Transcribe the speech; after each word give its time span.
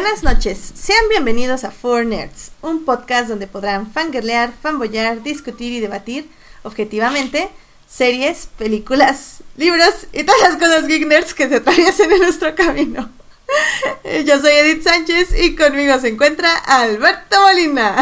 Buenas 0.00 0.22
noches, 0.22 0.74
sean 0.76 1.08
bienvenidos 1.08 1.64
a 1.64 1.72
Four 1.72 2.06
Nerds, 2.06 2.52
un 2.62 2.84
podcast 2.84 3.28
donde 3.28 3.48
podrán 3.48 3.92
fangirlear, 3.92 4.52
fanboyar, 4.62 5.24
discutir 5.24 5.72
y 5.72 5.80
debatir 5.80 6.30
objetivamente 6.62 7.48
series, 7.88 8.48
películas, 8.56 9.38
libros 9.56 10.06
y 10.12 10.22
todas 10.22 10.40
las 10.42 10.56
cosas 10.56 10.86
geek 10.86 11.04
nerds 11.04 11.34
que 11.34 11.48
se 11.48 11.56
atraviesen 11.56 12.12
en 12.12 12.20
nuestro 12.20 12.54
camino. 12.54 13.10
Yo 14.24 14.40
soy 14.40 14.52
Edith 14.52 14.84
Sánchez 14.84 15.34
y 15.36 15.56
conmigo 15.56 15.98
se 15.98 16.10
encuentra 16.10 16.54
Alberto 16.54 17.40
Molina. 17.40 17.96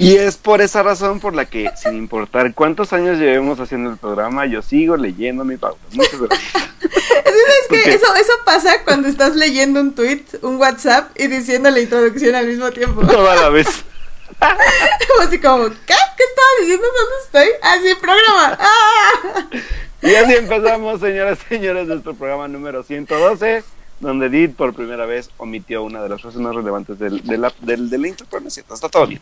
Y 0.00 0.16
es 0.16 0.38
por 0.38 0.62
esa 0.62 0.82
razón 0.82 1.20
por 1.20 1.34
la 1.34 1.44
que, 1.44 1.70
sin 1.76 1.94
importar 1.94 2.54
cuántos 2.54 2.94
años 2.94 3.18
llevemos 3.18 3.60
haciendo 3.60 3.90
el 3.90 3.98
programa, 3.98 4.46
yo 4.46 4.62
sigo 4.62 4.96
leyendo 4.96 5.44
mi 5.44 5.58
pauta. 5.58 5.78
Muchas 5.92 6.18
gracias. 6.18 6.52
¿Sabes 6.80 7.66
qué? 7.68 7.92
Eso, 7.92 8.14
eso 8.14 8.32
pasa 8.46 8.82
cuando 8.84 9.08
estás 9.08 9.36
leyendo 9.36 9.78
un 9.78 9.94
tweet, 9.94 10.24
un 10.40 10.56
WhatsApp 10.56 11.10
y 11.18 11.26
diciendo 11.26 11.68
la 11.68 11.80
introducción 11.80 12.34
al 12.34 12.46
mismo 12.46 12.70
tiempo. 12.70 13.06
Toda 13.06 13.36
la 13.36 13.50
vez. 13.50 13.66
Así 15.20 15.38
como, 15.38 15.68
¿qué? 15.68 15.94
¿Qué 16.16 16.24
estaba 16.24 16.48
diciendo? 16.60 16.86
¿Dónde 16.86 17.16
estoy? 17.22 17.48
Así, 17.60 17.94
programa. 18.00 18.58
¡Ah! 18.58 19.48
Y 20.00 20.14
así 20.14 20.34
empezamos, 20.34 20.98
señoras 20.98 21.38
y 21.44 21.48
señores, 21.56 21.86
nuestro 21.86 22.14
programa 22.14 22.48
número 22.48 22.82
112 22.82 23.62
donde 24.00 24.26
Edith 24.26 24.56
por 24.56 24.74
primera 24.74 25.06
vez 25.06 25.30
omitió 25.36 25.82
una 25.84 26.02
de 26.02 26.08
las 26.08 26.20
frases 26.20 26.40
más 26.40 26.54
relevantes 26.54 26.98
del, 26.98 27.22
de 27.22 27.38
la, 27.38 27.52
del, 27.60 27.88
del 27.88 28.06
intro, 28.06 28.26
pero 28.28 28.40
no 28.40 28.48
es 28.48 28.54
cierto, 28.54 28.74
está 28.74 28.88
todo 28.88 29.06
bien. 29.06 29.20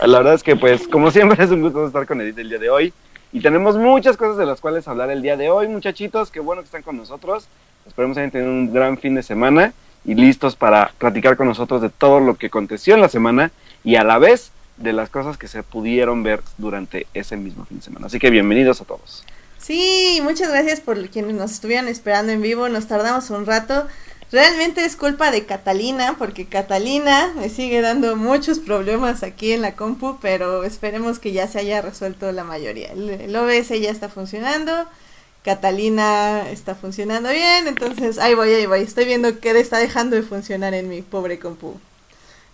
La 0.00 0.18
verdad 0.18 0.34
es 0.34 0.42
que, 0.42 0.54
pues, 0.54 0.86
como 0.86 1.10
siempre, 1.10 1.42
es 1.44 1.50
un 1.50 1.62
gusto 1.62 1.86
estar 1.86 2.06
con 2.06 2.20
Edith 2.20 2.38
el 2.38 2.50
día 2.50 2.58
de 2.58 2.70
hoy. 2.70 2.92
Y 3.32 3.40
tenemos 3.40 3.76
muchas 3.76 4.16
cosas 4.16 4.38
de 4.38 4.46
las 4.46 4.60
cuales 4.60 4.88
hablar 4.88 5.10
el 5.10 5.20
día 5.20 5.36
de 5.36 5.50
hoy, 5.50 5.68
muchachitos. 5.68 6.30
Qué 6.30 6.40
bueno 6.40 6.62
que 6.62 6.66
están 6.66 6.82
con 6.82 6.96
nosotros. 6.96 7.46
Esperemos 7.86 8.16
hayan 8.16 8.30
tenido 8.30 8.50
un 8.50 8.72
gran 8.72 8.98
fin 8.98 9.14
de 9.14 9.22
semana 9.22 9.72
y 10.04 10.14
listos 10.14 10.56
para 10.56 10.92
platicar 10.98 11.36
con 11.36 11.46
nosotros 11.46 11.82
de 11.82 11.90
todo 11.90 12.20
lo 12.20 12.36
que 12.36 12.46
aconteció 12.46 12.94
en 12.94 13.00
la 13.00 13.08
semana 13.08 13.50
y 13.84 13.96
a 13.96 14.04
la 14.04 14.18
vez 14.18 14.52
de 14.76 14.92
las 14.92 15.10
cosas 15.10 15.36
que 15.36 15.48
se 15.48 15.62
pudieron 15.62 16.22
ver 16.22 16.40
durante 16.56 17.06
ese 17.12 17.36
mismo 17.36 17.64
fin 17.64 17.78
de 17.78 17.84
semana. 17.84 18.06
Así 18.06 18.18
que 18.18 18.30
bienvenidos 18.30 18.80
a 18.80 18.84
todos. 18.84 19.24
Sí, 19.58 20.20
muchas 20.22 20.50
gracias 20.50 20.80
por 20.80 21.08
quienes 21.08 21.34
nos 21.34 21.50
estuvieron 21.50 21.88
esperando 21.88 22.32
en 22.32 22.40
vivo. 22.40 22.68
Nos 22.68 22.86
tardamos 22.86 23.28
un 23.30 23.44
rato. 23.44 23.86
Realmente 24.30 24.84
es 24.84 24.94
culpa 24.94 25.30
de 25.30 25.46
Catalina, 25.46 26.16
porque 26.18 26.46
Catalina 26.46 27.32
me 27.36 27.48
sigue 27.48 27.80
dando 27.80 28.14
muchos 28.14 28.58
problemas 28.58 29.22
aquí 29.22 29.52
en 29.52 29.62
la 29.62 29.74
compu, 29.74 30.18
pero 30.20 30.64
esperemos 30.64 31.18
que 31.18 31.32
ya 31.32 31.48
se 31.48 31.60
haya 31.60 31.80
resuelto 31.80 32.30
la 32.32 32.44
mayoría. 32.44 32.92
El, 32.92 33.34
OBS 33.34 33.68
ya 33.80 33.90
está 33.90 34.10
funcionando, 34.10 34.86
Catalina 35.44 36.46
está 36.50 36.74
funcionando 36.74 37.30
bien, 37.30 37.68
entonces 37.68 38.18
ahí 38.18 38.34
voy, 38.34 38.52
ahí 38.52 38.66
voy. 38.66 38.80
Estoy 38.80 39.06
viendo 39.06 39.40
que 39.40 39.58
está 39.58 39.78
dejando 39.78 40.14
de 40.14 40.22
funcionar 40.22 40.74
en 40.74 40.90
mi 40.90 41.00
pobre 41.00 41.38
compu, 41.38 41.80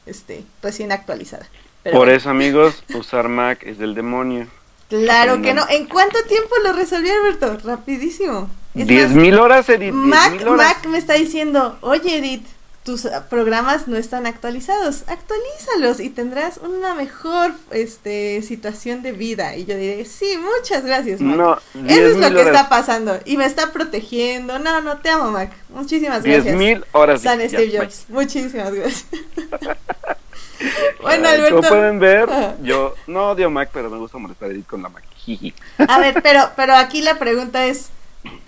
este, 0.06 0.45
recién 0.62 0.92
actualizada. 0.92 1.48
Por 1.92 2.08
eso, 2.08 2.30
amigos, 2.30 2.84
usar 2.95 3.28
Mac 3.28 3.64
es 3.64 3.78
del 3.78 3.97
demonio. 3.97 4.47
Claro 4.89 5.42
que 5.42 5.55
no. 5.55 5.69
¿En 5.69 5.86
cuánto 5.86 6.22
tiempo 6.25 6.55
lo 6.62 6.72
resolvió 6.72 7.12
Alberto? 7.14 7.58
Rapidísimo. 7.64 8.48
Diez 8.75 9.11
mil 9.11 9.39
horas, 9.39 9.69
Edith. 9.69 9.92
Mac, 9.92 10.44
Mac 10.44 10.86
me 10.86 10.98
está 10.98 11.14
diciendo, 11.14 11.78
oye 11.80 12.19
Edith, 12.19 12.47
tus 12.84 13.08
programas 13.30 13.89
no 13.89 13.97
están 13.97 14.27
actualizados, 14.27 15.05
actualízalos 15.06 16.00
y 16.00 16.11
tendrás 16.11 16.58
una 16.58 16.95
mejor 16.95 17.52
este, 17.70 18.42
situación 18.42 19.02
de 19.02 19.12
vida. 19.12 19.57
Y 19.57 19.64
yo 19.64 19.77
diré, 19.77 20.05
sí, 20.05 20.39
muchas 20.39 20.85
gracias, 20.85 21.20
Mac. 21.23 21.36
No, 21.36 21.58
Eso 21.86 22.08
es 22.08 22.17
lo 22.18 22.30
que 22.30 22.42
está 22.42 22.68
pasando 22.68 23.18
y 23.24 23.39
me 23.39 23.46
está 23.46 23.73
protegiendo. 23.73 24.58
No, 24.58 24.83
no, 24.83 24.98
te 24.98 25.08
amo, 25.08 25.30
Mac. 25.30 25.51
Muchísimas 25.70 26.23
gracias. 26.23 26.45
Diez 26.45 26.56
mil 26.56 26.85
horas. 26.92 27.23
San 27.23 27.41
Steve 27.48 27.79
Jobs. 27.79 28.05
Muchísimas 28.08 28.74
gracias. 28.74 29.06
bueno, 31.01 31.29
Alberto. 31.29 31.56
Como 31.56 31.68
pueden 31.68 31.98
ver, 31.98 32.29
yo 32.62 32.95
no 33.06 33.30
odio 33.30 33.48
Mac, 33.51 33.70
pero 33.73 33.89
me 33.89 33.96
gusta 33.96 34.18
molestar 34.18 34.51
a 34.51 34.52
Edith 34.52 34.67
con 34.67 34.83
la 34.83 34.91
Mac. 34.91 35.05
a 35.89 35.98
ver, 36.01 36.23
pero, 36.23 36.51
pero 36.55 36.74
aquí 36.74 37.01
la 37.01 37.18
pregunta 37.18 37.64
es, 37.64 37.89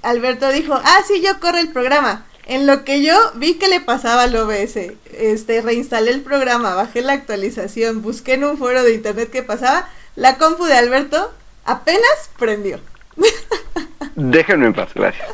Alberto 0.03 0.49
dijo, 0.51 0.75
ah, 0.75 1.01
sí, 1.07 1.21
yo 1.23 1.41
corro 1.41 1.59
el 1.59 1.73
programa. 1.73 2.27
En 2.47 2.67
lo 2.67 2.85
que 2.85 3.03
yo 3.03 3.15
vi 3.35 3.55
que 3.55 3.67
le 3.67 3.81
pasaba 3.81 4.23
al 4.23 4.37
OBS, 4.37 4.77
este, 5.13 5.61
reinstalé 5.63 6.13
el 6.13 6.21
programa, 6.21 6.77
bajé 6.77 7.03
la 7.03 7.13
actualización, 7.13 8.03
busqué 8.03 8.35
en 8.35 8.45
un 8.45 8.57
foro 8.57 8.85
de 8.85 8.95
internet 8.95 9.31
qué 9.33 9.43
pasaba, 9.43 9.89
la 10.15 10.39
compu 10.39 10.65
de 10.65 10.75
Alberto 10.75 11.33
apenas 11.65 12.31
prendió. 12.39 12.79
Déjenme 14.15 14.67
en 14.67 14.75
paz, 14.75 14.91
gracias. 14.95 15.29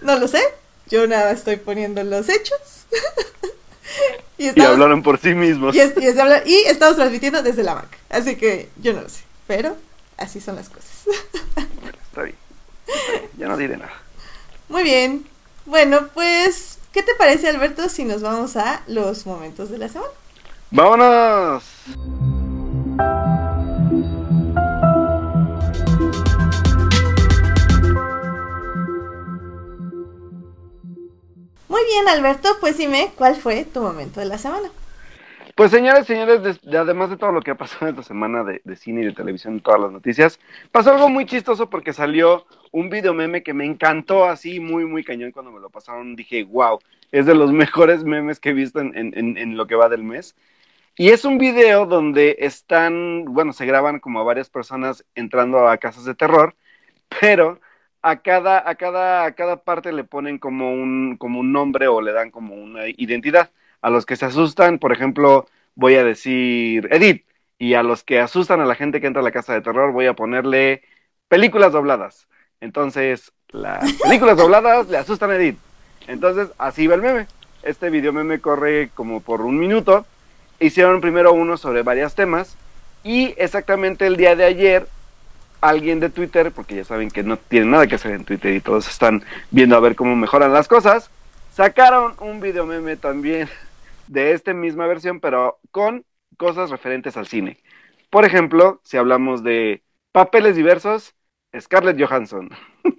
No 0.00 0.18
lo 0.18 0.26
sé, 0.26 0.42
yo 0.88 1.06
nada 1.06 1.30
estoy 1.30 1.56
poniendo 1.56 2.02
los 2.02 2.28
hechos. 2.28 2.58
y, 4.38 4.48
hablaron 4.60 5.04
por 5.04 5.20
sí 5.20 5.32
mismos. 5.32 5.76
Y, 5.76 5.78
y, 5.78 6.64
estamos 6.66 6.96
transmitiendo 6.96 7.42
desde 7.44 7.62
la 7.62 7.76
Mac, 7.76 7.98
así 8.10 8.34
que 8.34 8.68
yo 8.82 8.92
no 8.94 9.02
lo 9.02 9.08
sé, 9.08 9.22
pero 9.46 9.76
así 10.16 10.40
son 10.40 10.56
las 10.56 10.68
cosas. 10.68 10.90
está 12.08 12.22
bien. 12.22 12.45
Ya 13.38 13.48
no 13.48 13.56
diré 13.56 13.76
nada. 13.76 13.92
Muy 14.68 14.82
bien. 14.82 15.26
Bueno, 15.66 16.08
pues, 16.14 16.78
¿qué 16.92 17.02
te 17.02 17.14
parece, 17.14 17.48
Alberto, 17.48 17.88
si 17.88 18.04
nos 18.04 18.22
vamos 18.22 18.56
a 18.56 18.82
los 18.86 19.26
momentos 19.26 19.70
de 19.70 19.78
la 19.78 19.88
semana? 19.88 20.12
¡Vámonos! 20.70 21.64
Muy 31.68 31.84
bien, 31.84 32.08
Alberto, 32.08 32.56
pues 32.60 32.78
dime, 32.78 33.12
¿cuál 33.16 33.36
fue 33.36 33.64
tu 33.64 33.80
momento 33.80 34.20
de 34.20 34.26
la 34.26 34.38
semana? 34.38 34.70
Pues 35.56 35.70
señores, 35.70 36.06
señores, 36.06 36.60
además 36.66 37.08
de 37.08 37.16
todo 37.16 37.32
lo 37.32 37.40
que 37.40 37.50
ha 37.50 37.54
pasado 37.54 37.88
esta 37.88 38.02
semana 38.02 38.44
de, 38.44 38.76
cine 38.76 39.00
y 39.00 39.04
de 39.06 39.12
televisión, 39.12 39.60
todas 39.60 39.80
las 39.80 39.90
noticias, 39.90 40.38
pasó 40.70 40.92
algo 40.92 41.08
muy 41.08 41.24
chistoso 41.24 41.70
porque 41.70 41.94
salió 41.94 42.44
un 42.72 42.90
video 42.90 43.14
meme 43.14 43.42
que 43.42 43.54
me 43.54 43.64
encantó 43.64 44.26
así, 44.26 44.60
muy, 44.60 44.84
muy 44.84 45.02
cañón 45.02 45.32
cuando 45.32 45.50
me 45.50 45.60
lo 45.60 45.70
pasaron. 45.70 46.14
Dije, 46.14 46.44
wow, 46.44 46.78
es 47.10 47.24
de 47.24 47.34
los 47.34 47.52
mejores 47.54 48.04
memes 48.04 48.38
que 48.38 48.50
he 48.50 48.52
visto 48.52 48.80
en, 48.80 49.56
lo 49.56 49.66
que 49.66 49.76
va 49.76 49.88
del 49.88 50.02
mes. 50.02 50.36
Y 50.94 51.08
es 51.08 51.24
un 51.24 51.38
video 51.38 51.86
donde 51.86 52.36
están, 52.40 53.24
bueno, 53.24 53.54
se 53.54 53.64
graban 53.64 53.98
como 53.98 54.22
varias 54.26 54.50
personas 54.50 55.06
entrando 55.14 55.68
a 55.68 55.78
casas 55.78 56.04
de 56.04 56.14
terror, 56.14 56.54
pero 57.18 57.60
a 58.02 58.20
cada, 58.20 58.68
a 58.68 58.74
cada, 58.74 59.24
a 59.24 59.32
cada 59.34 59.64
parte 59.64 59.90
le 59.94 60.04
ponen 60.04 60.36
como 60.38 60.70
un, 60.70 61.16
como 61.16 61.40
un 61.40 61.50
nombre 61.52 61.88
o 61.88 62.02
le 62.02 62.12
dan 62.12 62.30
como 62.30 62.54
una 62.54 62.88
identidad 62.88 63.50
a 63.86 63.90
los 63.90 64.04
que 64.04 64.16
se 64.16 64.26
asustan, 64.26 64.80
por 64.80 64.92
ejemplo, 64.92 65.46
voy 65.76 65.94
a 65.94 66.02
decir 66.02 66.88
Edith, 66.90 67.24
y 67.56 67.74
a 67.74 67.84
los 67.84 68.02
que 68.02 68.18
asustan 68.18 68.60
a 68.60 68.64
la 68.64 68.74
gente 68.74 69.00
que 69.00 69.06
entra 69.06 69.20
a 69.20 69.24
la 69.24 69.30
casa 69.30 69.52
de 69.54 69.60
terror, 69.60 69.92
voy 69.92 70.06
a 70.06 70.14
ponerle 70.14 70.82
películas 71.28 71.70
dobladas. 71.70 72.26
Entonces, 72.60 73.32
las 73.50 73.92
películas 74.02 74.38
dobladas 74.38 74.88
le 74.88 74.96
asustan 74.98 75.30
a 75.30 75.36
Edith. 75.36 75.56
Entonces, 76.08 76.48
así 76.58 76.88
va 76.88 76.96
el 76.96 77.02
meme. 77.02 77.28
Este 77.62 77.88
video 77.88 78.12
meme 78.12 78.40
corre 78.40 78.90
como 78.92 79.20
por 79.20 79.42
un 79.42 79.56
minuto. 79.56 80.04
Hicieron 80.58 81.00
primero 81.00 81.32
uno 81.32 81.56
sobre 81.56 81.84
varios 81.84 82.16
temas. 82.16 82.56
Y 83.04 83.34
exactamente 83.38 84.04
el 84.08 84.16
día 84.16 84.34
de 84.34 84.46
ayer, 84.46 84.88
alguien 85.60 86.00
de 86.00 86.10
Twitter, 86.10 86.50
porque 86.50 86.74
ya 86.74 86.84
saben 86.84 87.08
que 87.08 87.22
no 87.22 87.36
tienen 87.36 87.70
nada 87.70 87.86
que 87.86 87.94
hacer 87.94 88.14
en 88.14 88.24
Twitter 88.24 88.52
y 88.52 88.60
todos 88.60 88.88
están 88.88 89.22
viendo 89.52 89.76
a 89.76 89.80
ver 89.80 89.94
cómo 89.94 90.16
mejoran 90.16 90.52
las 90.52 90.66
cosas, 90.66 91.08
sacaron 91.52 92.14
un 92.18 92.40
video 92.40 92.66
meme 92.66 92.96
también 92.96 93.48
de 94.08 94.32
esta 94.32 94.54
misma 94.54 94.86
versión, 94.86 95.20
pero 95.20 95.58
con 95.70 96.04
cosas 96.36 96.70
referentes 96.70 97.16
al 97.16 97.26
cine. 97.26 97.58
Por 98.10 98.24
ejemplo, 98.24 98.80
si 98.84 98.96
hablamos 98.96 99.42
de 99.42 99.82
papeles 100.12 100.56
diversos, 100.56 101.14
Scarlett 101.58 102.00
Johansson. 102.00 102.50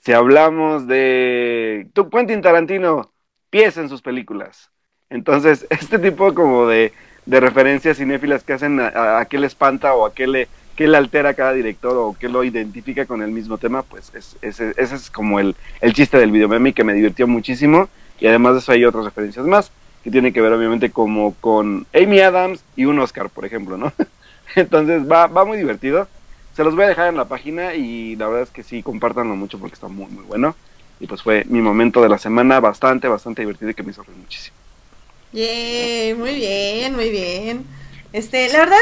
si 0.00 0.12
hablamos 0.12 0.86
de 0.86 1.88
tu 1.92 2.10
Quentin 2.10 2.42
Tarantino, 2.42 3.12
pies 3.50 3.76
en 3.76 3.88
sus 3.88 4.02
películas. 4.02 4.70
Entonces, 5.10 5.66
este 5.70 5.98
tipo 5.98 6.34
como 6.34 6.66
de, 6.66 6.92
de 7.26 7.40
referencias 7.40 7.98
cinéfilas 7.98 8.44
que 8.44 8.52
hacen 8.52 8.80
a, 8.80 9.24
qué 9.28 9.38
le 9.38 9.46
espanta 9.46 9.94
o 9.94 10.06
a 10.06 10.14
qué 10.14 10.26
le, 10.26 10.48
qué 10.76 10.88
le 10.88 10.96
altera 10.96 11.30
a 11.30 11.34
cada 11.34 11.52
director 11.52 11.96
o 11.96 12.16
qué 12.18 12.28
lo 12.28 12.44
identifica 12.44 13.06
con 13.06 13.22
el 13.22 13.30
mismo 13.30 13.58
tema, 13.58 13.82
pues 13.82 14.12
ese 14.42 14.74
es, 14.76 15.10
como 15.10 15.40
el, 15.40 15.56
el 15.80 15.92
chiste 15.94 16.18
del 16.18 16.32
video 16.32 16.48
meme 16.48 16.72
que 16.72 16.84
me 16.84 16.94
divirtió 16.94 17.26
muchísimo 17.26 17.88
y 18.20 18.26
además 18.26 18.54
de 18.54 18.58
eso 18.60 18.72
hay 18.72 18.84
otras 18.84 19.04
referencias 19.04 19.46
más 19.46 19.72
que 20.04 20.10
tiene 20.10 20.32
que 20.34 20.42
ver 20.42 20.52
obviamente 20.52 20.90
como 20.90 21.34
con 21.40 21.86
Amy 21.94 22.20
Adams 22.20 22.62
y 22.76 22.84
un 22.84 22.98
Oscar, 22.98 23.30
por 23.30 23.46
ejemplo, 23.46 23.78
¿no? 23.78 23.92
Entonces 24.54 25.10
va, 25.10 25.26
va 25.26 25.46
muy 25.46 25.56
divertido. 25.56 26.06
Se 26.54 26.62
los 26.62 26.76
voy 26.76 26.84
a 26.84 26.88
dejar 26.88 27.08
en 27.08 27.16
la 27.16 27.24
página 27.24 27.74
y 27.74 28.14
la 28.16 28.26
verdad 28.28 28.42
es 28.42 28.50
que 28.50 28.62
sí, 28.62 28.82
compártanlo 28.82 29.34
mucho 29.34 29.58
porque 29.58 29.74
está 29.74 29.88
muy, 29.88 30.06
muy 30.06 30.22
bueno. 30.24 30.54
Y 31.00 31.06
pues 31.06 31.22
fue 31.22 31.44
mi 31.46 31.60
momento 31.60 32.02
de 32.02 32.10
la 32.10 32.18
semana 32.18 32.60
bastante, 32.60 33.08
bastante 33.08 33.42
divertido 33.42 33.70
y 33.70 33.74
que 33.74 33.82
me 33.82 33.90
hizo 33.90 34.04
muchísimo. 34.16 34.54
Yeah, 35.32 36.14
muy 36.14 36.36
bien, 36.36 36.94
muy 36.94 37.10
bien. 37.10 37.64
Este, 38.12 38.48
la 38.50 38.60
verdad, 38.60 38.78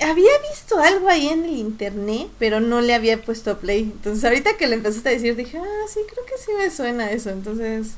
había 0.00 0.32
visto 0.50 0.80
algo 0.80 1.08
ahí 1.08 1.28
en 1.28 1.44
el 1.44 1.56
internet, 1.56 2.28
pero 2.38 2.58
no 2.58 2.80
le 2.80 2.94
había 2.94 3.20
puesto 3.22 3.58
play. 3.58 3.82
Entonces 3.82 4.24
ahorita 4.24 4.56
que 4.56 4.66
le 4.66 4.76
empezaste 4.76 5.10
a 5.10 5.12
decir, 5.12 5.36
dije, 5.36 5.58
ah, 5.58 5.86
sí, 5.88 6.00
creo 6.10 6.24
que 6.24 6.38
sí 6.38 6.50
me 6.58 6.70
suena 6.70 7.10
eso. 7.10 7.30
Entonces, 7.30 7.96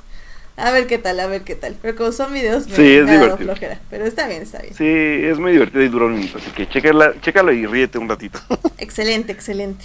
A 0.57 0.71
ver 0.71 0.87
qué 0.87 0.97
tal, 0.97 1.21
a 1.21 1.27
ver 1.27 1.43
qué 1.43 1.55
tal. 1.55 1.77
Pero 1.81 1.97
como 1.97 2.13
son 2.13 2.33
videos, 2.33 2.67
me, 2.67 2.77
sí, 2.77 2.97
es 2.97 3.07
divertido. 3.07 3.37
flojera. 3.37 3.79
Pero 3.91 4.07
está 4.07 4.27
bien, 4.27 4.43
está 4.43 4.61
bien. 4.61 4.75
Sí, 4.75 4.87
es 4.87 5.39
muy 5.39 5.53
divertido 5.53 5.83
y 5.83 5.89
dura 5.89 6.07
un 6.07 6.15
minuto. 6.15 6.39
Así 6.39 6.51
que 6.51 6.67
chécala, 6.67 7.15
chécalo 7.21 7.53
y 7.53 7.67
ríete 7.67 7.99
un 7.99 8.09
ratito. 8.09 8.39
excelente, 8.79 9.33
excelente. 9.33 9.85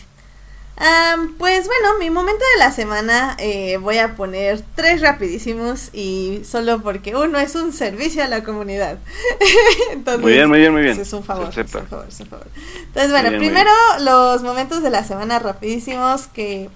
pues 1.37 1.67
bueno, 1.67 1.97
mi 1.99 2.09
momento 2.09 2.43
de 2.53 2.59
la 2.59 2.71
semana 2.71 3.35
eh, 3.37 3.77
voy 3.77 3.97
a 3.97 4.15
poner 4.15 4.61
tres 4.75 5.01
rapidísimos 5.01 5.89
y 5.91 6.41
solo 6.45 6.81
porque 6.81 7.17
uno 7.17 7.37
es 7.37 7.55
un 7.55 7.73
servicio 7.73 8.23
a 8.23 8.29
la 8.29 8.41
comunidad. 8.41 8.97
Entonces, 9.91 10.21
muy 10.21 10.31
bien, 10.31 10.47
muy 10.47 10.59
bien, 10.59 10.71
muy 10.71 10.83
bien. 10.83 10.97
Es 10.97 11.11
un 11.11 11.25
favor, 11.25 11.49
es 11.49 11.57
un 11.57 11.67
favor, 11.67 12.05
es 12.07 12.19
un 12.21 12.27
favor. 12.27 12.47
Entonces 12.77 13.11
bueno, 13.11 13.37
primero 13.37 13.71
los 13.99 14.41
momentos 14.41 14.81
de 14.81 14.89
la 14.89 15.03
semana 15.03 15.37
rapidísimos 15.37 16.27
que 16.27 16.69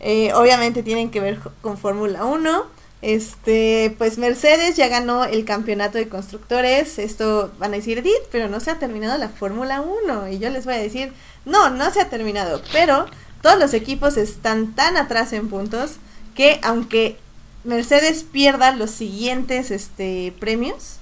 eh, 0.00 0.32
obviamente 0.32 0.82
tienen 0.82 1.10
que 1.10 1.20
ver 1.20 1.38
con 1.60 1.76
Fórmula 1.76 2.24
1. 2.24 2.81
Este, 3.02 3.94
pues 3.98 4.16
Mercedes 4.16 4.76
ya 4.76 4.86
ganó 4.86 5.24
el 5.24 5.44
campeonato 5.44 5.98
de 5.98 6.08
constructores. 6.08 6.98
Esto 6.98 7.52
van 7.58 7.74
a 7.74 7.76
decir, 7.76 7.98
Edith, 7.98 8.28
pero 8.30 8.48
no 8.48 8.60
se 8.60 8.70
ha 8.70 8.78
terminado 8.78 9.18
la 9.18 9.28
Fórmula 9.28 9.80
1. 9.80 10.28
Y 10.28 10.38
yo 10.38 10.50
les 10.50 10.64
voy 10.64 10.74
a 10.74 10.78
decir, 10.78 11.12
no, 11.44 11.68
no 11.68 11.90
se 11.90 12.00
ha 12.00 12.08
terminado. 12.08 12.62
Pero 12.72 13.06
todos 13.42 13.58
los 13.58 13.74
equipos 13.74 14.16
están 14.16 14.74
tan 14.74 14.96
atrás 14.96 15.32
en 15.32 15.48
puntos 15.48 15.96
que 16.36 16.60
aunque 16.62 17.18
Mercedes 17.64 18.24
pierda 18.24 18.70
los 18.72 18.90
siguientes 18.92 19.70
este, 19.72 20.32
premios, 20.38 20.98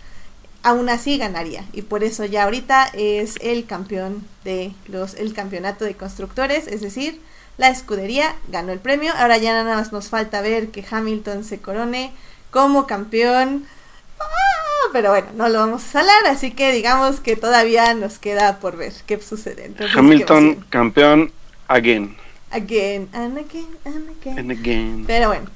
aún 0.63 0.89
así 0.89 1.19
ganaría. 1.19 1.65
Y 1.73 1.83
por 1.83 2.03
eso 2.03 2.25
ya 2.25 2.45
ahorita 2.45 2.91
es 2.95 3.37
el 3.41 3.67
campeón 3.67 4.27
de 4.45 4.73
los, 4.87 5.15
el 5.15 5.33
campeonato 5.33 5.85
de 5.85 5.95
constructores, 5.95 6.67
es 6.67 6.81
decir, 6.81 7.21
la 7.61 7.69
escudería 7.69 8.35
ganó 8.49 8.73
el 8.73 8.79
premio. 8.79 9.13
Ahora 9.15 9.37
ya 9.37 9.53
nada 9.53 9.77
más 9.77 9.93
nos 9.93 10.09
falta 10.09 10.41
ver 10.41 10.69
que 10.69 10.83
Hamilton 10.91 11.45
se 11.45 11.61
corone 11.61 12.11
como 12.51 12.87
campeón. 12.87 13.67
Ah, 14.19 14.89
pero 14.95 15.11
bueno, 15.11 15.29
no 15.35 15.51
lo 15.51 15.59
vamos 15.59 15.85
a 15.85 15.89
salar, 15.89 16.27
así 16.27 16.53
que 16.53 16.73
digamos 16.73 17.21
que 17.21 17.37
todavía 17.37 17.93
nos 17.93 18.19
queda 18.19 18.61
por 18.61 18.79
ver 18.79 18.95
qué 19.07 19.21
sucede. 19.21 19.71
Hamilton 19.95 20.65
campeón 20.71 21.33
again. 21.69 22.17
Again, 22.51 23.11
and 23.13 23.37
again, 23.37 23.69
and 23.85 24.09
again. 24.09 24.39
And 24.39 24.51
again. 24.51 25.05
Pero 25.07 25.29
bueno. 25.29 25.51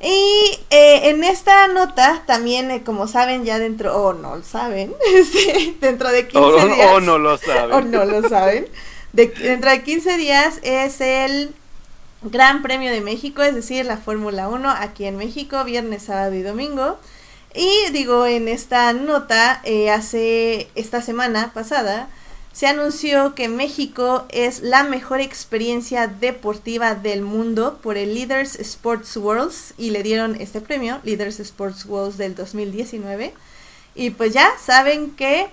Y 0.00 0.58
eh, 0.70 1.08
en 1.08 1.22
esta 1.22 1.68
nota 1.68 2.24
también, 2.26 2.72
eh, 2.72 2.82
como 2.82 3.06
saben, 3.06 3.44
ya 3.44 3.60
dentro, 3.60 3.96
o 3.96 4.12
no 4.12 4.36
lo 4.36 4.42
saben, 4.42 4.92
dentro 5.80 6.10
de 6.10 6.26
15 6.26 6.66
días. 6.66 6.90
O 6.92 7.00
no 7.00 7.16
lo 7.16 7.38
saben. 7.38 7.72
O 7.72 7.80
no 7.80 8.04
lo 8.04 8.28
saben. 8.28 8.66
dentro 9.14 9.70
de 9.70 9.82
15 9.82 10.16
días 10.18 10.58
es 10.62 11.00
el 11.00 11.54
Gran 12.22 12.62
Premio 12.62 12.90
de 12.90 13.00
México, 13.00 13.42
es 13.42 13.54
decir, 13.54 13.84
la 13.86 13.96
Fórmula 13.96 14.48
1 14.48 14.68
aquí 14.70 15.04
en 15.04 15.16
México, 15.16 15.62
viernes, 15.64 16.04
sábado 16.04 16.34
y 16.34 16.42
domingo. 16.42 16.98
Y 17.54 17.90
digo, 17.92 18.26
en 18.26 18.48
esta 18.48 18.92
nota, 18.92 19.60
eh, 19.64 19.90
hace 19.90 20.68
esta 20.74 21.00
semana 21.00 21.52
pasada, 21.54 22.08
se 22.52 22.66
anunció 22.66 23.34
que 23.34 23.48
México 23.48 24.26
es 24.30 24.62
la 24.62 24.84
mejor 24.84 25.20
experiencia 25.20 26.06
deportiva 26.08 26.94
del 26.94 27.22
mundo 27.22 27.78
por 27.82 27.96
el 27.96 28.14
Leaders 28.14 28.56
Sports 28.56 29.16
Worlds 29.16 29.74
y 29.76 29.90
le 29.90 30.02
dieron 30.02 30.36
este 30.40 30.60
premio, 30.60 30.98
Leaders 31.04 31.38
Sports 31.40 31.84
Worlds 31.86 32.16
del 32.16 32.34
2019. 32.34 33.34
Y 33.94 34.10
pues 34.10 34.32
ya 34.32 34.50
saben 34.58 35.10
que 35.10 35.48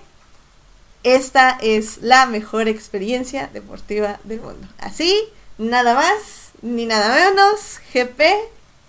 esta 1.04 1.58
es 1.60 1.98
la 2.02 2.26
mejor 2.26 2.68
experiencia 2.68 3.48
deportiva 3.52 4.20
del 4.24 4.40
mundo. 4.40 4.66
Así, 4.78 5.18
nada 5.58 5.94
más 5.94 6.52
ni 6.62 6.86
nada 6.86 7.14
menos, 7.14 7.80
GP 7.92 8.22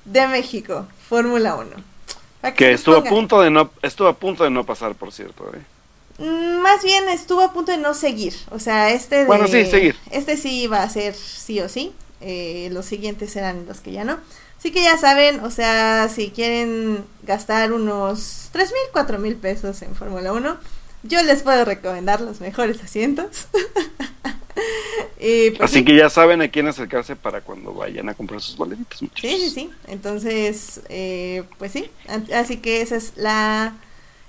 de 0.06 0.28
México, 0.28 0.88
Fórmula 1.10 1.56
1. 1.56 1.94
Que, 2.56 2.74
estuvo 2.74 2.98
a 2.98 3.04
punto 3.04 3.42
de 3.42 3.50
no 3.50 3.72
estuvo 3.82 4.08
a 4.08 4.14
punto 4.14 4.44
de 4.44 4.50
no 4.50 4.66
pasar, 4.66 4.96
por 4.96 5.12
cierto. 5.14 5.50
¿eh? 5.54 5.62
Mm, 6.20 6.62
más 6.62 6.84
bien 6.84 7.08
estuvo 7.10 7.42
a 7.42 7.54
punto 7.54 7.72
de 7.72 7.78
no 7.78 7.94
seguir. 7.94 8.34
O 8.52 8.60
sea, 8.60 8.92
este 8.92 9.20
de, 9.20 9.26
Bueno, 9.26 9.48
sí, 9.48 9.66
seguir. 9.66 9.96
Este 10.12 10.38
sí 10.38 10.62
iba 10.62 10.84
a 10.84 10.90
ser 10.90 11.16
sí 11.16 11.62
o 11.62 11.70
sí. 11.70 11.94
Eh, 12.22 12.70
los 12.72 12.86
siguientes 12.86 13.36
eran 13.36 13.66
los 13.66 13.80
que 13.80 13.92
ya 13.92 14.04
no. 14.04 14.18
Así 14.60 14.72
que 14.72 14.82
ya 14.82 14.98
saben, 14.98 15.42
o 15.42 15.52
sea, 15.52 16.10
si 16.10 16.32
quieren 16.32 17.04
gastar 17.24 17.74
unos 17.74 18.50
tres 18.52 18.72
mil, 18.72 18.92
cuatro 18.94 19.20
mil 19.20 19.36
pesos 19.36 19.82
en 19.82 19.94
Fórmula 19.96 20.32
1, 20.32 20.58
yo 21.04 21.22
les 21.24 21.44
puedo 21.44 21.66
recomendar 21.66 22.22
los 22.22 22.42
mejores 22.42 22.84
asientos. 22.84 23.48
Pues 25.24 25.62
así 25.62 25.86
que 25.86 25.96
ya 25.96 26.10
saben 26.10 26.42
a 26.42 26.50
quién 26.50 26.68
acercarse 26.68 27.16
para 27.16 27.40
cuando 27.40 27.74
vayan 27.74 28.10
a 28.10 28.14
comprar 28.14 28.42
sus 28.42 28.58
boletitos. 28.58 29.00
Sí, 29.00 29.38
sí, 29.38 29.50
sí. 29.50 29.70
Entonces, 29.88 30.82
eh, 30.90 31.44
pues 31.58 31.72
sí. 31.72 31.90
Así 32.34 32.58
que 32.58 32.82
ese 32.82 32.98
es 32.98 33.14
la 33.16 33.74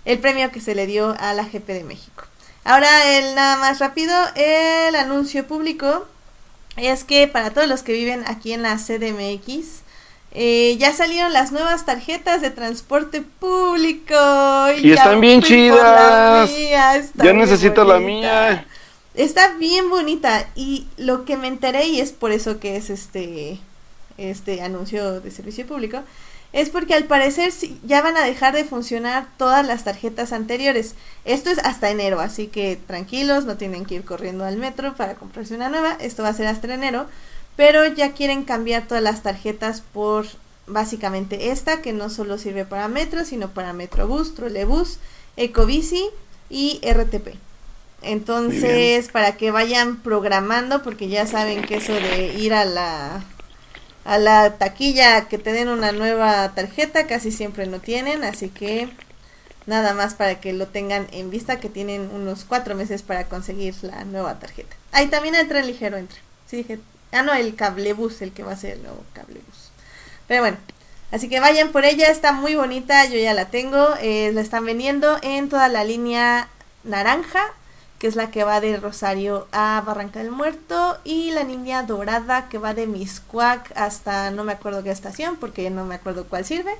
el 0.04 0.18
premio 0.20 0.52
que 0.52 0.60
se 0.60 0.74
le 0.74 0.86
dio 0.86 1.16
a 1.18 1.34
la 1.34 1.44
GP 1.44 1.66
de 1.66 1.84
México. 1.84 2.24
Ahora, 2.62 3.18
el 3.18 3.34
nada 3.34 3.56
más 3.56 3.80
rápido, 3.80 4.14
el 4.36 4.94
anuncio 4.94 5.46
público 5.46 6.06
es 6.76 7.04
que 7.04 7.26
para 7.26 7.50
todos 7.50 7.68
los 7.68 7.82
que 7.82 7.92
viven 7.92 8.22
aquí 8.26 8.52
en 8.52 8.62
la 8.62 8.76
CDMX, 8.76 9.82
eh, 10.36 10.76
ya 10.78 10.92
salieron 10.92 11.32
las 11.32 11.52
nuevas 11.52 11.86
tarjetas 11.86 12.42
de 12.42 12.50
transporte 12.50 13.22
público. 13.22 14.14
Y, 14.82 14.90
están 14.92 15.20
bien 15.20 15.40
chidas. 15.40 16.50
Yo 17.14 17.32
necesito 17.32 17.84
la 17.84 18.00
mía. 18.00 18.66
Está 19.14 19.54
bien 19.54 19.88
bonita. 19.90 20.48
Y 20.56 20.88
lo 20.96 21.24
que 21.24 21.36
me 21.36 21.46
enteré, 21.46 21.86
y 21.86 22.00
es 22.00 22.10
por 22.10 22.32
eso 22.32 22.58
que 22.58 22.76
es 22.76 22.90
este, 22.90 23.60
este 24.18 24.60
anuncio 24.60 25.20
de 25.20 25.30
servicio 25.30 25.66
público, 25.68 26.00
es 26.52 26.68
porque 26.68 26.94
al 26.94 27.04
parecer 27.04 27.52
ya 27.84 28.02
van 28.02 28.16
a 28.16 28.24
dejar 28.24 28.54
de 28.54 28.64
funcionar 28.64 29.28
todas 29.38 29.64
las 29.64 29.84
tarjetas 29.84 30.32
anteriores. 30.32 30.96
Esto 31.24 31.50
es 31.50 31.58
hasta 31.58 31.90
enero, 31.90 32.18
así 32.18 32.48
que 32.48 32.76
tranquilos, 32.76 33.44
no 33.44 33.56
tienen 33.56 33.84
que 33.84 33.94
ir 33.94 34.04
corriendo 34.04 34.44
al 34.44 34.56
metro 34.56 34.94
para 34.94 35.14
comprarse 35.14 35.54
una 35.54 35.68
nueva. 35.68 35.96
Esto 36.00 36.24
va 36.24 36.30
a 36.30 36.34
ser 36.34 36.48
hasta 36.48 36.74
enero 36.74 37.06
pero 37.56 37.86
ya 37.86 38.12
quieren 38.12 38.44
cambiar 38.44 38.86
todas 38.86 39.02
las 39.02 39.22
tarjetas 39.22 39.80
por 39.80 40.26
básicamente 40.66 41.50
esta 41.50 41.82
que 41.82 41.92
no 41.92 42.10
solo 42.10 42.38
sirve 42.38 42.64
para 42.64 42.88
Metro, 42.88 43.24
sino 43.24 43.50
para 43.50 43.72
Metrobús, 43.72 44.34
Trolebús, 44.34 44.98
Ecobici 45.36 46.08
y 46.48 46.80
RTP. 46.82 47.34
Entonces, 48.02 49.08
para 49.08 49.36
que 49.36 49.50
vayan 49.50 49.96
programando, 49.96 50.82
porque 50.82 51.08
ya 51.08 51.26
saben 51.26 51.62
que 51.62 51.76
eso 51.76 51.94
de 51.94 52.34
ir 52.38 52.52
a 52.52 52.64
la 52.64 53.24
a 54.04 54.18
la 54.18 54.58
taquilla 54.58 55.28
que 55.28 55.38
te 55.38 55.52
den 55.52 55.68
una 55.68 55.90
nueva 55.92 56.52
tarjeta 56.54 57.06
casi 57.06 57.32
siempre 57.32 57.66
no 57.66 57.80
tienen, 57.80 58.22
así 58.22 58.50
que 58.50 58.90
nada 59.66 59.94
más 59.94 60.12
para 60.12 60.40
que 60.40 60.52
lo 60.52 60.66
tengan 60.66 61.06
en 61.12 61.30
vista 61.30 61.58
que 61.58 61.70
tienen 61.70 62.10
unos 62.12 62.44
cuatro 62.44 62.74
meses 62.74 63.02
para 63.02 63.28
conseguir 63.28 63.74
la 63.80 64.04
nueva 64.04 64.38
tarjeta. 64.38 64.76
Ahí 64.92 65.06
también 65.06 65.34
el 65.34 65.48
tren 65.48 65.66
ligero 65.66 65.96
entra. 65.96 66.18
Sí, 66.46 66.58
dije 66.58 66.80
Ah, 67.14 67.22
no, 67.22 67.32
el 67.32 67.54
cablebus, 67.54 68.22
el 68.22 68.32
que 68.32 68.42
va 68.42 68.52
a 68.52 68.56
ser 68.56 68.72
el 68.72 68.82
nuevo 68.82 69.04
cablebus. 69.12 69.70
Pero 70.26 70.42
bueno, 70.42 70.56
así 71.12 71.28
que 71.28 71.38
vayan 71.38 71.70
por 71.70 71.84
ella, 71.84 72.08
está 72.08 72.32
muy 72.32 72.56
bonita, 72.56 73.06
yo 73.06 73.18
ya 73.18 73.34
la 73.34 73.46
tengo. 73.46 73.94
Eh, 74.00 74.32
la 74.34 74.40
están 74.40 74.64
vendiendo 74.64 75.18
en 75.22 75.48
toda 75.48 75.68
la 75.68 75.84
línea 75.84 76.48
naranja, 76.82 77.52
que 78.00 78.08
es 78.08 78.16
la 78.16 78.30
que 78.32 78.42
va 78.42 78.60
de 78.60 78.78
Rosario 78.78 79.46
a 79.52 79.82
Barranca 79.86 80.18
del 80.18 80.32
Muerto, 80.32 80.98
y 81.04 81.30
la 81.30 81.44
línea 81.44 81.84
dorada 81.84 82.48
que 82.48 82.58
va 82.58 82.74
de 82.74 82.88
Miscuac 82.88 83.72
hasta 83.76 84.32
no 84.32 84.42
me 84.42 84.52
acuerdo 84.52 84.82
qué 84.82 84.90
estación, 84.90 85.36
porque 85.36 85.70
no 85.70 85.84
me 85.84 85.94
acuerdo 85.94 86.24
cuál 86.24 86.44
sirve. 86.44 86.72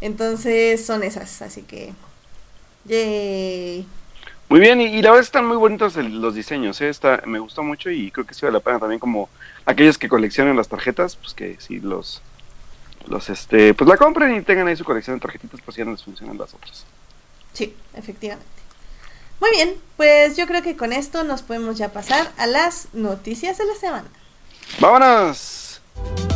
Entonces 0.00 0.84
son 0.84 1.02
esas, 1.02 1.42
así 1.42 1.62
que... 1.62 1.92
Yay. 2.86 3.86
Muy 4.48 4.60
bien, 4.60 4.80
y, 4.80 5.00
la 5.02 5.10
verdad 5.10 5.24
están 5.24 5.46
muy 5.46 5.56
bonitos 5.56 5.96
los 5.96 6.34
diseños, 6.34 6.80
¿eh? 6.80 6.90
me 7.26 7.38
gustó 7.38 7.62
mucho 7.62 7.90
y 7.90 8.10
creo 8.10 8.26
que 8.26 8.34
sí 8.34 8.44
vale 8.44 8.58
la 8.58 8.60
pena 8.60 8.78
también 8.78 8.98
como 8.98 9.28
aquellos 9.66 9.98
que 9.98 10.08
coleccionan 10.08 10.56
las 10.56 10.68
tarjetas, 10.68 11.16
pues 11.16 11.34
que 11.34 11.56
sí 11.60 11.80
los, 11.80 12.22
los 13.06 13.28
este, 13.30 13.74
pues 13.74 13.88
la 13.88 13.96
compren 13.96 14.34
y 14.36 14.42
tengan 14.42 14.68
ahí 14.68 14.76
su 14.76 14.84
colección 14.84 15.16
de 15.16 15.20
tarjetitas, 15.20 15.60
pues 15.64 15.76
ya 15.76 15.84
no 15.84 15.92
les 15.92 16.02
funcionan 16.02 16.38
las 16.38 16.54
otras. 16.54 16.84
Sí, 17.52 17.74
efectivamente. 17.94 18.46
Muy 19.40 19.50
bien, 19.50 19.74
pues 19.96 20.36
yo 20.36 20.46
creo 20.46 20.62
que 20.62 20.76
con 20.76 20.92
esto 20.92 21.24
nos 21.24 21.42
podemos 21.42 21.76
ya 21.76 21.92
pasar 21.92 22.30
a 22.38 22.46
las 22.46 22.88
noticias 22.92 23.58
de 23.58 23.64
la 23.64 23.74
semana. 23.74 24.08
¡Vámonos! 24.78 25.80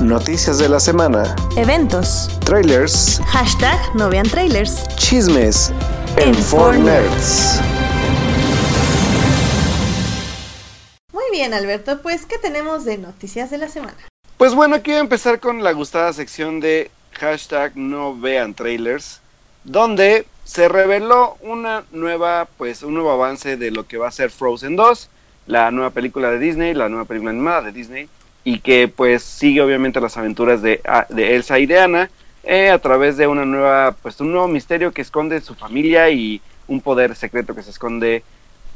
Noticias 0.01 0.59
de 0.59 0.69
la 0.69 0.81
semana. 0.81 1.35
Eventos. 1.57 2.29
Trailers. 2.45 3.21
Hashtag 3.27 3.79
no 3.95 4.11
vean 4.11 4.29
trailers. 4.29 4.87
Chismes. 4.97 5.73
En, 6.17 6.35
bien, 11.37 11.53
Alberto, 11.53 12.01
pues, 12.01 12.25
¿qué 12.25 12.39
tenemos 12.39 12.87
de 12.87 12.97
noticias 12.97 13.51
de 13.51 13.59
la 13.59 13.69
semana? 13.69 13.99
Pues 14.39 14.55
bueno, 14.55 14.77
a 14.77 14.99
empezar 14.99 15.39
con 15.39 15.63
la 15.63 15.73
gustada 15.73 16.11
sección 16.15 16.61
de 16.61 16.91
hashtag 17.13 17.77
no 17.77 18.19
trailers, 18.55 19.21
donde 19.63 20.25
se 20.45 20.67
reveló 20.67 21.37
una 21.43 21.85
nueva, 21.93 22.49
pues, 22.57 22.83
un 22.83 22.95
nuevo 22.95 23.11
avance 23.11 23.59
de 23.59 23.71
lo 23.71 23.87
que 23.87 23.99
va 23.99 24.09
a 24.09 24.13
ser 24.13 24.31
Frozen 24.31 24.77
2, 24.77 25.11
la 25.47 25.71
nueva 25.71 25.91
película 25.91 26.31
de 26.31 26.39
Disney, 26.39 26.73
la 26.73 26.89
nueva 26.89 27.05
película 27.05 27.33
animada 27.33 27.61
de 27.61 27.73
Disney, 27.73 28.09
y 28.43 28.61
que 28.61 28.89
pues 28.89 29.23
sigue 29.23 29.61
obviamente 29.61 30.01
las 30.01 30.17
aventuras 30.17 30.63
de, 30.63 30.81
ah, 30.87 31.07
Elsa 31.15 31.59
y 31.59 31.67
de 31.67 31.81
Anna 31.81 32.11
eh, 32.45 32.71
a 32.71 32.79
través 32.79 33.19
de 33.19 33.27
una 33.27 33.45
nueva, 33.45 33.95
pues 34.01 34.19
un 34.21 34.33
nuevo 34.33 34.49
misterio 34.49 34.91
que 34.91 35.03
esconde 35.03 35.43
su 35.43 35.55
familia 35.55 36.09
y 36.09 36.41
un 36.67 36.81
poder 36.81 37.15
secreto 37.15 37.55
que 37.55 37.63
se 37.63 37.71
esconde 37.71 38.23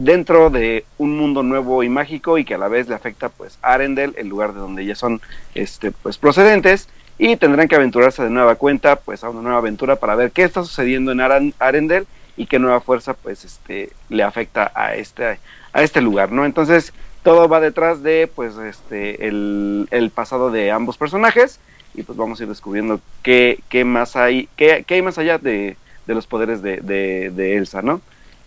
dentro 0.01 0.49
de 0.49 0.87
un 0.97 1.19
mundo 1.19 1.43
nuevo 1.43 1.83
y 1.83 1.91
mágico 1.91 2.39
y 2.39 2.45
que 2.47 2.55
a 2.55 2.59
la 2.59 2.69
vez 2.69 2.89
le 2.89 2.95
afecta 2.95 3.29
pues 3.29 3.59
a 3.61 3.75
Arendelle, 3.75 4.15
el 4.17 4.29
lugar 4.29 4.55
de 4.55 4.61
donde 4.61 4.83
ellas 4.83 4.99
son 4.99 5.21
este 5.55 5.91
pues 5.91 6.17
procedentes 6.17 6.89
y 7.19 7.37
tendrán 7.37 7.69
que 7.69 7.77
aventurarse 7.77 8.23
de 8.23 8.31
nueva 8.31 8.55
cuenta 8.55 8.97
pues 8.97 9.23
a 9.23 9.29
una 9.29 9.43
nueva 9.43 9.59
aventura 9.59 9.97
para 9.97 10.15
ver 10.15 10.31
qué 10.31 10.43
está 10.43 10.65
sucediendo 10.65 11.13
en 11.13 11.21
Aran 11.21 11.53
Arendelle 11.59 12.07
y 12.39 12.47
qué 12.47 12.59
nueva 12.59 12.81
fuerza 12.81 13.13
pues 13.13 13.45
este 13.45 13.91
le 14.09 14.23
afecta 14.23 14.73
a 14.75 14.95
este 14.95 15.39
a 15.75 15.83
este 15.83 16.01
lugar, 16.01 16.33
¿no? 16.33 16.47
Entonces, 16.47 16.95
todo 17.23 17.47
va 17.47 17.61
detrás 17.61 18.03
de 18.03 18.27
pues 18.35 18.57
este 18.57 19.29
el, 19.29 19.87
el 19.91 20.09
pasado 20.09 20.51
de 20.51 20.71
ambos 20.71 20.97
personajes 20.97 21.61
y 21.95 22.05
pues 22.05 22.17
vamos 22.17 22.41
a 22.41 22.45
ir 22.45 22.49
descubriendo 22.49 23.01
qué, 23.23 23.59
qué 23.69 23.85
más 23.85 24.17
hay, 24.17 24.49
qué, 24.57 24.83
qué 24.87 24.95
hay 24.95 25.03
más 25.03 25.19
allá 25.19 25.37
de, 25.37 25.77
de 26.07 26.15
los 26.15 26.27
poderes 26.27 26.63
de, 26.63 26.79
de, 26.79 27.31
de 27.31 27.59
Elsa, 27.59 27.83
¿no? 27.83 28.01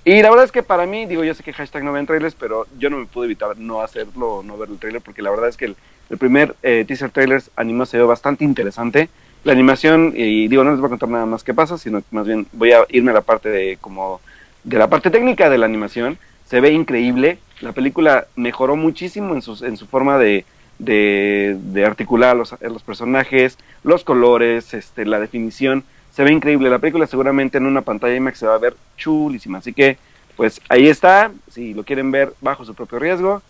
Y 0.05 0.21
la 0.21 0.29
verdad 0.29 0.45
es 0.45 0.51
que 0.51 0.63
para 0.63 0.85
mí, 0.85 1.05
digo, 1.05 1.23
yo 1.23 1.33
sé 1.33 1.43
que 1.43 1.53
hashtag 1.53 1.83
no 1.83 1.93
ven 1.93 2.05
trailers, 2.05 2.35
pero 2.35 2.67
yo 2.77 2.89
no 2.89 2.97
me 2.97 3.05
pude 3.05 3.25
evitar 3.25 3.57
no 3.57 3.81
hacerlo, 3.81 4.41
no 4.43 4.57
ver 4.57 4.69
el 4.69 4.77
trailer, 4.77 5.01
porque 5.01 5.21
la 5.21 5.29
verdad 5.29 5.47
es 5.47 5.55
que 5.55 5.65
el, 5.65 5.75
primer 6.19 6.55
eh, 6.61 6.83
teaser 6.85 7.09
trailer 7.09 7.41
animado 7.55 7.85
se 7.85 7.97
ve 7.97 8.03
bastante 8.03 8.43
interesante. 8.43 9.09
La 9.45 9.53
animación, 9.53 10.13
y 10.15 10.47
digo, 10.47 10.63
no 10.63 10.71
les 10.71 10.79
voy 10.79 10.87
a 10.87 10.89
contar 10.89 11.09
nada 11.09 11.25
más 11.25 11.43
qué 11.43 11.53
pasa, 11.53 11.77
sino 11.77 11.99
que 11.99 12.07
más 12.11 12.27
bien 12.27 12.47
voy 12.51 12.73
a 12.73 12.85
irme 12.89 13.11
a 13.11 13.15
la 13.15 13.21
parte 13.21 13.49
de 13.49 13.77
como 13.79 14.19
de 14.63 14.77
la 14.77 14.89
parte 14.89 15.09
técnica 15.09 15.49
de 15.49 15.57
la 15.57 15.65
animación. 15.65 16.17
Se 16.45 16.59
ve 16.59 16.71
increíble. 16.71 17.39
La 17.61 17.71
película 17.71 18.27
mejoró 18.35 18.75
muchísimo 18.75 19.33
en 19.33 19.41
su, 19.41 19.65
en 19.65 19.77
su 19.77 19.87
forma 19.87 20.17
de, 20.17 20.45
de, 20.79 21.57
de 21.59 21.85
articular 21.85 22.35
los, 22.35 22.55
los 22.61 22.83
personajes, 22.83 23.57
los 23.83 24.03
colores, 24.03 24.73
este, 24.73 25.05
la 25.05 25.19
definición 25.19 25.83
se 26.15 26.23
ve 26.23 26.31
increíble. 26.31 26.69
La 26.69 26.79
película 26.79 27.07
seguramente 27.07 27.57
en 27.57 27.65
una 27.65 27.81
pantalla 27.81 28.15
IMAX 28.15 28.39
se 28.39 28.47
va 28.47 28.55
a 28.55 28.59
ver 28.59 28.75
chulísima. 28.97 29.57
Así 29.59 29.73
que, 29.73 29.97
pues 30.37 30.61
ahí 30.69 30.87
está. 30.87 31.31
Si 31.51 31.73
lo 31.73 31.83
quieren 31.83 32.11
ver 32.11 32.33
bajo 32.41 32.65
su 32.65 32.73
propio 32.75 32.99
riesgo. 32.99 33.41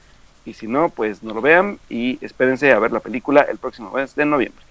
Y 0.45 0.53
si 0.53 0.67
no, 0.67 0.89
pues 0.89 1.23
no 1.23 1.33
lo 1.33 1.41
vean. 1.41 1.79
Y 1.89 2.23
espérense 2.25 2.71
a 2.71 2.79
ver 2.79 2.91
la 2.91 2.99
película 2.99 3.41
el 3.41 3.57
próximo 3.57 3.91
mes 3.91 4.15
de 4.15 4.25
noviembre. 4.25 4.63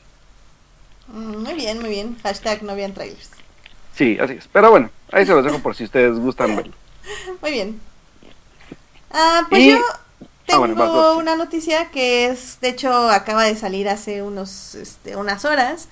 Mm, 1.08 1.36
Muy 1.42 1.54
bien, 1.54 1.80
muy 1.80 1.90
bien. 1.90 2.16
Hashtag 2.22 2.62
no 2.62 2.74
vean 2.76 2.92
trailers. 2.94 3.30
Sí, 3.94 4.18
así 4.20 4.34
es. 4.34 4.48
Pero 4.52 4.70
bueno, 4.70 4.90
ahí 5.10 5.26
se 5.26 5.32
los 5.32 5.44
dejo 5.44 5.58
por 5.58 5.74
si 5.74 5.84
ustedes 5.84 6.18
gustan 6.18 6.56
verlo. 6.56 6.72
Muy 7.40 7.50
bien. 7.50 7.80
Ah, 9.10 9.46
pues 9.50 9.62
Y- 9.62 9.70
yo 9.70 9.78
tengo 10.46 10.60
bueno, 10.60 10.74
vas, 10.74 10.90
vas. 10.92 11.16
una 11.16 11.36
noticia 11.36 11.90
que 11.90 12.26
es, 12.26 12.58
de 12.60 12.68
hecho, 12.70 12.92
acaba 13.10 13.44
de 13.44 13.56
salir 13.56 13.88
hace 13.88 14.22
unos, 14.22 14.74
este, 14.74 15.16
unas 15.16 15.44
horas, 15.44 15.88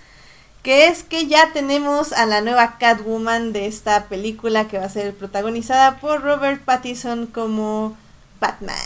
que 0.62 0.88
es 0.88 1.02
que 1.02 1.26
ya 1.26 1.52
tenemos 1.52 2.12
a 2.12 2.26
la 2.26 2.40
nueva 2.40 2.76
Catwoman 2.78 3.52
de 3.52 3.66
esta 3.66 4.04
película 4.04 4.68
que 4.68 4.78
va 4.78 4.84
a 4.84 4.90
ser 4.90 5.14
protagonizada 5.14 5.98
por 5.98 6.22
Robert 6.22 6.62
Pattinson 6.62 7.26
como 7.26 7.96
Batman. 8.40 8.76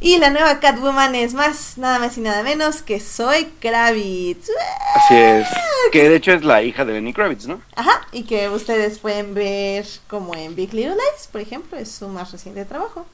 Y 0.00 0.18
la 0.18 0.30
nueva 0.30 0.60
Catwoman 0.60 1.14
es 1.14 1.32
más, 1.32 1.78
nada 1.78 1.98
más 1.98 2.18
y 2.18 2.20
nada 2.20 2.42
menos 2.42 2.82
que 2.82 3.00
Zoe 3.00 3.48
Kravitz. 3.60 4.50
Así 4.94 5.14
es. 5.14 5.48
Que 5.92 6.08
de 6.08 6.16
hecho 6.16 6.32
es 6.32 6.44
la 6.44 6.62
hija 6.62 6.84
de 6.84 6.94
Lenny 6.94 7.12
Kravitz, 7.12 7.46
¿no? 7.46 7.62
Ajá, 7.76 8.06
y 8.12 8.24
que 8.24 8.48
ustedes 8.48 8.98
pueden 8.98 9.32
ver 9.32 9.86
como 10.08 10.34
en 10.34 10.56
Big 10.56 10.74
Little 10.74 10.94
Lies, 10.94 11.28
por 11.30 11.40
ejemplo, 11.40 11.78
es 11.78 11.90
su 11.90 12.08
más 12.08 12.32
reciente 12.32 12.64
trabajo. 12.64 13.06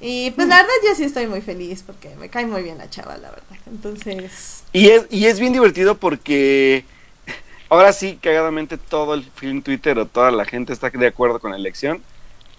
Y 0.00 0.30
pues 0.32 0.46
la 0.46 0.56
verdad 0.56 0.70
yo 0.88 0.94
sí 0.94 1.04
estoy 1.04 1.26
muy 1.26 1.40
feliz 1.40 1.82
porque 1.84 2.14
me 2.20 2.28
cae 2.28 2.46
muy 2.46 2.62
bien 2.62 2.78
la 2.78 2.88
chava, 2.88 3.16
la 3.16 3.30
verdad. 3.30 3.44
Entonces, 3.66 4.62
Y 4.72 4.88
es, 4.90 5.06
y 5.10 5.26
es 5.26 5.40
bien 5.40 5.52
divertido 5.52 5.96
porque 5.96 6.84
ahora 7.68 7.92
sí, 7.92 8.18
cagadamente, 8.22 8.78
todo 8.78 9.14
el 9.14 9.24
film 9.24 9.62
Twitter 9.62 9.98
o 9.98 10.06
toda 10.06 10.30
la 10.30 10.44
gente 10.44 10.72
está 10.72 10.90
de 10.90 11.06
acuerdo 11.06 11.40
con 11.40 11.50
la 11.50 11.56
elección. 11.56 12.02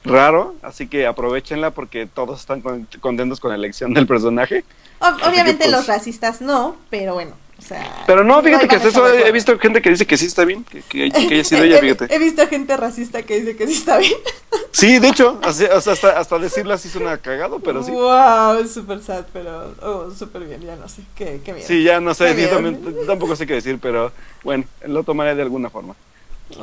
Raro, 0.05 0.55
así 0.61 0.87
que 0.87 1.05
aprovechenla 1.07 1.71
porque 1.71 2.05
todos 2.05 2.39
están 2.39 2.61
con- 2.61 2.87
contentos 3.01 3.39
con 3.39 3.49
la 3.51 3.55
elección 3.57 3.93
del 3.93 4.07
personaje. 4.07 4.63
ob- 4.99 5.17
que, 5.17 5.27
obviamente 5.27 5.63
pues- 5.65 5.71
los 5.71 5.87
racistas 5.87 6.41
no, 6.41 6.75
pero 6.89 7.13
bueno, 7.15 7.31
o 7.59 7.61
sea... 7.61 8.03
Pero 8.07 8.23
no, 8.23 8.41
fíjate 8.41 8.67
que 8.67 8.75
hasta 8.77 8.87
eso 8.87 9.07
he 9.07 9.31
visto 9.31 9.59
gente 9.59 9.81
que 9.81 9.89
dice 9.91 10.07
que 10.07 10.17
sí 10.17 10.25
está 10.25 10.45
bien, 10.45 10.63
que, 10.63 10.81
que, 10.81 11.11
que 11.11 11.33
haya 11.35 11.43
sido 11.43 11.63
ella, 11.63 11.75
He- 11.77 11.81
fíjate. 11.81 12.15
He, 12.15 12.17
visto 12.17 12.47
gente 12.47 12.75
racista 12.77 13.21
que 13.23 13.39
dice 13.39 13.55
que 13.55 13.67
sí 13.67 13.73
está 13.73 13.97
bien. 13.97 14.13
Sí, 14.71 14.99
de 14.99 15.09
hecho, 15.09 15.39
así- 15.43 15.65
hasta, 15.65 15.91
hasta 16.19 16.37
decirlo 16.39 16.73
así 16.73 16.89
suena 16.89 17.17
cagado, 17.17 17.59
pero 17.59 17.83
sí. 17.83 17.91
Wow, 17.91 18.59
es 18.63 18.71
súper 18.71 19.01
sad, 19.01 19.25
pero 19.33 19.73
oh, 19.81 20.11
súper 20.11 20.43
bien, 20.45 20.61
ya 20.61 20.75
no 20.75 20.87
sé, 20.87 21.01
qué, 21.15 21.41
qué 21.43 21.53
miedo. 21.53 21.67
Sí, 21.67 21.83
ya 21.83 21.99
no 21.99 22.13
sé, 22.13 22.39
yo 22.39 22.49
también- 22.49 22.79
tampoco 23.07 23.35
sé 23.35 23.45
qué 23.47 23.55
decir, 23.55 23.79
pero 23.81 24.11
bueno, 24.43 24.63
lo 24.85 25.03
tomaré 25.03 25.35
de 25.35 25.41
alguna 25.41 25.69
forma. 25.69 25.95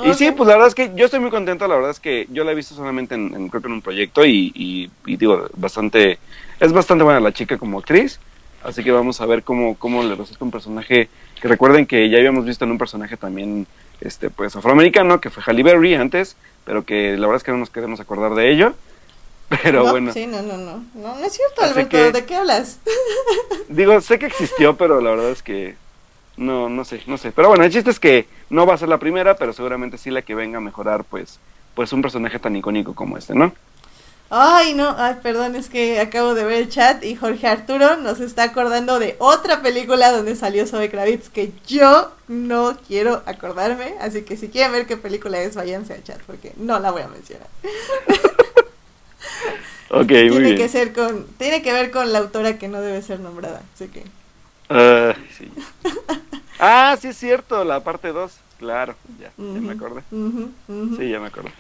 Y 0.05 0.15
sí, 0.15 0.31
pues 0.33 0.47
la 0.49 0.55
verdad 0.55 0.69
es 0.69 0.75
que 0.75 0.93
yo 0.97 1.05
estoy 1.05 1.21
muy 1.21 1.31
contento, 1.31 1.67
la 1.69 1.75
verdad 1.77 1.91
es 1.91 2.01
que 2.01 2.27
yo 2.31 2.43
la 2.45 2.53
he 2.53 2.55
visto 2.55 2.75
solamente 2.75 3.15
en, 3.17 3.35
en- 3.35 3.49
creo 3.49 3.61
que 3.63 3.69
en 3.69 3.75
un 3.75 3.83
proyecto 3.83 4.25
y, 4.25 4.53
y- 4.55 4.91
y 5.05 5.17
digo, 5.17 5.49
bastante, 5.57 6.19
es 6.61 6.73
bastante 6.73 7.05
buena 7.05 7.21
la 7.21 7.33
chica 7.33 7.59
como 7.59 7.79
actriz, 7.81 8.19
así 8.67 8.83
que 8.83 8.91
vamos 8.93 9.21
a 9.21 9.27
ver 9.27 9.43
cómo, 9.43 9.77
cómo 9.77 10.03
le 10.03 10.15
resulta 10.15 10.45
un 10.45 10.51
personaje, 10.51 11.09
que 11.41 11.49
recuerden 11.49 11.87
que 11.87 12.09
ya 12.11 12.19
habíamos 12.19 12.45
visto 12.45 12.65
en 12.65 12.73
un 12.73 12.79
personaje 12.79 13.17
también, 13.17 13.67
este, 14.01 14.31
pues 14.31 14.55
afroamericano, 14.57 15.21
que 15.21 15.31
fue 15.31 15.43
Halle 15.47 15.63
Berry 15.63 15.95
antes, 15.95 16.37
pero 16.65 16.85
que 16.85 17.13
la 17.17 17.27
verdad 17.27 17.37
es 17.37 17.45
que 17.45 17.53
no 17.53 17.59
nos 17.59 17.71
queremos 17.71 18.01
acordar 18.01 18.35
de 18.35 18.51
ello, 18.51 18.75
pero 19.63 19.85
No, 19.85 19.91
bueno, 19.93 20.13
Sí, 20.13 20.27
no, 20.27 20.43
no, 20.43 20.57
no, 20.57 20.85
no, 20.95 21.17
no 21.17 21.25
es 21.25 21.33
cierto, 21.33 21.63
Alberto, 21.63 21.91
que- 21.91 22.13
¿de 22.13 22.25
qué 22.25 22.35
hablas? 22.37 22.81
digo, 23.69 24.01
sé 24.01 24.19
que 24.19 24.27
existió, 24.27 24.77
pero 24.77 25.01
la 25.01 25.11
verdad 25.11 25.31
es 25.31 25.43
que 25.43 25.77
no, 26.37 26.69
no 26.69 26.85
sé, 26.85 27.01
no 27.07 27.17
sé, 27.17 27.33
pero 27.33 27.49
bueno, 27.49 27.65
el 27.65 27.71
chiste 27.73 27.91
es 27.91 28.01
que 28.01 28.27
no 28.51 28.67
va 28.67 28.75
a 28.75 28.79
ser 28.79 28.89
la 28.89 28.99
primera, 28.99 29.37
pero 29.37 29.53
seguramente 29.53 29.97
sí 29.99 30.11
la 30.11 30.23
que 30.23 30.35
venga 30.35 30.59
a 30.59 30.61
mejorar, 30.61 31.05
pues, 31.05 31.39
pues 31.75 31.93
un 31.93 32.03
personaje 32.03 32.39
tan 32.39 32.57
icónico 32.57 32.95
como 32.95 33.17
este, 33.17 33.35
¿no? 33.35 33.53
Ay, 34.29 34.75
no, 34.75 34.95
ay, 34.99 35.17
perdón, 35.23 35.55
es 35.55 35.69
que 35.69 36.01
acabo 36.01 36.35
de 36.35 36.45
ver 36.45 36.55
el 36.55 36.69
chat 36.69 37.05
y 37.05 37.15
Jorge 37.15 37.47
Arturo 37.47 37.97
nos 37.97 38.19
está 38.19 38.43
acordando 38.43 38.99
de 38.99 39.15
otra 39.21 39.63
película 39.63 40.11
donde 40.11 40.35
salió 40.35 40.67
Zoe 40.67 40.91
Kravitz 40.91 41.29
que 41.29 41.53
yo 41.67 42.11
no 42.27 42.77
quiero 42.89 43.23
acordarme, 43.27 43.95
así 44.01 44.23
que 44.23 44.37
si 44.37 44.49
quieren 44.49 44.73
ver 44.73 44.87
qué 44.87 44.97
película 44.97 45.39
es, 45.41 45.55
váyanse 45.55 45.95
al 45.95 46.03
chat 46.03 46.21
porque 46.27 46.53
no 46.57 46.81
la 46.81 46.91
voy 46.91 47.03
a 47.03 47.09
mencionar. 47.09 47.47
Ok, 49.89 50.09
muy 50.09 50.09
tiene 50.09 50.39
bien. 50.41 50.57
que 50.57 50.69
ser 50.69 50.93
con, 50.93 51.27
tiene 51.39 51.63
que 51.63 51.73
ver 51.73 51.93
con 51.93 52.13
la 52.13 52.19
autora 52.19 52.59
que 52.59 52.67
no 52.67 52.81
debe 52.81 53.01
ser 53.03 53.21
nombrada, 53.21 53.63
así 53.75 53.87
que 53.87 54.03
Ah, 54.69 55.15
sí. 55.39 55.49
Ah, 56.59 56.97
sí 57.01 57.09
es 57.09 57.17
cierto, 57.17 57.63
la 57.65 57.85
parte 57.85 58.09
2. 58.09 58.33
Claro, 58.59 58.97
ya, 59.21 59.31
ya 59.39 59.61
me 59.61 59.75
acordé. 59.75 60.03
Sí, 60.11 61.09
ya 61.09 61.21
me 61.21 61.29
acordé. 61.29 61.53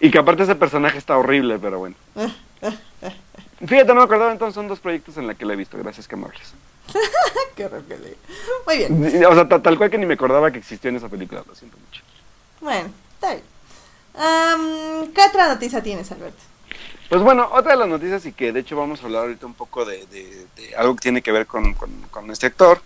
Y 0.00 0.10
que 0.10 0.18
aparte 0.18 0.42
ese 0.42 0.54
personaje 0.54 0.98
está 0.98 1.16
horrible, 1.16 1.58
pero 1.58 1.78
bueno. 1.78 1.96
Fíjate, 3.66 3.86
no 3.86 3.94
me 3.94 4.02
acordaba, 4.02 4.32
entonces 4.32 4.54
son 4.54 4.68
dos 4.68 4.80
proyectos 4.80 5.16
en 5.16 5.26
la 5.26 5.34
que 5.34 5.46
la 5.46 5.54
he 5.54 5.56
visto, 5.56 5.78
gracias 5.78 6.06
que 6.06 6.16
me 6.16 6.26
hables. 6.26 6.52
Qué 7.56 7.68
Muy 8.66 8.76
bien. 8.76 9.24
O 9.26 9.34
sea, 9.34 9.48
ta- 9.48 9.62
tal 9.62 9.78
cual 9.78 9.90
que 9.90 9.98
ni 9.98 10.04
me 10.06 10.14
acordaba 10.14 10.50
que 10.50 10.58
existió 10.58 10.90
en 10.90 10.96
esa 10.96 11.08
película, 11.08 11.42
lo 11.46 11.54
siento 11.54 11.76
mucho. 11.78 12.02
Bueno, 12.60 12.90
está 13.14 13.30
bien. 13.34 13.44
¿Qué 15.14 15.20
otra 15.28 15.48
noticia 15.48 15.82
tienes, 15.82 16.10
Alberto? 16.12 16.38
Pues 17.08 17.22
bueno, 17.22 17.48
otra 17.52 17.72
de 17.72 17.78
las 17.78 17.88
noticias 17.88 18.26
y 18.26 18.32
que 18.32 18.52
de 18.52 18.60
hecho 18.60 18.76
vamos 18.76 19.00
a 19.02 19.06
hablar 19.06 19.22
ahorita 19.22 19.46
un 19.46 19.54
poco 19.54 19.84
de, 19.84 20.04
de- 20.06 20.46
de 20.56 20.76
algo 20.76 20.94
que 20.96 21.00
tiene 21.02 21.22
que 21.22 21.32
ver 21.32 21.46
con, 21.46 21.72
con- 21.74 22.02
con 22.10 22.30
este 22.30 22.46
actor, 22.46 22.82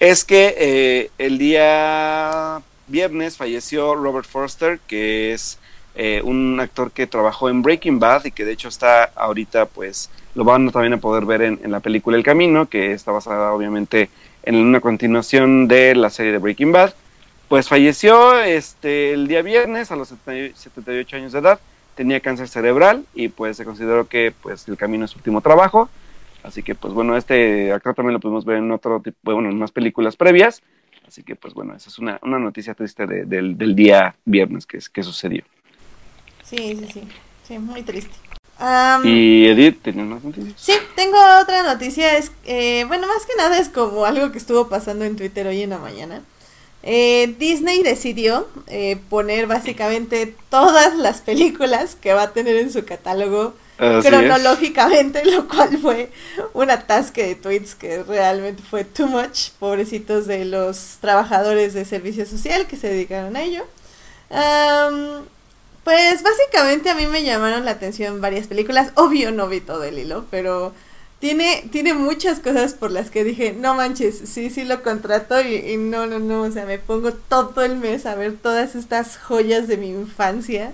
es 0.00 0.24
que 0.24 0.54
eh, 0.58 1.10
el 1.18 1.36
día 1.38 2.62
viernes 2.86 3.36
falleció 3.36 3.94
Robert 3.94 4.26
Forster, 4.26 4.78
que 4.86 5.32
es 5.34 5.58
eh, 5.96 6.20
un 6.22 6.60
actor 6.60 6.92
que 6.92 7.06
trabajó 7.06 7.48
en 7.48 7.62
Breaking 7.62 7.98
Bad 7.98 8.26
y 8.26 8.30
que 8.30 8.44
de 8.44 8.52
hecho 8.52 8.68
está 8.68 9.04
ahorita, 9.14 9.66
pues 9.66 10.10
lo 10.34 10.44
van 10.44 10.70
también 10.70 10.92
a 10.92 10.98
poder 10.98 11.24
ver 11.24 11.42
en, 11.42 11.58
la 11.70 11.80
película 11.80 12.16
El 12.16 12.22
Camino, 12.22 12.66
que 12.68 12.92
está 12.92 13.12
basada 13.12 13.52
obviamente 13.52 14.10
en 14.42 14.56
una 14.56 14.80
continuación 14.80 15.66
de 15.68 15.94
la 15.94 16.10
serie 16.10 16.32
de 16.32 16.38
Breaking 16.38 16.72
Bad. 16.72 16.94
Pues 17.48 17.68
falleció 17.68 18.40
este, 18.42 19.12
el 19.12 19.26
día 19.28 19.40
viernes 19.42 19.90
a 19.90 19.96
los 19.96 20.08
70 20.08 20.56
78 20.56 21.16
años 21.16 21.32
de 21.32 21.38
edad 21.38 21.60
tenía 21.96 22.20
cáncer 22.20 22.46
cerebral 22.46 23.06
y 23.14 23.28
pues 23.28 23.56
se 23.56 23.64
consideró 23.64 24.06
que 24.06 24.32
pues 24.42 24.68
el 24.68 24.76
camino 24.76 25.06
es 25.06 25.12
su 25.12 25.18
último 25.18 25.40
trabajo. 25.40 25.88
Así 26.42 26.62
que 26.62 26.74
pues 26.76 26.92
bueno, 26.92 27.16
este 27.16 27.72
actor 27.72 27.94
también 27.94 28.12
lo 28.12 28.20
pudimos 28.20 28.44
ver 28.44 28.58
en 28.58 28.70
otro 28.70 29.00
tipo, 29.00 29.32
bueno, 29.32 29.48
en 29.48 29.58
más 29.58 29.72
películas 29.72 30.16
previas. 30.16 30.62
Así 31.08 31.22
que 31.22 31.34
pues 31.34 31.54
bueno, 31.54 31.74
esa 31.74 31.88
es 31.88 31.98
una, 31.98 32.20
una 32.22 32.38
noticia 32.38 32.74
triste 32.74 33.06
de- 33.06 33.24
del, 33.24 33.56
del 33.56 33.74
día 33.74 34.14
viernes 34.24 34.66
que, 34.66 34.78
que 34.92 35.02
sucedió. 35.02 35.42
Sí, 36.48 36.76
sí, 36.78 36.88
sí. 36.92 37.08
Sí, 37.46 37.58
muy 37.58 37.82
triste. 37.82 38.14
Am, 38.58 39.02
Y 39.04 39.46
Edith, 39.46 39.82
¿tenías 39.82 40.06
más 40.06 40.24
noticias? 40.24 40.54
Sí, 40.56 40.72
tengo 40.94 41.16
otra 41.40 41.62
noticia. 41.62 42.16
Es, 42.16 42.32
eh, 42.44 42.84
bueno, 42.88 43.06
más 43.06 43.26
que 43.26 43.36
nada 43.36 43.58
es 43.58 43.68
como 43.68 44.04
algo 44.04 44.32
que 44.32 44.38
estuvo 44.38 44.68
pasando 44.68 45.04
en 45.04 45.16
Twitter 45.16 45.46
hoy 45.46 45.62
en 45.62 45.70
la 45.70 45.78
mañana. 45.78 46.22
Eh, 46.82 47.34
Disney 47.38 47.82
decidió 47.82 48.48
eh, 48.68 48.98
poner 49.08 49.46
básicamente 49.46 50.34
todas 50.48 50.96
las 50.96 51.20
películas 51.20 51.96
que 51.96 52.14
va 52.14 52.22
a 52.22 52.32
tener 52.32 52.56
en 52.56 52.72
su 52.72 52.84
catálogo 52.84 53.54
Así 53.78 54.08
cronológicamente, 54.08 55.24
lo 55.24 55.48
cual 55.48 55.76
fue 55.78 56.10
un 56.54 56.70
atasque 56.70 57.26
de 57.26 57.34
tweets 57.34 57.74
que 57.74 58.02
realmente 58.04 58.62
fue 58.62 58.84
too 58.84 59.06
much. 59.06 59.50
Pobrecitos 59.58 60.26
de 60.26 60.44
los 60.44 60.98
trabajadores 61.00 61.74
de 61.74 61.84
servicio 61.84 62.24
social 62.24 62.66
que 62.66 62.76
se 62.76 62.88
dedicaron 62.88 63.36
a 63.36 63.42
ello. 63.42 63.64
Am, 64.30 65.24
pues 65.86 66.20
básicamente 66.24 66.90
a 66.90 66.96
mí 66.96 67.06
me 67.06 67.22
llamaron 67.22 67.64
la 67.64 67.70
atención 67.70 68.20
varias 68.20 68.48
películas. 68.48 68.90
Obvio 68.96 69.30
no 69.30 69.46
vi 69.46 69.60
todo 69.60 69.84
el 69.84 70.00
hilo, 70.00 70.24
pero 70.32 70.72
tiene, 71.20 71.62
tiene 71.70 71.94
muchas 71.94 72.40
cosas 72.40 72.74
por 72.74 72.90
las 72.90 73.08
que 73.08 73.22
dije, 73.22 73.52
no 73.56 73.74
manches, 73.76 74.18
sí, 74.28 74.50
sí 74.50 74.64
lo 74.64 74.82
contrato 74.82 75.40
y, 75.40 75.54
y 75.54 75.76
no, 75.76 76.08
no, 76.08 76.18
no, 76.18 76.42
o 76.42 76.50
sea, 76.50 76.66
me 76.66 76.80
pongo 76.80 77.12
todo 77.12 77.62
el 77.62 77.76
mes 77.76 78.04
a 78.04 78.16
ver 78.16 78.34
todas 78.36 78.74
estas 78.74 79.16
joyas 79.16 79.68
de 79.68 79.76
mi 79.76 79.90
infancia 79.90 80.72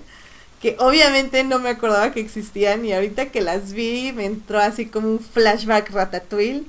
que 0.59 0.77
obviamente 0.79 1.43
no 1.43 1.59
me 1.59 1.69
acordaba 1.69 2.11
que 2.11 2.19
existían 2.19 2.83
y 2.83 2.93
ahorita 2.93 3.27
que 3.27 3.41
las 3.41 3.73
vi 3.73 4.13
me 4.13 4.25
entró 4.25 4.59
así 4.59 4.87
como 4.87 5.09
un 5.09 5.19
flashback 5.19 5.91
ratatouille 5.91 6.63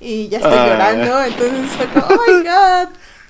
y 0.00 0.28
ya 0.30 0.38
estoy 0.38 0.54
Ah. 0.56 0.66
llorando, 0.66 1.22
entonces 1.24 1.70
fue 1.76 1.86
como, 1.88 2.06
oh 2.06 2.26
my 2.26 2.42
god. 2.42 2.88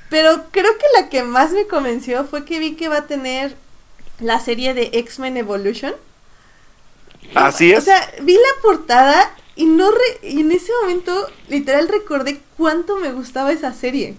Pero 0.09 0.45
creo 0.53 0.73
que 0.79 1.01
la 1.01 1.09
que 1.09 1.25
más 1.25 1.51
me 1.51 1.67
convenció 1.67 2.25
fue 2.27 2.45
que 2.45 2.61
vi 2.61 2.77
que 2.77 2.89
va 2.89 2.99
a 2.99 3.07
tener 3.07 3.57
la 4.25 4.41
serie 4.41 4.75
de 4.75 4.91
X-Men 4.93 5.37
Evolution. 5.37 5.95
Así 7.35 7.73
O 7.75 7.81
es. 7.81 7.85
sea, 7.85 8.13
vi 8.23 8.35
la 8.35 8.63
portada 8.63 9.35
y 9.57 9.67
no 9.67 9.91
re- 9.91 10.19
y 10.29 10.41
en 10.41 10.53
ese 10.53 10.73
momento 10.83 11.29
literal 11.49 11.89
recordé 11.89 12.41
cuánto 12.57 12.97
me 12.97 13.13
gustaba 13.13 13.53
esa 13.53 13.73
serie. 13.73 14.15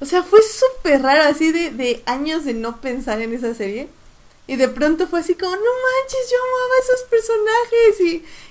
O 0.00 0.04
sea, 0.04 0.22
fue 0.22 0.40
súper 0.42 1.02
raro 1.02 1.22
así 1.22 1.52
de, 1.52 1.70
de 1.70 2.02
años 2.06 2.44
de 2.44 2.54
no 2.54 2.80
pensar 2.80 3.20
en 3.22 3.32
esa 3.34 3.54
serie. 3.54 3.88
Y 4.48 4.54
de 4.56 4.68
pronto 4.68 5.08
fue 5.08 5.20
así 5.20 5.34
como, 5.34 5.50
no 5.50 5.56
manches, 5.58 6.30
yo 6.30 6.36
amaba 6.38 6.74
a 6.76 6.84
esos 6.84 7.02
personajes. 7.10 8.00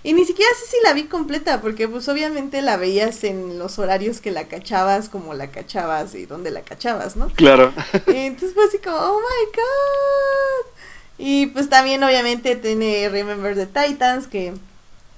Y, 0.03 0.09
y 0.09 0.13
ni 0.13 0.25
siquiera 0.25 0.51
sé 0.55 0.65
si 0.65 0.77
la 0.83 0.91
vi 0.93 1.05
completa, 1.05 1.61
porque 1.61 1.87
pues 1.87 2.09
obviamente 2.09 2.61
la 2.61 2.75
veías 2.77 3.23
en 3.23 3.57
los 3.59 3.79
horarios 3.79 4.19
que 4.19 4.31
la 4.31 4.47
cachabas, 4.49 5.07
como 5.07 5.33
la 5.33 5.51
cachabas 5.51 6.13
y 6.15 6.25
dónde 6.25 6.51
la 6.51 6.63
cachabas, 6.63 7.15
¿no? 7.15 7.31
Claro. 7.35 7.73
Y 8.07 8.15
entonces 8.17 8.53
fue 8.53 8.65
así 8.65 8.79
como, 8.79 8.97
oh 8.97 9.19
my 9.19 9.51
god. 9.55 10.74
Y 11.17 11.47
pues 11.47 11.69
también 11.69 12.03
obviamente 12.03 12.55
tiene 12.55 13.07
Remember 13.09 13.55
the 13.55 13.67
Titans, 13.67 14.27
que 14.27 14.53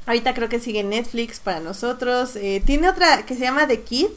ahorita 0.06 0.34
creo 0.34 0.50
que 0.50 0.60
sigue 0.60 0.84
Netflix 0.84 1.40
para 1.40 1.60
nosotros. 1.60 2.36
Eh, 2.36 2.62
tiene 2.66 2.90
otra 2.90 3.26
que 3.26 3.34
se 3.36 3.42
llama 3.42 3.68
The 3.68 3.82
Kid, 3.82 4.08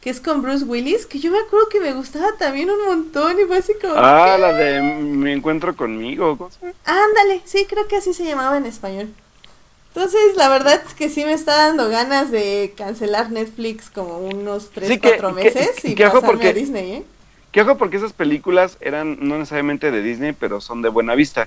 que 0.00 0.10
es 0.10 0.20
con 0.20 0.42
Bruce 0.42 0.64
Willis, 0.64 1.06
que 1.06 1.18
yo 1.18 1.30
me 1.32 1.38
acuerdo 1.38 1.68
que 1.68 1.80
me 1.80 1.92
gustaba 1.92 2.28
también 2.38 2.70
un 2.70 2.84
montón 2.86 3.40
y 3.40 3.44
fue 3.46 3.58
así 3.58 3.72
como... 3.80 3.94
Ah, 3.96 4.34
¿qué? 4.36 4.40
la 4.42 4.52
de 4.52 4.80
Me 4.82 5.32
encuentro 5.32 5.74
conmigo. 5.74 6.50
Ándale, 6.84 7.40
sí, 7.44 7.66
creo 7.68 7.88
que 7.88 7.96
así 7.96 8.14
se 8.14 8.24
llamaba 8.24 8.56
en 8.56 8.66
español. 8.66 9.08
Entonces, 9.88 10.36
la 10.36 10.48
verdad 10.48 10.80
es 10.86 10.92
que 10.94 11.08
sí 11.08 11.24
me 11.24 11.32
está 11.32 11.56
dando 11.56 11.88
ganas 11.88 12.30
de 12.32 12.74
cancelar 12.76 13.30
Netflix 13.30 13.90
como 13.90 14.18
unos 14.18 14.70
3, 14.70 14.88
Sí, 14.88 14.98
que- 14.98 15.08
4 15.18 15.28
que- 15.36 15.44
meses 15.44 15.70
que- 15.80 15.90
y 15.90 15.94
que 15.94 16.04
pasarme 16.04 16.26
porque- 16.28 16.48
a 16.48 16.52
Disney, 16.52 16.92
¿eh? 16.92 17.04
Que 17.54 17.60
ojo 17.60 17.78
porque 17.78 17.98
esas 17.98 18.12
películas 18.12 18.78
eran 18.80 19.16
no 19.20 19.38
necesariamente 19.38 19.92
de 19.92 20.02
Disney, 20.02 20.32
pero 20.32 20.60
son 20.60 20.82
de 20.82 20.88
Buena 20.88 21.14
Vista. 21.14 21.46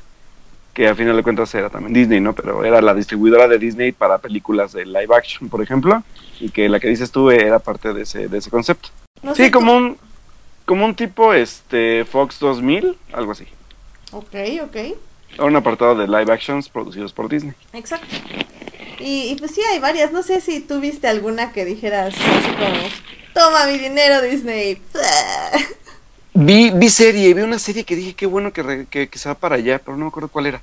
Que 0.74 0.88
a 0.88 0.96
final 0.96 1.18
de 1.18 1.22
cuentas 1.22 1.54
era 1.54 1.70
también 1.70 1.94
Disney, 1.94 2.22
¿no? 2.22 2.34
Pero 2.34 2.64
era 2.64 2.82
la 2.82 2.94
distribuidora 2.94 3.50
de 3.50 3.60
Disney 3.60 3.92
para 3.92 4.18
películas 4.18 4.72
de 4.72 4.86
live 4.86 5.14
action, 5.14 5.50
por 5.50 5.62
ejemplo. 5.62 6.02
Y 6.40 6.50
que 6.50 6.70
la 6.70 6.80
que 6.80 6.88
dices 6.88 7.12
tú 7.12 7.30
era 7.30 7.60
parte 7.60 7.92
de 7.92 8.04
ese, 8.04 8.30
de 8.30 8.38
ese 8.38 8.50
concepto. 8.50 8.88
No 9.22 9.36
sí, 9.36 9.52
como 9.52 9.76
un, 9.76 9.98
como 10.64 10.86
un 10.86 10.96
tipo 10.96 11.34
este 11.34 12.06
Fox 12.06 12.40
2000, 12.40 12.98
algo 13.12 13.34
así. 13.34 13.46
Ok, 14.14 14.34
ok. 14.64 14.76
Era 15.34 15.44
un 15.44 15.58
apartado 15.58 15.94
de 15.96 16.08
live 16.08 16.32
actions 16.32 16.70
producidos 16.70 17.12
por 17.12 17.28
Disney. 17.28 17.54
Exacto. 17.74 18.16
Y, 19.00 19.32
y 19.32 19.36
pues 19.36 19.52
sí, 19.52 19.60
hay 19.62 19.80
varias. 19.80 20.14
No 20.14 20.24
sé 20.24 20.40
si 20.40 20.62
tú 20.62 20.80
viste 20.80 21.10
alguna 21.10 21.52
que 21.52 21.66
dijeras 21.66 22.16
así 22.16 22.52
como, 22.52 22.88
toma 23.34 23.68
mi 23.68 23.78
dinero 23.78 24.22
Disney. 24.22 24.82
Vi, 26.40 26.70
vi 26.70 26.90
serie, 26.90 27.34
vi 27.34 27.42
una 27.42 27.58
serie 27.58 27.84
que 27.84 27.96
dije 27.96 28.14
qué 28.14 28.28
bueno 28.28 28.54
que, 28.54 28.86
que, 28.92 29.08
que 29.08 29.18
se 29.18 29.28
va 29.28 29.34
para 29.34 29.56
allá, 29.56 29.82
pero 29.84 29.98
no 29.98 30.06
me 30.06 30.10
acuerdo 30.10 30.30
cuál 30.30 30.46
era. 30.46 30.62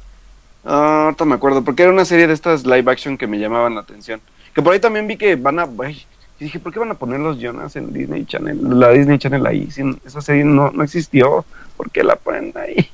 Ah, 0.65 1.07
ahorita 1.07 1.25
me 1.25 1.35
acuerdo, 1.35 1.65
porque 1.65 1.83
era 1.83 1.91
una 1.91 2.05
serie 2.05 2.29
de 2.29 2.33
estas 2.33 2.65
live 2.65 2.89
action 2.89 3.19
que 3.19 3.27
me 3.27 3.41
llamaban 3.41 3.75
la 3.75 3.81
atención. 3.81 4.21
Que 4.55 4.63
por 4.63 4.73
ahí 4.73 4.79
también 4.79 5.09
vi 5.09 5.17
que 5.17 5.35
van 5.35 5.59
a... 5.59 5.65
y 5.65 6.05
dije, 6.39 6.61
¿por 6.61 6.73
qué 6.73 6.79
van 6.79 6.93
a 6.93 6.95
poner 6.95 7.19
los 7.19 7.41
Jonas 7.41 7.75
en 7.75 7.93
Disney 7.93 8.25
Channel? 8.25 8.79
La 8.79 8.91
Disney 8.91 9.19
Channel 9.19 9.45
ahí, 9.45 9.69
esa 10.05 10.21
serie 10.21 10.45
no, 10.45 10.71
no 10.71 10.85
existió, 10.85 11.45
¿por 11.77 11.91
qué 11.91 12.05
la 12.05 12.15
ponen 12.15 12.53
ahí? 12.55 12.89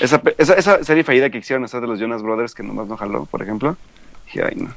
Esa, 0.00 0.22
esa, 0.38 0.54
esa 0.54 0.82
serie 0.82 1.04
fallida 1.04 1.28
que 1.28 1.36
hicieron 1.36 1.64
hacer 1.64 1.82
de 1.82 1.86
los 1.86 2.00
Jonas 2.00 2.22
Brothers, 2.22 2.54
que 2.54 2.62
nomás 2.62 2.86
no 2.88 2.96
jaló, 2.96 3.26
por 3.26 3.42
ejemplo. 3.42 3.76
Dije, 4.24 4.42
ay, 4.42 4.56
no. 4.56 4.74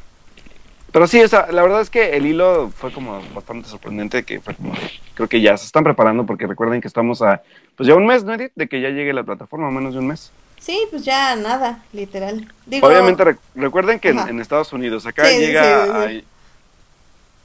Pero 0.92 1.08
sí, 1.08 1.20
esa, 1.22 1.52
la 1.52 1.62
verdad 1.62 1.82
es 1.82 1.90
que 1.90 2.18
el 2.18 2.26
hilo 2.26 2.70
fue 2.70 2.92
como 2.92 3.22
bastante 3.34 3.70
sorprendente, 3.70 4.24
que 4.24 4.42
fue 4.42 4.54
como, 4.56 4.74
creo 5.16 5.30
que 5.30 5.40
ya 5.40 5.56
se 5.56 5.66
están 5.66 5.84
preparando 5.84 6.26
porque 6.26 6.48
recuerden 6.48 6.82
que 6.82 6.88
estamos 6.88 7.22
a, 7.22 7.42
pues 7.78 7.88
ya 7.88 7.96
un 7.96 8.06
mes, 8.06 8.24
¿no, 8.26 8.34
Edith? 8.34 8.52
De 8.56 8.68
que 8.68 8.82
ya 8.82 8.90
llegue 8.90 9.14
la 9.14 9.24
plataforma, 9.24 9.72
menos 9.72 9.94
de 9.94 10.00
un 10.00 10.08
mes. 10.08 10.32
Sí, 10.60 10.80
pues 10.92 11.04
ya 11.04 11.36
nada, 11.38 11.80
literal. 11.94 12.46
Digo, 12.68 12.86
Obviamente 12.86 13.24
re- 13.24 13.38
recuerden 13.56 14.00
que 14.00 14.10
en, 14.10 14.40
Estados 14.40 14.74
Unidos 14.74 15.06
acá 15.06 15.30
Sí, 15.30 15.40
llega 15.40 15.86
sí, 15.86 15.92
sí. 16.20 16.26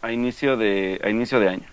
A, 0.03 0.07
a 0.09 0.13
inicio 0.13 0.57
de 0.57 1.01
a 1.03 1.09
inicio 1.09 1.41
de 1.41 1.49
año. 1.49 1.69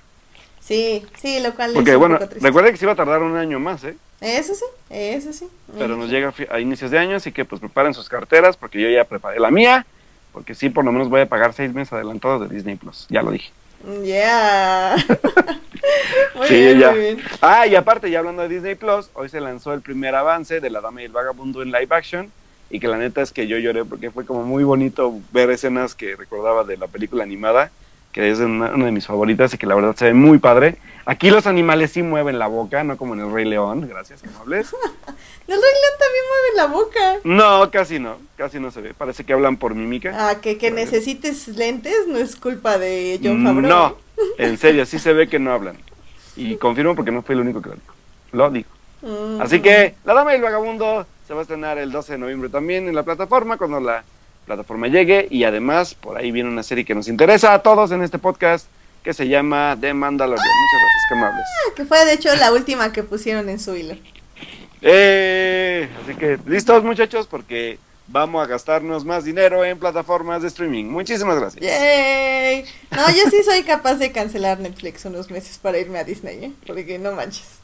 Sí, 0.62 1.06
sí, 1.18 1.42
lo 1.42 1.54
cual 1.54 1.74
Porque 1.74 1.90
es 1.90 1.96
un 1.96 2.00
bueno, 2.02 2.20
poco 2.20 2.34
recuerden 2.40 2.72
que 2.72 2.78
se 2.78 2.86
iba 2.86 2.94
a 2.94 2.96
tardar 2.96 3.22
un 3.22 3.36
año 3.36 3.60
más, 3.60 3.84
¿eh? 3.84 3.96
Eso 4.22 4.56
sí, 4.56 4.64
eso 4.90 5.34
sí. 5.34 5.50
Pero 5.78 5.98
nos 5.98 6.10
llega 6.10 6.34
a 6.50 6.60
inicios 6.62 6.92
de 6.92 7.00
año, 7.00 7.18
así 7.18 7.34
que 7.34 7.44
pues 7.44 7.60
preparen 7.60 7.94
sus 7.94 8.08
carteras 8.08 8.56
porque 8.56 8.80
yo 8.80 8.90
ya 8.90 9.04
preparé 9.04 9.40
la 9.40 9.52
mía, 9.52 9.86
porque 10.34 10.56
sí, 10.56 10.70
por 10.70 10.84
lo 10.84 10.92
menos 10.92 11.10
voy 11.10 11.22
a 11.22 11.26
pagar 11.30 11.54
seis 11.54 11.74
meses 11.74 11.94
adelantados 11.94 12.50
de 12.50 12.54
Disney 12.56 12.76
Plus, 12.76 13.06
ya 13.10 13.22
lo 13.22 13.32
dije. 13.32 13.52
Yeah. 14.04 14.96
muy 16.36 16.48
Sí, 16.48 16.54
bien, 16.56 16.80
ya. 16.80 16.92
muy 16.92 17.00
bien. 17.00 17.22
Ah, 17.42 17.68
y 17.68 17.76
aparte, 17.76 18.10
ya 18.10 18.20
hablando 18.20 18.42
de 18.42 18.50
Disney 18.50 18.76
Plus, 18.76 19.10
hoy 19.14 19.30
se 19.30 19.42
lanzó 19.42 19.74
el 19.74 19.82
primer 19.82 20.16
avance 20.16 20.60
de 20.62 20.70
La 20.70 20.82
Dama 20.82 21.02
y 21.02 21.06
el 21.06 21.12
Vagabundo 21.12 21.62
en 21.62 21.72
live 21.72 21.88
action. 21.90 22.32
Y 22.70 22.80
que 22.80 22.88
la 22.88 22.98
neta 22.98 23.22
es 23.22 23.32
que 23.32 23.46
yo 23.48 23.58
lloré 23.60 23.86
porque 23.86 24.10
fue 24.10 24.26
como 24.26 24.44
muy 24.44 24.64
bonito 24.64 25.14
ver 25.32 25.50
escenas 25.52 25.94
que 25.94 26.16
recordaba 26.16 26.64
de 26.64 26.78
la 26.78 26.88
película 26.88 27.24
animada, 27.24 27.70
que 28.14 28.30
es 28.32 28.40
una, 28.40 28.72
una 28.72 28.86
de 28.86 28.92
mis 28.92 29.08
favoritas 29.08 29.54
y 29.54 29.58
que 29.58 29.66
la 29.66 29.76
verdad 29.76 29.96
se 29.96 30.06
ve 30.06 30.14
muy 30.14 30.38
padre. 30.38 30.78
Aquí 31.06 31.30
los 31.32 31.48
animales 31.48 31.92
sí 31.92 32.02
mueven 32.02 32.40
la 32.40 32.48
boca, 32.48 32.84
no 32.84 32.96
como 32.96 33.14
en 33.14 33.22
el 33.22 33.34
Rey 33.34 33.44
León, 33.44 33.88
gracias, 33.90 34.24
amables. 34.24 34.72
Los 34.72 34.78
Rey 35.48 35.58
León 35.58 35.94
también 36.00 36.24
mueven 36.30 36.56
la 36.56 36.66
boca. 36.68 37.20
No, 37.26 37.72
casi 37.72 38.00
no, 38.00 38.18
casi 38.38 38.60
no 38.60 38.72
se 38.72 38.80
ve. 38.80 38.94
Parece 38.94 39.26
que 39.26 39.34
hablan 39.34 39.58
por 39.58 39.76
mímica. 39.76 40.30
Ah, 40.30 40.40
que, 40.40 40.58
que 40.58 40.72
necesites 40.72 41.50
lentes 41.50 42.08
no 42.08 42.18
es 42.18 42.38
culpa 42.38 42.78
de 42.78 43.20
John 43.22 43.44
Favreau. 43.44 43.70
No, 43.70 43.98
en 44.38 44.58
serio, 44.58 44.86
sí 44.86 45.00
se 45.00 45.12
ve 45.12 45.28
que 45.28 45.40
no 45.40 45.52
hablan. 45.52 45.76
Y 46.38 46.56
confirmo 46.56 46.96
porque 46.96 47.12
no 47.12 47.22
fui 47.22 47.34
el 47.34 47.42
único 47.42 47.62
que 47.62 47.70
lo 47.70 47.76
dijo. 47.76 47.94
Lo 48.32 48.50
dijo. 48.50 48.70
Mm. 49.02 49.42
Así 49.42 49.60
que 49.60 49.96
La 50.06 50.14
Dama 50.14 50.32
y 50.32 50.38
el 50.38 50.42
Vagabundo 50.42 51.06
se 51.28 51.34
va 51.34 51.40
a 51.40 51.44
estrenar 51.44 51.78
el 51.78 51.92
12 51.92 52.14
de 52.14 52.18
noviembre 52.18 52.50
también 52.50 52.88
en 52.88 52.96
la 52.96 53.04
plataforma 53.04 53.58
cuando 53.58 53.80
la 53.80 54.04
plataforma 54.46 54.88
llegue 54.88 55.28
y 55.30 55.44
además 55.44 55.96
por 55.96 56.18
ahí 56.18 56.32
viene 56.32 56.50
una 56.50 56.64
serie 56.64 56.86
que 56.86 56.96
nos 56.96 57.08
interesa 57.08 57.54
a 57.54 57.60
todos 57.60 57.92
en 57.92 58.04
este 58.04 58.20
podcast 58.20 58.68
que 59.04 59.14
se 59.14 59.28
llama 59.28 59.78
The 59.80 59.94
Mandalorian. 59.94 60.46
Muchas 60.46 60.82
gracias, 60.82 61.04
qué 61.10 61.16
amables. 61.16 61.46
Que 61.76 61.86
fue 61.86 62.06
de 62.06 62.14
hecho 62.14 62.36
la 62.36 62.52
última 62.52 62.92
que 62.94 63.04
pusieron 63.04 63.50
en 63.50 63.60
su 63.60 63.76
hilo. 63.76 63.96
Eh, 64.82 65.90
así 66.04 66.16
que 66.16 66.38
listos 66.46 66.84
muchachos 66.84 67.28
porque 67.28 67.80
vamos 68.08 68.44
a 68.44 68.48
gastarnos 68.48 69.06
más 69.06 69.24
dinero 69.24 69.64
en 69.64 69.80
plataformas 69.80 70.42
de 70.42 70.50
streaming. 70.50 70.86
Muchísimas 70.86 71.40
gracias. 71.40 71.64
¡Yay! 71.64 72.66
No, 72.92 73.10
yo 73.10 73.30
sí 73.30 73.44
soy 73.44 73.64
capaz 73.64 73.96
de 73.96 74.12
cancelar 74.12 74.60
Netflix 74.60 75.06
unos 75.06 75.32
meses 75.32 75.58
para 75.58 75.78
irme 75.78 76.00
a 76.00 76.04
Disney, 76.04 76.46
¿eh? 76.46 76.52
Porque 76.66 77.00
no 77.00 77.14
manches. 77.14 77.63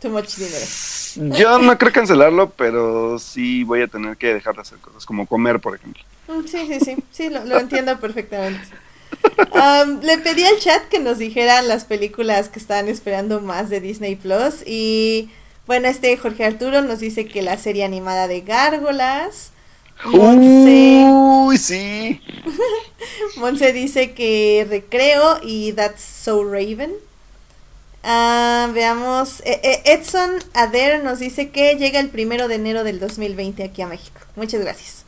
Too 0.00 0.10
much 0.10 0.36
dinero. 0.36 0.66
Yo 1.14 1.58
no 1.58 1.78
creo 1.78 1.92
cancelarlo, 1.92 2.50
pero 2.50 3.18
sí 3.18 3.64
voy 3.64 3.82
a 3.82 3.88
tener 3.88 4.16
que 4.16 4.34
dejar 4.34 4.54
de 4.54 4.62
hacer 4.62 4.78
cosas 4.80 5.06
como 5.06 5.26
comer, 5.26 5.60
por 5.60 5.74
ejemplo. 5.74 6.02
Mm, 6.28 6.46
Sí, 6.46 6.66
sí, 6.66 6.80
sí, 6.80 6.96
sí, 7.10 7.30
lo, 7.30 7.44
lo 7.44 7.58
entiendo 7.58 7.98
perfectamente. 8.00 8.68
Am, 9.52 10.00
le 10.02 10.18
pedí 10.18 10.44
al 10.44 10.58
chat 10.58 10.88
que 10.88 10.98
nos 11.00 11.18
dijeran 11.18 11.68
las 11.68 11.84
películas 11.84 12.48
que 12.48 12.58
estaban 12.58 12.88
esperando 12.88 13.40
más 13.40 13.70
de 13.70 13.80
Disney 13.80 14.16
Plus 14.16 14.62
y 14.66 15.30
bueno, 15.66 15.88
este 15.88 16.16
Jorge 16.16 16.44
Arturo 16.44 16.82
nos 16.82 17.00
dice 17.00 17.26
que 17.26 17.42
la 17.42 17.56
serie 17.58 17.84
animada 17.84 18.28
de 18.28 18.42
Gárgolas. 18.42 19.52
Monse, 20.04 21.04
Uy, 21.08 21.56
sí. 21.58 22.20
Monse 23.36 23.72
dice 23.72 24.12
que 24.12 24.66
Recreo 24.68 25.40
y 25.42 25.72
That's 25.72 26.02
So 26.02 26.44
Raven. 26.44 26.92
Ah, 28.08 28.70
veamos, 28.72 29.40
eh, 29.40 29.60
eh, 29.64 29.82
Edson 29.84 30.38
Ader 30.54 31.02
nos 31.02 31.18
dice 31.18 31.50
que 31.50 31.74
llega 31.74 31.98
el 31.98 32.08
primero 32.08 32.46
de 32.46 32.54
enero 32.54 32.84
del 32.84 33.00
2020 33.00 33.64
aquí 33.64 33.82
a 33.82 33.88
México. 33.88 34.20
Muchas 34.36 34.60
gracias. 34.60 35.04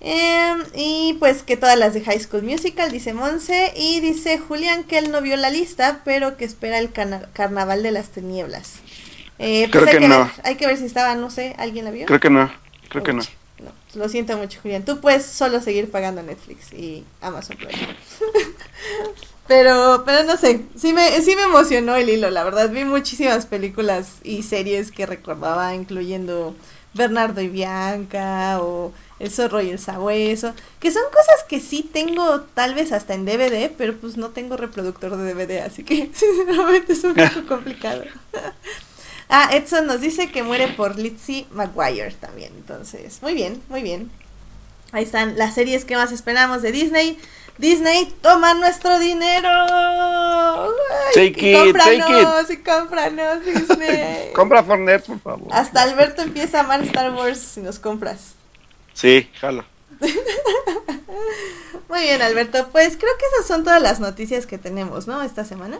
Em, 0.00 0.64
y 0.74 1.16
pues 1.20 1.44
que 1.44 1.56
todas 1.56 1.78
las 1.78 1.94
de 1.94 2.00
High 2.00 2.18
School 2.18 2.42
Musical, 2.42 2.90
dice 2.90 3.14
Monse. 3.14 3.72
Y 3.76 4.00
dice 4.00 4.38
Julián 4.38 4.82
que 4.82 4.98
él 4.98 5.12
no 5.12 5.22
vio 5.22 5.36
la 5.36 5.50
lista, 5.50 6.00
pero 6.04 6.36
que 6.36 6.44
espera 6.44 6.80
el 6.80 6.90
Carnaval 6.90 7.84
de 7.84 7.92
las 7.92 8.08
Tinieblas. 8.08 8.80
Eh, 9.38 9.68
pues 9.70 9.84
Creo 9.84 9.94
hay 9.94 10.00
que 10.00 10.08
no. 10.08 10.24
ver, 10.24 10.32
hay 10.42 10.54
que 10.56 10.66
ver 10.66 10.78
si 10.78 10.84
estaba, 10.84 11.14
no 11.14 11.30
sé, 11.30 11.54
¿alguien 11.58 11.84
la 11.84 11.92
vio? 11.92 12.06
Creo 12.06 12.18
que 12.18 12.30
no, 12.30 12.52
creo 12.88 13.04
que 13.04 13.12
no. 13.12 13.22
no, 13.62 13.70
lo 13.94 14.08
siento 14.08 14.36
mucho, 14.36 14.60
Julián. 14.60 14.84
Tú 14.84 15.00
puedes 15.00 15.24
solo 15.24 15.60
seguir 15.60 15.92
pagando 15.92 16.24
Netflix 16.24 16.72
y 16.72 17.04
Amazon 17.20 17.56
Prime. 17.56 17.96
pero, 19.46 20.02
pero 20.04 20.24
no 20.24 20.36
sé, 20.36 20.62
sí 20.76 20.92
me, 20.92 21.20
sí 21.20 21.36
me 21.36 21.42
emocionó 21.42 21.96
el 21.96 22.08
hilo, 22.08 22.30
la 22.30 22.44
verdad. 22.44 22.70
Vi 22.70 22.84
muchísimas 22.84 23.46
películas 23.46 24.14
y 24.22 24.42
series 24.42 24.90
que 24.90 25.06
recordaba, 25.06 25.74
incluyendo 25.74 26.54
Bernardo 26.96 27.40
y 27.40 27.48
Bianca 27.48 28.60
o 28.60 28.92
El 29.18 29.30
zorro 29.30 29.62
y 29.62 29.70
el 29.70 29.78
sabueso, 29.78 30.54
que 30.80 30.90
son 30.90 31.02
cosas 31.04 31.44
que 31.48 31.60
sí 31.60 31.88
tengo 31.90 32.40
tal 32.54 32.74
vez 32.74 32.92
hasta 32.92 33.14
en 33.14 33.24
DVD, 33.24 33.70
pero 33.76 33.96
pues 33.96 34.16
no 34.16 34.30
tengo 34.30 34.56
reproductor 34.56 35.16
de 35.16 35.32
DVD, 35.32 35.60
así 35.60 35.84
que 35.84 36.10
sinceramente 36.14 36.92
es 36.92 37.04
un 37.04 37.14
poco 37.14 37.46
complicado. 37.48 38.02
ah, 39.28 39.50
Edson 39.52 39.86
nos 39.86 40.00
dice 40.00 40.30
que 40.30 40.42
muere 40.42 40.68
por 40.68 40.98
Lizzie 40.98 41.46
McGuire 41.52 42.14
también, 42.14 42.52
entonces, 42.56 43.22
muy 43.22 43.34
bien, 43.34 43.62
muy 43.68 43.82
bien. 43.82 44.10
Ahí 44.92 45.04
están 45.04 45.36
las 45.36 45.54
series 45.54 45.84
que 45.84 45.96
más 45.96 46.12
esperamos 46.12 46.62
de 46.62 46.72
Disney. 46.72 47.18
Disney, 47.58 48.12
toma 48.20 48.54
nuestro 48.54 48.98
dinero. 48.98 49.48
Ay, 49.48 51.32
Take 51.32 51.50
y 51.50 51.54
it, 51.54 51.58
cómpranos, 51.58 52.50
y 52.50 52.56
cómpranos, 52.58 53.44
Disney. 53.44 54.30
Compra 54.34 54.62
Fortnite, 54.62 55.00
por 55.00 55.20
favor. 55.20 55.48
Hasta 55.52 55.82
Alberto 55.82 56.22
empieza 56.22 56.58
a 56.58 56.64
amar 56.64 56.82
Star 56.82 57.12
Wars 57.12 57.38
si 57.38 57.60
nos 57.60 57.78
compras. 57.78 58.34
Sí, 58.92 59.28
jalo. 59.40 59.64
Muy 61.88 62.00
bien, 62.02 62.20
Alberto. 62.22 62.68
Pues 62.72 62.96
creo 62.96 63.12
que 63.18 63.24
esas 63.34 63.46
son 63.46 63.64
todas 63.64 63.80
las 63.80 64.00
noticias 64.00 64.46
que 64.46 64.58
tenemos, 64.58 65.06
¿no? 65.06 65.22
Esta 65.22 65.44
semana. 65.44 65.78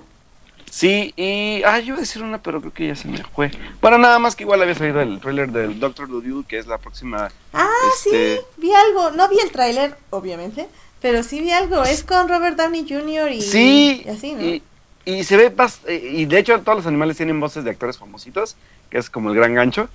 Sí, 0.70 1.12
y. 1.16 1.62
Ah, 1.64 1.78
yo 1.78 1.88
iba 1.88 1.96
a 1.98 2.00
decir 2.00 2.22
una, 2.22 2.42
pero 2.42 2.60
creo 2.60 2.72
que 2.72 2.86
ya 2.88 2.96
se 2.96 3.08
me 3.08 3.22
fue. 3.22 3.50
Bueno, 3.80 3.98
nada 3.98 4.18
más 4.18 4.34
que 4.36 4.44
igual 4.44 4.62
había 4.62 4.74
salido 4.74 5.00
el 5.00 5.20
trailer 5.20 5.50
del 5.50 5.78
Doctor 5.78 6.08
Doodle, 6.08 6.44
que 6.46 6.58
es 6.58 6.66
la 6.66 6.78
próxima. 6.78 7.30
Ah, 7.52 7.68
Este- 7.94 8.36
sí, 8.36 8.42
vi 8.56 8.72
algo. 8.72 9.10
No 9.12 9.28
vi 9.28 9.38
el 9.40 9.50
tráiler, 9.50 9.96
obviamente, 10.10 10.68
pero 11.06 11.22
sí 11.22 11.40
vi 11.40 11.52
algo. 11.52 11.84
Es 11.84 12.02
con 12.02 12.28
Robert 12.28 12.56
Downey 12.56 12.84
Jr. 12.88 13.30
y, 13.30 13.40
Sí, 13.40 14.02
y 14.04 14.08
así, 14.08 14.32
¿no? 14.34 14.42
y, 14.42 14.60
y 15.04 15.22
se 15.22 15.36
ve. 15.36 15.52
eh, 15.86 16.10
Y 16.14 16.24
de 16.24 16.36
hecho, 16.40 16.60
todos 16.62 16.78
los 16.78 16.86
animales 16.88 17.16
tienen 17.16 17.38
voces 17.38 17.62
de 17.62 17.70
actores 17.70 17.96
famositos, 17.96 18.56
que 18.90 18.98
es 18.98 19.08
como 19.08 19.30
el 19.30 19.36
gran 19.36 19.54
gancho. 19.54 19.88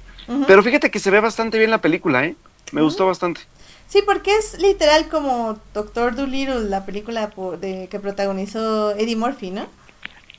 Pero 0.47 0.63
fíjate 0.63 0.89
que 0.89 0.99
se 0.99 1.11
ve 1.11 1.19
bastante 1.19 1.57
bien 1.57 1.69
la 1.69 1.81
película, 1.81 2.23
¿eh? 2.23 2.37
Me 2.71 2.81
gustó 2.81 3.07
bastante. 3.07 3.41
Sí, 3.89 4.01
porque 4.05 4.33
es 4.37 4.57
literal 4.59 5.09
como 5.09 5.59
Doctor 5.73 6.15
Dolittle, 6.15 6.69
la 6.69 6.85
película 6.85 7.29
de, 7.59 7.89
que 7.91 7.99
protagonizó 7.99 8.91
Eddie 8.91 9.17
Murphy, 9.17 9.51
¿no? 9.51 9.65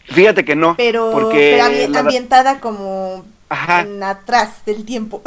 Fíjate 0.06 0.42
que 0.46 0.56
no. 0.56 0.74
Pero, 0.78 1.10
porque 1.12 1.58
pero 1.60 1.64
ambi- 1.70 1.88
la- 1.90 2.00
ambientada 2.00 2.60
como 2.60 3.26
Ajá, 3.50 3.82
en 3.82 4.02
atrás 4.02 4.64
del 4.64 4.86
tiempo. 4.86 5.20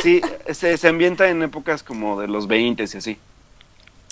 sí, 0.00 0.20
se, 0.52 0.76
se 0.78 0.86
ambienta 0.86 1.28
en 1.30 1.42
épocas 1.42 1.82
como 1.82 2.20
de 2.20 2.28
los 2.28 2.46
20 2.46 2.84
y 2.84 2.96
así. 2.96 3.18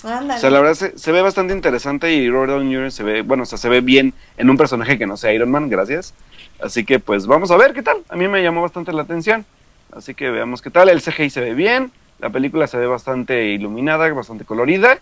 Ándale. 0.03 0.37
O 0.37 0.41
sea, 0.41 0.49
la 0.49 0.59
verdad 0.59 0.75
se, 0.75 0.97
se 0.97 1.11
ve 1.11 1.21
bastante 1.21 1.53
interesante 1.53 2.13
y 2.13 2.29
Robert 2.29 2.51
Downey 2.51 2.75
Jr. 2.75 2.91
se 2.91 3.03
ve, 3.03 3.21
bueno, 3.21 3.43
o 3.43 3.45
sea, 3.45 3.57
se 3.57 3.69
ve 3.69 3.81
bien 3.81 4.13
en 4.37 4.49
un 4.49 4.57
personaje 4.57 4.97
que 4.97 5.05
no 5.05 5.17
sea 5.17 5.33
Iron 5.33 5.51
Man, 5.51 5.69
gracias. 5.69 6.13
Así 6.61 6.85
que 6.85 6.99
pues 6.99 7.27
vamos 7.27 7.51
a 7.51 7.57
ver 7.57 7.73
qué 7.73 7.83
tal. 7.83 7.97
A 8.09 8.15
mí 8.15 8.27
me 8.27 8.41
llamó 8.41 8.61
bastante 8.61 8.93
la 8.93 9.03
atención. 9.03 9.45
Así 9.91 10.13
que 10.13 10.29
veamos 10.29 10.61
qué 10.61 10.69
tal. 10.69 10.89
El 10.89 11.01
CGI 11.01 11.29
se 11.29 11.41
ve 11.41 11.53
bien, 11.53 11.91
la 12.19 12.29
película 12.29 12.67
se 12.67 12.77
ve 12.77 12.87
bastante 12.87 13.45
iluminada, 13.47 14.11
bastante 14.13 14.45
colorida. 14.45 14.97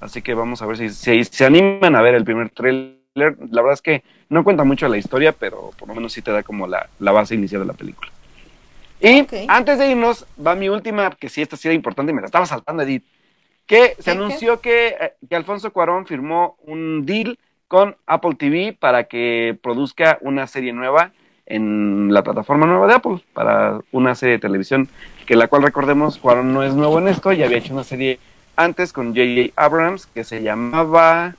Así 0.00 0.22
que 0.22 0.34
vamos 0.34 0.62
a 0.62 0.66
ver 0.66 0.78
si, 0.78 0.90
si 0.90 1.24
se 1.24 1.44
animan 1.44 1.94
a 1.94 2.02
ver 2.02 2.14
el 2.14 2.24
primer 2.24 2.50
tráiler. 2.50 2.96
La 3.14 3.60
verdad 3.60 3.74
es 3.74 3.82
que 3.82 4.02
no 4.30 4.42
cuenta 4.42 4.64
mucho 4.64 4.88
la 4.88 4.96
historia, 4.96 5.32
pero 5.32 5.70
por 5.78 5.88
lo 5.88 5.94
menos 5.94 6.12
sí 6.12 6.22
te 6.22 6.32
da 6.32 6.42
como 6.42 6.66
la, 6.66 6.88
la 6.98 7.12
base 7.12 7.34
inicial 7.34 7.60
de 7.60 7.66
la 7.66 7.74
película. 7.74 8.10
Y 9.00 9.26
antes 9.48 9.78
de 9.78 9.90
irnos, 9.90 10.26
va 10.44 10.54
mi 10.54 10.68
última, 10.68 11.10
que 11.10 11.28
sí, 11.28 11.42
esta 11.42 11.56
sí 11.56 11.68
era 11.68 11.74
importante 11.74 12.12
y 12.12 12.14
me 12.14 12.20
la 12.20 12.26
estaba 12.26 12.46
saltando, 12.46 12.82
Edith 12.82 13.04
que 13.66 13.94
se 13.98 14.04
¿Qué, 14.04 14.10
anunció 14.10 14.60
que, 14.60 14.88
eh, 14.88 15.12
que 15.28 15.36
Alfonso 15.36 15.72
Cuarón 15.72 16.06
firmó 16.06 16.56
un 16.64 17.06
deal 17.06 17.38
con 17.68 17.96
Apple 18.06 18.34
TV 18.34 18.76
para 18.78 19.04
que 19.04 19.58
produzca 19.62 20.18
una 20.20 20.46
serie 20.46 20.72
nueva 20.72 21.12
en 21.46 22.12
la 22.12 22.22
plataforma 22.22 22.66
nueva 22.66 22.86
de 22.86 22.94
Apple, 22.94 23.24
para 23.32 23.80
una 23.90 24.14
serie 24.14 24.34
de 24.34 24.40
televisión, 24.40 24.88
que 25.26 25.36
la 25.36 25.48
cual 25.48 25.62
recordemos, 25.62 26.18
Cuarón 26.18 26.54
no 26.54 26.62
es 26.62 26.74
nuevo 26.74 26.98
en 26.98 27.08
esto, 27.08 27.32
ya 27.32 27.46
había 27.46 27.58
hecho 27.58 27.72
una 27.72 27.84
serie 27.84 28.18
antes 28.56 28.92
con 28.92 29.08
J.J. 29.08 29.52
Abrams 29.56 30.06
que 30.06 30.24
se 30.24 30.42
llamaba... 30.42 31.34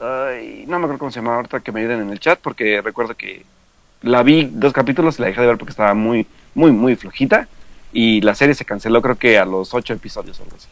ay, 0.00 0.64
no 0.66 0.78
me 0.78 0.84
acuerdo 0.84 0.98
cómo 0.98 1.10
se 1.10 1.20
llamaba 1.20 1.36
ahorita, 1.36 1.60
que 1.60 1.72
me 1.72 1.80
ayuden 1.80 2.02
en 2.02 2.10
el 2.10 2.20
chat, 2.20 2.38
porque 2.40 2.80
recuerdo 2.80 3.16
que 3.16 3.44
la 4.02 4.22
vi 4.22 4.48
dos 4.52 4.72
capítulos 4.72 5.18
y 5.18 5.22
la 5.22 5.28
dejé 5.28 5.40
de 5.40 5.46
ver 5.48 5.58
porque 5.58 5.70
estaba 5.70 5.94
muy, 5.94 6.26
muy, 6.54 6.72
muy 6.72 6.96
flojita. 6.96 7.48
Y 7.92 8.20
la 8.22 8.34
serie 8.34 8.54
se 8.54 8.64
canceló 8.64 9.02
creo 9.02 9.16
que 9.16 9.38
a 9.38 9.44
los 9.44 9.74
ocho 9.74 9.92
episodios 9.92 10.40
o 10.40 10.44
algo 10.44 10.56
así. 10.56 10.68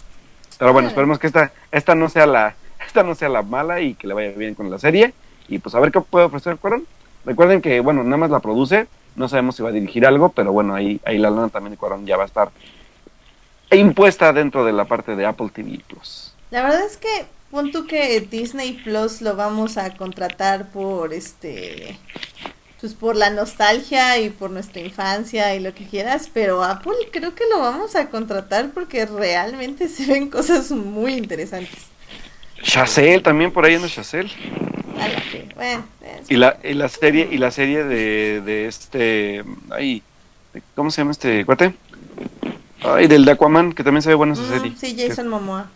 Pero 0.61 0.75
bueno, 0.75 0.89
esperemos 0.89 1.19
que 1.19 1.27
esta, 1.27 1.53
esta 1.73 1.95
no 1.95 2.11
sea 2.11 2.27
la, 2.27 2.55
esta 2.87 3.03
no 3.03 3.15
sea 3.15 3.31
la 3.31 3.43
mala 3.43 3.81
y 3.81 3.95
que 3.95 4.07
le 4.07 4.15
vaya 4.15 4.31
bien 4.33 4.55
con 4.55 4.71
la 4.71 4.79
serie. 4.79 5.15
Y 5.49 5.59
pues 5.59 5.75
a 5.75 5.81
ver 5.81 5.91
qué 5.91 6.01
puede 6.03 6.27
ofrecer 6.27 6.59
Cuarón. 6.59 6.87
Recuerden 7.25 7.63
que, 7.63 7.81
bueno, 7.81 8.05
nada 8.05 8.19
más 8.19 8.31
la 8.31 8.41
produce, 8.41 8.87
no 9.17 9.29
sabemos 9.29 9.57
si 9.57 9.63
va 9.63 9.71
a 9.71 9.73
dirigir 9.73 10.07
algo, 10.07 10.29
pero 10.29 10.53
bueno, 10.53 10.75
ahí, 10.75 11.01
ahí 11.05 11.19
la 11.19 11.31
lana 11.31 11.49
también 11.49 11.73
de 11.73 11.77
Cuarón 11.79 12.07
ya 12.07 12.17
va 12.17 12.23
a 12.23 12.27
estar 12.27 12.51
impuesta 13.71 14.33
dentro 14.33 14.65
de 14.65 14.73
la 14.73 14.85
parte 14.85 15.17
de 15.17 15.27
Apple 15.27 15.49
TV 15.53 15.81
Plus. 15.89 16.35
La 16.51 16.63
verdad 16.63 16.85
es 16.85 16.99
que 16.99 17.27
pon 17.51 17.71
que 17.89 18.21
Disney 18.21 18.75
Plus 18.85 19.23
lo 19.23 19.37
vamos 19.37 19.79
a 19.79 19.97
contratar 19.97 20.69
por 20.71 21.15
este 21.15 21.99
pues 22.81 22.95
por 22.95 23.15
la 23.17 23.31
nostalgia 23.31 24.19
y 24.19 24.31
por 24.31 24.51
nuestra 24.51 24.81
infancia 24.81 25.55
y 25.55 25.61
lo 25.61 25.75
que 25.75 25.87
quieras, 25.87 26.31
pero 26.33 26.63
Apple 26.65 26.95
creo 27.13 27.35
que 27.35 27.45
lo 27.51 27.59
vamos 27.61 27.95
a 27.95 28.09
contratar 28.11 28.71
porque 28.71 29.05
realmente 29.07 29.89
se 29.97 30.07
ven 30.07 30.31
cosas 30.31 30.71
muy 30.71 31.15
interesantes. 31.15 31.79
Chazelle 32.63 33.21
también 33.23 33.53
por 33.53 33.65
ahí 33.65 33.75
anda 33.75 33.89
Chazelle. 33.89 34.31
Bueno, 35.55 35.85
es- 36.03 36.31
Y 36.31 36.37
la, 36.37 36.59
y 36.63 36.75
la 36.75 36.89
serie, 36.89 37.29
y 37.31 37.39
la 37.39 37.51
serie 37.51 37.85
de, 37.85 38.41
de 38.43 38.67
este 38.67 39.45
ay, 39.71 40.03
¿cómo 40.75 40.91
se 40.91 41.01
llama 41.01 41.13
este 41.13 41.45
cuate? 41.45 41.75
Ay, 42.83 43.07
del 43.09 43.25
de 43.25 43.33
Aquaman, 43.33 43.73
que 43.73 43.85
también 43.85 44.03
se 44.03 44.09
ve 44.11 44.15
buena 44.15 44.33
esa 44.35 44.43
Mm, 44.43 44.49
serie. 44.49 44.75
sí, 44.79 44.97
Jason 44.99 45.29
Momoa. 45.29 45.69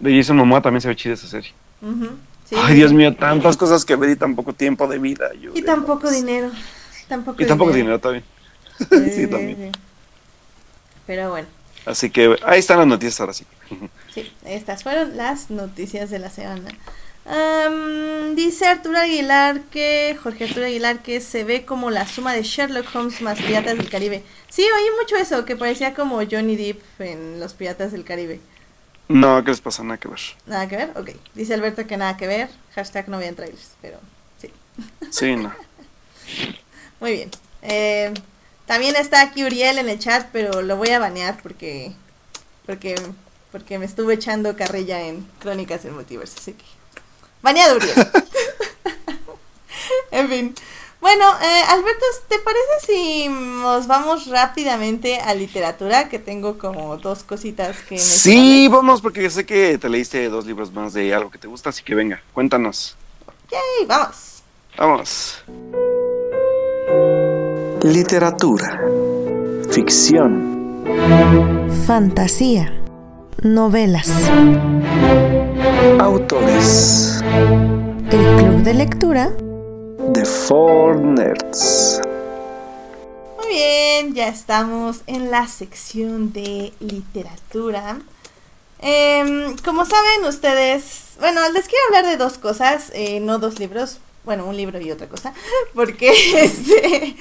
De 0.00 0.16
Jason 0.16 0.36
Momoa 0.36 0.60
también 0.60 0.80
se 0.80 0.88
ve 0.88 0.96
chida 0.96 1.14
esa 1.14 1.28
serie. 1.28 1.52
Ujú, 1.82 2.10
sí, 2.54 2.66
Ay, 2.66 2.74
Dios 2.76 2.92
mío, 2.92 3.16
tantas 3.16 3.56
cosas 3.56 3.84
que 3.84 3.96
ver 3.96 4.10
y 4.10 4.16
tan 4.16 4.34
poco 4.36 4.54
tiempo 4.54 4.86
de 4.88 4.98
vida. 4.98 5.30
Y 5.54 5.62
ayúdenos. 5.62 5.64
tampoco 5.64 6.10
dinero. 6.10 6.50
Tampoco 7.08 7.42
Y 7.42 7.46
tampoco 7.46 7.72
dinero 7.72 8.00
también. 8.00 8.24
Sí, 8.90 9.10
Sí, 9.10 9.26
también. 9.28 9.58
Pero 11.06 11.30
bueno. 11.30 11.48
Así 11.84 12.10
que 12.10 12.36
ahí 12.42 12.60
están 12.60 12.78
las 12.78 12.86
noticias 12.86 13.20
ahora 13.20 13.34
sí. 13.34 13.46
Sí, 14.08 14.32
estas 14.44 14.82
fueron 14.82 15.16
las 15.16 15.50
noticias 15.50 16.10
de 16.10 16.18
la 16.18 16.30
semana. 16.30 16.78
Am, 17.26 18.34
dice 18.36 18.66
Arturo 18.66 18.98
Aguilar 18.98 19.62
que, 19.70 20.16
Jorge 20.22 20.44
Arturo 20.44 20.66
Aguilar, 20.66 21.02
que 21.02 21.20
se 21.20 21.44
ve 21.44 21.64
como 21.64 21.90
la 21.90 22.06
suma 22.06 22.34
de 22.34 22.42
Sherlock 22.42 22.94
Holmes 22.94 23.20
más 23.22 23.42
Piratas 23.42 23.78
del 23.78 23.88
Caribe. 23.90 24.24
Sí, 24.48 24.62
oí 24.62 24.84
mucho 25.00 25.16
eso, 25.16 25.44
que 25.44 25.56
parecía 25.56 25.94
como 25.94 26.18
Johnny 26.30 26.56
Depp 26.56 27.00
en 27.00 27.40
Los 27.40 27.54
Piratas 27.54 27.92
del 27.92 28.04
Caribe. 28.04 28.46
No, 29.08 29.44
¿qué 29.44 29.50
les 29.50 29.60
pasa? 29.60 29.82
Nada 29.82 29.98
que 29.98 30.08
ver. 30.08 30.20
¿Nada 30.46 30.68
que 30.68 30.76
ver? 30.76 30.92
Ok. 30.96 31.10
Dice 31.34 31.54
Alberto 31.54 31.86
que 31.86 31.96
nada 31.96 32.16
que 32.16 32.26
ver. 32.26 32.48
Hashtag 32.74 33.08
no 33.08 33.18
vean 33.18 33.34
trailers, 33.34 33.72
pero 33.82 33.98
sí. 34.40 34.50
Sí, 35.10 35.36
no. 35.36 35.52
Muy 37.00 37.12
bien. 37.12 37.30
Eh, 37.62 38.12
también 38.66 38.96
está 38.96 39.20
aquí 39.20 39.44
Uriel 39.44 39.78
en 39.78 39.88
el 39.88 39.98
chat, 39.98 40.28
pero 40.32 40.62
lo 40.62 40.76
voy 40.76 40.90
a 40.90 40.98
banear 40.98 41.40
porque 41.42 41.92
porque 42.66 42.94
porque 43.52 43.78
me 43.78 43.84
estuve 43.84 44.14
echando 44.14 44.56
carrilla 44.56 45.02
en 45.02 45.26
Crónicas 45.38 45.82
del 45.82 45.92
Multiverso, 45.92 46.36
así 46.38 46.54
que 46.54 46.64
baneado 47.42 47.76
Uriel. 47.76 47.94
en 50.10 50.28
fin. 50.28 50.54
Bueno, 51.04 51.26
eh, 51.42 51.62
Alberto, 51.68 52.06
¿te 52.28 52.38
parece 52.38 52.86
si 52.86 53.28
nos 53.28 53.86
vamos 53.86 54.26
rápidamente 54.26 55.20
a 55.20 55.34
literatura? 55.34 56.08
Que 56.08 56.18
tengo 56.18 56.56
como 56.56 56.96
dos 56.96 57.22
cositas 57.24 57.76
que 57.86 57.98
Sí, 57.98 58.30
mencionarles. 58.30 58.70
vamos, 58.70 59.00
porque 59.02 59.22
yo 59.22 59.28
sé 59.28 59.44
que 59.44 59.76
te 59.76 59.90
leíste 59.90 60.30
dos 60.30 60.46
libros 60.46 60.72
más 60.72 60.94
de 60.94 61.12
algo 61.14 61.30
que 61.30 61.36
te 61.36 61.46
gusta, 61.46 61.68
así 61.68 61.82
que 61.82 61.94
venga, 61.94 62.22
cuéntanos. 62.32 62.96
Yay, 63.50 63.86
vamos. 63.86 64.42
Vamos. 64.78 65.42
Literatura. 67.82 68.80
Ficción. 69.70 70.86
Fantasía. 71.86 72.80
Novelas. 73.42 74.10
Autores. 76.00 77.20
El 78.10 78.36
club 78.38 78.62
de 78.62 78.72
lectura. 78.72 79.30
The 80.12 80.24
Four 80.24 81.00
Nerds. 81.00 82.00
Muy 83.38 83.48
bien, 83.48 84.12
ya 84.12 84.28
estamos 84.28 85.00
en 85.06 85.30
la 85.30 85.48
sección 85.48 86.32
de 86.32 86.72
literatura. 86.78 88.00
Em, 88.80 89.56
como 89.64 89.86
saben 89.86 90.24
ustedes, 90.28 91.14
bueno, 91.18 91.40
les 91.52 91.68
quiero 91.68 91.84
hablar 91.86 92.04
de 92.04 92.16
dos 92.18 92.36
cosas, 92.36 92.90
eh, 92.92 93.20
no 93.20 93.38
dos 93.38 93.58
libros, 93.58 93.98
bueno, 94.24 94.44
un 94.44 94.56
libro 94.56 94.78
y 94.78 94.90
otra 94.90 95.08
cosa, 95.08 95.32
porque 95.74 96.12
este, 96.36 97.16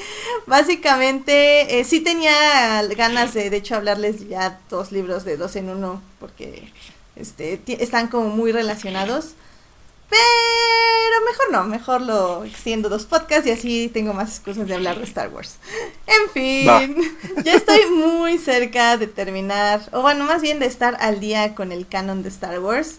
básicamente 0.46 1.80
eh, 1.80 1.84
sí 1.86 2.02
tenía 2.02 2.84
ganas 2.98 3.34
de, 3.34 3.50
de 3.50 3.58
hecho, 3.58 3.76
hablarles 3.76 4.28
ya 4.28 4.60
dos 4.70 4.92
libros 4.92 5.24
de 5.24 5.38
dos 5.38 5.56
en 5.56 5.70
uno, 5.70 6.02
porque 6.20 6.72
este, 7.16 7.62
están 7.80 8.08
como 8.10 8.30
muy 8.30 8.52
relacionados. 8.52 9.36
Pero 10.14 11.26
mejor 11.26 11.52
no, 11.52 11.64
mejor 11.64 12.02
lo 12.02 12.44
extiendo 12.44 12.88
dos 12.88 13.06
podcasts 13.06 13.48
y 13.48 13.52
así 13.52 13.90
tengo 13.92 14.14
más 14.14 14.30
excusas 14.30 14.68
de 14.68 14.76
hablar 14.76 15.00
de 15.00 15.06
Star 15.06 15.30
Wars. 15.30 15.56
En 16.06 16.30
fin, 16.30 16.96
ya 17.44 17.54
estoy 17.54 17.88
muy 17.90 18.38
cerca 18.38 18.98
de 18.98 19.08
terminar, 19.08 19.82
o 19.92 20.04
bueno, 20.04 20.26
más 20.26 20.44
bien 20.44 20.60
de 20.60 20.68
estar 20.68 20.98
al 21.00 21.20
día 21.20 21.56
con 21.56 21.72
el 21.72 21.88
canon 21.88 22.22
de 22.22 22.30
Star 22.30 22.60
Wars. 22.60 22.98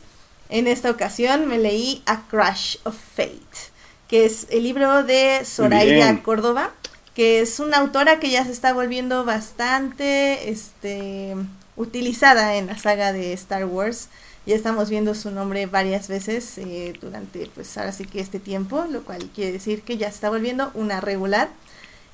En 0.48 0.66
esta 0.66 0.90
ocasión 0.90 1.46
me 1.46 1.58
leí 1.58 2.02
A 2.06 2.22
Crash 2.22 2.78
of 2.82 2.96
Fate, 3.14 3.70
que 4.08 4.24
es 4.24 4.48
el 4.50 4.64
libro 4.64 5.04
de 5.04 5.42
Zoraida 5.44 6.20
Córdoba, 6.22 6.72
que 7.14 7.40
es 7.40 7.60
una 7.60 7.78
autora 7.78 8.18
que 8.18 8.30
ya 8.30 8.44
se 8.44 8.50
está 8.50 8.72
volviendo 8.72 9.24
bastante 9.24 10.50
este, 10.50 11.36
utilizada 11.76 12.56
en 12.56 12.66
la 12.66 12.76
saga 12.76 13.12
de 13.12 13.32
Star 13.34 13.66
Wars. 13.66 14.08
Ya 14.46 14.54
estamos 14.54 14.90
viendo 14.90 15.14
su 15.14 15.30
nombre 15.30 15.64
varias 15.64 16.08
veces 16.08 16.58
eh, 16.58 16.92
durante, 17.00 17.48
pues 17.54 17.76
ahora 17.78 17.92
sí 17.92 18.04
que 18.04 18.20
este 18.20 18.38
tiempo, 18.38 18.84
lo 18.90 19.02
cual 19.02 19.30
quiere 19.34 19.52
decir 19.52 19.82
que 19.82 19.96
ya 19.96 20.08
se 20.08 20.16
está 20.16 20.28
volviendo 20.28 20.70
una 20.74 21.00
regular. 21.00 21.48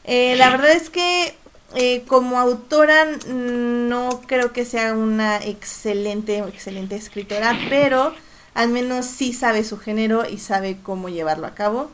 Eh, 0.05 0.37
la 0.37 0.51
verdad 0.51 0.71
es 0.71 0.91
que 0.91 1.35
eh, 1.75 2.05
como 2.07 2.39
autora 2.39 3.05
no 3.27 4.23
creo 4.29 4.53
que 4.53 4.65
sea 4.65 4.95
una 4.95 5.39
excelente, 5.39 6.39
excelente 6.39 6.95
escritora, 6.95 7.59
pero 7.69 8.15
al 8.55 8.69
menos 8.69 9.07
sí 9.07 9.33
sabe 9.33 9.65
su 9.65 9.77
género 9.77 10.29
y 10.29 10.39
sabe 10.39 10.79
cómo 10.83 11.09
llevarlo 11.09 11.49
a 11.49 11.55
cabo. 11.55 11.91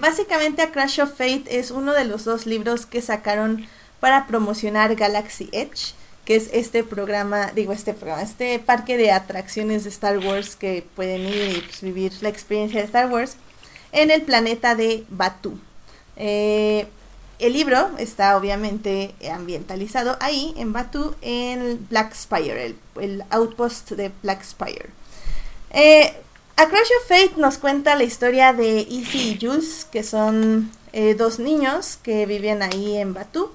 básicamente 0.00 0.62
A 0.62 0.72
Crash 0.72 1.00
of 1.00 1.10
Fate 1.10 1.44
es 1.46 1.70
uno 1.70 1.92
de 1.92 2.06
los 2.06 2.24
dos 2.24 2.46
libros 2.46 2.86
que 2.86 3.02
sacaron 3.02 3.66
para 4.00 4.26
promocionar 4.26 4.96
Galaxy 4.96 5.50
Edge 5.52 5.94
que 6.30 6.36
es 6.36 6.48
este 6.52 6.84
programa, 6.84 7.50
digo 7.56 7.72
este 7.72 7.92
programa, 7.92 8.22
este 8.22 8.60
parque 8.60 8.96
de 8.96 9.10
atracciones 9.10 9.82
de 9.82 9.90
Star 9.90 10.16
Wars 10.18 10.54
que 10.54 10.86
pueden 10.94 11.22
ir 11.22 11.56
y 11.56 11.60
pues, 11.60 11.82
vivir 11.82 12.12
la 12.20 12.28
experiencia 12.28 12.78
de 12.78 12.86
Star 12.86 13.10
Wars 13.10 13.34
en 13.90 14.12
el 14.12 14.22
planeta 14.22 14.76
de 14.76 15.04
Batu. 15.08 15.58
Eh, 16.14 16.86
el 17.40 17.52
libro 17.52 17.90
está 17.98 18.36
obviamente 18.36 19.12
ambientalizado 19.28 20.16
ahí 20.20 20.54
en 20.56 20.72
Batu, 20.72 21.16
en 21.20 21.84
Black 21.90 22.14
Spire, 22.14 22.76
el, 23.00 23.24
outpost 23.30 23.90
de 23.90 24.12
Black 24.22 24.44
Spire. 24.44 24.86
Eh, 25.72 26.14
A 26.54 26.68
Crash 26.68 26.90
of 27.00 27.08
Fate 27.08 27.40
nos 27.40 27.58
cuenta 27.58 27.96
la 27.96 28.04
historia 28.04 28.52
de 28.52 28.82
Easy 28.82 29.32
y 29.32 29.38
Jules, 29.44 29.84
que 29.90 30.04
son 30.04 30.70
eh, 30.92 31.14
dos 31.14 31.40
niños 31.40 31.98
que 32.00 32.24
viven 32.24 32.62
ahí 32.62 32.98
en 32.98 33.14
Batu 33.14 33.50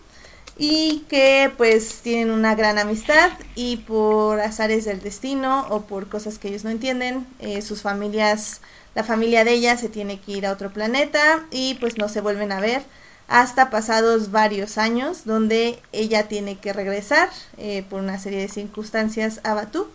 y 0.57 1.03
que 1.09 1.51
pues 1.57 1.99
tienen 2.01 2.31
una 2.31 2.55
gran 2.55 2.77
amistad 2.77 3.31
y 3.55 3.77
por 3.77 4.39
azares 4.39 4.85
del 4.85 5.01
destino 5.01 5.67
o 5.69 5.81
por 5.81 6.07
cosas 6.07 6.39
que 6.39 6.47
ellos 6.47 6.63
no 6.63 6.69
entienden, 6.69 7.27
eh, 7.39 7.61
sus 7.61 7.81
familias, 7.81 8.61
la 8.95 9.03
familia 9.03 9.43
de 9.43 9.51
ella 9.51 9.77
se 9.77 9.89
tiene 9.89 10.19
que 10.19 10.31
ir 10.31 10.45
a 10.45 10.53
otro 10.53 10.71
planeta 10.71 11.45
y 11.51 11.75
pues 11.75 11.97
no 11.97 12.07
se 12.07 12.21
vuelven 12.21 12.51
a 12.51 12.61
ver 12.61 12.83
hasta 13.27 13.69
pasados 13.69 14.31
varios 14.31 14.77
años 14.77 15.25
donde 15.25 15.79
ella 15.91 16.27
tiene 16.27 16.57
que 16.57 16.73
regresar 16.73 17.29
eh, 17.57 17.83
por 17.89 17.99
una 17.99 18.19
serie 18.19 18.39
de 18.39 18.47
circunstancias 18.47 19.41
a 19.43 19.55
Batu 19.55 19.87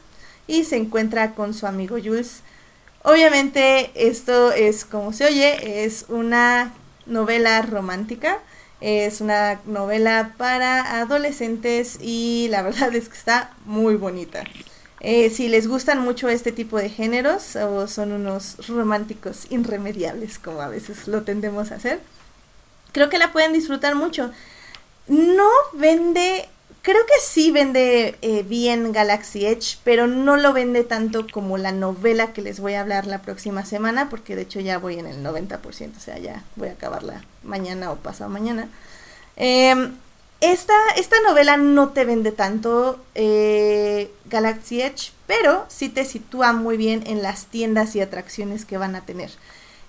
y 0.47 0.65
se 0.65 0.77
encuentra 0.77 1.35
con 1.35 1.55
su 1.55 1.67
amigo 1.67 1.97
Jules. 2.03 2.41
Obviamente 3.03 3.93
esto 3.95 4.53
es 4.53 4.85
como 4.85 5.13
se 5.13 5.25
oye, 5.25 5.85
es 5.85 6.07
una 6.09 6.75
novela 7.07 7.63
romántica 7.63 8.41
es 8.81 9.21
una 9.21 9.61
novela 9.67 10.35
para 10.37 11.01
adolescentes 11.01 11.99
y 12.01 12.49
la 12.51 12.63
verdad 12.63 12.95
es 12.95 13.09
que 13.09 13.17
está 13.17 13.53
muy 13.65 13.97
bonita. 13.97 14.45
Eh, 15.01 15.31
si 15.31 15.49
les 15.49 15.67
gustan 15.67 16.01
mucho 16.01 16.29
este 16.29 16.53
tipo 16.53 16.77
de 16.77 16.91
géneros 16.91 17.57
o 17.57 17.89
son 17.89 18.13
unos 18.13 18.69
románticos 18.69 19.47
irremediables 19.51 20.39
como 20.39 20.61
a 20.61 20.69
veces 20.69 21.09
lo 21.09 21.23
tendemos 21.23 21.73
a 21.73 21.77
hacer, 21.77 22.01
creo 22.93 23.09
que 23.09 23.19
la 23.19 23.33
pueden 23.33 23.53
disfrutar 23.53 23.95
mucho. 23.95 24.31
No 25.09 25.49
vende 25.73 26.49
creo 26.83 27.05
que 27.07 27.21
sí 27.23 27.51
vende 27.51 28.17
eh, 28.23 28.43
bien 28.43 28.93
Galaxy 28.93 29.47
Edge, 29.47 29.79
pero 29.85 30.07
no 30.07 30.37
lo 30.37 30.53
vende 30.53 30.85
tanto 30.85 31.27
como 31.31 31.59
la 31.59 31.73
novela 31.73 32.33
que 32.33 32.43
les 32.43 32.61
voy 32.61 32.75
a 32.75 32.81
hablar 32.81 33.07
la 33.07 33.23
próxima 33.23 33.65
semana, 33.65 34.09
porque 34.09 34.37
de 34.37 34.43
hecho 34.43 34.61
ya 34.61 34.79
voy 34.79 34.99
en 34.99 35.07
el 35.07 35.23
90%, 35.23 35.97
o 35.97 36.01
sea, 36.01 36.19
ya 36.19 36.45
voy 36.57 36.69
a 36.69 36.73
acabarla 36.73 37.25
mañana 37.43 37.91
o 37.91 37.97
pasado 37.97 38.31
mañana. 38.31 38.69
Em, 39.37 39.95
esta, 40.41 40.75
esta, 40.97 41.17
novela 41.21 41.59
no 41.59 41.91
te 41.91 42.05
vende 42.05 42.33
tanto 42.33 42.99
eh, 43.15 44.11
Galaxy 44.27 44.81
Edge, 44.81 45.13
pero 45.27 45.67
sí 45.69 45.91
te 45.91 46.05
sitúa 46.05 46.53
muy 46.55 46.79
bien 46.79 47.03
en 47.07 47.23
las 47.23 47.47
tiendas 47.47 47.95
y 47.95 48.01
atracciones 48.01 48.65
que 48.65 48.79
van 48.79 48.95
a 48.95 49.03
tener. 49.03 49.31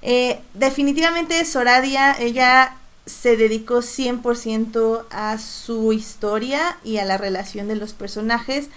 Eh, 0.01 0.41
definitivamente 0.53 1.45
Soradia, 1.45 2.15
ella 2.19 2.75
se 3.05 3.37
dedicó 3.37 3.77
100% 3.79 5.05
a 5.09 5.37
su 5.37 5.93
historia 5.93 6.77
y 6.83 6.97
a 6.97 7.05
la 7.05 7.17
relación 7.17 7.67
de 7.67 7.75
los 7.75 7.93
personajes 7.93 8.69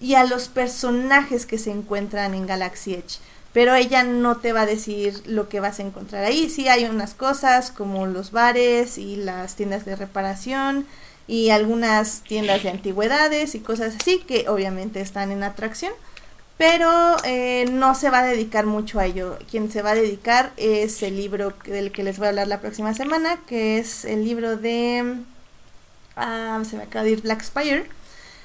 y 0.00 0.14
a 0.14 0.24
los 0.24 0.48
personajes 0.48 1.46
que 1.46 1.58
se 1.58 1.70
encuentran 1.70 2.34
en 2.34 2.46
Galaxy 2.46 2.94
Edge. 2.94 3.18
Pero 3.52 3.74
ella 3.74 4.02
no 4.02 4.38
te 4.38 4.52
va 4.52 4.62
a 4.62 4.66
decir 4.66 5.22
lo 5.26 5.48
que 5.48 5.60
vas 5.60 5.78
a 5.78 5.82
encontrar 5.82 6.24
ahí. 6.24 6.48
Sí 6.48 6.68
hay 6.68 6.84
unas 6.84 7.14
cosas 7.14 7.70
como 7.70 8.06
los 8.06 8.30
bares 8.30 8.98
y 8.98 9.16
las 9.16 9.56
tiendas 9.56 9.84
de 9.84 9.96
reparación 9.96 10.86
y 11.26 11.50
algunas 11.50 12.22
tiendas 12.22 12.62
de 12.62 12.70
antigüedades 12.70 13.54
y 13.54 13.60
cosas 13.60 13.94
así 14.00 14.18
que 14.18 14.48
obviamente 14.48 15.00
están 15.00 15.30
en 15.30 15.42
atracción 15.42 15.92
pero 16.62 17.16
eh, 17.24 17.66
no 17.72 17.96
se 17.96 18.08
va 18.08 18.20
a 18.20 18.24
dedicar 18.24 18.66
mucho 18.66 19.00
a 19.00 19.06
ello. 19.06 19.36
Quien 19.50 19.68
se 19.68 19.82
va 19.82 19.90
a 19.90 19.94
dedicar 19.96 20.52
es 20.56 21.02
el 21.02 21.16
libro 21.16 21.52
del 21.64 21.90
que 21.90 22.04
les 22.04 22.18
voy 22.18 22.26
a 22.26 22.28
hablar 22.28 22.46
la 22.46 22.60
próxima 22.60 22.94
semana, 22.94 23.40
que 23.48 23.80
es 23.80 24.04
el 24.04 24.24
libro 24.24 24.56
de... 24.56 25.16
Ah, 26.14 26.62
se 26.70 26.76
me 26.76 26.84
acaba 26.84 27.04
de 27.04 27.10
ir 27.10 27.22
Black 27.22 27.42
Spire. 27.42 27.90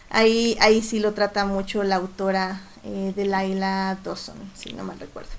Ahí, 0.10 0.58
ahí 0.62 0.82
sí 0.82 1.00
lo 1.00 1.14
trata 1.14 1.46
mucho 1.46 1.84
la 1.84 1.98
autora 1.98 2.60
eh, 2.84 3.14
de 3.16 3.26
Laila 3.26 4.00
Dawson, 4.04 4.38
si 4.56 4.74
no 4.74 4.84
mal 4.84 5.00
recuerdo. 5.00 5.30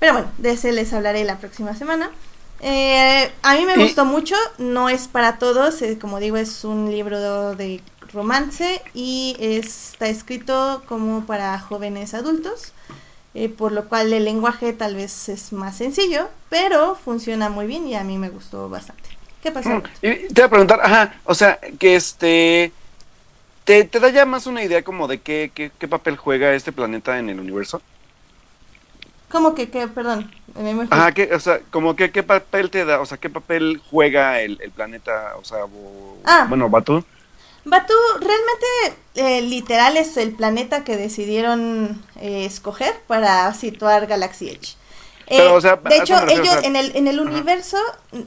Pero 0.00 0.14
bueno, 0.14 0.32
de 0.38 0.50
ese 0.50 0.72
les 0.72 0.92
hablaré 0.92 1.22
la 1.22 1.38
próxima 1.38 1.76
semana. 1.76 2.10
Eh, 2.60 3.30
a 3.42 3.54
mí 3.54 3.66
me 3.66 3.76
gustó 3.76 4.04
mucho, 4.04 4.34
no 4.58 4.88
es 4.88 5.08
para 5.08 5.38
todos, 5.38 5.82
como 6.00 6.20
digo, 6.20 6.36
es 6.36 6.64
un 6.64 6.90
libro 6.90 7.54
de 7.54 7.82
romance 8.12 8.82
y 8.94 9.36
está 9.38 10.08
escrito 10.08 10.82
como 10.86 11.26
para 11.26 11.58
jóvenes 11.58 12.14
adultos, 12.14 12.72
eh, 13.34 13.48
por 13.48 13.72
lo 13.72 13.88
cual 13.88 14.12
el 14.12 14.24
lenguaje 14.24 14.72
tal 14.72 14.94
vez 14.94 15.28
es 15.28 15.52
más 15.52 15.76
sencillo, 15.76 16.28
pero 16.48 16.94
funciona 16.96 17.50
muy 17.50 17.66
bien 17.66 17.86
y 17.86 17.94
a 17.94 18.04
mí 18.04 18.16
me 18.18 18.30
gustó 18.30 18.68
bastante. 18.68 19.10
¿Qué 19.42 19.52
pasó? 19.52 19.68
Mm, 19.68 19.82
te 20.00 20.32
voy 20.34 20.42
a 20.42 20.48
preguntar, 20.48 20.80
ajá, 20.82 21.20
o 21.24 21.34
sea, 21.34 21.58
que 21.78 21.96
este... 21.96 22.72
¿Te, 23.64 23.82
te 23.82 23.98
da 23.98 24.10
ya 24.10 24.24
más 24.24 24.46
una 24.46 24.62
idea 24.62 24.82
como 24.82 25.08
de 25.08 25.20
qué, 25.20 25.50
qué, 25.52 25.72
qué 25.76 25.88
papel 25.88 26.16
juega 26.16 26.54
este 26.54 26.70
planeta 26.70 27.18
en 27.18 27.28
el 27.28 27.40
universo? 27.40 27.82
¿Cómo 29.30 29.54
que 29.54 29.70
qué? 29.70 29.88
Perdón. 29.88 30.30
Ajá, 30.90 31.12
que, 31.12 31.34
o 31.34 31.40
sea, 31.40 31.60
como 31.70 31.96
que 31.96 32.10
qué 32.10 32.22
papel 32.22 32.70
te 32.70 32.84
da, 32.84 33.00
o 33.00 33.06
sea, 33.06 33.18
qué 33.18 33.28
papel 33.28 33.80
juega 33.90 34.40
el, 34.40 34.58
el 34.62 34.70
planeta, 34.70 35.34
o 35.38 35.44
sea, 35.44 35.58
ah. 36.24 36.46
bueno, 36.48 36.68
Batu. 36.70 37.04
Batu 37.64 37.94
realmente 38.20 39.00
eh, 39.16 39.42
literal 39.42 39.96
es 39.96 40.16
el 40.16 40.32
planeta 40.32 40.84
que 40.84 40.96
decidieron 40.96 42.00
eh, 42.20 42.44
escoger 42.46 42.94
para 43.06 43.52
situar 43.54 44.06
Galaxy 44.06 44.48
Edge. 44.48 44.76
Eh, 45.28 45.42
de 45.88 45.96
hecho, 45.96 46.16
ellos 46.28 46.58
en 46.62 46.76
el, 46.76 46.94
en 46.94 47.08
el 47.08 47.18
universo 47.18 47.78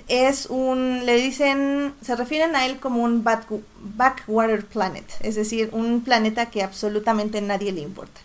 es 0.09 0.47
un, 0.47 1.05
le 1.05 1.15
dicen, 1.15 1.93
se 2.01 2.17
refieren 2.17 2.57
a 2.57 2.65
él 2.65 2.79
como 2.79 3.01
un 3.01 3.23
backwater 3.23 4.65
planet, 4.65 5.05
es 5.21 5.35
decir, 5.35 5.69
un 5.71 6.03
planeta 6.03 6.47
que 6.47 6.61
absolutamente 6.61 7.39
nadie 7.39 7.71
le 7.71 7.79
importa. 7.79 8.19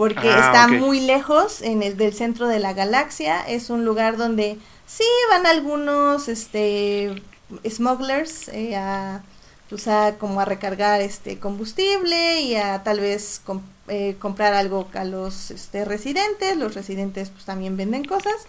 Porque 0.00 0.30
ah, 0.30 0.46
está 0.46 0.66
muy 0.66 0.98
lejos 1.00 1.60
en 1.60 1.82
el 1.82 1.98
del 1.98 2.14
centro 2.14 2.46
de 2.46 2.58
la 2.58 2.72
galaxia, 2.72 3.42
es 3.46 3.68
un 3.68 3.84
lugar 3.84 4.16
donde 4.16 4.56
sí 4.86 5.04
van 5.28 5.44
algunos 5.44 6.26
este 6.28 7.22
smugglers 7.68 8.50
a 8.74 9.20
pues 9.68 9.88
a 9.88 10.16
como 10.16 10.40
a 10.40 10.46
recargar 10.46 11.02
este 11.02 11.38
combustible 11.38 12.40
y 12.40 12.56
a 12.56 12.82
tal 12.82 13.00
vez 13.00 13.42
eh, 13.88 14.16
comprar 14.18 14.54
algo 14.54 14.88
a 14.94 15.04
los 15.04 15.50
este, 15.50 15.84
residentes. 15.84 16.56
Los 16.56 16.72
residentes 16.72 17.28
pues 17.28 17.44
también 17.44 17.76
venden 17.76 18.06
cosas, 18.06 18.46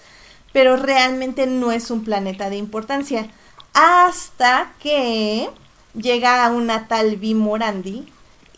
pero 0.54 0.78
realmente 0.78 1.48
no 1.48 1.74
es 1.74 1.92
un 1.92 2.06
planeta 2.06 2.50
de 2.50 2.56
importancia. 2.56 3.28
Hasta 3.74 4.72
que 4.80 5.50
llega 5.96 6.50
una 6.52 6.88
tal 6.88 7.18
Bimorandi 7.18 8.08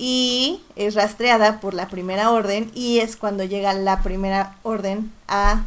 y 0.06 0.60
es 0.76 0.96
rastreada 0.96 1.62
por 1.62 1.74
la 1.74 1.88
primera 1.88 2.30
orden 2.32 2.70
y 2.76 3.00
es 3.00 3.16
cuando 3.16 3.46
llega 3.46 3.72
la 3.74 4.02
primera 4.02 4.56
orden 4.62 5.10
a 5.30 5.62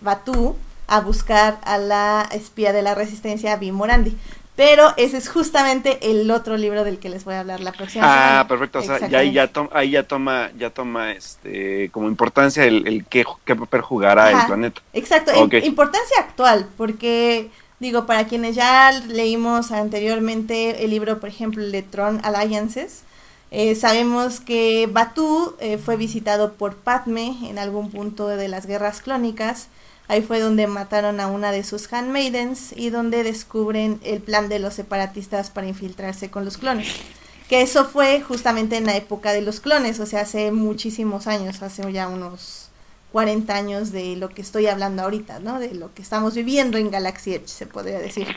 Batú 0.00 0.56
a 0.86 1.00
buscar 1.00 1.58
a 1.64 1.76
la 1.76 2.26
espía 2.32 2.72
de 2.72 2.80
la 2.80 2.94
resistencia, 2.94 3.56
Bimorandi. 3.56 4.16
Pero 4.56 4.94
ese 4.96 5.18
es 5.18 5.28
justamente 5.28 5.98
el 6.10 6.30
otro 6.30 6.56
libro 6.56 6.84
del 6.84 6.98
que 6.98 7.10
les 7.10 7.26
voy 7.26 7.34
a 7.34 7.40
hablar 7.40 7.60
la 7.60 7.72
próxima 7.72 8.06
Ah, 8.06 8.28
semana. 8.28 8.48
perfecto. 8.48 8.78
O 8.78 8.82
sea, 8.82 9.06
ya 9.06 9.18
ahí 9.18 9.32
ya, 9.32 9.48
toma, 9.48 9.68
ahí 9.74 9.90
ya 9.90 10.04
toma, 10.04 10.50
ya 10.58 10.70
toma 10.70 11.12
este, 11.12 11.90
como 11.90 12.08
importancia 12.08 12.64
el, 12.64 12.86
el 12.86 13.04
qué, 13.04 13.26
qué 13.44 13.56
papel 13.56 13.82
jugará 13.82 14.28
Ajá. 14.28 14.40
el 14.40 14.46
planeta. 14.46 14.80
Exacto, 14.94 15.32
importancia 15.62 16.16
actual, 16.18 16.66
porque 16.78 17.50
digo, 17.78 18.06
para 18.06 18.26
quienes 18.26 18.54
ya 18.56 18.90
leímos 19.06 19.70
anteriormente 19.70 20.82
el 20.82 20.90
libro, 20.92 21.20
por 21.20 21.28
ejemplo, 21.28 21.62
de 21.62 21.82
Tron 21.82 22.20
Alliances, 22.24 23.02
eh, 23.50 23.74
sabemos 23.74 24.40
que 24.40 24.88
Batu 24.90 25.56
eh, 25.58 25.78
fue 25.78 25.96
visitado 25.96 26.52
por 26.54 26.76
Padme 26.76 27.36
en 27.48 27.58
algún 27.58 27.90
punto 27.90 28.28
de 28.28 28.48
las 28.48 28.66
guerras 28.66 29.02
clónicas. 29.02 29.68
Ahí 30.06 30.22
fue 30.22 30.40
donde 30.40 30.66
mataron 30.66 31.20
a 31.20 31.26
una 31.26 31.52
de 31.52 31.64
sus 31.64 31.92
handmaidens 31.92 32.72
y 32.76 32.90
donde 32.90 33.24
descubren 33.24 34.00
el 34.04 34.20
plan 34.20 34.48
de 34.48 34.60
los 34.60 34.74
separatistas 34.74 35.50
para 35.50 35.68
infiltrarse 35.68 36.30
con 36.30 36.44
los 36.44 36.58
clones. 36.58 36.88
Que 37.48 37.62
eso 37.62 37.84
fue 37.84 38.20
justamente 38.20 38.76
en 38.76 38.86
la 38.86 38.96
época 38.96 39.32
de 39.32 39.40
los 39.40 39.58
clones, 39.58 39.98
o 39.98 40.06
sea, 40.06 40.20
hace 40.20 40.52
muchísimos 40.52 41.26
años, 41.26 41.62
hace 41.62 41.92
ya 41.92 42.08
unos 42.08 42.68
40 43.10 43.52
años 43.54 43.90
de 43.90 44.14
lo 44.14 44.28
que 44.28 44.42
estoy 44.42 44.68
hablando 44.68 45.02
ahorita, 45.02 45.40
¿no? 45.40 45.58
De 45.58 45.74
lo 45.74 45.92
que 45.92 46.02
estamos 46.02 46.34
viviendo 46.34 46.78
en 46.78 46.92
Galaxy 46.92 47.34
Edge, 47.34 47.48
se 47.48 47.66
podría 47.66 47.98
decir. 47.98 48.28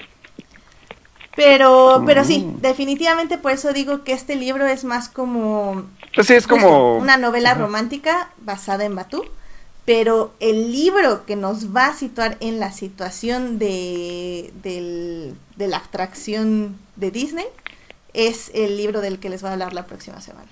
Pero, 1.35 2.03
pero 2.05 2.23
sí, 2.23 2.45
Mm. 2.45 2.61
definitivamente 2.61 3.37
por 3.39 3.51
eso 3.51 3.73
digo 3.73 4.03
que 4.03 4.13
este 4.13 4.35
libro 4.35 4.67
es 4.67 4.83
más 4.83 5.09
como 5.09 5.83
Pues 6.13 6.27
sí, 6.27 6.33
es 6.33 6.45
como... 6.45 6.97
una 6.97 7.17
novela 7.17 7.55
romántica 7.55 8.29
basada 8.37 8.85
en 8.85 8.95
Batú, 8.95 9.25
pero 9.85 10.31
el 10.39 10.71
libro 10.71 11.25
que 11.25 11.35
nos 11.35 11.75
va 11.75 11.87
a 11.87 11.93
situar 11.93 12.37
en 12.39 12.59
la 12.59 12.71
situación 12.71 13.57
de, 13.59 14.53
del- 14.63 15.33
de 15.57 15.67
la 15.67 15.77
atracción 15.77 16.77
de 16.95 17.09
Disney 17.11 17.45
es 18.13 18.51
el 18.53 18.77
libro 18.77 19.01
del 19.01 19.19
que 19.19 19.29
les 19.29 19.41
voy 19.41 19.49
a 19.49 19.53
hablar 19.53 19.73
la 19.73 19.85
próxima 19.87 20.21
semana. 20.21 20.49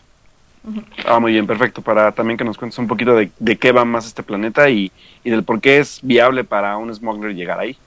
Ah, 1.06 1.20
muy 1.20 1.32
bien, 1.32 1.48
perfecto. 1.48 1.82
Para 1.82 2.12
también 2.12 2.38
que 2.38 2.44
nos 2.44 2.58
cuentes 2.58 2.78
un 2.78 2.88
poquito 2.88 3.16
de, 3.16 3.32
de 3.40 3.58
qué 3.58 3.72
va 3.72 3.86
más 3.86 4.06
este 4.06 4.24
planeta 4.24 4.70
y, 4.70 4.92
y 5.24 5.30
del 5.30 5.44
por 5.44 5.60
qué 5.60 5.80
es 5.80 6.00
viable 6.04 6.44
para 6.44 6.78
un 6.78 6.94
smuggler 6.94 7.34
llegar 7.34 7.60
ahí. 7.60 7.78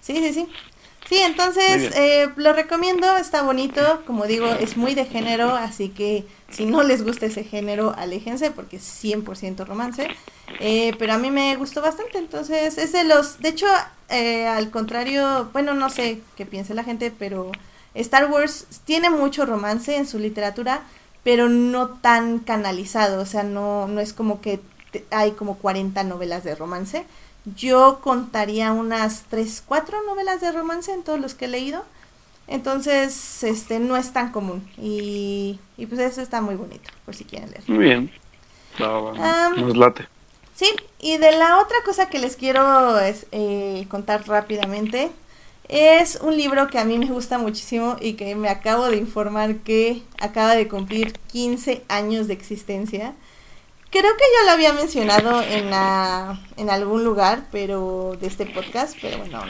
Sí, 0.00 0.16
sí, 0.16 0.32
sí. 0.32 0.48
Sí, 1.08 1.16
entonces 1.18 1.90
eh, 1.94 2.30
lo 2.36 2.52
recomiendo, 2.52 3.16
está 3.16 3.42
bonito, 3.42 4.02
como 4.06 4.24
digo, 4.26 4.46
es 4.46 4.76
muy 4.76 4.94
de 4.94 5.04
género, 5.04 5.50
así 5.54 5.88
que 5.90 6.26
si 6.48 6.64
no 6.64 6.82
les 6.82 7.02
gusta 7.04 7.26
ese 7.26 7.44
género, 7.44 7.92
aléjense 7.96 8.50
porque 8.50 8.76
es 8.76 8.82
100% 9.02 9.66
romance. 9.66 10.08
Eh, 10.58 10.94
pero 10.98 11.14
a 11.14 11.18
mí 11.18 11.30
me 11.30 11.56
gustó 11.56 11.82
bastante, 11.82 12.18
entonces 12.18 12.78
es 12.78 12.92
de 12.92 13.04
los, 13.04 13.40
de 13.40 13.48
hecho, 13.50 13.66
eh, 14.10 14.46
al 14.46 14.70
contrario, 14.70 15.50
bueno, 15.52 15.74
no 15.74 15.90
sé 15.90 16.20
qué 16.36 16.46
piense 16.46 16.72
la 16.74 16.84
gente, 16.84 17.10
pero 17.10 17.50
Star 17.94 18.30
Wars 18.30 18.66
tiene 18.84 19.10
mucho 19.10 19.44
romance 19.44 19.96
en 19.96 20.06
su 20.06 20.18
literatura, 20.18 20.82
pero 21.24 21.48
no 21.48 21.88
tan 21.88 22.38
canalizado, 22.38 23.20
o 23.22 23.26
sea, 23.26 23.42
no, 23.42 23.86
no 23.88 24.00
es 24.00 24.12
como 24.12 24.40
que 24.40 24.60
te- 24.92 25.04
hay 25.10 25.32
como 25.32 25.58
40 25.58 26.04
novelas 26.04 26.44
de 26.44 26.54
romance. 26.54 27.04
Yo 27.44 28.00
contaría 28.02 28.72
unas 28.72 29.24
3, 29.28 29.64
4 29.66 30.02
novelas 30.06 30.40
de 30.40 30.52
romance 30.52 30.92
en 30.92 31.02
todos 31.02 31.20
los 31.20 31.34
que 31.34 31.46
he 31.46 31.48
leído. 31.48 31.84
Entonces, 32.46 33.42
este 33.44 33.78
no 33.78 33.96
es 33.96 34.12
tan 34.12 34.32
común. 34.32 34.68
Y, 34.76 35.58
y 35.76 35.86
pues 35.86 36.00
eso 36.00 36.20
está 36.20 36.40
muy 36.40 36.54
bonito, 36.54 36.90
por 37.04 37.14
si 37.14 37.24
quieren 37.24 37.50
leer. 37.50 37.62
Muy 37.66 37.84
bien. 37.84 38.10
Va. 38.80 39.46
Am, 39.46 39.60
Nos 39.60 39.76
late. 39.76 40.06
Sí, 40.54 40.70
y 41.00 41.16
de 41.18 41.32
la 41.32 41.58
otra 41.58 41.76
cosa 41.84 42.08
que 42.08 42.18
les 42.18 42.36
quiero 42.36 42.98
es, 43.00 43.26
eh, 43.32 43.86
contar 43.88 44.26
rápidamente 44.28 45.10
es 45.72 46.18
un 46.20 46.36
libro 46.36 46.68
que 46.68 46.78
a 46.78 46.84
mí 46.84 46.98
me 46.98 47.06
gusta 47.06 47.38
muchísimo 47.38 47.96
y 47.98 48.12
que 48.12 48.34
me 48.34 48.50
acabo 48.50 48.90
de 48.90 48.98
informar 48.98 49.56
que 49.60 50.02
acaba 50.20 50.54
de 50.54 50.68
cumplir 50.68 51.14
15 51.32 51.82
años 51.88 52.28
de 52.28 52.34
existencia. 52.34 53.14
Creo 53.92 54.16
que 54.16 54.24
ya 54.38 54.46
lo 54.46 54.52
había 54.52 54.72
mencionado 54.72 55.42
en, 55.42 55.66
en 56.56 56.70
algún 56.70 57.04
lugar 57.04 57.44
pero 57.52 58.16
de 58.18 58.26
este 58.26 58.46
podcast, 58.46 58.96
pero 59.02 59.18
bueno, 59.18 59.42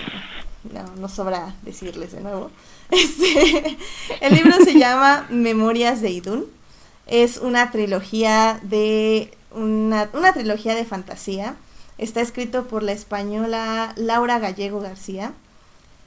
no, 0.72 0.96
no, 0.96 1.08
sobra 1.08 1.54
decirles 1.62 2.10
de 2.10 2.22
nuevo. 2.22 2.50
Este, 2.90 3.78
el 4.20 4.34
libro 4.34 4.56
se 4.64 4.76
llama 4.78 5.26
Memorias 5.30 6.02
de 6.02 6.10
Idún. 6.10 6.46
Es 7.06 7.38
una 7.38 7.70
trilogía 7.70 8.58
de 8.64 9.32
una, 9.52 10.10
una 10.12 10.32
trilogía 10.32 10.74
de 10.74 10.84
fantasía. 10.84 11.54
Está 11.96 12.20
escrito 12.20 12.66
por 12.66 12.82
la 12.82 12.92
española 12.92 13.92
Laura 13.94 14.40
Gallego 14.40 14.80
García. 14.80 15.32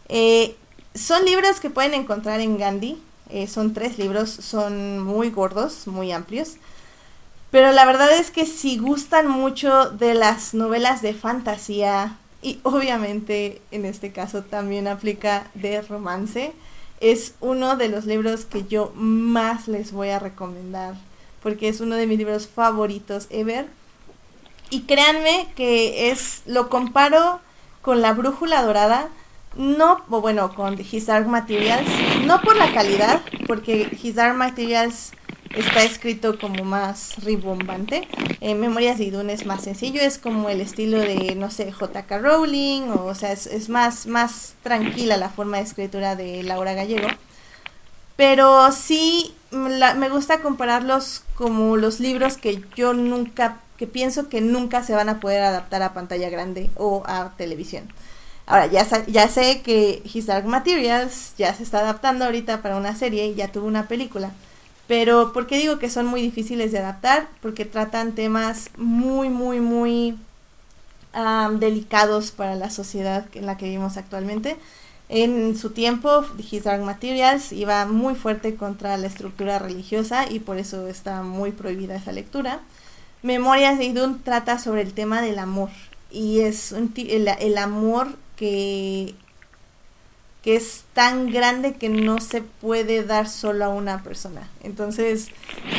Eh, 0.10 0.58
son 0.94 1.24
libros 1.24 1.62
que 1.62 1.70
pueden 1.70 1.94
encontrar 1.94 2.42
en 2.42 2.58
Gandhi. 2.58 3.02
Eh, 3.30 3.48
son 3.48 3.74
tres 3.74 3.98
libros, 3.98 4.30
son 4.30 5.00
muy 5.00 5.30
gordos, 5.30 5.88
muy 5.88 6.12
amplios. 6.12 6.58
Pero 7.56 7.72
la 7.72 7.86
verdad 7.86 8.12
es 8.12 8.32
que 8.32 8.46
si 8.46 8.78
gustan 8.80 9.30
mucho 9.30 9.90
de 9.90 10.14
las 10.14 10.54
novelas 10.54 11.02
de 11.02 11.14
fantasía, 11.14 12.18
y 12.42 12.60
obviamente 12.64 13.62
en 13.72 13.86
este 13.86 14.12
caso 14.12 14.44
también 14.44 14.90
aplica 14.90 15.48
de 15.54 15.82
romance, 15.82 16.52
es 17.00 17.34
uno 17.40 17.78
de 17.78 17.88
los 17.88 18.08
libros 18.08 18.44
que 18.44 18.66
yo 18.66 18.92
más 18.98 19.70
les 19.70 19.94
voy 19.94 20.10
a 20.10 20.20
recomendar, 20.20 20.96
porque 21.42 21.70
es 21.70 21.80
uno 21.80 21.96
de 21.96 22.08
mis 22.08 22.18
libros 22.18 22.46
favoritos 22.46 23.28
ever. 23.30 23.68
Y 24.70 24.82
créanme 24.82 25.48
que 25.56 26.12
es, 26.12 26.42
lo 26.46 26.68
comparo 26.68 27.40
con 27.82 28.02
La 28.02 28.12
Brújula 28.12 28.64
Dorada, 28.64 29.08
no, 29.56 30.04
bueno, 30.10 30.54
con 30.56 30.78
His 30.78 31.06
Dark 31.06 31.30
Materials, 31.30 31.88
no 32.26 32.42
por 32.42 32.58
la 32.58 32.74
calidad, 32.74 33.22
porque 33.48 33.98
His 34.04 34.16
Dark 34.16 34.36
Materials 34.36 35.14
está 35.56 35.84
escrito 35.84 36.38
como 36.38 36.64
más 36.64 37.24
ribombante. 37.24 38.08
En 38.42 38.60
Memorias 38.60 38.98
de 38.98 39.06
Idun 39.06 39.30
es 39.30 39.46
más 39.46 39.64
sencillo, 39.64 40.02
es 40.02 40.18
como 40.18 40.50
el 40.50 40.62
estilo 40.62 41.00
de, 41.00 41.36
no 41.36 41.50
sé, 41.50 41.72
J.K. 41.72 42.20
Rowling, 42.20 42.90
o, 42.90 43.16
sea, 43.16 43.32
es, 43.32 43.70
más, 43.70 44.08
más 44.08 44.56
tranquila 44.64 45.18
la 45.18 45.30
forma 45.30 45.58
de 45.58 45.64
escritura 45.64 46.16
de 46.16 46.44
Laura 46.44 46.74
Gallego. 46.74 47.08
Pero 48.16 48.72
sí 48.72 49.34
me 49.52 50.10
gusta 50.10 50.42
compararlos 50.42 51.24
como 51.36 51.78
los 51.78 52.00
libros 52.00 52.38
que 52.38 52.64
yo 52.76 52.94
nunca, 52.94 53.60
que 53.78 53.88
pienso 53.88 54.30
que 54.30 54.42
nunca 54.42 54.84
se 54.84 54.94
van 54.94 55.10
a 55.10 55.20
poder 55.20 55.44
adaptar 55.44 55.82
a 55.84 55.94
pantalla 55.94 56.30
grande 56.30 56.70
o 56.76 57.04
a 57.06 57.34
televisión. 57.38 57.92
Ahora, 58.48 58.68
ya, 58.68 58.86
ya 59.08 59.28
sé 59.28 59.62
que 59.62 60.02
His 60.06 60.28
Dark 60.28 60.46
Materials 60.46 61.34
ya 61.38 61.54
se 61.54 61.64
está 61.64 61.80
adaptando 61.80 62.26
ahorita 62.26 62.62
para 62.62 62.78
una 62.78 62.96
serie 62.96 63.28
y 63.28 63.36
ya 63.36 63.52
tuvo 63.52 63.68
una 63.68 63.88
película. 63.88 64.32
Pero, 64.88 65.34
¿por 65.34 65.48
qué 65.48 65.58
digo 65.58 65.80
que 65.80 65.90
son 65.90 66.06
muy 66.06 66.22
difíciles 66.22 66.72
de 66.72 66.80
adaptar? 66.80 67.28
Porque 67.42 67.66
tratan 67.66 68.14
temas 68.14 68.70
muy, 68.78 69.30
muy, 69.30 69.60
muy 69.60 70.18
am, 71.14 71.60
delicados 71.60 72.32
para 72.32 72.56
la 72.56 72.70
sociedad 72.70 73.26
en 73.34 73.48
la 73.48 73.58
que 73.58 73.66
vivimos 73.66 73.98
actualmente. 73.98 74.58
En 75.10 75.56
su 75.58 75.72
tiempo, 75.72 76.24
His 76.52 76.64
Dark 76.64 76.84
Materials 76.84 77.52
iba 77.52 77.86
muy 77.86 78.16
fuerte 78.16 78.56
contra 78.56 78.98
la 78.98 79.08
estructura 79.08 79.60
religiosa 79.60 80.30
y 80.30 80.40
por 80.40 80.58
eso 80.58 80.88
está 80.88 81.22
muy 81.24 81.52
prohibida 81.52 81.96
esa 81.96 82.12
lectura. 82.12 82.60
Memorias 83.22 83.78
de 83.78 83.86
Idun 83.86 84.22
trata 84.24 84.60
sobre 84.60 84.82
el 84.82 84.94
tema 84.94 85.22
del 85.22 85.40
amor 85.40 85.70
y 86.12 86.42
es 86.42 86.72
un 86.72 86.94
el, 86.96 87.28
el 87.28 87.58
amor 87.58 88.10
que, 88.36 89.16
que 90.46 90.56
es 90.56 90.84
tan 90.94 91.32
grande 91.32 91.74
que 91.74 91.90
no 91.90 92.22
se 92.22 92.44
puede 92.44 93.04
dar 93.04 93.28
solo 93.28 93.66
a 93.66 93.70
una 93.70 94.04
persona. 94.04 94.48
Entonces, 94.62 95.30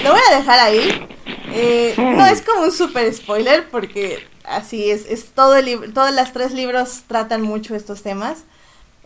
lo 0.03 0.11
voy 0.11 0.21
a 0.29 0.39
dejar 0.39 0.59
ahí. 0.59 1.07
Eh, 1.53 1.95
no 1.97 2.27
es 2.27 2.43
como 2.43 2.65
un 2.65 2.73
super 2.73 3.15
spoiler 3.15 3.69
porque 3.69 4.27
así 4.43 4.91
es, 4.91 5.07
es 5.09 5.27
todo 5.27 5.55
el 5.55 5.67
libro, 5.67 5.93
todas 5.93 6.13
las 6.13 6.33
tres 6.33 6.53
libros 6.53 7.05
tratan 7.07 7.43
mucho 7.43 7.77
estos 7.77 8.03
temas. 8.03 8.43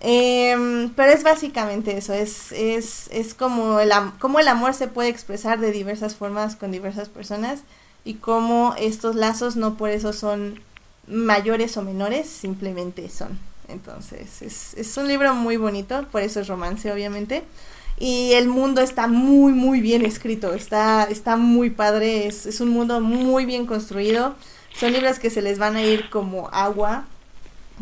Em, 0.00 0.88
pero 0.94 1.12
es 1.12 1.24
básicamente 1.24 1.94
eso, 1.94 2.14
es, 2.14 2.52
es, 2.52 3.08
es 3.12 3.34
como, 3.34 3.80
el, 3.80 3.92
cómo 4.18 4.40
el 4.40 4.48
amor 4.48 4.72
se 4.72 4.88
puede 4.88 5.10
expresar 5.10 5.60
de 5.60 5.72
diversas 5.72 6.16
formas 6.16 6.56
con 6.56 6.72
diversas 6.72 7.10
personas 7.10 7.64
y 8.02 8.14
cómo 8.14 8.74
estos 8.78 9.14
lazos 9.14 9.56
no 9.56 9.76
por 9.76 9.90
eso 9.90 10.14
son 10.14 10.58
mayores 11.06 11.76
o 11.76 11.82
menores, 11.82 12.30
simplemente 12.30 13.10
son. 13.10 13.49
Entonces, 13.70 14.42
es, 14.42 14.74
es 14.74 14.96
un 14.96 15.08
libro 15.08 15.34
muy 15.34 15.56
bonito, 15.56 16.06
por 16.10 16.22
eso 16.22 16.40
es 16.40 16.48
romance, 16.48 16.90
obviamente. 16.92 17.44
Y 17.98 18.32
el 18.32 18.48
mundo 18.48 18.80
está 18.80 19.06
muy, 19.08 19.52
muy 19.52 19.80
bien 19.80 20.04
escrito, 20.04 20.54
está, 20.54 21.04
está 21.04 21.36
muy 21.36 21.70
padre, 21.70 22.26
es, 22.26 22.46
es 22.46 22.60
un 22.60 22.70
mundo 22.70 23.00
muy 23.00 23.44
bien 23.44 23.66
construido. 23.66 24.34
Son 24.74 24.92
libros 24.92 25.18
que 25.18 25.30
se 25.30 25.42
les 25.42 25.58
van 25.58 25.76
a 25.76 25.82
ir 25.82 26.08
como 26.08 26.48
agua. 26.48 27.06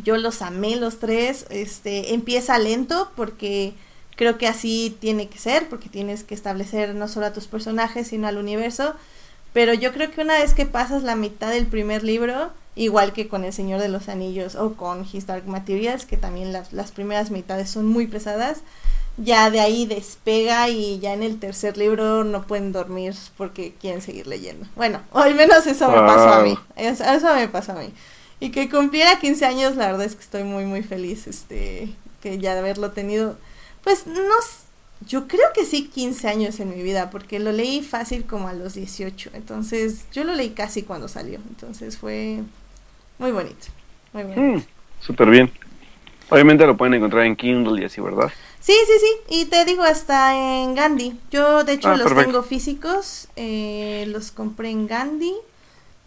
Yo 0.02 0.16
los 0.16 0.42
amé 0.42 0.76
los 0.76 0.98
tres. 0.98 1.46
Este 1.50 2.14
empieza 2.14 2.58
lento 2.58 3.10
porque 3.14 3.74
creo 4.16 4.38
que 4.38 4.48
así 4.48 4.96
tiene 5.00 5.28
que 5.28 5.38
ser, 5.38 5.68
porque 5.68 5.88
tienes 5.88 6.24
que 6.24 6.34
establecer 6.34 6.94
no 6.94 7.06
solo 7.06 7.26
a 7.26 7.32
tus 7.32 7.46
personajes, 7.46 8.08
sino 8.08 8.26
al 8.26 8.38
universo. 8.38 8.94
Pero 9.58 9.74
yo 9.74 9.92
creo 9.92 10.08
que 10.12 10.20
una 10.20 10.34
vez 10.34 10.54
que 10.54 10.66
pasas 10.66 11.02
la 11.02 11.16
mitad 11.16 11.50
del 11.50 11.66
primer 11.66 12.04
libro, 12.04 12.52
igual 12.76 13.12
que 13.12 13.26
con 13.26 13.42
El 13.42 13.52
Señor 13.52 13.80
de 13.80 13.88
los 13.88 14.08
Anillos 14.08 14.54
o 14.54 14.74
con 14.74 15.04
His 15.12 15.26
Dark 15.26 15.48
Materials, 15.48 16.06
que 16.06 16.16
también 16.16 16.52
las, 16.52 16.72
las 16.72 16.92
primeras 16.92 17.32
mitades 17.32 17.68
son 17.68 17.84
muy 17.84 18.06
pesadas, 18.06 18.60
ya 19.16 19.50
de 19.50 19.58
ahí 19.58 19.84
despega 19.84 20.68
y 20.68 21.00
ya 21.00 21.12
en 21.12 21.24
el 21.24 21.40
tercer 21.40 21.76
libro 21.76 22.22
no 22.22 22.46
pueden 22.46 22.70
dormir 22.70 23.16
porque 23.36 23.74
quieren 23.80 24.00
seguir 24.00 24.28
leyendo. 24.28 24.64
Bueno, 24.76 25.02
o 25.10 25.18
al 25.18 25.34
menos 25.34 25.66
eso 25.66 25.90
me 25.90 25.96
pasó 26.02 26.34
a 26.34 26.42
mí. 26.42 26.56
Eso, 26.76 27.02
eso 27.02 27.34
me 27.34 27.48
pasó 27.48 27.72
a 27.72 27.80
mí. 27.80 27.92
Y 28.38 28.50
que 28.50 28.70
cumpliera 28.70 29.18
15 29.18 29.44
años, 29.44 29.74
la 29.74 29.86
verdad 29.86 30.06
es 30.06 30.14
que 30.14 30.22
estoy 30.22 30.44
muy, 30.44 30.66
muy 30.66 30.84
feliz, 30.84 31.26
este, 31.26 31.92
que 32.20 32.38
ya 32.38 32.52
de 32.52 32.60
haberlo 32.60 32.92
tenido, 32.92 33.36
pues 33.82 34.06
no, 34.06 34.22
yo 35.06 35.28
creo 35.28 35.46
que 35.54 35.64
sí 35.64 35.88
15 35.88 36.28
años 36.28 36.60
en 36.60 36.70
mi 36.70 36.82
vida, 36.82 37.10
porque 37.10 37.38
lo 37.38 37.52
leí 37.52 37.82
fácil 37.82 38.26
como 38.26 38.48
a 38.48 38.52
los 38.54 38.74
18, 38.74 39.30
entonces 39.34 40.06
yo 40.12 40.24
lo 40.24 40.34
leí 40.34 40.50
casi 40.50 40.82
cuando 40.82 41.08
salió, 41.08 41.40
entonces 41.48 41.98
fue 41.98 42.42
muy 43.18 43.32
bonito, 43.32 43.66
muy 44.12 44.24
bonito. 44.24 44.54
Mm, 44.54 44.58
Súper 45.00 45.28
bien. 45.30 45.52
Obviamente 46.30 46.66
lo 46.66 46.76
pueden 46.76 46.94
encontrar 46.94 47.26
en 47.26 47.36
Kindle 47.36 47.80
y 47.82 47.84
así, 47.86 48.00
¿verdad? 48.00 48.32
Sí, 48.60 48.72
sí, 48.86 48.92
sí, 49.00 49.40
y 49.40 49.44
te 49.46 49.64
digo 49.64 49.82
hasta 49.84 50.34
en 50.62 50.74
Gandhi, 50.74 51.18
yo 51.30 51.64
de 51.64 51.74
hecho 51.74 51.90
Ah, 51.90 51.94
los 51.94 52.02
perfecto. 52.04 52.24
tengo 52.26 52.42
físicos, 52.42 53.28
eh, 53.36 54.04
los 54.08 54.30
compré 54.32 54.70
en 54.70 54.86
Gandhi. 54.86 55.34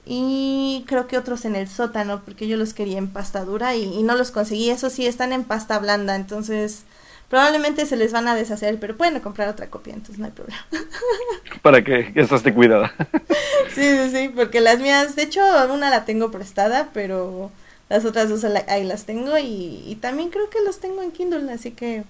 Y 0.05 0.85
creo 0.87 1.07
que 1.07 1.17
otros 1.17 1.45
en 1.45 1.55
el 1.55 1.67
sótano, 1.69 2.23
porque 2.25 2.47
yo 2.47 2.57
los 2.57 2.73
quería 2.73 2.97
en 2.97 3.09
pasta 3.09 3.45
dura 3.45 3.75
y, 3.75 3.83
y 3.83 4.03
no 4.03 4.15
los 4.15 4.31
conseguí. 4.31 4.69
Eso 4.69 4.89
sí, 4.89 5.05
están 5.07 5.33
en 5.33 5.43
pasta 5.45 5.79
blanda, 5.79 6.15
entonces 6.15 6.83
probablemente 7.31 7.85
se 7.85 7.95
les 7.95 8.11
van 8.11 8.27
a 8.27 8.35
deshacer, 8.35 8.77
pero 8.77 8.97
pueden 8.97 9.17
comprar 9.21 9.47
otra 9.47 9.67
copia, 9.69 9.93
entonces 9.93 10.19
no 10.19 10.25
hay 10.25 10.31
problema. 10.31 10.63
Para 11.63 11.81
que, 11.81 12.11
esta 12.13 12.35
esté 12.35 12.53
cuidada. 12.53 12.93
sí, 13.73 13.81
sí, 13.81 14.09
sí, 14.11 14.29
porque 14.35 14.59
las 14.59 14.79
mías, 14.79 15.15
de 15.15 15.23
hecho, 15.23 15.41
una 15.73 15.89
la 15.89 16.03
tengo 16.03 16.29
prestada, 16.29 16.89
pero 16.93 17.49
las 17.87 18.03
otras 18.03 18.27
dos 18.27 18.43
ahí 18.67 18.83
las 18.83 19.05
tengo 19.05 19.37
y, 19.37 19.81
y 19.87 19.97
también 20.01 20.29
creo 20.29 20.49
que 20.49 20.59
las 20.59 20.79
tengo 20.79 21.01
en 21.01 21.11
Kindle, 21.11 21.49
así 21.53 21.71
que 21.71 22.03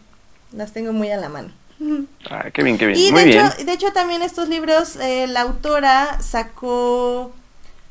las 0.53 0.73
tengo 0.73 0.91
muy 0.91 1.11
a 1.11 1.17
la 1.17 1.29
mano. 1.29 1.51
Ah, 2.29 2.49
qué 2.51 2.63
bien, 2.63 2.77
qué 2.79 2.87
bien. 2.87 2.99
Y 2.99 3.11
Muy 3.11 3.21
de 3.21 3.27
bien. 3.27 3.45
hecho, 3.45 3.63
de 3.65 3.73
hecho 3.73 3.91
también 3.93 4.21
estos 4.23 4.49
libros, 4.49 4.95
eh, 4.95 5.27
la 5.27 5.41
autora 5.41 6.19
sacó 6.21 7.31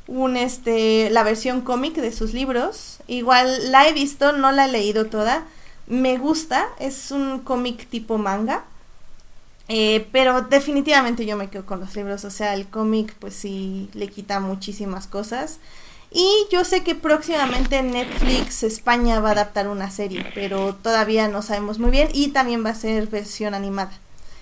un 0.06 0.36
este 0.36 1.10
la 1.10 1.22
versión 1.22 1.60
cómic 1.60 1.94
de 1.94 2.12
sus 2.12 2.32
libros. 2.32 2.98
Igual 3.06 3.70
la 3.70 3.88
he 3.88 3.92
visto, 3.92 4.32
no 4.32 4.50
la 4.50 4.64
he 4.64 4.68
leído 4.72 5.06
toda. 5.06 5.44
Me 5.90 6.16
gusta, 6.18 6.66
es 6.78 7.10
un 7.10 7.40
cómic 7.40 7.86
tipo 7.88 8.16
manga. 8.16 8.64
Eh, 9.68 10.08
pero 10.10 10.42
definitivamente 10.42 11.26
yo 11.26 11.36
me 11.36 11.48
quedo 11.48 11.66
con 11.66 11.78
los 11.80 11.94
libros, 11.94 12.24
o 12.24 12.30
sea, 12.30 12.54
el 12.54 12.66
cómic 12.66 13.14
pues 13.20 13.34
sí 13.34 13.88
le 13.94 14.08
quita 14.08 14.40
muchísimas 14.40 15.06
cosas. 15.06 15.58
Y 16.12 16.28
yo 16.50 16.64
sé 16.64 16.82
que 16.82 16.96
próximamente 16.96 17.82
Netflix 17.82 18.64
España 18.64 19.20
va 19.20 19.28
a 19.28 19.32
adaptar 19.32 19.68
una 19.68 19.90
serie, 19.90 20.26
pero 20.34 20.74
todavía 20.74 21.28
no 21.28 21.40
sabemos 21.42 21.78
muy 21.78 21.90
bien 21.92 22.08
y 22.12 22.28
también 22.28 22.64
va 22.64 22.70
a 22.70 22.74
ser 22.74 23.06
versión 23.06 23.54
animada. 23.54 23.92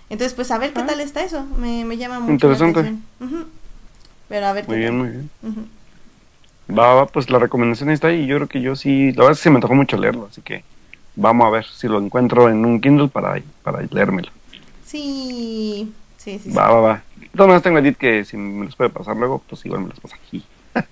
Entonces, 0.09 0.33
pues 0.35 0.51
a 0.51 0.57
ver 0.57 0.73
qué 0.73 0.81
Ah. 0.81 0.87
tal 0.87 1.01
está 1.01 1.23
eso, 1.23 1.45
me, 1.59 1.85
me 1.85 1.99
llama 1.99 2.21
mucho 2.21 2.33
Interesante. 2.33 2.83
la 2.83 2.89
atención. 2.89 3.05
Ujú. 3.41 3.49
Pero 4.31 4.47
a 4.47 4.53
ver 4.55 4.67
Muy 4.67 4.77
qué 4.77 4.81
bien, 4.81 4.93
tal. 4.93 4.99
muy 4.99 5.09
bien. 5.11 5.31
Ujú. 5.43 6.75
Va, 6.79 6.95
va, 6.95 7.07
pues 7.07 7.29
la 7.29 7.39
recomendación 7.39 7.91
está 7.91 8.09
ahí. 8.09 8.27
Yo 8.27 8.37
creo 8.37 8.49
que 8.49 8.61
yo 8.63 8.77
sí, 8.77 9.13
la 9.13 9.25
verdad 9.25 9.33
es 9.33 9.39
que 9.39 9.43
se 9.45 9.51
me 9.51 9.57
antojó 9.57 9.75
mucho 9.75 9.97
leerlo, 9.99 10.29
así 10.31 10.41
que 10.41 10.65
vamos 11.19 11.47
a 11.47 11.51
ver 11.51 11.65
si 11.67 11.89
lo 11.89 11.99
encuentro 12.01 12.49
en 12.49 12.65
un 12.65 12.81
Kindle 12.81 13.09
para, 13.09 13.41
para 13.63 13.83
leérmelo. 13.91 14.31
Sí, 14.85 15.95
sí, 16.17 16.39
sí. 16.39 16.53
sí. 16.53 16.57
Va, 16.57 16.71
va, 16.71 16.81
va. 16.81 17.05
Todas 17.33 17.49
maneras 17.49 17.63
tengo 17.63 17.79
Edith 17.79 17.99
que 17.99 18.25
si 18.25 18.37
me 18.37 18.65
los 18.67 18.77
puede 18.77 18.91
pasar 18.91 19.17
luego, 19.17 19.41
pues 19.49 19.65
igual 19.67 19.83
me 19.83 19.89
los 19.89 20.01
pasa 20.01 20.17
aquí. 20.17 20.45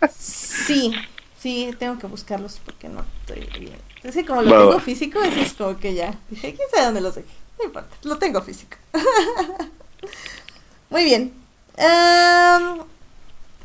Sí, 0.09 0.93
sí, 1.39 1.71
tengo 1.79 1.99
que 1.99 2.07
buscarlos 2.07 2.61
porque 2.65 2.89
no 2.89 3.05
estoy 3.21 3.49
bien. 3.61 3.79
Es 4.03 4.15
que 4.15 4.25
como 4.25 4.43
lo 4.43 4.51
Va, 4.53 4.59
tengo 4.59 4.71
va. 4.75 4.81
físico, 4.81 5.21
eso 5.23 5.41
es 5.41 5.55
como 5.55 5.79
que 5.79 5.95
ya. 5.95 6.19
Dije, 6.31 6.55
quién 6.55 6.69
sabe 6.71 6.87
dónde 6.87 7.01
los 7.01 7.15
dejé. 7.15 7.29
No 7.59 7.65
importa, 7.67 7.97
lo 8.05 8.19
tengo 8.19 8.43
físico. 8.43 8.77
Muy 10.91 11.05
bien. 11.05 11.33
Am, 11.79 12.81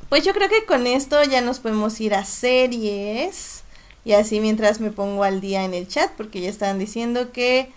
pues 0.09 0.23
yo 0.25 0.33
creo 0.33 0.49
que 0.49 0.65
con 0.65 0.87
esto 0.87 1.23
ya 1.23 1.41
nos 1.41 1.59
podemos 1.59 1.99
ir 2.01 2.13
a 2.13 2.25
series. 2.25 3.63
Y 4.03 4.13
así 4.13 4.39
mientras 4.39 4.79
me 4.79 4.91
pongo 4.91 5.23
al 5.23 5.41
día 5.41 5.63
en 5.63 5.73
el 5.73 5.87
chat, 5.87 6.11
porque 6.17 6.41
ya 6.41 6.49
estaban 6.49 6.79
diciendo 6.79 7.31
que 7.31 7.71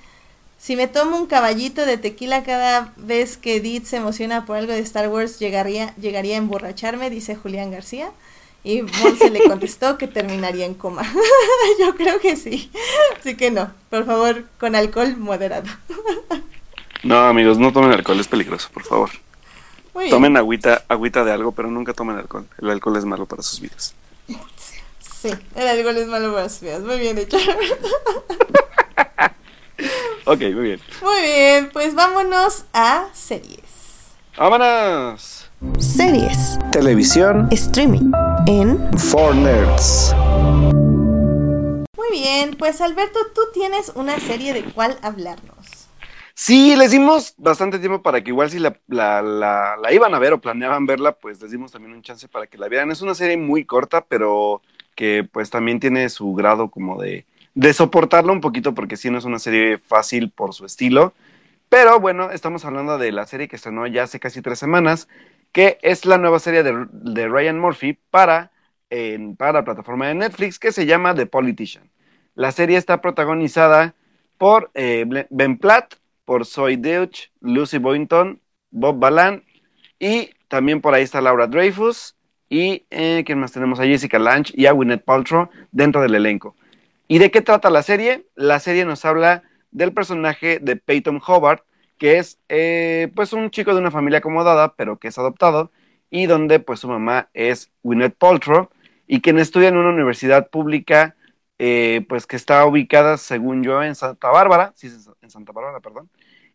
si 0.58 0.76
me 0.76 0.88
tomo 0.88 1.18
un 1.18 1.26
caballito 1.26 1.84
de 1.84 1.98
tequila 1.98 2.42
cada 2.42 2.92
vez 2.96 3.36
que 3.36 3.56
Edith 3.56 3.84
se 3.84 3.96
emociona 3.96 4.46
por 4.46 4.56
algo 4.56 4.72
de 4.72 4.78
Star 4.78 5.08
Wars, 5.08 5.38
llegaría, 5.38 5.94
llegaría 5.96 6.36
a 6.36 6.38
emborracharme, 6.38 7.10
dice 7.10 7.36
Julián 7.36 7.70
García. 7.70 8.10
Y 8.62 8.80
Monse 8.80 9.28
le 9.28 9.44
contestó 9.46 9.98
que 9.98 10.08
terminaría 10.08 10.64
en 10.64 10.72
coma. 10.72 11.02
Yo 11.80 11.94
creo 11.96 12.18
que 12.18 12.36
sí. 12.36 12.70
Así 13.20 13.36
que 13.36 13.50
no, 13.50 13.70
por 13.90 14.06
favor, 14.06 14.44
con 14.58 14.74
alcohol 14.74 15.16
moderado. 15.18 15.68
No, 17.02 17.18
amigos, 17.18 17.58
no 17.58 17.70
tomen 17.70 17.92
alcohol, 17.92 18.18
es 18.18 18.28
peligroso, 18.28 18.70
por 18.72 18.82
favor. 18.82 19.10
Tomen 20.08 20.38
agüita, 20.38 20.84
agüita 20.88 21.22
de 21.22 21.32
algo, 21.32 21.52
pero 21.52 21.70
nunca 21.70 21.92
tomen 21.92 22.16
alcohol. 22.16 22.46
El 22.56 22.70
alcohol 22.70 22.96
es 22.96 23.04
malo 23.04 23.26
para 23.26 23.42
sus 23.42 23.60
vidas. 23.60 23.94
Sí, 25.24 25.30
el 25.54 25.66
alcohol 25.66 25.96
es 25.96 26.06
malo 26.06 26.34
para 26.34 26.50
sus 26.50 26.60
vidas. 26.60 26.82
Muy 26.82 26.98
bien 26.98 27.16
hecho. 27.16 27.38
Ok, 30.26 30.40
muy 30.40 30.62
bien. 30.62 30.80
Muy 31.02 31.20
bien, 31.22 31.70
pues 31.70 31.94
vámonos 31.94 32.64
a 32.72 33.08
series. 33.12 34.14
¡Vámonos! 34.38 35.50
Series. 35.78 36.58
Televisión 36.72 37.48
Streaming. 37.50 38.10
En. 38.46 38.98
for 38.98 39.34
Nerds. 39.34 40.14
Muy 41.96 42.10
bien, 42.10 42.56
pues 42.58 42.80
Alberto, 42.80 43.18
tú 43.34 43.42
tienes 43.52 43.92
una 43.94 44.18
serie 44.20 44.52
de 44.54 44.64
cuál 44.64 44.98
hablarnos. 45.02 45.88
Sí, 46.34 46.74
les 46.76 46.90
dimos 46.90 47.34
bastante 47.38 47.78
tiempo 47.78 48.02
para 48.02 48.22
que 48.22 48.30
igual 48.30 48.50
si 48.50 48.58
la, 48.58 48.78
la, 48.88 49.22
la, 49.22 49.76
la 49.76 49.92
iban 49.92 50.14
a 50.14 50.18
ver 50.18 50.32
o 50.34 50.40
planeaban 50.40 50.86
verla, 50.86 51.12
pues 51.12 51.40
les 51.40 51.50
dimos 51.50 51.70
también 51.72 51.94
un 51.94 52.02
chance 52.02 52.28
para 52.28 52.46
que 52.46 52.58
la 52.58 52.68
vieran. 52.68 52.90
Es 52.90 53.02
una 53.02 53.14
serie 53.14 53.36
muy 53.36 53.64
corta, 53.64 54.04
pero 54.06 54.62
que 54.94 55.28
pues 55.30 55.50
también 55.50 55.80
tiene 55.80 56.08
su 56.08 56.34
grado 56.34 56.70
como 56.70 57.00
de, 57.00 57.26
soportarla 57.72 58.32
un 58.32 58.40
poquito, 58.40 58.74
porque 58.74 58.96
sí 58.96 59.10
no 59.10 59.18
es 59.18 59.24
una 59.24 59.38
serie 59.38 59.78
fácil 59.78 60.30
por 60.30 60.54
su 60.54 60.66
estilo. 60.66 61.14
Pero 61.68 62.00
bueno, 62.00 62.30
estamos 62.30 62.64
hablando 62.64 62.98
de 62.98 63.12
la 63.12 63.26
serie 63.26 63.48
que 63.48 63.56
estrenó 63.56 63.86
ya 63.86 64.04
hace 64.04 64.20
casi 64.20 64.42
tres 64.42 64.58
semanas, 64.58 65.08
que 65.52 65.78
es 65.82 66.04
la 66.04 66.18
nueva 66.18 66.38
serie 66.38 66.62
de, 66.62 67.28
Ryan 67.28 67.58
Murphy 67.58 67.98
para, 68.10 68.52
para 69.36 69.52
la 69.52 69.64
plataforma 69.64 70.08
de 70.08 70.14
Netflix, 70.14 70.58
que 70.58 70.72
se 70.72 70.86
llama 70.86 71.14
The 71.14 71.26
Politician. 71.26 71.90
La 72.34 72.52
serie 72.52 72.76
está 72.76 73.00
protagonizada 73.00 73.94
por 74.38 74.70
eh, 74.74 75.04
Ben 75.30 75.58
Platt, 75.58 75.94
por 76.24 76.46
Zoe 76.46 76.76
Deutsch, 76.76 77.30
Lucy 77.40 77.78
Boynton, 77.78 78.40
Bob 78.70 78.98
Balan 78.98 79.44
y 79.98 80.30
también 80.48 80.80
por 80.80 80.94
ahí 80.94 81.02
está 81.02 81.20
Laura 81.20 81.46
Dreyfus 81.46 82.16
y 82.48 82.86
eh, 82.90 83.22
¿quién 83.26 83.38
más 83.38 83.52
tenemos? 83.52 83.80
A 83.80 83.84
Jessica 83.84 84.18
Lange 84.18 84.52
y 84.56 84.66
a 84.66 84.72
Gwyneth 84.72 85.04
Paltrow 85.04 85.48
dentro 85.72 86.02
del 86.02 86.14
elenco. 86.14 86.56
¿Y 87.08 87.18
de 87.18 87.30
qué 87.30 87.42
trata 87.42 87.70
la 87.70 87.82
serie? 87.82 88.26
La 88.34 88.60
serie 88.60 88.84
nos 88.84 89.04
habla 89.04 89.42
del 89.70 89.92
personaje 89.92 90.58
de 90.60 90.76
Peyton 90.76 91.20
Hobart, 91.26 91.64
que 91.98 92.18
es 92.18 92.38
eh, 92.48 93.10
pues 93.14 93.32
un 93.32 93.50
chico 93.50 93.74
de 93.74 93.80
una 93.80 93.90
familia 93.90 94.18
acomodada, 94.18 94.74
pero 94.74 94.98
que 94.98 95.08
es 95.08 95.18
adoptado, 95.18 95.70
y 96.10 96.26
donde 96.26 96.60
pues 96.60 96.80
su 96.80 96.88
mamá 96.88 97.28
es 97.34 97.70
Gwyneth 97.82 98.16
Paltrow, 98.16 98.70
y 99.06 99.20
quien 99.20 99.38
estudia 99.38 99.68
en 99.68 99.76
una 99.76 99.90
universidad 99.90 100.48
pública, 100.48 101.16
eh, 101.58 102.04
pues 102.08 102.26
que 102.26 102.36
está 102.36 102.64
ubicada, 102.66 103.16
según 103.16 103.62
yo, 103.62 103.82
en 103.82 103.94
Santa 103.94 104.28
Bárbara, 104.30 104.72
sí, 104.76 104.88
en 105.22 105.30
Santa 105.30 105.52
Bárbara, 105.52 105.80
perdón, 105.80 106.08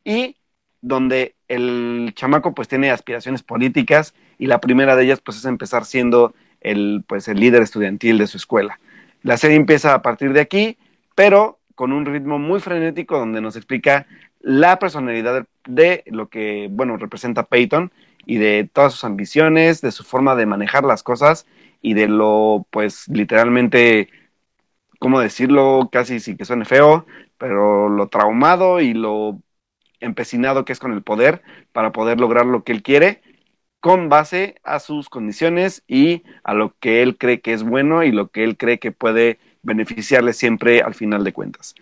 y 0.03 0.37
donde 0.81 1.35
el 1.47 2.13
chamaco 2.15 2.53
pues 2.53 2.67
tiene 2.67 2.91
aspiraciones 2.91 3.43
políticas, 3.43 4.13
y 4.39 4.47
la 4.47 4.59
primera 4.59 4.95
de 4.95 5.03
ellas 5.03 5.21
pues 5.21 5.37
es 5.37 5.45
empezar 5.45 5.85
siendo 5.85 6.33
el, 6.61 7.03
pues, 7.05 7.27
el 7.27 7.39
líder 7.39 7.61
estudiantil 7.61 8.17
de 8.17 8.25
su 8.25 8.37
escuela. 8.37 8.79
La 9.21 9.37
serie 9.37 9.57
empieza 9.57 9.93
a 9.93 10.01
partir 10.01 10.33
de 10.33 10.39
aquí, 10.39 10.77
pero 11.13 11.59
con 11.75 11.91
un 11.91 12.05
ritmo 12.05 12.39
muy 12.39 12.59
frenético 12.59 13.19
donde 13.19 13.41
nos 13.41 13.55
explica 13.55 14.07
la 14.41 14.79
personalidad 14.79 15.45
de 15.67 16.03
lo 16.07 16.29
que, 16.29 16.69
bueno, 16.71 16.97
representa 16.97 17.43
Peyton 17.43 17.91
y 18.25 18.37
de 18.37 18.69
todas 18.71 18.93
sus 18.93 19.03
ambiciones, 19.03 19.81
de 19.81 19.91
su 19.91 20.03
forma 20.03 20.35
de 20.35 20.45
manejar 20.45 20.85
las 20.85 21.03
cosas 21.03 21.45
y 21.81 21.93
de 21.93 22.07
lo, 22.07 22.65
pues, 22.71 23.07
literalmente, 23.09 24.09
¿cómo 24.99 25.19
decirlo? 25.19 25.89
Casi 25.91 26.21
sin 26.21 26.37
que 26.37 26.45
suene 26.45 26.63
feo, 26.63 27.05
pero 27.37 27.89
lo 27.89 28.07
traumado 28.07 28.79
y 28.79 28.93
lo 28.93 29.39
empecinado 29.99 30.63
que 30.63 30.71
es 30.71 30.79
con 30.79 30.93
el 30.93 31.03
poder 31.03 31.41
para 31.73 31.91
poder 31.91 32.21
lograr 32.21 32.45
lo 32.45 32.63
que 32.63 32.71
él 32.71 32.83
quiere 32.83 33.21
con 33.79 34.09
base 34.09 34.55
a 34.63 34.79
sus 34.79 35.09
condiciones 35.09 35.83
y 35.87 36.23
a 36.43 36.53
lo 36.53 36.73
que 36.79 37.01
él 37.01 37.17
cree 37.17 37.39
que 37.41 37.53
es 37.53 37.63
bueno 37.63 38.03
y 38.03 38.11
lo 38.11 38.27
que 38.27 38.43
él 38.43 38.57
cree 38.57 38.79
que 38.79 38.91
puede 38.91 39.39
beneficiarle 39.61 40.33
siempre 40.33 40.81
al 40.81 40.93
final 40.93 41.23
de 41.23 41.33
cuentas. 41.33 41.75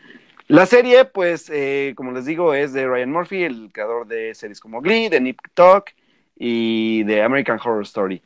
La 0.48 0.66
serie, 0.66 1.06
pues, 1.06 1.50
eh, 1.54 1.94
como 1.96 2.12
les 2.12 2.26
digo, 2.26 2.54
es 2.54 2.72
de 2.72 2.88
Ryan 2.88 3.12
Murphy, 3.12 3.44
el 3.44 3.70
creador 3.74 4.08
de 4.08 4.34
series 4.34 4.60
como 4.60 4.82
Glee, 4.82 5.10
de 5.10 5.20
Nip 5.20 5.40
Tuck 5.54 5.90
y 6.38 7.04
de 7.04 7.22
American 7.22 7.60
Horror 7.62 7.84
Story. 7.84 8.22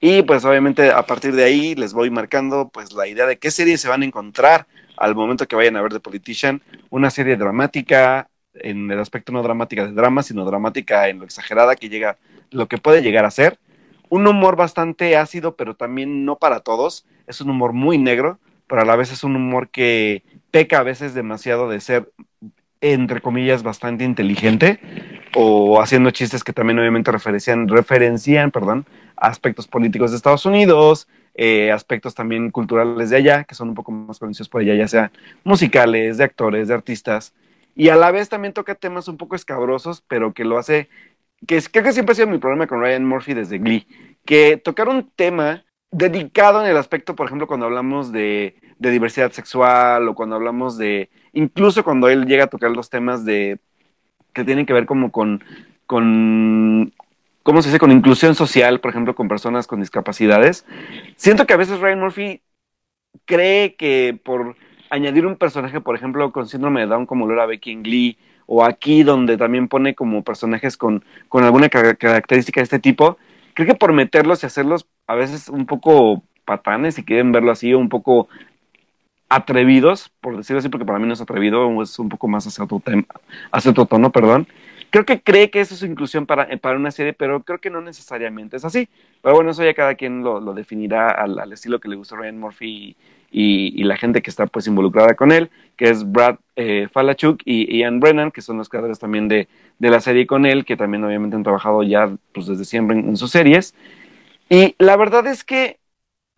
Y 0.00 0.22
pues 0.22 0.44
obviamente 0.46 0.90
a 0.90 1.02
partir 1.02 1.34
de 1.34 1.44
ahí 1.44 1.74
les 1.74 1.92
voy 1.92 2.08
marcando 2.10 2.70
pues 2.70 2.92
la 2.92 3.06
idea 3.06 3.26
de 3.26 3.38
qué 3.38 3.50
series 3.50 3.82
se 3.82 3.88
van 3.88 4.00
a 4.00 4.06
encontrar 4.06 4.66
al 4.96 5.14
momento 5.14 5.46
que 5.46 5.56
vayan 5.56 5.76
a 5.76 5.82
ver 5.82 5.92
The 5.92 6.00
Politician. 6.00 6.62
Una 6.88 7.10
serie 7.10 7.36
dramática, 7.36 8.30
en 8.54 8.90
el 8.90 8.98
aspecto 8.98 9.30
no 9.30 9.42
dramática 9.42 9.86
de 9.86 9.92
drama, 9.92 10.22
sino 10.22 10.44
dramática 10.44 11.08
en 11.08 11.18
lo 11.18 11.24
exagerada 11.24 11.76
que 11.76 11.90
llega, 11.90 12.16
lo 12.50 12.68
que 12.68 12.78
puede 12.78 13.02
llegar 13.02 13.24
a 13.24 13.30
ser. 13.30 13.58
Un 14.08 14.26
humor 14.26 14.56
bastante 14.56 15.16
ácido, 15.16 15.56
pero 15.56 15.74
también 15.74 16.24
no 16.24 16.36
para 16.36 16.60
todos. 16.60 17.06
Es 17.26 17.40
un 17.40 17.50
humor 17.50 17.72
muy 17.72 17.98
negro, 17.98 18.38
pero 18.66 18.82
a 18.82 18.84
la 18.84 18.96
vez 18.96 19.12
es 19.12 19.24
un 19.24 19.36
humor 19.36 19.68
que 19.68 20.22
peca 20.50 20.80
a 20.80 20.82
veces 20.82 21.14
demasiado 21.14 21.68
de 21.68 21.80
ser, 21.80 22.10
entre 22.80 23.20
comillas, 23.20 23.62
bastante 23.62 24.04
inteligente 24.04 24.80
o 25.34 25.80
haciendo 25.80 26.10
chistes 26.10 26.42
que 26.42 26.52
también 26.52 26.78
obviamente 26.78 27.12
referencian, 27.12 27.68
referencian 27.68 28.50
perdón, 28.50 28.86
aspectos 29.16 29.68
políticos 29.68 30.10
de 30.10 30.16
Estados 30.16 30.44
Unidos, 30.44 31.06
eh, 31.34 31.70
aspectos 31.70 32.14
también 32.14 32.50
culturales 32.50 33.10
de 33.10 33.16
allá, 33.16 33.44
que 33.44 33.54
son 33.54 33.68
un 33.68 33.74
poco 33.74 33.92
más 33.92 34.18
conocidos 34.18 34.48
por 34.48 34.62
allá, 34.62 34.74
ya 34.74 34.88
sea 34.88 35.12
musicales, 35.44 36.18
de 36.18 36.24
actores, 36.24 36.68
de 36.68 36.74
artistas, 36.74 37.32
y 37.76 37.88
a 37.88 37.96
la 37.96 38.10
vez 38.10 38.28
también 38.28 38.52
toca 38.52 38.74
temas 38.74 39.08
un 39.08 39.16
poco 39.16 39.36
escabrosos, 39.36 40.02
pero 40.06 40.32
que 40.32 40.44
lo 40.44 40.58
hace, 40.58 40.88
que 41.46 41.56
es, 41.56 41.68
creo 41.68 41.84
que 41.84 41.92
siempre 41.92 42.12
ha 42.12 42.16
sido 42.16 42.28
mi 42.28 42.38
problema 42.38 42.66
con 42.66 42.80
Ryan 42.80 43.04
Murphy 43.04 43.34
desde 43.34 43.58
Glee, 43.58 43.86
que 44.24 44.56
tocar 44.56 44.88
un 44.88 45.10
tema 45.10 45.64
dedicado 45.90 46.62
en 46.62 46.70
el 46.70 46.76
aspecto, 46.76 47.16
por 47.16 47.26
ejemplo, 47.26 47.46
cuando 47.46 47.66
hablamos 47.66 48.12
de, 48.12 48.56
de 48.78 48.90
diversidad 48.90 49.32
sexual 49.32 50.08
o 50.08 50.14
cuando 50.14 50.36
hablamos 50.36 50.78
de, 50.78 51.10
incluso 51.32 51.84
cuando 51.84 52.08
él 52.08 52.26
llega 52.26 52.44
a 52.44 52.50
tocar 52.50 52.70
los 52.70 52.90
temas 52.90 53.24
de 53.24 53.58
que 54.32 54.44
tienen 54.44 54.66
que 54.66 54.72
ver 54.72 54.86
como 54.86 55.10
con, 55.10 55.42
con 55.86 56.92
¿cómo 57.42 57.62
se 57.62 57.68
dice? 57.68 57.80
Con 57.80 57.90
inclusión 57.90 58.34
social, 58.34 58.80
por 58.80 58.90
ejemplo, 58.90 59.14
con 59.14 59.28
personas 59.28 59.66
con 59.66 59.80
discapacidades. 59.80 60.64
Siento 61.16 61.46
que 61.46 61.54
a 61.54 61.56
veces 61.56 61.80
Ryan 61.80 62.00
Murphy 62.00 62.42
cree 63.24 63.74
que 63.74 64.18
por 64.22 64.56
añadir 64.88 65.26
un 65.26 65.36
personaje, 65.36 65.80
por 65.80 65.96
ejemplo, 65.96 66.32
con 66.32 66.46
síndrome 66.46 66.80
de 66.80 66.86
Down 66.86 67.06
como 67.06 67.26
lo 67.26 67.34
era 67.34 67.46
Becky 67.46 67.76
Glee, 67.76 68.18
o 68.52 68.64
aquí 68.64 69.04
donde 69.04 69.36
también 69.36 69.68
pone 69.68 69.94
como 69.94 70.24
personajes 70.24 70.76
con, 70.76 71.04
con 71.28 71.44
alguna 71.44 71.68
característica 71.68 72.58
de 72.58 72.64
este 72.64 72.80
tipo, 72.80 73.16
creo 73.54 73.68
que 73.68 73.76
por 73.76 73.92
meterlos 73.92 74.42
y 74.42 74.46
hacerlos 74.46 74.88
a 75.06 75.14
veces 75.14 75.48
un 75.48 75.66
poco 75.66 76.24
patanes, 76.44 76.96
si 76.96 77.04
quieren 77.04 77.30
verlo 77.30 77.52
así, 77.52 77.74
un 77.74 77.88
poco 77.88 78.28
atrevidos, 79.28 80.10
por 80.20 80.36
decirlo 80.36 80.58
así, 80.58 80.68
porque 80.68 80.84
para 80.84 80.98
mí 80.98 81.06
no 81.06 81.12
es 81.12 81.20
atrevido, 81.20 81.80
es 81.80 81.96
un 82.00 82.08
poco 82.08 82.26
más 82.26 82.44
hacia 82.44 82.64
otro, 82.64 82.80
tema, 82.80 83.04
hacia 83.52 83.70
otro 83.70 83.86
tono, 83.86 84.10
perdón. 84.10 84.48
Creo 84.90 85.04
que 85.04 85.22
cree 85.22 85.50
que 85.50 85.60
eso 85.60 85.74
es 85.76 85.84
inclusión 85.84 86.26
para, 86.26 86.48
para 86.56 86.76
una 86.76 86.90
serie, 86.90 87.12
pero 87.12 87.44
creo 87.44 87.60
que 87.60 87.70
no 87.70 87.80
necesariamente 87.80 88.56
es 88.56 88.64
así. 88.64 88.88
Pero 89.22 89.36
bueno, 89.36 89.52
eso 89.52 89.62
ya 89.62 89.74
cada 89.74 89.94
quien 89.94 90.24
lo, 90.24 90.40
lo 90.40 90.54
definirá 90.54 91.10
al, 91.10 91.38
al, 91.38 91.52
estilo 91.52 91.78
que 91.78 91.88
le 91.88 91.94
gusta 91.94 92.16
a 92.16 92.18
Ryan 92.18 92.40
Murphy 92.40 92.96
y, 93.30 93.82
la 93.84 93.96
gente 93.96 94.22
que 94.22 94.30
está 94.30 94.46
pues 94.46 94.66
involucrada 94.66 95.14
con 95.14 95.32
él, 95.32 95.50
que 95.76 95.88
es 95.88 96.10
Brad 96.10 96.36
eh, 96.56 96.88
Falachuk 96.92 97.40
y 97.44 97.78
Ian 97.78 98.00
Brennan, 98.00 98.30
que 98.30 98.42
son 98.42 98.58
los 98.58 98.68
creadores 98.68 98.98
también 98.98 99.28
de, 99.28 99.48
de, 99.78 99.90
la 99.90 100.00
serie 100.00 100.26
con 100.26 100.46
él, 100.46 100.64
que 100.64 100.76
también 100.76 101.04
obviamente 101.04 101.36
han 101.36 101.42
trabajado 101.42 101.82
ya 101.82 102.12
pues 102.32 102.46
desde 102.46 102.64
siempre 102.64 102.98
en 102.98 103.16
sus 103.16 103.30
series. 103.30 103.74
Y 104.48 104.74
la 104.78 104.96
verdad 104.96 105.26
es 105.26 105.44
que 105.44 105.78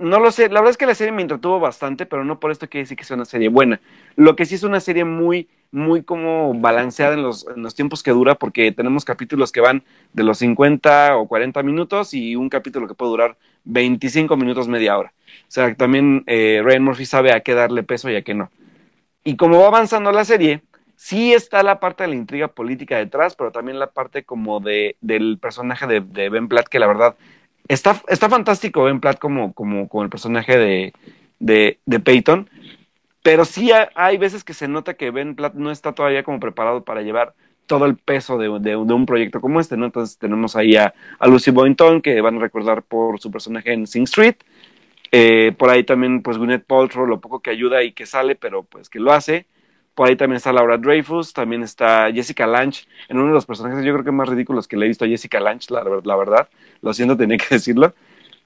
no 0.03 0.19
lo 0.19 0.33
sé, 0.33 0.49
la 0.49 0.61
verdad 0.61 0.71
es 0.71 0.77
que 0.77 0.87
la 0.87 0.95
serie 0.95 1.13
me 1.13 1.23
entretuvo 1.23 1.61
bastante, 1.61 2.07
pero 2.07 2.25
no 2.25 2.41
por 2.41 2.51
esto 2.51 2.69
quiere 2.69 2.83
decir 2.83 2.97
que 2.97 3.05
sea 3.05 3.15
una 3.15 3.25
serie 3.25 3.49
buena. 3.49 3.81
Lo 4.17 4.35
que 4.35 4.47
sí 4.47 4.57
es 4.57 4.65
una 4.65 4.81
serie 4.81 5.05
muy, 5.05 5.49
muy 5.71 6.03
como 6.03 6.53
balanceada 6.55 7.15
en 7.15 7.23
los, 7.23 7.47
tiempos 7.77 8.03
que 8.03 8.11
dura, 8.11 8.35
porque 8.35 8.73
tenemos 8.73 9.05
capítulos 9.05 9.53
que 9.53 9.61
van 9.61 9.85
de 10.13 10.25
los 10.25 10.39
50 10.39 11.17
o 11.17 11.29
40 11.29 11.63
minutos 11.63 12.15
y 12.15 12.35
un 12.35 12.49
capítulo 12.49 12.89
que 12.89 12.95
puede 12.95 13.11
durar 13.11 13.37
25 13.65 14.37
minutos, 14.37 14.67
media 14.67 14.99
hora. 14.99 15.13
O 15.43 15.51
sea, 15.51 15.73
también 15.77 16.25
eh, 16.27 16.61
Ryan 16.65 16.83
Murphy 16.83 17.07
sabe 17.07 17.33
a 17.33 17.41
qué 17.41 17.55
darle 17.55 17.85
peso 17.85 18.11
y 18.11 18.17
a 18.17 18.23
qué 18.23 18.35
no. 18.35 18.51
Y 19.23 19.37
como 19.37 19.61
va 19.61 19.69
avanzando 19.69 20.11
la 20.11 20.25
serie, 20.25 20.63
sí 20.97 21.33
está 21.33 21.63
la 21.63 21.79
parte 21.79 22.03
de 22.03 22.09
la 22.09 22.17
intriga 22.17 22.49
política 22.49 22.99
detrás, 22.99 23.37
pero 23.37 23.53
también 23.53 23.79
la 23.79 23.93
parte 23.93 24.25
como 24.25 24.59
de, 24.59 24.97
del 25.01 25.39
personaje 25.39 25.87
de 25.87 26.29
Ben 26.29 26.49
Platt, 26.49 26.67
que 26.67 26.81
la 26.81 26.89
verdad 26.89 27.15
Está, 27.69 28.03
está 28.09 28.29
fantástico 28.29 28.85
Ben 28.85 29.01
Platt 29.01 29.19
como, 29.19 29.53
como, 29.53 29.89
como 29.89 30.03
el 30.03 30.11
personaje 30.11 30.59
de, 30.59 30.93
de, 31.39 31.79
de 31.87 32.01
Peyton, 32.01 32.51
pero 33.23 33.45
sí 33.45 33.71
hay 33.95 34.19
veces 34.19 34.45
que 34.45 34.55
se 34.55 34.69
nota 34.69 34.95
que 34.95 35.11
Ben 35.11 35.37
Platt 35.37 35.55
no 35.55 35.71
está 35.71 35.93
todavía 35.93 36.25
como 36.25 36.41
preparado 36.41 36.85
para 36.85 37.03
llevar 37.03 37.35
todo 37.67 37.87
el 37.87 37.97
peso 37.97 38.37
de, 38.37 38.59
de, 38.61 38.77
un 38.77 39.07
proyecto 39.07 39.41
como 39.41 39.61
este, 39.61 39.77
¿no? 39.77 39.87
Entonces 39.87 40.19
tenemos 40.19 40.57
ahí 40.57 40.77
a, 40.77 40.93
a, 41.19 41.29
Lucy 41.29 41.51
Boynton, 41.53 42.03
que 42.03 42.21
van 42.21 42.37
a 42.37 42.41
recordar 42.41 42.83
por 42.83 43.21
su 43.21 43.31
personaje 43.31 43.73
en 43.73 43.87
Sing 43.87 44.05
Street. 44.05 44.37
Eh, 45.13 45.53
por 45.57 45.71
ahí 45.71 45.85
también, 45.85 46.23
pues, 46.23 46.39
Gwyneth 46.39 46.65
Paltrow, 46.65 47.07
lo 47.07 47.21
poco 47.21 47.41
que 47.41 47.51
ayuda 47.51 47.83
y 47.83 47.93
que 47.93 48.07
sale, 48.07 48.35
pero 48.35 48.65
pues 48.65 48.89
que 48.89 48.99
lo 48.99 49.13
hace. 49.13 49.47
Por 49.95 50.09
ahí 50.09 50.16
también 50.16 50.36
está 50.36 50.53
Laura 50.53 50.78
Dreyfus, 50.78 51.32
también 51.32 51.62
está 51.62 52.11
Jessica 52.11 52.47
Lange, 52.47 52.84
en 53.09 53.18
uno 53.18 53.28
de 53.28 53.34
los 53.34 53.45
personajes 53.45 53.84
yo 53.84 53.93
creo 53.93 54.05
que 54.05 54.12
más 54.12 54.28
ridículos 54.28 54.66
que 54.66 54.76
le 54.76 54.86
he 54.86 54.88
visto 54.88 55.05
a 55.05 55.09
Jessica 55.09 55.38
Lange, 55.38 55.66
la, 55.70 56.16
verdad. 56.16 56.49
Lo 56.80 56.95
siento, 56.95 57.16
tenía 57.16 57.36
que 57.36 57.47
decirlo. 57.51 57.95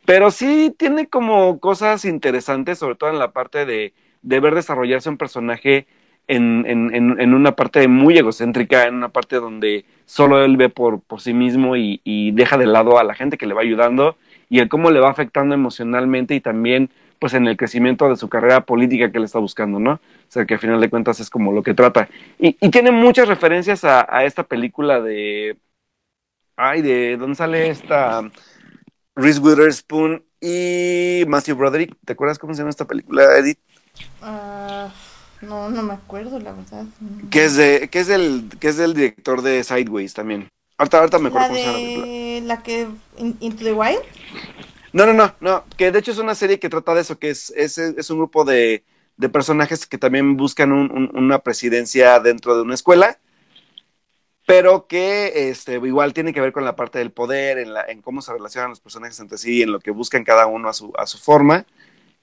Pero 0.05 0.31
sí 0.31 0.75
tiene 0.77 1.07
como 1.09 1.61
cosas 1.61 2.05
interesantes, 2.05 2.79
sobre 2.79 2.97
todo 2.97 3.11
en 3.11 3.19
la 3.19 3.33
parte 3.33 3.65
de, 3.65 3.93
de 4.23 4.41
ver 4.41 4.55
desarrollarse 4.55 5.09
un 5.09 5.19
personaje 5.19 5.87
en, 6.29 6.65
en, 6.67 7.35
una 7.35 7.53
parte 7.53 7.87
muy 7.87 8.19
egocéntrica, 8.19 8.87
en 8.87 8.97
una 8.97 9.11
parte 9.11 9.37
donde 9.37 9.85
solo 10.07 10.45
él 10.45 10.57
ve 10.57 10.69
por, 10.69 11.01
por 11.01 11.21
sí 11.21 11.33
mismo 11.33 11.77
y, 11.77 12.01
y, 12.03 12.33
deja 12.33 12.57
de 12.57 12.67
lado 12.67 12.99
a 12.99 13.05
la 13.05 13.15
gente 13.15 13.39
que 13.39 13.47
le 13.47 13.55
va 13.55 13.63
ayudando 13.63 14.17
y 14.49 14.59
el 14.59 14.69
cómo 14.69 14.91
le 14.91 15.01
va 15.01 15.11
afectando 15.11 15.55
emocionalmente 15.55 16.35
y 16.35 16.41
también 16.41 16.91
pues 17.19 17.35
en 17.35 17.47
el 17.47 17.57
crecimiento 17.57 18.09
de 18.09 18.17
su 18.17 18.29
carrera 18.29 18.65
política 18.65 19.11
que 19.11 19.19
él 19.19 19.25
está 19.25 19.39
buscando, 19.39 19.79
¿no? 19.79 19.93
O 19.93 20.01
sea, 20.29 20.45
que 20.45 20.55
al 20.55 20.61
final 20.61 20.81
de 20.81 20.91
cuentas 20.91 21.21
es 21.21 21.31
como 21.31 21.53
lo 21.53 21.63
que 21.63 21.75
trata. 21.75 22.09
Y, 22.39 22.57
y 22.61 22.71
tiene 22.71 22.91
muchas 22.91 23.29
referencias 23.29 23.85
a, 23.85 24.07
a, 24.09 24.25
esta 24.25 24.43
película 24.43 25.01
de... 25.01 25.57
Ay, 26.57 26.83
de... 26.83 27.17
¿Dónde 27.17 27.37
sale 27.37 27.69
esta? 27.69 28.23
Reese 29.15 29.41
Witherspoon 29.41 30.25
y 30.41 31.25
Matthew 31.27 31.57
Broderick. 31.57 31.97
¿Te 32.05 32.13
acuerdas 32.13 32.39
cómo 32.39 32.55
se 32.55 32.59
llama 32.59 32.71
esta 32.71 32.85
película, 32.85 33.25
Edith? 33.39 33.59
Uh, 34.21 34.91
no, 35.41 35.71
no 35.71 35.83
me 35.83 35.95
acuerdo, 35.95 36.39
la 36.39 36.53
verdad. 36.53 36.85
Que 37.31 37.45
es, 37.45 37.57
de, 37.57 37.89
que, 37.89 38.01
es 38.01 38.07
del, 38.09 38.51
que 38.61 38.69
es 38.69 38.77
del 38.77 38.95
director 38.95 39.43
de 39.43 39.65
Sideways 39.65 40.13
también. 40.13 40.51
Ahorita, 40.79 40.99
ahorita 40.99 41.19
me 41.19 41.29
acuerdo 41.29 41.49
¿La 41.49 41.55
cómo 41.55 41.59
de... 41.59 41.63
se 41.63 41.67
llama 41.67 41.79
la 41.79 42.03
película. 42.03 42.55
¿La 42.55 42.63
que... 42.63 42.89
Into 43.41 43.65
the 43.65 43.73
Wild? 43.73 44.03
No, 44.97 45.05
no, 45.05 45.13
no, 45.13 45.35
no, 45.41 45.65
que 45.77 45.93
de 45.93 45.99
hecho 45.99 46.11
es 46.11 46.17
una 46.17 46.35
serie 46.35 46.59
que 46.59 46.71
trata 46.71 46.95
de 46.95 47.03
eso, 47.03 47.19
que 47.19 47.29
es, 47.29 47.51
es, 47.55 47.77
es 47.77 48.09
un 48.09 48.17
grupo 48.17 48.47
de, 48.47 48.83
de, 49.19 49.29
personajes 49.29 49.85
que 49.85 49.99
también 49.99 50.39
buscan 50.39 50.73
un, 50.73 50.91
un, 50.91 51.11
una 51.15 51.41
presidencia 51.41 52.19
dentro 52.19 52.57
de 52.57 52.63
una 52.63 52.73
escuela, 52.73 53.19
pero 54.47 54.87
que 54.87 55.51
este, 55.51 55.75
igual 55.75 56.15
tiene 56.15 56.33
que 56.33 56.41
ver 56.41 56.53
con 56.53 56.65
la 56.65 56.77
parte 56.77 56.99
del 56.99 57.11
poder, 57.13 57.59
en, 57.59 57.75
la, 57.75 57.85
en 57.85 58.01
cómo 58.01 58.23
se 58.23 58.33
relacionan 58.33 58.71
los 58.71 58.81
personajes 58.81 59.21
entre 59.21 59.37
sí, 59.37 59.61
en 59.61 59.73
lo 59.73 59.81
que 59.81 59.91
buscan 59.91 60.25
cada 60.25 60.47
uno 60.47 60.71
a 60.71 60.73
su, 60.73 60.91
a 60.97 61.07
su 61.07 61.19
forma. 61.19 61.67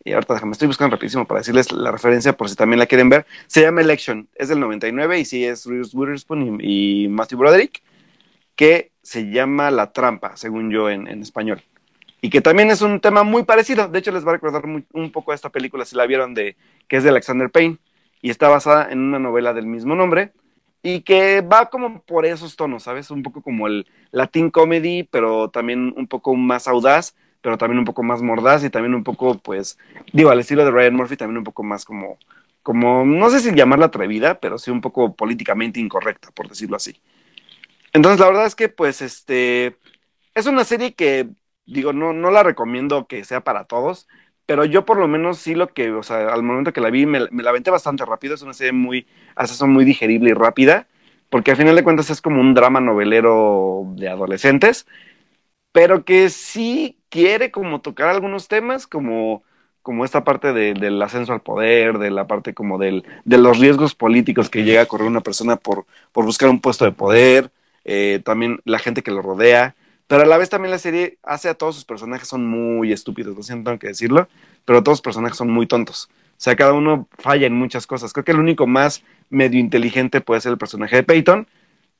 Y 0.03 0.13
ahorita 0.13 0.33
déjame, 0.33 0.53
estoy 0.53 0.67
buscando 0.67 0.95
rapidísimo 0.95 1.27
para 1.27 1.41
decirles 1.41 1.71
la 1.71 1.91
referencia 1.91 2.35
por 2.35 2.49
si 2.49 2.55
también 2.55 2.79
la 2.79 2.87
quieren 2.87 3.07
ver. 3.07 3.27
Se 3.45 3.61
llama 3.61 3.81
Election, 3.81 4.27
es 4.33 4.49
del 4.49 4.59
99 4.59 5.19
y 5.19 5.25
sí 5.25 5.45
es 5.45 5.67
Reese 5.67 5.95
Witherspoon 5.95 6.59
y, 6.59 7.03
y 7.03 7.07
Matthew 7.07 7.37
Broderick, 7.37 7.83
que 8.55 8.93
se 9.03 9.29
llama 9.29 9.69
La 9.69 9.93
Trampa, 9.93 10.37
según 10.37 10.71
yo 10.71 10.89
en, 10.89 11.07
en 11.07 11.21
español 11.21 11.63
y 12.23 12.29
que 12.29 12.39
también 12.39 12.71
es 12.71 12.81
un 12.81 13.01
tema 13.01 13.23
muy 13.23 13.43
parecido. 13.43 13.89
De 13.89 13.99
hecho, 13.99 14.13
les 14.13 14.25
va 14.25 14.29
a 14.29 14.35
recordar 14.35 14.63
un 14.65 15.11
poco 15.11 15.33
a 15.33 15.35
esta 15.35 15.49
película, 15.49 15.83
si 15.83 15.97
la 15.97 16.05
vieron, 16.07 16.33
de, 16.33 16.55
que 16.87 16.95
es 16.95 17.03
de 17.03 17.09
Alexander 17.09 17.51
Payne, 17.51 17.79
y 18.21 18.29
está 18.29 18.47
basada 18.47 18.89
en 18.89 18.99
una 18.99 19.19
novela 19.19 19.53
del 19.53 19.65
mismo 19.65 19.93
nombre, 19.93 20.31
y 20.81 21.01
que 21.01 21.41
va 21.41 21.69
como 21.69 22.01
por 22.03 22.25
esos 22.25 22.55
tonos, 22.55 22.83
¿sabes? 22.83 23.11
Un 23.11 23.23
poco 23.23 23.41
como 23.41 23.67
el 23.67 23.87
Latin 24.11 24.51
comedy, 24.51 25.03
pero 25.03 25.49
también 25.49 25.93
un 25.97 26.07
poco 26.07 26.33
más 26.33 26.65
audaz, 26.69 27.13
pero 27.41 27.57
también 27.57 27.79
un 27.79 27.85
poco 27.85 28.03
más 28.03 28.21
mordaz, 28.21 28.63
y 28.63 28.69
también 28.69 28.95
un 28.95 29.03
poco, 29.03 29.37
pues, 29.39 29.77
digo, 30.13 30.29
al 30.29 30.39
estilo 30.39 30.63
de 30.63 30.71
Ryan 30.71 30.95
Murphy, 30.95 31.17
también 31.17 31.39
un 31.39 31.43
poco 31.43 31.63
más 31.63 31.83
como, 31.83 32.17
como 32.61 33.03
no 33.03 33.29
sé 33.31 33.41
si 33.41 33.53
llamarla 33.53 33.87
atrevida, 33.87 34.39
pero 34.39 34.57
sí 34.57 34.71
un 34.71 34.79
poco 34.79 35.13
políticamente 35.13 35.81
incorrecta, 35.81 36.31
por 36.31 36.47
decirlo 36.47 36.77
así. 36.77 37.01
Entonces, 37.91 38.21
la 38.21 38.27
verdad 38.27 38.45
es 38.45 38.55
que, 38.55 38.69
pues, 38.69 39.01
este, 39.01 39.75
es 40.33 40.45
una 40.45 40.63
serie 40.63 40.93
que 40.93 41.27
digo, 41.65 41.93
no, 41.93 42.13
no 42.13 42.31
la 42.31 42.43
recomiendo 42.43 43.07
que 43.07 43.23
sea 43.23 43.43
para 43.43 43.65
todos, 43.65 44.07
pero 44.45 44.65
yo 44.65 44.85
por 44.85 44.97
lo 44.97 45.07
menos 45.07 45.37
sí 45.39 45.55
lo 45.55 45.67
que, 45.69 45.91
o 45.91 46.03
sea, 46.03 46.33
al 46.33 46.43
momento 46.43 46.73
que 46.73 46.81
la 46.81 46.89
vi 46.89 47.05
me, 47.05 47.19
la 47.19 47.49
aventé 47.49 47.71
bastante 47.71 48.05
rápido, 48.05 48.35
es 48.35 48.41
una 48.41 48.53
serie 48.53 48.73
muy, 48.73 49.07
hasta 49.35 49.65
muy 49.65 49.85
digerible 49.85 50.31
y 50.31 50.33
rápida, 50.33 50.87
porque 51.29 51.51
al 51.51 51.57
final 51.57 51.75
de 51.75 51.83
cuentas 51.83 52.09
es 52.09 52.21
como 52.21 52.41
un 52.41 52.53
drama 52.53 52.79
novelero 52.81 53.85
de 53.95 54.09
adolescentes, 54.09 54.85
pero 55.71 56.05
que 56.05 56.29
sí 56.29 56.99
quiere 57.09 57.51
como 57.51 57.81
tocar 57.81 58.09
algunos 58.09 58.47
temas, 58.47 58.87
como, 58.87 59.43
como 59.81 60.05
esta 60.05 60.23
parte 60.23 60.53
de, 60.53 60.73
del 60.73 61.01
ascenso 61.01 61.33
al 61.33 61.41
poder, 61.41 61.97
de 61.99 62.11
la 62.11 62.27
parte 62.27 62.53
como 62.53 62.77
del, 62.77 63.03
de 63.25 63.37
los 63.37 63.59
riesgos 63.59 63.95
políticos 63.95 64.49
que 64.49 64.63
llega 64.63 64.81
a 64.81 64.85
correr 64.85 65.07
una 65.07 65.21
persona 65.21 65.55
por, 65.57 65.85
por 66.11 66.25
buscar 66.25 66.49
un 66.49 66.61
puesto 66.61 66.85
de 66.85 66.91
poder, 66.91 67.51
eh, 67.85 68.21
también 68.23 68.59
la 68.65 68.79
gente 68.79 69.03
que 69.03 69.11
lo 69.11 69.21
rodea, 69.21 69.75
pero 70.13 70.25
a 70.25 70.27
la 70.27 70.37
vez 70.37 70.51
también 70.51 70.69
la 70.69 70.77
serie 70.77 71.17
hace 71.23 71.49
a 71.49 71.55
todos 71.55 71.73
sus 71.73 71.85
personajes 71.85 72.27
son 72.27 72.45
muy 72.45 72.91
estúpidos, 72.93 73.35
lo 73.35 73.41
siento, 73.41 73.71
tengo 73.71 73.79
que 73.79 73.87
decirlo, 73.87 74.27
pero 74.63 74.83
todos 74.83 74.99
los 74.99 75.01
personajes 75.01 75.39
son 75.39 75.49
muy 75.49 75.65
tontos. 75.65 76.07
O 76.33 76.35
sea, 76.37 76.55
cada 76.55 76.73
uno 76.73 77.07
falla 77.17 77.47
en 77.47 77.55
muchas 77.55 77.87
cosas. 77.87 78.13
Creo 78.13 78.23
que 78.23 78.31
el 78.31 78.39
único 78.39 78.67
más 78.67 79.03
medio 79.31 79.59
inteligente 79.59 80.21
puede 80.21 80.41
ser 80.41 80.51
el 80.51 80.59
personaje 80.59 80.97
de 80.97 81.01
Peyton, 81.03 81.47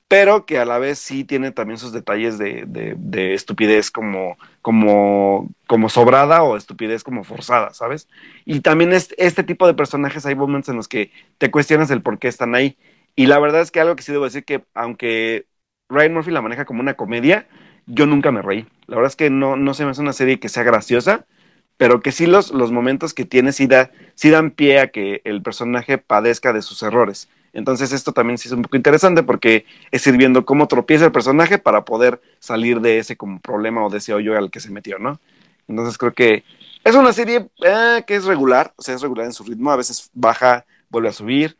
pero 0.07 0.45
que 0.45 0.59
a 0.59 0.65
la 0.65 0.79
vez 0.79 0.99
sí 0.99 1.23
tiene 1.25 1.51
también 1.51 1.79
sus 1.79 1.93
detalles 1.93 2.37
de, 2.37 2.65
de, 2.67 2.95
de 2.97 3.33
estupidez 3.33 3.91
como, 3.91 4.37
como, 4.61 5.49
como 5.67 5.89
sobrada 5.89 6.43
o 6.43 6.57
estupidez 6.57 7.03
como 7.03 7.23
forzada, 7.23 7.73
¿sabes? 7.73 8.07
Y 8.45 8.61
también 8.61 8.93
es, 8.93 9.15
este 9.17 9.43
tipo 9.43 9.67
de 9.67 9.73
personajes 9.75 10.25
hay 10.27 10.35
momentos 10.35 10.69
en 10.69 10.77
los 10.77 10.87
que 10.87 11.11
te 11.39 11.51
cuestionas 11.51 11.91
el 11.91 12.03
por 12.03 12.19
qué 12.19 12.27
están 12.29 12.55
ahí. 12.55 12.77
Y 13.15 13.27
la 13.27 13.39
verdad 13.39 13.61
es 13.61 13.71
que 13.71 13.79
algo 13.81 13.95
que 13.95 14.03
sí 14.03 14.11
debo 14.11 14.25
decir 14.25 14.45
que 14.45 14.65
aunque 14.75 15.47
Ryan 15.89 16.13
Murphy 16.13 16.31
la 16.31 16.41
maneja 16.41 16.65
como 16.65 16.81
una 16.81 16.95
comedia, 16.95 17.47
yo 17.85 18.05
nunca 18.05 18.31
me 18.31 18.41
reí. 18.41 18.65
La 18.87 18.95
verdad 18.95 19.09
es 19.09 19.15
que 19.15 19.29
no, 19.29 19.55
no 19.55 19.73
se 19.73 19.85
me 19.85 19.91
hace 19.91 20.01
una 20.01 20.13
serie 20.13 20.39
que 20.39 20.49
sea 20.49 20.63
graciosa, 20.63 21.25
pero 21.77 22.01
que 22.01 22.11
sí 22.11 22.25
los, 22.27 22.51
los 22.51 22.71
momentos 22.71 23.13
que 23.13 23.25
tiene 23.25 23.51
sí, 23.51 23.67
da, 23.67 23.91
dan 24.23 24.51
pie 24.51 24.79
a 24.79 24.87
que 24.87 25.21
el 25.25 25.41
personaje 25.41 25.97
padezca 25.97 26.53
de 26.53 26.61
sus 26.61 26.83
errores. 26.83 27.29
Entonces 27.53 27.91
esto 27.91 28.13
también 28.13 28.37
sí 28.37 28.47
es 28.47 28.53
un 28.53 28.63
poco 28.63 28.77
interesante 28.77 29.21
porque 29.23 29.65
es 29.91 30.05
ir 30.07 30.17
viendo 30.17 30.45
cómo 30.45 30.67
tropieza 30.67 31.05
el 31.05 31.11
personaje 31.11 31.59
para 31.59 31.85
poder 31.85 32.21
salir 32.39 32.81
de 32.81 32.97
ese 32.97 33.15
como 33.15 33.39
problema 33.39 33.85
o 33.85 33.89
de 33.89 33.99
ese 33.99 34.13
hoyo 34.13 34.37
al 34.37 34.49
que 34.49 34.59
se 34.59 34.71
metió, 34.71 34.97
¿no? 34.97 35.19
Entonces 35.67 35.97
creo 35.97 36.13
que 36.13 36.43
es 36.83 36.95
una 36.95 37.13
serie 37.13 37.49
eh, 37.63 38.03
que 38.05 38.15
es 38.15 38.25
regular, 38.25 38.73
o 38.75 38.81
sea, 38.81 38.95
es 38.95 39.01
regular 39.01 39.25
en 39.25 39.33
su 39.33 39.43
ritmo, 39.43 39.71
a 39.71 39.77
veces 39.77 40.09
baja, 40.13 40.65
vuelve 40.89 41.09
a 41.09 41.13
subir. 41.13 41.57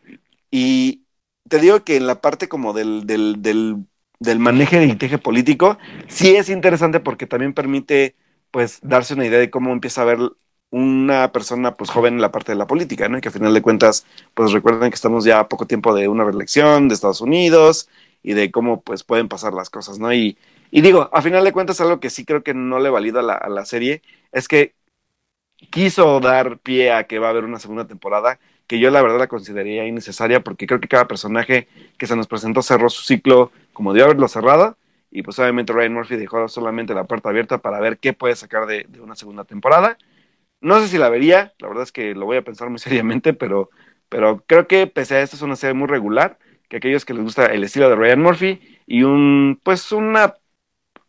Y 0.52 1.04
te 1.50 1.60
digo 1.60 1.84
que 1.84 1.96
en 1.96 2.08
la 2.08 2.22
parte 2.22 2.50
como 2.50 2.74
del, 2.74 3.06
del, 3.06 3.42
del, 3.42 3.86
del 4.20 4.40
manejo 4.40 4.76
de 4.78 4.86
inteje 4.86 5.18
político, 5.18 5.78
sí 6.08 6.36
es 6.36 6.50
interesante 6.50 7.00
porque 7.00 7.28
también 7.28 7.54
permite 7.54 8.16
pues 8.52 8.80
darse 8.82 9.14
una 9.16 9.26
idea 9.26 9.40
de 9.40 9.50
cómo 9.50 9.72
empieza 9.74 10.02
a 10.04 10.06
ver 10.06 10.20
una 10.70 11.32
persona 11.32 11.76
pues 11.76 11.90
joven 11.92 12.16
en 12.16 12.22
la 12.22 12.32
parte 12.32 12.52
de 12.52 12.58
la 12.58 12.68
política, 12.68 13.08
¿no? 13.10 13.18
Y 13.18 13.22
que 13.22 13.30
a 13.30 13.32
final 13.32 13.54
de 13.54 13.62
cuentas, 13.62 14.06
pues 14.34 14.52
recuerden 14.52 14.90
que 14.90 14.96
estamos 14.96 15.24
ya 15.26 15.40
a 15.40 15.48
poco 15.50 15.68
tiempo 15.68 15.94
de 15.94 16.08
una 16.08 16.24
reelección 16.24 16.88
de 16.88 16.96
Estados 16.96 17.22
Unidos 17.22 17.90
y 18.24 18.34
de 18.34 18.52
cómo 18.52 18.82
pues 18.82 19.04
pueden 19.04 19.28
pasar 19.28 19.54
las 19.54 19.70
cosas, 19.70 20.00
¿no? 20.00 20.12
Y, 20.14 20.38
y 20.72 20.82
digo, 20.82 21.10
a 21.14 21.22
final 21.22 21.44
de 21.44 21.52
cuentas 21.54 21.80
algo 21.82 22.00
que 22.00 22.10
sí 22.10 22.26
creo 22.26 22.44
que 22.44 22.54
no 22.54 22.80
le 22.80 22.90
valida 22.90 23.20
a 23.20 23.24
la, 23.24 23.34
a 23.36 23.50
la 23.50 23.66
serie 23.66 24.02
es 24.32 24.48
que 24.48 24.74
quiso 25.72 26.20
dar 26.20 26.60
pie 26.60 26.92
a 26.94 27.08
que 27.08 27.20
va 27.20 27.28
a 27.28 27.30
haber 27.32 27.46
una 27.46 27.60
segunda 27.60 27.88
temporada, 27.88 28.40
que 28.68 28.80
yo 28.80 28.90
la 28.92 29.02
verdad 29.02 29.20
la 29.20 29.28
consideraría 29.28 29.86
innecesaria 29.86 30.42
porque 30.42 30.68
creo 30.68 30.80
que 30.80 30.88
cada 30.88 31.08
personaje 31.08 31.68
que 31.98 32.08
se 32.08 32.16
nos 32.16 32.28
presentó 32.28 32.62
cerró 32.62 32.90
su 32.90 33.04
ciclo 33.04 33.52
como 33.74 33.94
debió 33.94 34.06
haberlo 34.06 34.28
cerrado 34.28 34.78
y 35.16 35.22
pues 35.22 35.38
obviamente 35.38 35.74
Ryan 35.74 35.94
Murphy 35.94 36.16
dejó 36.16 36.48
solamente 36.48 36.96
la 36.96 37.04
puerta 37.04 37.30
abierta 37.30 37.60
para 37.60 37.80
ver 37.80 38.00
qué 38.00 38.14
puede 38.14 38.36
sacar 38.36 38.66
de, 38.66 38.88
una 39.00 39.16
segunda 39.16 39.44
temporada. 39.44 40.00
No 40.60 40.80
sé 40.82 40.88
si 40.88 40.98
la 40.98 41.10
vería, 41.10 41.54
la 41.60 41.68
verdad 41.68 41.84
es 41.84 41.92
que 41.92 42.16
lo 42.16 42.26
voy 42.26 42.38
a 42.38 42.42
pensar 42.44 42.70
muy 42.72 42.80
seriamente, 42.80 43.34
pero, 43.34 43.70
pero 44.10 44.44
creo 44.48 44.68
que 44.68 44.88
pese 44.88 45.16
a 45.16 45.22
esto 45.22 45.36
es 45.36 45.44
una 45.44 45.56
serie 45.56 45.76
muy 45.76 45.88
regular, 45.88 46.40
que 46.68 46.78
aquellos 46.78 47.06
que 47.06 47.14
les 47.14 47.24
gusta 47.24 47.46
el 47.46 47.64
estilo 47.64 47.90
de 47.90 47.96
Ryan 47.96 48.22
Murphy 48.22 48.80
y 48.88 49.04
un, 49.04 49.60
pues 49.64 49.92
una, 49.92 50.34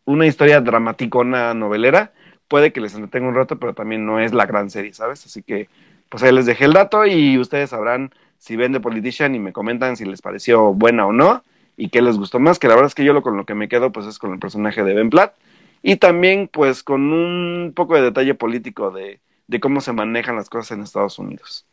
una 0.05 0.27
historia 0.27 0.61
dramaticona 0.61 1.55
novelera, 1.55 2.13
puede 2.47 2.71
que 2.71 2.81
les 2.81 2.93
entretenga 2.93 3.27
un 3.27 3.35
rato, 3.35 3.57
pero 3.57 3.73
también 3.73 4.05
no 4.05 4.19
es 4.19 4.33
la 4.33 4.45
gran 4.45 4.69
serie, 4.69 4.93
¿sabes? 4.93 5.25
Así 5.25 5.41
que, 5.41 5.67
pues 6.09 6.23
ahí 6.23 6.31
les 6.31 6.45
dejé 6.45 6.65
el 6.65 6.73
dato 6.73 7.05
y 7.05 7.37
ustedes 7.37 7.71
sabrán 7.71 8.11
si 8.37 8.55
ven 8.55 8.73
The 8.73 8.79
Politician 8.79 9.35
y 9.35 9.39
me 9.39 9.53
comentan 9.53 9.97
si 9.97 10.05
les 10.05 10.21
pareció 10.21 10.73
buena 10.73 11.05
o 11.05 11.13
no 11.13 11.43
y 11.77 11.89
qué 11.89 12.01
les 12.01 12.17
gustó 12.17 12.39
más, 12.39 12.59
que 12.59 12.67
la 12.67 12.75
verdad 12.75 12.87
es 12.87 12.95
que 12.95 13.03
yo 13.03 13.13
lo 13.13 13.21
con 13.21 13.37
lo 13.37 13.45
que 13.45 13.55
me 13.55 13.67
quedo 13.67 13.91
pues 13.91 14.05
es 14.05 14.19
con 14.19 14.33
el 14.33 14.39
personaje 14.39 14.83
de 14.83 14.93
Ben 14.93 15.09
Platt 15.09 15.35
y 15.81 15.97
también 15.97 16.49
pues 16.51 16.83
con 16.83 17.11
un 17.11 17.73
poco 17.75 17.95
de 17.95 18.01
detalle 18.01 18.33
político 18.33 18.91
de, 18.91 19.19
de 19.47 19.59
cómo 19.59 19.81
se 19.81 19.93
manejan 19.93 20.35
las 20.35 20.49
cosas 20.49 20.71
en 20.71 20.81
Estados 20.83 21.19
Unidos. 21.19 21.65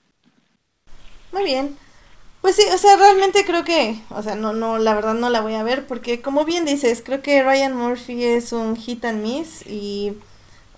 Muy 1.33 1.45
bien. 1.45 1.77
Pues 2.43 2.57
sí, 2.57 2.63
o 2.75 2.77
sea, 2.77 2.97
realmente 2.97 3.45
creo 3.47 3.63
que, 3.63 3.97
o 4.11 4.21
sea, 4.21 4.35
no, 4.35 4.53
no, 4.53 4.79
la 4.79 4.95
verdad 4.95 5.15
no 5.15 5.31
la 5.31 5.41
voy 5.41 5.55
a 5.55 5.63
ver 5.63 5.87
porque 5.87 6.21
como 6.21 6.45
bien 6.45 6.65
dices, 6.65 7.01
creo 7.05 7.23
que 7.23 7.43
Ryan 7.43 7.77
Murphy 7.77 8.25
es 8.25 8.53
un 8.53 8.77
hit 8.77 9.05
and 9.05 9.23
miss 9.23 9.65
y, 9.65 10.15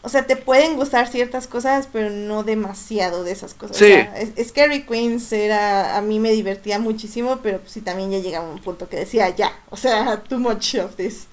o 0.04 0.08
sea, 0.10 0.26
te 0.26 0.36
pueden 0.36 0.76
gustar 0.76 1.08
ciertas 1.08 1.46
cosas, 1.46 1.88
pero 1.90 2.10
no 2.10 2.42
demasiado 2.44 3.24
de 3.24 3.32
esas 3.32 3.54
cosas. 3.54 3.78
Sí. 3.78 3.84
O 3.84 3.88
sea, 3.88 4.18
es- 4.36 4.48
Scary 4.48 4.84
Queens 4.84 5.32
era, 5.32 5.96
a 5.96 6.02
mí 6.02 6.20
me 6.20 6.30
divertía 6.32 6.78
muchísimo, 6.78 7.40
pero 7.42 7.60
sí 7.66 7.80
también 7.80 8.10
ya 8.10 8.18
llegaba 8.18 8.48
un 8.50 8.60
punto 8.60 8.88
que 8.88 8.98
decía, 8.98 9.30
ya, 9.30 9.52
o 9.70 9.76
sea, 9.78 10.22
too 10.28 10.38
much 10.38 10.74
of 10.76 10.96
this. 10.96 11.26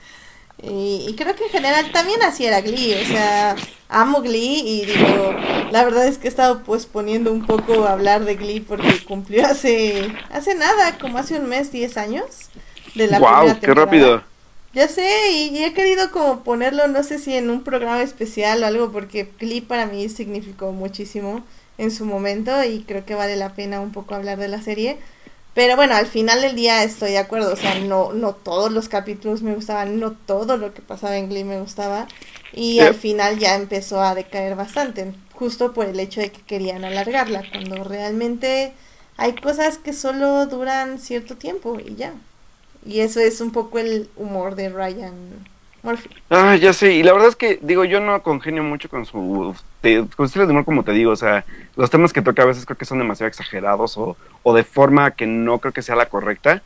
Y, 0.63 1.05
y 1.09 1.15
creo 1.15 1.36
que 1.36 1.45
en 1.45 1.49
general 1.49 1.91
también 1.91 2.22
así 2.24 2.45
era 2.45 2.61
Glee, 2.61 2.93
o 2.93 3.05
sea, 3.05 3.55
amo 3.89 4.22
Glee 4.22 4.61
y 4.63 4.86
digo, 4.86 5.34
la 5.72 5.84
verdad 5.84 6.05
es 6.05 6.17
que 6.19 6.28
he 6.28 6.30
estado 6.30 6.63
posponiendo 6.63 7.32
un 7.32 7.45
poco 7.47 7.86
hablar 7.86 8.26
de 8.26 8.36
Glee 8.36 8.59
porque 8.61 9.03
cumplió 9.05 9.45
hace, 9.47 10.13
hace 10.30 10.53
nada, 10.55 10.97
como 10.99 11.17
hace 11.17 11.39
un 11.39 11.49
mes, 11.49 11.72
10 11.72 11.97
años 11.97 12.26
de 12.95 13.07
la 13.07 13.17
primera 13.17 13.41
¡Wow! 13.41 13.59
¡Qué 13.59 13.74
rápido! 13.74 14.24
Ya 14.74 14.88
sé, 14.88 15.32
y, 15.32 15.63
he 15.63 15.74
querido 15.74 16.11
como 16.11 16.43
ponerlo, 16.43 16.88
no 16.88 17.03
sé 17.03 17.19
si 17.19 17.36
en 17.36 17.49
un 17.49 17.63
programa 17.63 18.01
especial 18.01 18.63
o 18.63 18.65
algo, 18.67 18.91
porque 18.91 19.30
Glee 19.39 19.59
para 19.61 19.86
mí 19.86 20.07
significó 20.07 20.72
muchísimo 20.72 21.43
en 21.78 21.91
su 21.91 22.05
momento 22.05 22.63
y 22.63 22.84
creo 22.84 23.05
que 23.05 23.15
vale 23.15 23.36
la 23.36 23.53
pena 23.53 23.82
un 23.82 23.91
poco 23.91 24.15
hablar 24.15 24.38
de 24.38 24.47
la 24.47 24.61
serie. 24.61 24.97
Pero 25.53 25.76
bueno, 25.76 25.95
al 25.95 26.07
final 26.07 26.41
del 26.41 26.55
día 26.55 26.84
estoy 26.84 27.11
de 27.11 27.17
acuerdo, 27.17 27.51
o 27.51 27.57
sea, 27.57 27.76
no, 27.80 28.13
no 28.13 28.34
todos 28.34 28.72
los 28.72 28.88
capítulos 28.88 29.41
me 29.41 29.53
gustaban, 29.53 29.99
no 29.99 30.13
todo 30.13 30.55
lo 30.55 30.74
que 30.74 30.82
pasaba 30.82 31.17
en 31.17 31.28
Glee 31.30 31.43
me 31.43 31.59
gustaba, 31.59 32.07
y 32.53 32.80
al 32.80 32.95
final 32.95 33.38
ya 33.39 33.55
empezó 33.55 34.01
a 34.01 34.15
decaer 34.15 34.55
bastante, 34.55 35.13
justo 35.34 35.74
por 35.74 35.88
el 35.88 35.99
hecho 35.99 36.22
de 36.22 36.32
que 36.32 36.41
querían 36.41 36.86
alargarla, 36.86 37.43
cuando 37.51 37.84
realmente 37.84 38.74
hay 39.17 39.36
cosas 39.36 39.78
que 39.78 39.91
solo 39.91 40.45
duran 40.45 40.99
cierto 40.99 41.36
tiempo 41.36 41.78
y 41.86 41.95
ya. 41.95 42.13
Y 42.86 43.02
eso 43.02 43.20
es 43.20 43.42
un 43.42 43.52
poco 43.52 43.80
el 43.80 44.10
humor 44.16 44.56
de 44.56 44.70
Ryan 44.70 45.14
Murphy. 45.84 46.10
Ah, 46.30 46.56
ya 46.56 46.74
sé, 46.74 46.94
y 46.94 47.04
la 47.04 47.14
verdad 47.14 47.30
es 47.30 47.36
que, 47.36 47.60
digo, 47.62 47.86
yo 47.86 48.00
no 48.00 48.22
congenio 48.22 48.64
mucho 48.64 48.90
con 48.90 49.06
su, 49.06 49.56
con 49.82 50.16
su 50.16 50.24
estilo 50.24 50.46
de 50.46 50.52
humor, 50.52 50.66
como 50.66 50.84
te 50.84 50.92
digo, 50.92 51.12
o 51.12 51.16
sea, 51.16 51.44
los 51.76 51.90
temas 51.90 52.14
que 52.14 52.22
toca 52.22 52.44
a 52.44 52.46
veces 52.46 52.66
creo 52.66 52.78
que 52.78 52.86
son 52.86 53.00
demasiado 53.00 53.28
exagerados 53.28 53.98
o, 53.98 54.16
o 54.44 54.54
de 54.54 54.64
forma 54.64 55.12
que 55.12 55.26
no 55.26 55.60
creo 55.60 55.74
que 55.74 55.82
sea 55.82 55.96
la 55.96 56.08
correcta, 56.08 56.62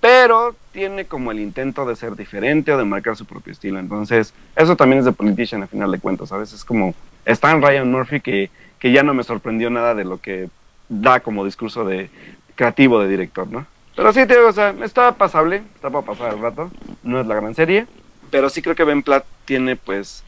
pero 0.00 0.54
tiene 0.72 1.06
como 1.06 1.30
el 1.30 1.40
intento 1.40 1.84
de 1.84 1.96
ser 1.96 2.14
diferente 2.16 2.72
o 2.72 2.78
de 2.78 2.84
marcar 2.84 3.16
su 3.16 3.26
propio 3.26 3.52
estilo, 3.52 3.78
entonces, 3.78 4.32
eso 4.56 4.76
también 4.76 5.00
es 5.00 5.04
de 5.04 5.12
Politician 5.12 5.62
a 5.62 5.66
final 5.66 5.90
de 5.90 5.98
cuentas, 5.98 6.32
a 6.32 6.38
veces 6.38 6.60
es 6.60 6.64
como, 6.64 6.94
está 7.24 7.50
en 7.50 7.62
Ryan 7.62 7.90
Murphy 7.90 8.20
que, 8.20 8.50
que 8.78 8.92
ya 8.92 9.02
no 9.02 9.12
me 9.12 9.24
sorprendió 9.24 9.68
nada 9.70 9.94
de 9.94 10.04
lo 10.04 10.20
que 10.20 10.48
da 10.88 11.20
como 11.20 11.44
discurso 11.44 11.84
de 11.84 12.08
creativo 12.54 13.00
de 13.00 13.08
director, 13.08 13.46
¿no? 13.48 13.66
Pero 13.98 14.12
sí, 14.12 14.24
digo, 14.26 14.46
o 14.46 14.52
sea, 14.52 14.72
está 14.84 15.10
pasable, 15.10 15.64
está 15.74 15.90
para 15.90 16.06
pasar 16.06 16.32
el 16.32 16.38
rato, 16.38 16.70
no 17.02 17.20
es 17.20 17.26
la 17.26 17.34
gran 17.34 17.52
serie, 17.56 17.84
pero 18.30 18.48
sí 18.48 18.62
creo 18.62 18.76
que 18.76 18.84
Ben 18.84 19.02
Platt 19.02 19.24
tiene 19.44 19.74
pues 19.74 20.22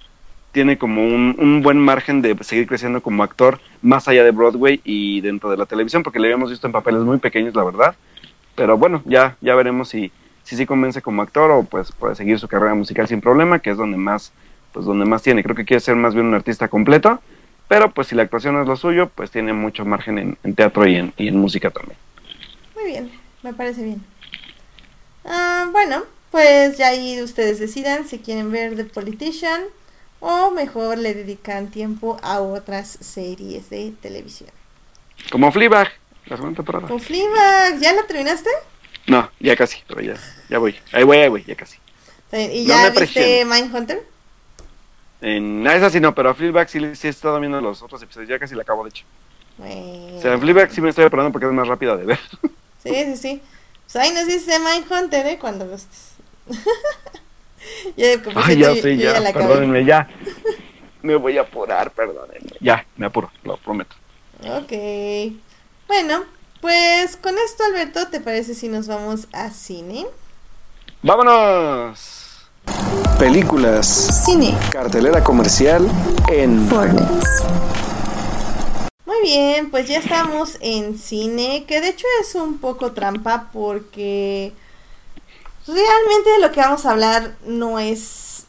tiene 0.51 0.77
como 0.77 1.05
un, 1.05 1.37
un 1.39 1.62
buen 1.62 1.79
margen 1.79 2.21
de 2.21 2.37
seguir 2.41 2.66
creciendo 2.66 3.01
como 3.01 3.23
actor 3.23 3.61
más 3.81 4.09
allá 4.09 4.25
de 4.25 4.33
Broadway 4.33 4.81
y 4.83 5.21
dentro 5.21 5.53
de 5.53 5.57
la 5.57 5.66
televisión 5.66 6.03
porque 6.03 6.18
le 6.18 6.27
habíamos 6.27 6.51
visto 6.51 6.66
en 6.66 6.73
papeles 6.73 7.03
muy 7.03 7.18
pequeños 7.18 7.55
la 7.55 7.62
verdad. 7.62 7.95
Pero 8.57 8.77
bueno 8.77 9.03
ya 9.05 9.37
ya 9.41 9.55
veremos 9.55 9.89
si 9.89 10.11
si 10.43 10.57
sí 10.57 10.66
convence 10.66 11.01
como 11.01 11.23
actor 11.23 11.53
o 11.53 11.62
pues 11.62 11.93
puede 11.93 12.16
seguir 12.16 12.41
su 12.41 12.49
carrera 12.49 12.75
musical 12.75 13.07
sin 13.07 13.21
problema 13.21 13.61
que 13.61 13.71
es 13.71 13.77
donde 13.77 13.99
más 13.99 14.33
pues 14.73 14.85
donde 14.85 15.05
más 15.05 15.23
tiene. 15.23 15.45
Creo 15.45 15.55
que 15.55 15.64
quiere 15.64 15.79
ser 15.79 15.95
más 15.95 16.12
bien 16.12 16.27
un 16.27 16.35
artista 16.35 16.66
completo 16.66 17.21
pero 17.68 17.93
pues 17.93 18.09
si 18.09 18.16
la 18.16 18.25
actuación 18.25 18.55
no 18.55 18.62
es 18.62 18.66
lo 18.66 18.75
suyo 18.75 19.09
pues 19.14 19.31
tiene 19.31 19.53
mucho 19.53 19.85
margen 19.85 20.18
en, 20.18 20.39
en 20.43 20.57
teatro 20.57 20.89
y 20.89 20.97
en, 20.97 21.12
y 21.16 21.29
en 21.29 21.37
música 21.37 21.71
también. 21.71 21.97
Muy 22.75 22.85
bien, 22.91 23.20
me 23.43 23.53
parece 23.55 23.82
bien. 23.82 24.05
Ah, 25.24 25.68
bueno, 25.72 26.05
pues 26.30 26.78
ya 26.78 26.88
ahí 26.88 27.20
ustedes 27.22 27.59
decidan 27.59 28.07
si 28.07 28.18
quieren 28.18 28.51
ver 28.53 28.76
The 28.76 28.84
Politician 28.84 29.62
o 30.20 30.51
mejor 30.51 30.99
le 30.99 31.14
dedican 31.14 31.70
tiempo 31.70 32.18
a 32.22 32.41
otras 32.41 32.88
series 33.01 33.70
de 33.70 33.93
televisión. 34.01 34.51
como 35.30 35.51
Fleabag 35.53 35.88
la 36.26 36.36
segunda 36.36 36.57
temporada 36.57 36.88
Con 36.88 37.01
Fleabag, 37.01 37.78
¿ya 37.80 37.93
la 37.95 38.07
terminaste? 38.07 38.51
no 39.07 39.30
ya 39.41 39.57
casi 39.57 39.78
pero 39.88 40.01
ya 40.03 40.14
ya 40.49 40.59
voy 40.59 40.76
ahí 40.93 41.03
voy 41.05 41.18
ahí 41.18 41.28
voy 41.28 41.45
ya 41.45 41.57
casi 41.57 41.78
¿Y 42.32 42.64
No 42.66 42.74
ya 42.74 42.91
viste. 42.91 43.45
Mindhunter? 43.45 44.07
En 45.20 45.66
ah, 45.66 45.74
esa 45.76 45.91
sí 45.91 46.01
no, 46.01 46.14
pero 46.14 46.30
a 46.30 46.34
Fleabag 46.34 46.68
sí, 46.68 46.78
sí 46.95 47.07
he 47.09 47.11
estado 47.11 47.38
viendo 47.41 47.61
los 47.61 47.82
otros 47.82 48.03
episodios, 48.03 48.28
ya 48.30 48.38
casi 48.38 48.55
la 48.55 48.62
acabo 48.62 48.84
de 48.84 48.91
hecho. 48.91 49.05
Bueno. 49.59 50.16
O 50.16 50.20
sea, 50.20 50.38
Fleabag 50.38 50.70
sí 50.72 50.80
me 50.80 50.91
estoy 50.91 51.05
apurando 51.05 51.32
porque 51.32 51.47
es 51.47 51.53
más 51.53 51.68
rápida 51.68 51.97
de 51.97 52.07
ver. 52.07 52.18
Sí, 52.83 52.91
sí, 52.95 53.16
sí. 53.16 53.43
Pues 53.85 53.97
ahí 53.97 54.12
nos 54.12 54.26
dice 54.26 54.59
Mindhunter, 54.59 55.26
¿eh? 55.26 55.39
Cuando 55.41 55.66
gustes. 55.66 56.12
ya, 57.97 58.07
Ay, 58.37 58.57
ya 58.59 58.72
yo- 58.74 58.83
sí, 58.83 58.97
ya, 58.97 59.20
la 59.20 59.31
acabé. 59.31 59.47
perdónenme, 59.47 59.85
ya. 59.85 60.09
Me 61.03 61.16
voy 61.16 61.39
a 61.39 61.43
apurar, 61.43 61.91
perdónenme. 61.93 62.51
Ya, 62.61 62.85
me 62.97 63.07
apuro, 63.07 63.31
lo 63.45 63.57
prometo. 63.57 63.97
Ok. 64.45 64.72
Bueno, 65.89 66.24
pues 66.61 67.16
con 67.16 67.39
esto, 67.39 67.64
Alberto, 67.64 68.09
¿te 68.09 68.20
parece 68.20 68.55
si 68.55 68.68
nos 68.68 68.87
vamos 68.87 69.26
a 69.33 69.49
cine? 69.51 70.07
¡Vámonos! 71.03 72.51
Películas, 73.18 74.22
cine, 74.26 74.55
cartelera 74.70 75.24
comercial 75.24 75.89
en 76.28 76.66
Fornex. 76.68 77.45
Bien, 79.23 79.71
pues 79.71 79.87
ya 79.89 79.99
estamos 79.99 80.57
en 80.61 80.99
cine, 80.99 81.64
que 81.66 81.81
de 81.81 81.89
hecho 81.89 82.07
es 82.23 82.35
un 82.35 82.59
poco 82.59 82.93
trampa 82.93 83.51
porque 83.53 84.53
realmente 85.66 86.31
lo 86.41 86.53
que 86.53 86.61
vamos 86.61 86.87
a 86.87 86.93
hablar 86.93 87.37
no 87.45 87.79
es, 87.79 88.45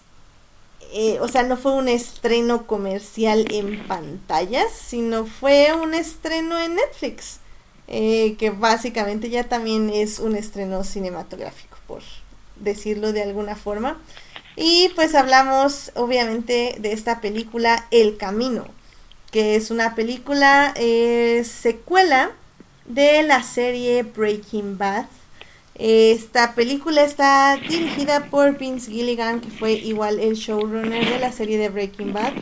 eh, 0.93 1.19
o 1.19 1.27
sea, 1.27 1.43
no 1.43 1.57
fue 1.57 1.73
un 1.73 1.89
estreno 1.89 2.67
comercial 2.67 3.45
en 3.51 3.85
pantallas, 3.87 4.71
sino 4.71 5.25
fue 5.25 5.73
un 5.73 5.93
estreno 5.93 6.59
en 6.59 6.75
Netflix, 6.75 7.39
eh, 7.87 8.35
que 8.37 8.49
básicamente 8.51 9.29
ya 9.29 9.43
también 9.49 9.89
es 9.89 10.19
un 10.19 10.35
estreno 10.35 10.83
cinematográfico, 10.83 11.77
por 11.87 12.01
decirlo 12.55 13.11
de 13.13 13.23
alguna 13.23 13.55
forma. 13.55 13.99
Y 14.55 14.89
pues 14.95 15.15
hablamos 15.15 15.91
obviamente 15.95 16.75
de 16.79 16.93
esta 16.93 17.21
película 17.21 17.87
El 17.91 18.17
Camino, 18.17 18.65
que 19.31 19.55
es 19.55 19.71
una 19.71 19.95
película 19.95 20.73
eh, 20.75 21.43
secuela 21.45 22.31
de 22.85 23.23
la 23.23 23.41
serie 23.43 24.03
Breaking 24.03 24.77
Bad. 24.77 25.05
Esta 25.75 26.53
película 26.53 27.03
está 27.03 27.57
dirigida 27.57 28.25
por 28.25 28.57
Vince 28.57 28.91
Gilligan, 28.91 29.39
que 29.39 29.49
fue 29.49 29.73
igual 29.73 30.19
el 30.19 30.35
showrunner 30.35 31.09
de 31.09 31.19
la 31.19 31.31
serie 31.31 31.57
de 31.57 31.69
Breaking 31.69 32.13
Bad. 32.13 32.33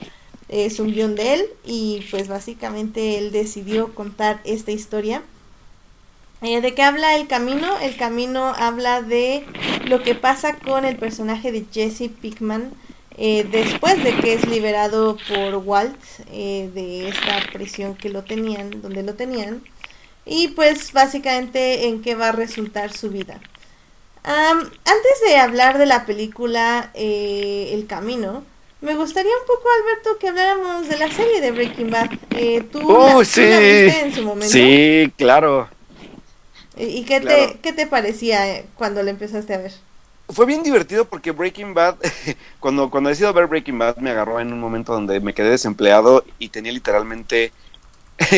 Es 0.49 0.79
un 0.79 0.91
guion 0.91 1.15
de 1.15 1.35
él 1.35 1.45
y 1.63 2.03
pues 2.09 2.27
básicamente 2.27 3.19
él 3.19 3.31
decidió 3.31 3.93
contar 3.93 4.41
esta 4.43 4.71
historia. 4.71 5.21
Eh, 6.41 6.59
¿De 6.61 6.73
qué 6.73 6.81
habla 6.81 7.15
el 7.15 7.27
camino? 7.27 7.77
El 7.79 7.97
camino 7.97 8.53
habla 8.57 9.03
de 9.03 9.45
lo 9.85 10.01
que 10.01 10.15
pasa 10.15 10.55
con 10.55 10.85
el 10.85 10.95
personaje 10.95 11.51
de 11.51 11.65
Jesse 11.71 12.09
Pickman 12.09 12.71
eh, 13.21 13.45
después 13.51 14.01
de 14.03 14.15
que 14.15 14.33
es 14.33 14.47
liberado 14.47 15.17
por 15.27 15.55
Walt 15.57 15.99
eh, 16.31 16.69
de 16.73 17.09
esta 17.09 17.51
prisión 17.51 17.95
que 17.95 18.09
lo 18.09 18.23
tenían, 18.23 18.81
donde 18.81 19.03
lo 19.03 19.13
tenían. 19.13 19.61
Y 20.25 20.49
pues 20.49 20.93
básicamente 20.93 21.87
en 21.87 22.01
qué 22.01 22.15
va 22.15 22.29
a 22.29 22.31
resultar 22.31 22.93
su 22.93 23.09
vida. 23.09 23.39
antes 24.23 25.21
de 25.27 25.37
hablar 25.37 25.77
de 25.77 25.85
la 25.85 26.05
película 26.05 26.91
El 26.93 27.85
Camino, 27.87 28.43
me 28.81 28.95
gustaría 28.95 29.31
un 29.31 29.45
poco, 29.45 29.67
Alberto, 29.81 30.17
que 30.19 30.29
habláramos 30.29 30.87
de 30.87 30.97
la 30.97 31.11
serie 31.11 31.41
de 31.41 31.51
Breaking 31.51 31.89
Bad. 31.89 32.11
¿tú, 32.71 32.79
la, 32.79 33.25
sí. 33.25 33.41
viste 33.41 34.01
en 34.01 34.13
su 34.15 34.23
momento? 34.23 34.53
Sí, 34.53 35.11
claro. 35.17 35.67
¿Y 36.79 37.03
qué, 37.03 37.19
te, 37.19 37.59
qué 37.61 37.73
te 37.73 37.87
parecía 37.87 38.49
eh, 38.49 38.65
cuando 38.75 39.03
la 39.03 39.11
empezaste 39.11 39.53
a 39.53 39.57
ver? 39.57 39.73
Fue 40.29 40.45
bien 40.45 40.61
divertido 40.63 41.05
porque 41.05 41.31
Breaking 41.31 41.73
Bad, 41.73 41.95
cuando, 42.59 42.89
cuando 42.89 43.09
decido 43.09 43.33
ver 43.33 43.47
Breaking 43.47 43.79
Bad, 43.79 43.97
me 43.97 44.11
agarró 44.11 44.39
en 44.39 44.53
un 44.53 44.59
momento 44.59 44.93
donde 44.93 45.19
me 45.19 45.33
quedé 45.33 45.49
desempleado 45.49 46.23
y 46.37 46.49
tenía 46.49 46.71
literalmente, 46.71 47.51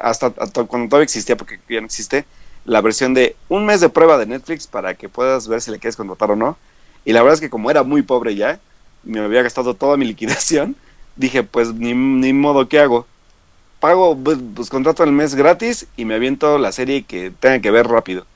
hasta, 0.00 0.30
cuando 0.30 0.88
todavía 0.88 1.04
existía, 1.04 1.36
porque 1.36 1.60
ya 1.68 1.80
no 1.80 1.86
existe, 1.86 2.24
la 2.64 2.80
versión 2.80 3.14
de 3.14 3.36
un 3.48 3.66
mes 3.66 3.80
de 3.80 3.88
prueba 3.88 4.18
de 4.18 4.26
Netflix 4.26 4.66
para 4.66 4.94
que 4.94 5.08
puedas 5.08 5.46
ver 5.46 5.60
si 5.60 5.70
le 5.70 5.78
quieres 5.78 5.96
contratar 5.96 6.30
o 6.30 6.36
no. 6.36 6.56
Y 7.04 7.12
la 7.12 7.22
verdad 7.22 7.34
es 7.34 7.40
que 7.40 7.50
como 7.50 7.70
era 7.70 7.82
muy 7.82 8.02
pobre 8.02 8.34
ya, 8.34 8.58
me 9.04 9.20
había 9.20 9.42
gastado 9.42 9.74
toda 9.74 9.96
mi 9.96 10.06
liquidación, 10.06 10.74
dije, 11.16 11.42
pues 11.42 11.74
ni, 11.74 11.94
ni 11.94 12.32
modo, 12.32 12.68
¿qué 12.68 12.80
hago? 12.80 13.06
pago, 13.80 14.16
pues, 14.16 14.38
pues, 14.54 14.70
contrato 14.70 15.04
el 15.04 15.12
mes 15.12 15.34
gratis 15.34 15.86
y 15.96 16.04
me 16.04 16.14
aviento 16.14 16.58
la 16.58 16.72
serie 16.72 17.04
que 17.04 17.30
tenga 17.30 17.60
que 17.60 17.70
ver 17.70 17.86
rápido. 17.86 18.26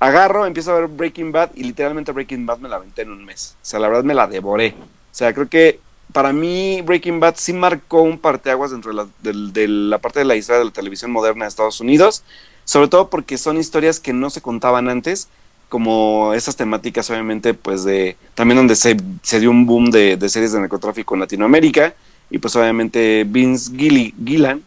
Agarro, 0.00 0.46
empiezo 0.46 0.72
a 0.72 0.80
ver 0.80 0.88
Breaking 0.88 1.30
Bad 1.30 1.50
y 1.54 1.62
literalmente 1.62 2.10
Breaking 2.10 2.46
Bad 2.46 2.58
me 2.58 2.70
la 2.70 2.76
aventé 2.76 3.02
en 3.02 3.10
un 3.10 3.22
mes. 3.22 3.54
O 3.62 3.64
sea, 3.64 3.78
la 3.78 3.88
verdad 3.88 4.02
me 4.02 4.14
la 4.14 4.26
devoré. 4.26 4.74
O 4.78 5.14
sea, 5.14 5.34
creo 5.34 5.48
que 5.48 5.78
para 6.12 6.32
mí 6.32 6.80
Breaking 6.80 7.20
Bad 7.20 7.34
sí 7.36 7.52
marcó 7.52 8.00
un 8.00 8.18
parteaguas 8.18 8.70
dentro 8.70 8.92
de 8.92 8.96
la, 8.96 9.06
de, 9.22 9.68
la 9.68 9.98
parte 9.98 10.20
de 10.20 10.24
la 10.24 10.36
historia 10.36 10.60
de 10.60 10.64
la 10.64 10.70
televisión 10.72 11.10
moderna 11.10 11.44
de 11.44 11.50
Estados 11.50 11.80
Unidos. 11.80 12.24
Sobre 12.64 12.88
todo 12.88 13.10
porque 13.10 13.36
son 13.36 13.58
historias 13.58 14.00
que 14.00 14.14
no 14.14 14.30
se 14.30 14.40
contaban 14.40 14.88
antes 14.88 15.28
como 15.68 16.34
esas 16.34 16.56
temáticas 16.56 17.08
obviamente 17.10 17.54
pues 17.54 17.84
de 17.84 18.16
también 18.34 18.56
donde 18.56 18.74
se, 18.74 18.96
se 19.22 19.38
dio 19.38 19.52
un 19.52 19.66
boom 19.66 19.92
de, 19.92 20.16
de, 20.16 20.28
series 20.28 20.50
de 20.50 20.58
narcotráfico 20.58 21.14
en 21.14 21.20
Latinoamérica 21.20 21.94
y 22.28 22.38
pues 22.38 22.56
obviamente 22.56 23.24
Vince 23.24 23.70
Gilligan, 23.76 24.62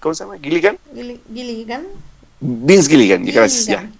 ¿cómo 0.00 0.14
se 0.14 0.24
llama? 0.24 0.38
Gilligan. 0.38 0.78
Gilligan. 1.32 1.84
Vince 2.40 2.90
Gilligan, 2.90 3.24
gracias, 3.24 3.66
ya. 3.66 3.90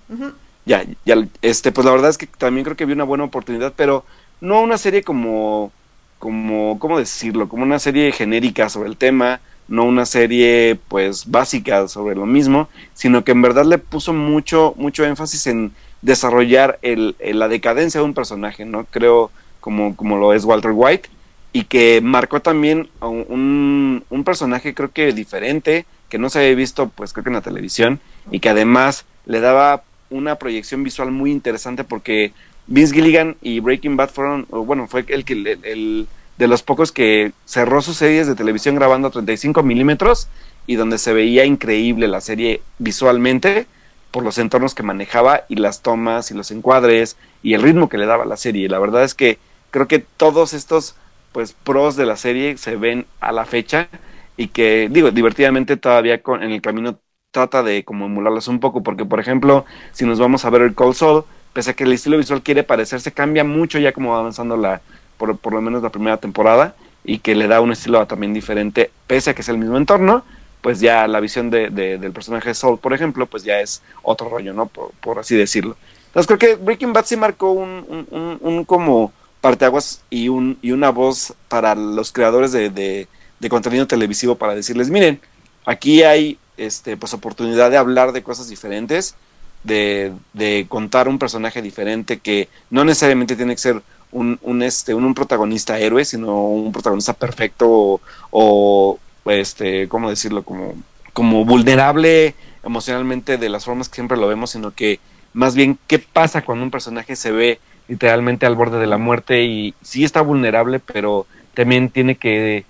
Ya, 0.66 0.84
ya, 1.04 1.16
este, 1.42 1.72
pues 1.72 1.84
la 1.84 1.92
verdad 1.92 2.10
es 2.10 2.18
que 2.18 2.26
también 2.26 2.64
creo 2.64 2.76
que 2.76 2.86
vi 2.86 2.94
una 2.94 3.04
buena 3.04 3.24
oportunidad, 3.24 3.74
pero 3.76 4.04
no 4.40 4.62
una 4.62 4.78
serie 4.78 5.02
como, 5.02 5.72
como, 6.18 6.78
¿cómo 6.78 6.98
decirlo? 6.98 7.48
Como 7.48 7.64
una 7.64 7.78
serie 7.78 8.12
genérica 8.12 8.68
sobre 8.68 8.88
el 8.88 8.96
tema, 8.96 9.40
no 9.68 9.84
una 9.84 10.06
serie 10.06 10.78
pues 10.88 11.30
básica 11.30 11.88
sobre 11.88 12.14
lo 12.14 12.26
mismo, 12.26 12.68
sino 12.94 13.24
que 13.24 13.32
en 13.32 13.42
verdad 13.42 13.64
le 13.64 13.78
puso 13.78 14.12
mucho, 14.12 14.74
mucho 14.76 15.04
énfasis 15.04 15.46
en 15.46 15.72
desarrollar 16.02 16.78
el, 16.82 17.16
la 17.20 17.48
decadencia 17.48 18.00
de 18.00 18.06
un 18.06 18.14
personaje, 18.14 18.64
¿no? 18.64 18.84
Creo 18.90 19.30
como, 19.60 19.96
como 19.96 20.18
lo 20.18 20.34
es 20.34 20.44
Walter 20.44 20.72
White, 20.74 21.08
y 21.52 21.64
que 21.64 22.00
marcó 22.02 22.40
también 22.40 22.88
un, 23.00 24.04
un, 24.10 24.24
personaje 24.24 24.74
creo 24.74 24.90
que 24.92 25.12
diferente, 25.12 25.86
que 26.08 26.18
no 26.18 26.28
se 26.28 26.40
había 26.40 26.54
visto 26.54 26.88
pues 26.88 27.12
creo 27.12 27.24
que 27.24 27.30
en 27.30 27.34
la 27.34 27.40
televisión 27.42 28.00
y 28.30 28.40
que 28.40 28.48
además 28.48 29.04
le 29.24 29.40
daba 29.40 29.84
una 30.14 30.36
proyección 30.36 30.84
visual 30.84 31.10
muy 31.10 31.30
interesante 31.30 31.84
porque 31.84 32.32
Vince 32.66 32.94
Gilligan 32.94 33.36
y 33.42 33.60
Breaking 33.60 33.96
Bad 33.96 34.10
fueron, 34.10 34.46
bueno, 34.48 34.86
fue 34.86 35.04
el 35.08 35.24
que 35.24 35.34
el, 35.34 36.06
de 36.38 36.48
los 36.48 36.62
pocos 36.62 36.92
que 36.92 37.32
cerró 37.44 37.82
sus 37.82 37.96
series 37.96 38.26
de 38.26 38.34
televisión 38.34 38.74
grabando 38.74 39.08
a 39.08 39.10
35 39.10 39.62
milímetros 39.62 40.28
y 40.66 40.76
donde 40.76 40.98
se 40.98 41.12
veía 41.12 41.44
increíble 41.44 42.08
la 42.08 42.20
serie 42.20 42.62
visualmente 42.78 43.66
por 44.10 44.24
los 44.24 44.38
entornos 44.38 44.74
que 44.74 44.82
manejaba 44.82 45.44
y 45.48 45.56
las 45.56 45.82
tomas 45.82 46.30
y 46.30 46.34
los 46.34 46.50
encuadres 46.50 47.16
y 47.42 47.54
el 47.54 47.62
ritmo 47.62 47.88
que 47.88 47.98
le 47.98 48.06
daba 48.06 48.24
la 48.24 48.36
serie. 48.36 48.68
La 48.68 48.78
verdad 48.78 49.04
es 49.04 49.14
que 49.14 49.38
creo 49.70 49.88
que 49.88 49.98
todos 49.98 50.54
estos 50.54 50.94
pues 51.32 51.52
pros 51.52 51.96
de 51.96 52.06
la 52.06 52.16
serie 52.16 52.56
se 52.56 52.76
ven 52.76 53.06
a 53.20 53.32
la 53.32 53.44
fecha 53.44 53.88
y 54.36 54.48
que 54.48 54.88
digo 54.90 55.10
divertidamente 55.10 55.76
todavía 55.76 56.22
con, 56.22 56.42
en 56.42 56.52
el 56.52 56.62
camino 56.62 56.98
trata 57.34 57.62
de 57.62 57.84
como 57.84 58.06
emularlas 58.06 58.48
un 58.48 58.60
poco 58.60 58.82
porque 58.82 59.04
por 59.04 59.18
ejemplo 59.18 59.66
si 59.92 60.06
nos 60.06 60.20
vamos 60.20 60.44
a 60.44 60.50
ver 60.50 60.62
el 60.62 60.74
Cold 60.74 60.94
Soul 60.94 61.24
pese 61.52 61.72
a 61.72 61.74
que 61.74 61.84
el 61.84 61.92
estilo 61.92 62.16
visual 62.16 62.42
quiere 62.42 62.62
parecerse 62.62 63.12
cambia 63.12 63.42
mucho 63.42 63.78
ya 63.78 63.92
como 63.92 64.12
va 64.12 64.20
avanzando 64.20 64.56
la 64.56 64.80
por, 65.18 65.36
por 65.36 65.52
lo 65.52 65.60
menos 65.60 65.82
la 65.82 65.90
primera 65.90 66.16
temporada 66.16 66.76
y 67.04 67.18
que 67.18 67.34
le 67.34 67.48
da 67.48 67.60
un 67.60 67.72
estilo 67.72 68.06
también 68.06 68.32
diferente 68.32 68.90
pese 69.08 69.30
a 69.30 69.34
que 69.34 69.42
es 69.42 69.48
el 69.48 69.58
mismo 69.58 69.76
entorno 69.76 70.24
pues 70.62 70.78
ya 70.78 71.08
la 71.08 71.18
visión 71.20 71.50
de, 71.50 71.70
del 71.70 72.12
personaje 72.12 72.54
Soul 72.54 72.78
por 72.78 72.94
ejemplo 72.94 73.26
pues 73.26 73.42
ya 73.42 73.60
es 73.60 73.82
otro 74.02 74.28
rollo 74.28 74.54
no 74.54 74.66
por, 74.66 75.18
así 75.18 75.36
decirlo. 75.36 75.76
Entonces 76.06 76.26
creo 76.28 76.38
que 76.38 76.54
Breaking 76.54 76.92
Bad 76.92 77.04
sí 77.04 77.16
marcó 77.16 77.50
un, 77.50 78.06
un, 78.10 78.38
un 78.40 78.64
como 78.64 79.12
parteaguas 79.40 80.00
y, 80.08 80.30
un, 80.30 80.56
y 80.62 80.70
una 80.70 80.88
voz 80.88 81.34
para 81.48 81.74
los 81.74 82.12
creadores 82.12 82.50
de, 82.52 82.70
de, 82.70 83.06
contenido 83.50 83.86
televisivo 83.86 84.36
para 84.36 84.54
decirles, 84.54 84.88
miren, 84.88 85.20
aquí 85.66 86.02
hay 86.02 86.38
este, 86.56 86.96
pues, 86.96 87.14
oportunidad 87.14 87.70
de 87.70 87.76
hablar 87.76 88.12
de 88.12 88.22
cosas 88.22 88.48
diferentes, 88.48 89.14
de, 89.62 90.12
de 90.32 90.66
contar 90.68 91.08
un 91.08 91.18
personaje 91.18 91.62
diferente 91.62 92.18
que 92.18 92.48
no 92.70 92.84
necesariamente 92.84 93.36
tiene 93.36 93.54
que 93.54 93.60
ser 93.60 93.82
un, 94.12 94.38
un, 94.42 94.62
este, 94.62 94.94
un, 94.94 95.14
protagonista 95.14 95.78
héroe, 95.78 96.04
sino 96.04 96.46
un 96.46 96.72
protagonista 96.72 97.12
perfecto 97.12 98.00
o, 98.30 98.98
este, 99.26 99.88
¿cómo 99.88 100.08
decirlo? 100.08 100.44
Como, 100.44 100.74
como 101.12 101.44
vulnerable 101.44 102.34
emocionalmente 102.62 103.36
de 103.36 103.48
las 103.48 103.64
formas 103.64 103.88
que 103.88 103.96
siempre 103.96 104.16
lo 104.16 104.28
vemos, 104.28 104.50
sino 104.50 104.70
que 104.70 105.00
más 105.32 105.54
bien 105.54 105.78
qué 105.86 105.98
pasa 105.98 106.42
cuando 106.42 106.64
un 106.64 106.70
personaje 106.70 107.16
se 107.16 107.32
ve 107.32 107.58
literalmente 107.88 108.46
al 108.46 108.54
borde 108.54 108.78
de 108.78 108.86
la 108.86 108.98
muerte 108.98 109.42
y 109.42 109.74
sí 109.82 110.04
está 110.04 110.22
vulnerable, 110.22 110.78
pero 110.78 111.26
también 111.52 111.90
tiene 111.90 112.14
que, 112.14 112.64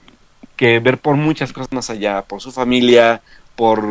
que 0.57 0.81
ver 0.81 0.99
por 0.99 1.17
muchas 1.17 1.53
cosas 1.53 1.73
más 1.73 1.91
allá, 1.91 2.23
por 2.23 2.41
su 2.41 2.53
familia, 2.53 3.21
por 3.57 3.85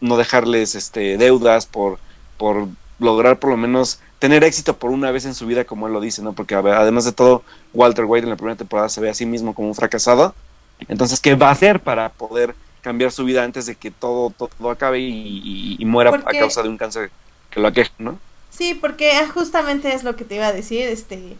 no 0.00 0.16
dejarles 0.16 0.74
este, 0.74 1.16
deudas, 1.16 1.66
por, 1.66 1.98
por 2.36 2.68
lograr 2.98 3.38
por 3.38 3.50
lo 3.50 3.56
menos 3.56 4.00
tener 4.18 4.44
éxito 4.44 4.76
por 4.76 4.90
una 4.90 5.10
vez 5.10 5.24
en 5.24 5.34
su 5.34 5.46
vida, 5.46 5.64
como 5.64 5.86
él 5.86 5.92
lo 5.92 6.00
dice, 6.00 6.22
¿no? 6.22 6.32
Porque 6.32 6.54
además 6.54 7.04
de 7.04 7.12
todo, 7.12 7.42
Walter 7.74 8.04
White 8.06 8.24
en 8.24 8.30
la 8.30 8.36
primera 8.36 8.56
temporada 8.56 8.88
se 8.88 9.00
ve 9.00 9.10
a 9.10 9.14
sí 9.14 9.26
mismo 9.26 9.54
como 9.54 9.68
un 9.68 9.74
fracasado. 9.74 10.34
Entonces, 10.88 11.20
¿qué 11.20 11.34
va 11.34 11.48
a 11.48 11.52
hacer 11.52 11.80
para 11.80 12.10
poder 12.10 12.54
cambiar 12.80 13.10
su 13.10 13.24
vida 13.24 13.42
antes 13.42 13.66
de 13.66 13.74
que 13.74 13.90
todo, 13.90 14.30
todo 14.30 14.70
acabe 14.70 15.00
y, 15.00 15.82
muera 15.84 16.10
a 16.10 16.38
causa 16.38 16.62
de 16.62 16.68
un 16.68 16.78
cáncer 16.78 17.10
que 17.50 17.60
lo 17.60 17.68
aqueja, 17.68 17.90
¿no? 17.98 18.18
Sí, 18.50 18.74
porque 18.74 19.12
justamente 19.34 19.92
es 19.92 20.04
lo 20.04 20.16
que 20.16 20.24
te 20.24 20.36
iba 20.36 20.46
a 20.46 20.52
decir, 20.52 20.86
este, 20.86 21.36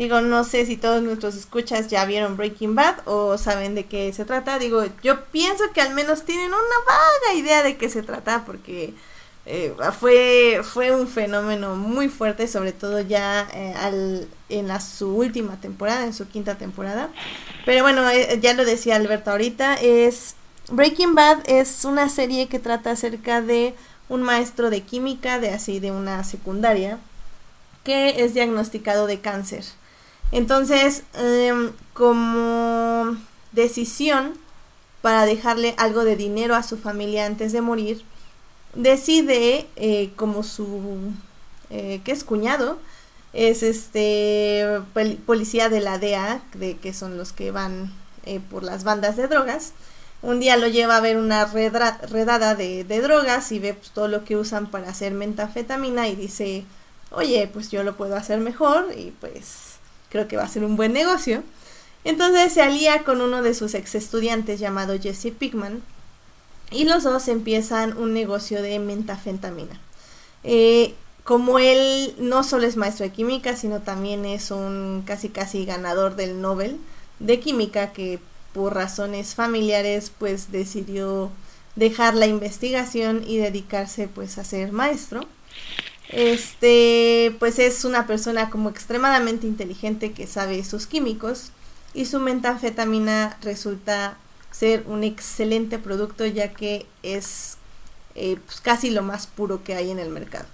digo, 0.00 0.22
no 0.22 0.44
sé 0.44 0.64
si 0.64 0.78
todos 0.78 1.02
nuestros 1.02 1.34
escuchas 1.34 1.88
ya 1.88 2.06
vieron 2.06 2.38
Breaking 2.38 2.74
Bad 2.74 3.00
o 3.04 3.36
saben 3.36 3.74
de 3.74 3.84
qué 3.84 4.10
se 4.14 4.24
trata, 4.24 4.58
digo, 4.58 4.82
yo 5.02 5.26
pienso 5.26 5.62
que 5.74 5.82
al 5.82 5.94
menos 5.94 6.24
tienen 6.24 6.46
una 6.46 6.56
vaga 6.88 7.34
idea 7.38 7.62
de 7.62 7.76
qué 7.76 7.90
se 7.90 8.02
trata 8.02 8.46
porque 8.46 8.94
eh, 9.44 9.74
fue, 9.98 10.62
fue 10.64 10.90
un 10.90 11.06
fenómeno 11.06 11.76
muy 11.76 12.08
fuerte, 12.08 12.48
sobre 12.48 12.72
todo 12.72 13.02
ya 13.02 13.46
eh, 13.52 13.74
al, 13.76 14.26
en 14.48 14.68
la, 14.68 14.80
su 14.80 15.14
última 15.14 15.60
temporada, 15.60 16.06
en 16.06 16.14
su 16.14 16.26
quinta 16.26 16.54
temporada. 16.54 17.10
Pero 17.66 17.82
bueno, 17.82 18.08
eh, 18.08 18.38
ya 18.40 18.54
lo 18.54 18.64
decía 18.64 18.96
Alberto 18.96 19.30
ahorita, 19.30 19.74
es 19.74 20.34
Breaking 20.70 21.14
Bad 21.14 21.42
es 21.44 21.84
una 21.84 22.08
serie 22.08 22.48
que 22.48 22.58
trata 22.58 22.92
acerca 22.92 23.42
de 23.42 23.74
un 24.08 24.22
maestro 24.22 24.70
de 24.70 24.80
química 24.80 25.38
de 25.38 25.50
así 25.50 25.78
de 25.78 25.90
una 25.90 26.24
secundaria 26.24 26.98
que 27.84 28.24
es 28.24 28.32
diagnosticado 28.32 29.06
de 29.06 29.20
cáncer. 29.20 29.64
Entonces, 30.32 31.02
em, 31.14 31.72
como 31.92 33.16
decisión 33.52 34.34
para 35.02 35.24
dejarle 35.24 35.74
algo 35.78 36.04
de 36.04 36.16
dinero 36.16 36.54
a 36.54 36.62
su 36.62 36.76
familia 36.76 37.26
antes 37.26 37.52
de 37.52 37.60
morir, 37.62 38.04
decide 38.74 39.66
eh, 39.76 40.12
como 40.16 40.42
su 40.42 41.12
eh, 41.70 42.00
que 42.04 42.12
es 42.12 42.24
cuñado 42.24 42.78
es 43.32 43.62
este 43.62 44.80
policía 45.26 45.68
de 45.68 45.80
la 45.80 45.98
DEA 45.98 46.42
de 46.54 46.76
que 46.78 46.92
son 46.92 47.16
los 47.16 47.32
que 47.32 47.50
van 47.52 47.92
eh, 48.24 48.40
por 48.50 48.62
las 48.62 48.84
bandas 48.84 49.16
de 49.16 49.28
drogas. 49.28 49.72
Un 50.22 50.40
día 50.40 50.56
lo 50.56 50.66
lleva 50.66 50.96
a 50.96 51.00
ver 51.00 51.16
una 51.16 51.46
redada 51.46 52.54
de, 52.54 52.84
drogas 52.84 53.52
y 53.52 53.58
ve 53.58 53.74
pues, 53.74 53.90
todo 53.90 54.08
lo 54.08 54.24
que 54.24 54.36
usan 54.36 54.66
para 54.70 54.90
hacer 54.90 55.12
metafetamina 55.12 56.08
y 56.08 56.16
dice 56.16 56.64
oye 57.10 57.48
pues 57.52 57.70
yo 57.70 57.82
lo 57.82 57.96
puedo 57.96 58.16
hacer 58.16 58.38
mejor 58.40 58.92
y 58.96 59.12
pues 59.12 59.69
creo 60.10 60.28
que 60.28 60.36
va 60.36 60.44
a 60.44 60.48
ser 60.48 60.64
un 60.64 60.76
buen 60.76 60.92
negocio 60.92 61.42
entonces 62.04 62.52
se 62.52 62.62
alía 62.62 63.04
con 63.04 63.20
uno 63.20 63.42
de 63.42 63.54
sus 63.54 63.74
ex 63.74 63.94
estudiantes 63.94 64.58
llamado 64.58 64.98
Jesse 64.98 65.32
Pigman 65.38 65.82
y 66.70 66.84
los 66.84 67.02
dos 67.02 67.28
empiezan 67.28 67.96
un 67.98 68.14
negocio 68.14 68.62
de 68.62 68.78
mentafentamina. 68.78 69.78
Eh, 70.44 70.94
como 71.24 71.58
él 71.58 72.14
no 72.18 72.42
solo 72.42 72.66
es 72.66 72.76
maestro 72.76 73.04
de 73.04 73.12
química, 73.12 73.54
sino 73.54 73.80
también 73.80 74.24
es 74.24 74.50
un 74.50 75.02
casi 75.04 75.28
casi 75.28 75.64
ganador 75.66 76.16
del 76.16 76.40
Nobel 76.40 76.78
de 77.18 77.38
química 77.38 77.92
que 77.92 78.18
por 78.54 78.74
razones 78.74 79.34
familiares 79.34 80.10
pues 80.18 80.50
decidió 80.50 81.30
dejar 81.76 82.14
la 82.14 82.26
investigación 82.26 83.22
y 83.26 83.36
dedicarse 83.36 84.08
pues 84.08 84.38
a 84.38 84.44
ser 84.44 84.72
maestro. 84.72 85.26
Este 86.10 87.34
pues 87.38 87.58
es 87.60 87.84
una 87.84 88.06
persona 88.06 88.50
como 88.50 88.68
extremadamente 88.68 89.46
inteligente 89.46 90.12
que 90.12 90.26
sabe 90.26 90.64
sus 90.64 90.86
químicos 90.86 91.52
y 91.94 92.06
su 92.06 92.18
metafetamina 92.18 93.38
resulta 93.42 94.16
ser 94.50 94.84
un 94.88 95.04
excelente 95.04 95.78
producto 95.78 96.26
ya 96.26 96.52
que 96.52 96.86
es 97.04 97.58
eh, 98.16 98.38
pues, 98.44 98.60
casi 98.60 98.90
lo 98.90 99.02
más 99.02 99.28
puro 99.28 99.62
que 99.62 99.74
hay 99.74 99.90
en 99.90 100.00
el 100.00 100.10
mercado. 100.10 100.46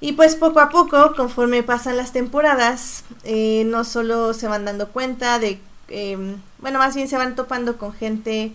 Y 0.00 0.12
pues 0.12 0.34
poco 0.34 0.60
a 0.60 0.68
poco, 0.68 1.14
conforme 1.14 1.62
pasan 1.62 1.96
las 1.96 2.12
temporadas, 2.12 3.04
eh, 3.24 3.64
no 3.66 3.84
solo 3.84 4.34
se 4.34 4.46
van 4.46 4.64
dando 4.66 4.88
cuenta 4.88 5.38
de, 5.38 5.58
em, 5.88 6.36
bueno, 6.58 6.78
más 6.78 6.94
bien 6.94 7.08
se 7.08 7.16
van 7.16 7.34
topando 7.34 7.78
con 7.78 7.94
gente 7.94 8.52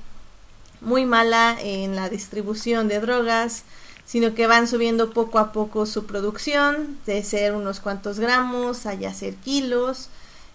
muy 0.81 1.05
mala 1.05 1.57
en 1.59 1.95
la 1.95 2.09
distribución 2.09 2.87
de 2.87 2.99
drogas, 2.99 3.63
sino 4.11 4.35
que 4.35 4.45
van 4.45 4.67
subiendo 4.67 5.11
poco 5.11 5.39
a 5.39 5.53
poco 5.53 5.85
su 5.85 6.05
producción, 6.05 6.97
de 7.05 7.23
ser 7.23 7.55
unos 7.55 7.79
cuantos 7.79 8.19
gramos 8.19 8.85
a 8.85 8.93
ya 8.93 9.13
ser 9.13 9.35
kilos, 9.35 10.09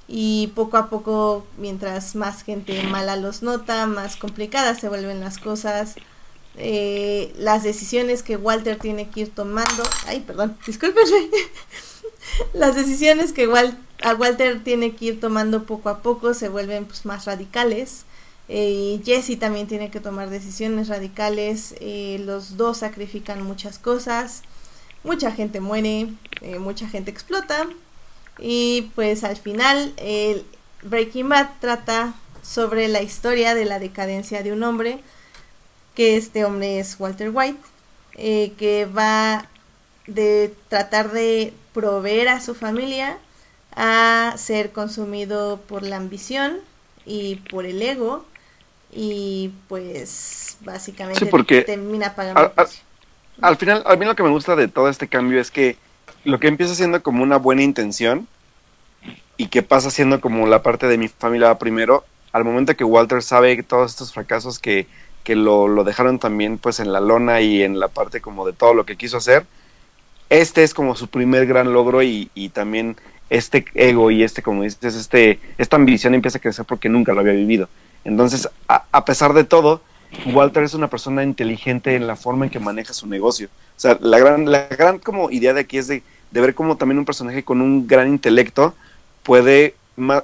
y 0.06 0.48
poco 0.48 0.76
a 0.76 0.90
poco, 0.90 1.46
mientras 1.56 2.16
más 2.16 2.42
gente 2.42 2.82
mala 2.82 3.16
los 3.16 3.42
nota, 3.42 3.86
más 3.86 4.16
complicadas 4.16 4.78
se 4.78 4.90
vuelven 4.90 5.20
las 5.20 5.38
cosas. 5.38 5.94
Eh, 6.58 7.32
las 7.38 7.62
decisiones 7.62 8.22
que 8.22 8.36
Walter 8.36 8.78
tiene 8.78 9.08
que 9.08 9.20
ir 9.20 9.34
tomando, 9.34 9.84
ay, 10.06 10.20
perdón, 10.20 10.54
discúlpenme, 10.66 11.30
las 12.52 12.74
decisiones 12.74 13.32
que 13.32 13.48
a 14.02 14.14
Walter 14.14 14.62
tiene 14.64 14.94
que 14.94 15.06
ir 15.06 15.18
tomando 15.18 15.64
poco 15.64 15.88
a 15.88 16.02
poco 16.02 16.34
se 16.34 16.50
vuelven 16.50 16.84
pues, 16.84 17.06
más 17.06 17.24
radicales. 17.24 18.04
Eh, 18.48 19.00
Jesse 19.04 19.38
también 19.38 19.66
tiene 19.66 19.90
que 19.90 20.00
tomar 20.00 20.30
decisiones 20.30 20.88
radicales. 20.88 21.74
Eh, 21.80 22.20
los 22.24 22.56
dos 22.56 22.78
sacrifican 22.78 23.42
muchas 23.42 23.78
cosas. 23.78 24.42
Mucha 25.04 25.30
gente 25.32 25.60
muere, 25.60 26.08
mucha 26.58 26.88
gente 26.88 27.10
explota. 27.10 27.68
Y 28.38 28.90
pues 28.94 29.22
al 29.22 29.36
final 29.36 29.94
Breaking 30.82 31.28
Bad 31.28 31.48
trata 31.60 32.14
sobre 32.42 32.88
la 32.88 33.02
historia 33.02 33.54
de 33.54 33.64
la 33.64 33.78
decadencia 33.78 34.42
de 34.42 34.52
un 34.52 34.62
hombre, 34.62 35.00
que 35.94 36.16
este 36.16 36.44
hombre 36.44 36.78
es 36.78 36.96
Walter 36.98 37.30
White, 37.32 37.58
eh, 38.14 38.52
que 38.56 38.86
va 38.86 39.48
de 40.06 40.54
tratar 40.68 41.10
de 41.10 41.52
proveer 41.72 42.28
a 42.28 42.40
su 42.40 42.54
familia 42.54 43.18
a 43.74 44.34
ser 44.38 44.72
consumido 44.72 45.60
por 45.66 45.82
la 45.82 45.96
ambición 45.96 46.58
y 47.04 47.36
por 47.50 47.66
el 47.66 47.82
ego 47.82 48.24
y 48.96 49.52
pues 49.68 50.56
básicamente 50.62 51.62
termina 51.62 52.14
pagando 52.14 52.52
al 53.42 53.56
final 53.56 53.82
a 53.84 53.94
mí 53.96 54.06
lo 54.06 54.16
que 54.16 54.22
me 54.22 54.30
gusta 54.30 54.56
de 54.56 54.68
todo 54.68 54.88
este 54.88 55.08
cambio 55.08 55.38
es 55.40 55.50
que 55.50 55.76
lo 56.24 56.40
que 56.40 56.48
empieza 56.48 56.74
siendo 56.74 57.02
como 57.02 57.22
una 57.22 57.36
buena 57.36 57.62
intención 57.62 58.26
y 59.36 59.48
que 59.48 59.62
pasa 59.62 59.90
siendo 59.90 60.20
como 60.20 60.46
la 60.46 60.62
parte 60.62 60.86
de 60.86 60.96
mi 60.96 61.08
familia 61.08 61.58
primero, 61.58 62.04
al 62.32 62.44
momento 62.44 62.74
que 62.74 62.84
Walter 62.84 63.22
sabe 63.22 63.62
todos 63.62 63.90
estos 63.90 64.12
fracasos 64.12 64.58
que, 64.58 64.86
que 65.24 65.36
lo, 65.36 65.68
lo, 65.68 65.84
dejaron 65.84 66.18
también 66.18 66.56
pues 66.56 66.80
en 66.80 66.92
la 66.92 67.00
lona 67.00 67.42
y 67.42 67.62
en 67.62 67.78
la 67.78 67.88
parte 67.88 68.22
como 68.22 68.46
de 68.46 68.54
todo 68.54 68.72
lo 68.72 68.86
que 68.86 68.96
quiso 68.96 69.18
hacer, 69.18 69.44
este 70.30 70.62
es 70.62 70.72
como 70.72 70.96
su 70.96 71.08
primer 71.08 71.46
gran 71.46 71.72
logro 71.72 72.02
y, 72.02 72.30
y 72.34 72.48
también 72.48 72.96
este 73.30 73.64
ego 73.74 74.10
y 74.10 74.22
este, 74.22 74.42
como 74.42 74.62
dices, 74.62 74.94
este, 74.94 75.40
esta 75.58 75.76
ambición 75.76 76.14
empieza 76.14 76.38
a 76.38 76.40
crecer 76.40 76.64
porque 76.64 76.88
nunca 76.88 77.12
lo 77.12 77.20
había 77.20 77.32
vivido. 77.32 77.68
Entonces, 78.04 78.48
a, 78.68 79.04
pesar 79.04 79.32
de 79.32 79.44
todo, 79.44 79.80
Walter 80.32 80.62
es 80.62 80.74
una 80.74 80.88
persona 80.88 81.24
inteligente 81.24 81.96
en 81.96 82.06
la 82.06 82.14
forma 82.14 82.44
en 82.44 82.50
que 82.50 82.60
maneja 82.60 82.92
su 82.92 83.06
negocio. 83.06 83.48
O 83.76 83.80
sea, 83.80 83.98
la 84.00 84.18
gran, 84.18 84.50
la 84.50 84.68
gran 84.68 84.98
como 84.98 85.30
idea 85.30 85.52
de 85.52 85.60
aquí 85.60 85.78
es 85.78 85.88
de 85.88 86.02
de 86.30 86.40
ver 86.40 86.54
cómo 86.54 86.76
también 86.76 86.98
un 86.98 87.04
personaje 87.04 87.42
con 87.42 87.60
un 87.60 87.86
gran 87.86 88.08
intelecto 88.08 88.74
puede 89.22 89.74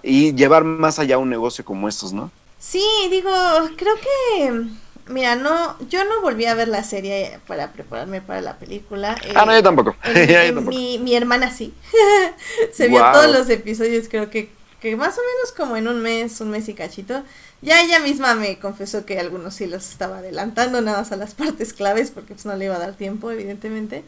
y 0.03 0.35
llevar 0.35 0.65
más 0.65 0.99
allá 0.99 1.19
un 1.19 1.31
negocio 1.31 1.65
como 1.65 1.89
estos, 1.89 2.13
¿no? 2.13 2.31
Sí, 2.59 2.85
digo, 3.11 3.31
creo 3.77 3.95
que 3.97 4.65
Mira, 5.13 5.37
no, 5.37 5.79
yo 5.89 6.05
no 6.05 6.21
volví 6.21 6.47
a 6.47 6.55
ver 6.55 6.69
la 6.69 6.83
serie 6.83 7.39
para 7.47 7.73
prepararme 7.73 8.21
para 8.21 8.41
la 8.41 8.59
película. 8.59 9.17
ah, 9.35 9.45
no, 9.45 9.55
yo 9.55 9.63
tampoco. 9.63 9.95
Mi, 10.63 10.99
mi, 10.99 11.15
hermana 11.15 11.51
sí. 11.51 11.75
Se 12.73 12.89
vio 12.89 13.01
todos 13.13 13.31
los 13.31 13.49
episodios, 13.51 14.09
creo 14.09 14.31
que, 14.31 14.51
que 14.81 14.97
más 14.97 15.17
o 15.17 15.21
menos 15.21 15.53
como 15.57 15.77
en 15.77 15.89
un 15.89 16.01
mes, 16.01 16.41
un 16.41 16.51
mes 16.51 16.69
y 16.69 16.75
cachito. 16.75 17.23
Ya 17.61 17.81
ella 17.81 18.01
misma 18.01 18.35
me 18.35 18.59
confesó 18.59 19.07
que 19.07 19.21
algunos 19.21 19.55
sí 19.55 19.67
los 19.67 19.89
estaba 19.89 20.19
adelantando, 20.19 20.81
nada 20.81 20.99
más 20.99 21.13
a 21.13 21.17
las 21.17 21.35
partes 21.37 21.73
claves, 21.73 22.11
porque 22.11 22.35
pues 22.35 22.47
no 22.47 22.57
le 22.57 22.65
iba 22.65 22.77
a 22.77 22.81
dar 22.81 22.95
tiempo, 22.95 23.31
evidentemente. 23.31 24.05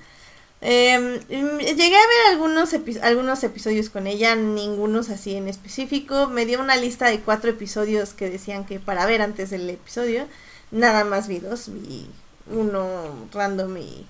Em, 0.61 1.21
llegué 1.29 1.97
a 1.97 2.07
ver 2.07 2.33
algunos, 2.33 2.75
algunos 3.03 3.45
episodios 3.45 3.91
con 3.91 4.07
ella, 4.07 4.35
ningunos 4.35 5.11
así 5.11 5.37
en 5.37 5.47
específico. 5.47 6.29
Me 6.29 6.47
dio 6.47 6.59
una 6.61 6.77
lista 6.77 7.11
de 7.11 7.21
cuatro 7.21 7.51
episodios 7.51 8.15
que 8.15 8.31
decían 8.31 8.65
que 8.65 8.81
para 8.81 9.05
ver 9.05 9.21
antes 9.21 9.51
del 9.51 9.69
episodio. 9.69 10.27
Nada 10.75 11.05
más 11.05 11.29
vi 11.29 11.39
dos, 11.39 11.71
vi 11.73 12.07
uno 12.51 13.29
random 13.33 13.77
y, 13.77 14.05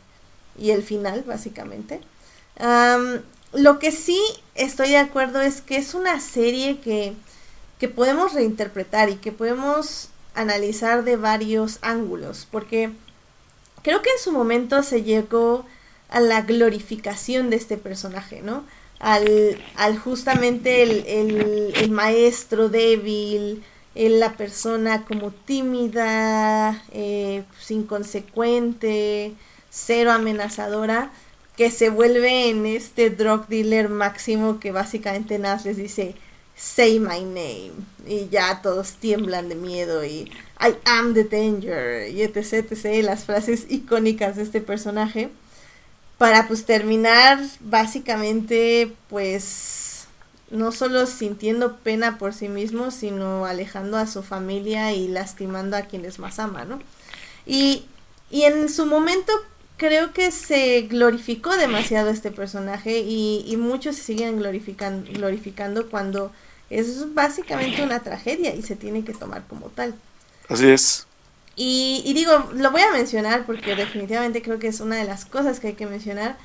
y 0.59 0.71
el 0.71 0.83
final, 0.83 1.23
básicamente. 1.27 2.01
lo 3.53 3.79
que 3.79 3.93
sí 3.93 4.19
estoy 4.55 4.89
de 4.89 4.97
acuerdo 4.97 5.43
es 5.43 5.61
que 5.61 5.77
es 5.77 5.93
una 5.93 6.21
serie 6.21 6.81
que, 6.81 7.13
que 7.79 7.89
podemos 7.89 8.33
reinterpretar 8.33 9.11
y 9.11 9.17
que 9.17 9.31
podemos 9.31 10.09
analizar 10.35 11.05
de 11.05 11.17
varios 11.17 11.79
ángulos, 11.83 12.49
porque 12.51 12.91
creo 13.83 14.01
que 14.01 14.11
en 14.11 14.19
su 14.19 14.33
momento 14.33 14.83
se 14.83 15.03
llegó 15.03 15.67
a 16.09 16.21
la 16.21 16.41
glorificación 16.41 17.51
de 17.51 17.57
este 17.57 17.77
personaje, 17.77 18.41
¿no? 18.41 18.65
Al, 19.01 19.61
al 19.77 19.99
justamente 19.99 20.83
el, 20.83 21.91
maestro 21.91 22.71
débil, 22.71 23.63
la 23.95 24.37
persona 24.37 25.05
como 25.05 25.31
tímida, 25.31 26.83
eh, 26.93 27.45
pues, 27.49 27.71
inconsecuente, 27.71 29.35
cero 29.71 30.13
amenazadora, 30.13 31.13
que 31.57 31.71
se 31.71 31.89
vuelve 31.89 32.49
en 32.49 32.67
este 32.67 33.11
drug 33.11 33.47
dealer 33.49 33.89
máximo 33.89 34.59
que 34.59 34.73
básicamente 34.73 35.39
nada 35.39 35.61
les 35.65 35.77
dice 35.77 36.15
say 36.57 36.99
my 37.01 37.21
name 37.21 37.73
y 38.07 38.29
ya 38.31 38.61
todos 38.63 38.95
tiemblan 38.95 39.49
de 39.49 39.55
miedo 39.55 40.05
y 40.05 40.31
I 40.61 40.75
am 40.85 41.15
the 41.15 41.25
danger 41.25 42.09
y 42.11 42.23
etc, 42.23 42.53
etc 42.71 43.05
las 43.05 43.25
frases 43.25 43.67
icónicas 43.69 44.37
de 44.37 44.43
este 44.43 44.61
personaje 44.61 45.31
para 46.19 46.47
pues 46.47 46.65
terminar 46.65 47.41
básicamente 47.61 48.93
pues 49.09 49.84
no 50.51 50.73
solo 50.73 51.07
sintiendo 51.07 51.77
pena 51.79 52.19
por 52.19 52.35
sí 52.35 52.49
mismo, 52.49 52.91
sino 52.91 53.47
alejando 53.47 53.97
a 53.97 54.07
su 54.07 54.23
familia 54.23 54.93
y 54.93 55.09
lastimando 55.09 55.77
a 55.77 55.83
quienes 55.83 56.19
más 56.19 56.39
ama, 56.39 56.65
¿no? 56.65 56.81
Y, 57.47 57.85
y 58.31 58.43
en 58.45 58.69
su 58.69 58.87
momento 58.87 59.33
creo 59.77 60.13
que 60.13 60.31
se 60.31 60.83
glorificó 60.83 61.57
demasiado 61.57 62.11
este 62.11 62.31
personaje 62.31 63.01
y, 63.01 63.45
y 63.47 63.57
muchos 63.57 63.97
se 63.97 64.03
siguen 64.05 64.39
glorificando, 64.39 65.11
glorificando 65.13 65.91
cuando 65.91 66.33
es 66.71 67.15
básicamente 67.15 67.83
una 67.83 68.03
tragedia 68.03 68.55
y 68.55 68.63
se 68.63 68.77
tiene 68.77 69.05
que 69.05 69.15
tomar 69.15 69.47
como 69.47 69.69
tal. 69.69 69.95
Así 70.49 70.69
es. 70.71 71.07
Y, 71.57 72.03
y 72.05 72.15
digo, 72.15 72.51
lo 72.55 72.71
voy 72.73 72.83
a 72.83 72.93
mencionar 72.93 73.47
porque 73.47 73.77
definitivamente 73.77 74.43
creo 74.43 74.59
que 74.59 74.69
es 74.69 74.81
una 74.81 74.97
de 74.97 75.05
las 75.05 75.25
cosas 75.25 75.61
que 75.61 75.69
hay 75.69 75.75
que 75.75 75.87
mencionar, 75.87 76.37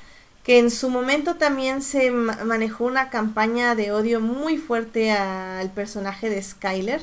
que 0.44 0.58
en 0.58 0.70
su 0.70 0.88
momento 0.88 1.36
también 1.36 1.82
se 1.82 2.10
manejó 2.10 2.84
una 2.84 3.10
campaña 3.10 3.74
de 3.74 3.92
odio 3.92 4.20
muy 4.20 4.56
fuerte 4.56 5.12
al 5.12 5.70
personaje 5.70 6.30
de 6.30 6.42
Skyler, 6.42 7.02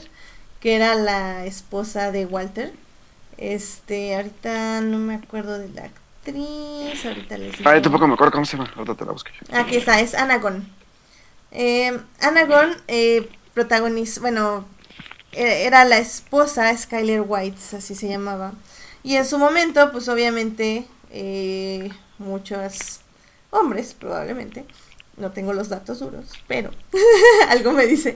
que 0.59 0.75
era 0.75 0.95
la 0.95 1.45
esposa 1.45 2.11
de 2.11 2.25
Walter. 2.25 2.73
Este, 3.37 4.15
ahorita 4.15 4.81
no 4.81 4.97
me 4.97 5.15
acuerdo 5.15 5.59
de 5.59 5.69
la 5.69 5.83
actriz, 5.83 7.05
ahorita 7.05 7.37
les 7.37 7.57
digo. 7.57 7.69
Ay, 7.69 7.81
tampoco 7.81 8.07
me 8.07 8.15
acuerdo 8.15 8.33
cómo 8.33 8.45
se 8.45 8.57
llama, 8.57 8.71
ahorita 8.75 8.95
te 8.95 9.05
la 9.05 9.11
busco. 9.11 9.29
Aquí 9.51 9.77
está, 9.77 9.99
es 9.99 10.15
Anagon. 10.15 10.67
Eh, 11.51 11.99
Anagon 12.21 12.75
eh, 12.87 13.29
protagonizó, 13.53 14.21
bueno, 14.21 14.65
e-, 15.31 15.65
era 15.65 15.85
la 15.85 15.99
esposa 15.99 16.75
Skyler 16.75 17.23
White, 17.25 17.77
así 17.77 17.93
se 17.93 18.09
llamaba. 18.09 18.53
Y 19.03 19.15
en 19.15 19.25
su 19.25 19.37
momento, 19.37 19.91
pues 19.91 20.09
obviamente, 20.09 20.87
eh, 21.11 21.91
muchos 22.17 22.99
hombres, 23.57 23.93
probablemente, 23.93 24.65
no 25.17 25.31
tengo 25.31 25.53
los 25.53 25.69
datos 25.69 25.99
duros, 25.99 26.25
pero 26.47 26.71
algo 27.49 27.71
me 27.71 27.87
dice, 27.87 28.15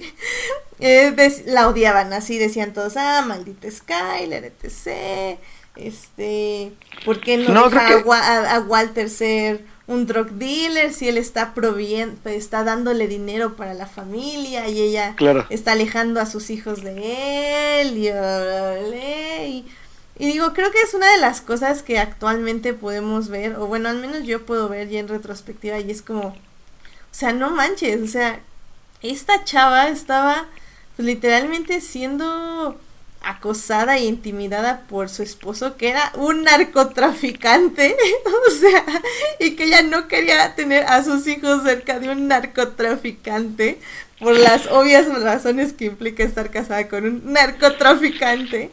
eh, 0.80 1.44
la 1.46 1.68
odiaban, 1.68 2.14
así 2.14 2.38
decían 2.38 2.74
todos, 2.74 2.96
ah, 2.98 3.24
maldita 3.28 3.70
Skyler, 3.70 4.46
etc. 4.46 5.40
Este, 5.76 6.74
¿por 7.06 7.22
qué 7.22 7.38
no, 7.38 7.70
deja 7.70 8.04
a, 8.14 8.56
a, 8.56 8.60
Walter 8.60 9.10
ser 9.10 9.64
un 9.88 10.06
drug 10.06 10.32
dealer 10.32 10.92
si 10.92 11.08
él 11.08 11.18
está 11.18 11.54
proviendo, 11.54 12.30
está 12.30 12.66
dándole 12.66 13.08
dinero 13.08 13.56
para 13.56 13.74
la 13.74 13.86
familia 13.86 14.68
y 14.68 14.82
ella 14.82 15.16
está 15.50 15.72
alejando 15.72 16.20
a 16.20 16.26
sus 16.26 16.50
hijos 16.50 16.84
de 16.84 17.82
él 17.82 17.98
y, 17.98 18.10
y, 18.10 19.66
digo, 20.28 20.54
creo 20.54 20.72
que 20.72 20.82
es 20.82 20.94
una 20.94 21.12
de 21.12 21.20
las 21.20 21.42
cosas 21.42 21.84
que 21.84 21.98
actualmente 22.00 22.74
podemos 22.74 23.30
ver, 23.30 23.56
o 23.56 23.68
bueno, 23.68 23.90
al 23.90 23.98
menos 23.98 24.24
yo 24.24 24.46
puedo 24.46 24.70
ver 24.70 24.90
ya 24.90 25.00
en 25.00 25.08
retrospectiva 25.08 25.80
y 25.80 25.90
es 25.90 26.02
como, 26.02 26.28
o 26.28 26.36
sea, 27.12 27.34
no 27.34 27.50
manches, 27.50 28.02
o 28.02 28.08
sea, 28.08 28.40
esta 29.02 29.44
chava 29.44 29.90
estaba 29.90 30.48
pues, 30.96 31.06
literalmente 31.06 31.82
siendo 31.82 32.80
acosada 33.24 33.98
e 33.98 34.06
intimidada 34.06 34.82
por 34.88 35.10
su 35.10 35.22
esposo 35.24 35.78
que 35.78 35.90
era 35.90 36.12
un 36.16 36.44
narcotraficante, 36.44 37.96
o 38.48 38.52
sea, 38.52 38.86
y 39.40 39.56
que 39.56 39.66
ella 39.66 39.82
no 39.84 40.08
quería 40.08 40.56
tener 40.56 40.86
a 40.86 41.04
sus 41.04 41.28
hijos 41.28 41.64
cerca 41.64 42.00
de 42.00 42.10
un 42.10 42.28
narcotraficante 42.28 43.80
por 44.20 44.38
las 44.38 44.68
obvias 44.68 45.08
razones 45.22 45.74
que 45.74 45.86
implica 45.86 46.24
estar 46.24 46.52
casada 46.52 46.88
con 46.88 47.06
un 47.06 47.34
narcotraficante. 47.34 48.70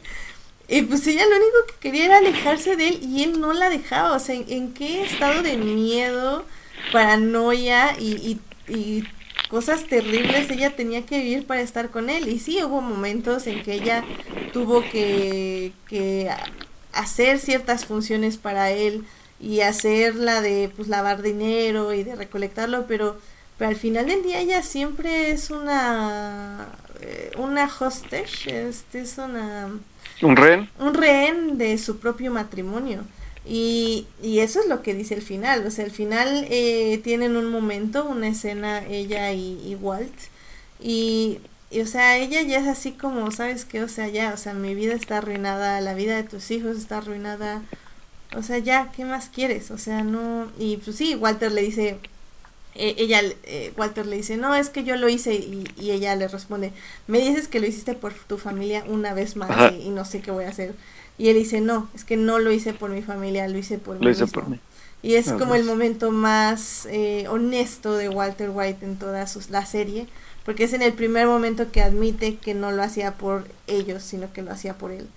Y 0.69 0.83
pues 0.83 1.07
ella 1.07 1.25
lo 1.25 1.37
único 1.37 1.57
que 1.67 1.75
quería 1.81 2.05
era 2.05 2.19
alejarse 2.19 2.77
de 2.77 2.89
él 2.89 3.01
y 3.03 3.23
él 3.23 3.41
no 3.41 3.55
la 3.55 3.71
dejaba, 3.71 4.15
o 4.15 4.19
sea, 4.19 4.35
en, 4.35 4.75
qué 4.75 5.03
estado 5.03 5.43
de 5.43 5.57
miedo, 5.57 6.45
paranoia 6.93 7.97
y, 7.99 8.39
y, 8.69 9.05
cosas 9.49 9.87
terribles 9.87 10.51
ella 10.51 10.77
tenía 10.77 11.07
que 11.07 11.21
vivir 11.21 11.47
para 11.47 11.63
estar 11.63 11.89
con 11.91 12.11
él. 12.11 12.29
Y 12.29 12.39
sí, 12.39 12.63
hubo 12.63 12.83
momentos 12.83 13.47
en 13.47 13.63
que 13.63 13.73
ella 13.75 14.05
tuvo 14.53 14.83
que, 14.83 15.73
que 15.89 16.31
hacer 16.93 17.39
ciertas 17.39 17.87
funciones 17.87 18.37
para 18.37 18.71
él 18.71 19.07
y 19.41 19.61
hacer 19.61 20.17
la 20.17 20.43
de 20.43 20.71
pues 20.77 20.89
lavar 20.89 21.23
dinero 21.23 21.95
y 21.95 22.03
de 22.03 22.15
recolectarlo, 22.15 22.87
pero, 22.87 23.17
pero 23.57 23.71
al 23.71 23.77
final 23.77 24.07
del 24.07 24.23
día 24.23 24.41
ella 24.41 24.63
siempre 24.63 25.31
es 25.31 25.51
una 25.51 26.69
eh, 27.01 27.31
una 27.39 27.71
hostage, 27.79 28.69
este 28.69 29.01
es 29.01 29.19
una 29.19 29.71
un 30.23 30.37
rehén, 30.37 30.71
un 30.79 30.95
rehén 30.95 31.59
de 31.59 31.79
su 31.79 31.99
propio 31.99 32.31
matrimonio. 32.31 33.05
Y, 33.47 34.07
y 34.23 34.41
eso 34.41 34.61
es 34.61 34.67
lo 34.67 34.83
que 34.83 34.95
dice 34.95 35.15
el 35.15 35.23
final. 35.23 35.67
O 35.67 35.71
sea, 35.71 35.85
el 35.85 35.91
final 35.91 36.47
eh, 36.51 37.01
tienen 37.03 37.37
un 37.37 37.51
momento, 37.51 38.05
una 38.05 38.29
escena, 38.29 38.85
ella 38.87 39.33
y, 39.33 39.75
Walt. 39.81 40.13
Y, 40.81 41.39
y, 41.71 41.81
o 41.81 41.87
sea, 41.87 42.19
ella 42.19 42.43
ya 42.43 42.59
es 42.61 42.69
así 42.69 42.93
como, 42.93 43.31
¿sabes 43.31 43.65
qué? 43.65 43.83
O 43.83 43.89
sea, 43.89 44.09
ya, 44.09 44.33
o 44.35 44.37
sea, 44.37 44.53
mi 44.53 44.75
vida 44.75 44.95
está 44.95 45.19
arruinada, 45.19 45.81
la 45.81 45.95
vida 45.95 46.17
de 46.17 46.25
tus 46.25 46.51
hijos 46.51 46.77
está 46.77 46.99
arruinada. 46.99 47.63
O 48.37 48.43
sea, 48.43 48.59
ya, 48.59 48.93
¿qué 48.95 49.05
más 49.07 49.31
quieres? 49.31 49.71
O 49.71 49.79
sea, 49.79 50.03
no. 50.05 50.51
Y 50.59 50.77
pues 50.79 50.97
sí, 50.97 51.15
Walter 51.15 51.51
le 51.51 51.63
dice, 51.63 51.99
e, 52.79 52.95
ella, 52.99 53.21
eh, 53.45 53.73
Walter 53.77 54.07
le 54.07 54.17
dice, 54.17 54.37
no, 54.37 54.55
es 54.55 54.71
que 54.71 54.85
yo 54.85 54.97
lo 54.97 55.09
hice 55.09 55.35
y, 55.35 55.65
y, 55.79 55.91
ella 55.91 56.15
le 56.17 56.29
responde, 56.29 56.73
me 57.07 57.19
dices 57.19 57.49
que 57.49 57.61
lo 57.61 57.67
hiciste 57.67 57.95
por 57.95 58.15
tu 58.15 58.39
familia 58.39 58.85
una 58.89 59.13
vez 59.15 59.37
más 59.37 59.73
y, 59.73 59.89
y, 59.89 59.91
no 59.91 60.05
sé 60.05 60.21
qué 60.21 60.31
voy 60.31 60.45
a 60.45 60.51
hacer. 60.51 60.75
Y 61.19 61.29
él 61.29 61.37
dice, 61.37 61.61
no, 61.61 61.89
es 61.95 62.05
que 62.05 62.17
no 62.17 62.39
lo 62.39 62.53
hice 62.53 62.73
por 62.73 62.91
mi 62.91 63.03
familia, 63.03 63.49
lo 63.49 63.59
hice 63.59 63.79
por 63.79 64.03
lo 64.03 64.09
hice 64.09 64.27
por 64.29 64.49
mí. 64.49 64.61
Y 65.03 65.15
es 65.15 65.33
como 65.33 65.55
el 65.55 65.65
momento 65.65 66.11
más 66.11 66.87
eh, 66.91 67.27
honesto 67.29 67.97
de 67.97 68.09
Walter 68.09 68.51
White 68.51 68.85
en 68.85 68.97
toda 68.97 69.27
la 69.51 69.67
serie, 69.67 70.09
porque 70.45 70.65
es 70.65 70.73
en 70.73 70.83
el 70.83 70.93
primer 70.93 71.27
momento 71.27 71.71
que 71.71 71.83
admite 71.83 72.37
que 72.37 72.55
no 72.55 72.73
lo 72.73 72.83
hacía 72.83 73.15
por 73.15 73.47
ellos, 73.69 74.03
sino 74.03 74.33
que 74.33 74.43
lo 74.43 74.51
hacía 74.51 74.75
por 74.77 74.91
él. 74.91 75.09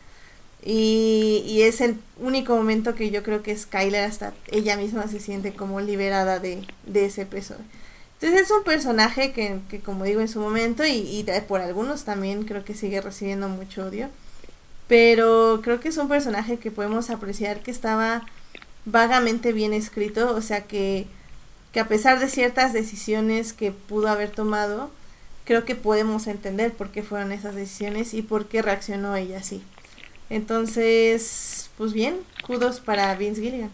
Y, 0.63 1.61
es 1.61 1.81
el 1.81 1.97
único 2.19 2.55
momento 2.55 2.95
que 2.95 3.11
yo 3.11 3.23
creo 3.23 3.43
que 3.43 3.57
Skyler 3.57 4.03
hasta 4.03 4.33
ella 4.51 4.77
misma 4.77 5.07
se 5.07 5.19
siente 5.19 5.53
como 5.53 5.81
liberada 5.81 6.39
de, 6.39 6.65
de 6.85 7.05
ese 7.05 7.25
peso. 7.25 7.55
Entonces 8.19 8.47
es 8.47 8.51
un 8.51 8.63
personaje 8.63 9.31
que, 9.31 9.59
que 9.69 9.79
como 9.79 10.03
digo 10.03 10.21
en 10.21 10.27
su 10.27 10.39
momento, 10.39 10.85
y, 10.85 10.91
y 10.91 11.25
por 11.47 11.61
algunos 11.61 12.03
también 12.03 12.43
creo 12.45 12.63
que 12.63 12.75
sigue 12.75 13.01
recibiendo 13.01 13.49
mucho 13.49 13.85
odio 13.85 14.09
pero 14.91 15.61
creo 15.63 15.79
que 15.79 15.87
es 15.87 15.95
un 15.95 16.09
personaje 16.09 16.59
que 16.59 16.69
podemos 16.69 17.09
apreciar 17.11 17.61
que 17.61 17.71
estaba 17.71 18.25
vagamente 18.83 19.53
bien 19.53 19.71
escrito, 19.71 20.35
o 20.35 20.41
sea 20.41 20.65
que, 20.65 21.07
que 21.71 21.79
a 21.79 21.87
pesar 21.87 22.19
de 22.19 22.27
ciertas 22.27 22.73
decisiones 22.73 23.53
que 23.53 23.71
pudo 23.71 24.09
haber 24.09 24.31
tomado, 24.31 24.91
creo 25.45 25.63
que 25.63 25.75
podemos 25.75 26.27
entender 26.27 26.73
por 26.73 26.89
qué 26.89 27.03
fueron 27.03 27.31
esas 27.31 27.55
decisiones 27.55 28.13
y 28.13 28.21
por 28.21 28.47
qué 28.47 28.61
reaccionó 28.61 29.15
ella 29.15 29.37
así. 29.37 29.63
Entonces, 30.31 31.69
pues 31.77 31.93
bien, 31.93 32.15
kudos 32.47 32.79
para 32.79 33.13
Vince 33.15 33.41
Gilligan. 33.41 33.69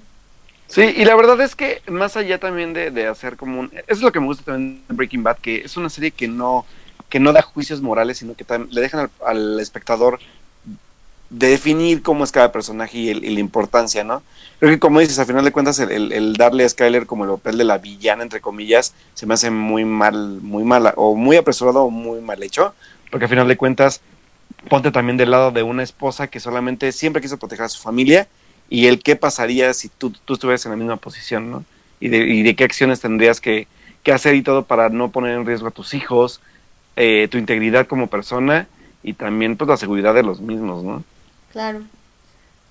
Sí, 0.67 0.81
y 0.81 1.05
la 1.05 1.15
verdad 1.15 1.39
es 1.39 1.55
que 1.55 1.81
más 1.87 2.17
allá 2.17 2.39
también 2.39 2.73
de, 2.73 2.91
de 2.91 3.07
hacer 3.07 3.37
como 3.37 3.61
un... 3.61 3.71
Eso 3.73 3.83
es 3.87 4.01
lo 4.01 4.11
que 4.11 4.19
me 4.19 4.25
gusta 4.25 4.43
también 4.43 4.81
de 4.87 4.93
Breaking 4.93 5.23
Bad, 5.23 5.37
que 5.37 5.61
es 5.63 5.77
una 5.77 5.89
serie 5.89 6.11
que 6.11 6.27
no, 6.27 6.65
que 7.07 7.21
no 7.21 7.31
da 7.31 7.41
juicios 7.41 7.81
morales, 7.81 8.17
sino 8.17 8.35
que 8.35 8.45
le 8.69 8.81
dejan 8.81 9.01
al, 9.01 9.09
al 9.25 9.59
espectador 9.61 10.19
de 11.29 11.47
definir 11.47 12.01
cómo 12.01 12.23
es 12.23 12.31
cada 12.31 12.51
personaje 12.51 12.97
y, 12.97 13.13
la 13.13 13.39
importancia, 13.39 14.03
¿no? 14.03 14.23
Creo 14.59 14.71
que 14.71 14.79
como 14.79 14.99
dices, 14.99 15.19
al 15.19 15.25
final 15.25 15.43
de 15.43 15.51
cuentas, 15.51 15.79
el, 15.79 16.33
darle 16.33 16.63
a 16.63 16.69
Skyler 16.69 17.05
como 17.05 17.25
el 17.25 17.31
papel 17.31 17.57
de 17.57 17.63
la 17.65 17.77
villana, 17.77 18.23
entre 18.23 18.41
comillas, 18.41 18.93
se 19.13 19.25
me 19.25 19.33
hace 19.33 19.51
muy 19.51 19.85
mal, 19.85 20.39
muy 20.41 20.63
mala, 20.63 20.93
o 20.95 21.15
muy 21.15 21.35
apresurado 21.35 21.83
o 21.83 21.89
muy 21.89 22.21
mal 22.21 22.41
hecho, 22.43 22.73
porque 23.11 23.25
al 23.25 23.29
final 23.29 23.47
de 23.47 23.57
cuentas, 23.57 24.01
ponte 24.69 24.91
también 24.91 25.17
del 25.17 25.31
lado 25.31 25.51
de 25.51 25.63
una 25.63 25.83
esposa 25.83 26.27
que 26.27 26.39
solamente 26.39 26.91
siempre 26.91 27.21
quiso 27.21 27.37
proteger 27.37 27.65
a 27.65 27.69
su 27.69 27.81
familia, 27.81 28.27
y 28.69 28.87
el 28.87 29.01
qué 29.01 29.15
pasaría 29.15 29.73
si 29.73 29.89
tú, 29.89 30.11
tú 30.25 30.33
estuvieras 30.33 30.65
en 30.65 30.71
la 30.71 30.77
misma 30.77 30.97
posición, 30.97 31.49
¿no? 31.49 31.63
Y 31.99 32.09
de, 32.09 32.17
y 32.17 32.43
de 32.43 32.55
qué 32.55 32.63
acciones 32.63 32.99
tendrías 32.99 33.41
que, 33.41 33.67
que, 34.03 34.11
hacer 34.11 34.35
y 34.35 34.43
todo 34.43 34.65
para 34.65 34.89
no 34.89 35.09
poner 35.09 35.37
en 35.37 35.45
riesgo 35.45 35.67
a 35.67 35.71
tus 35.71 35.93
hijos, 35.93 36.41
eh, 36.95 37.27
tu 37.31 37.37
integridad 37.37 37.87
como 37.87 38.07
persona, 38.07 38.67
y 39.03 39.13
también 39.13 39.55
pues 39.55 39.67
la 39.69 39.77
seguridad 39.77 40.13
de 40.13 40.23
los 40.23 40.41
mismos, 40.41 40.83
¿no? 40.83 41.03
Claro, 41.51 41.81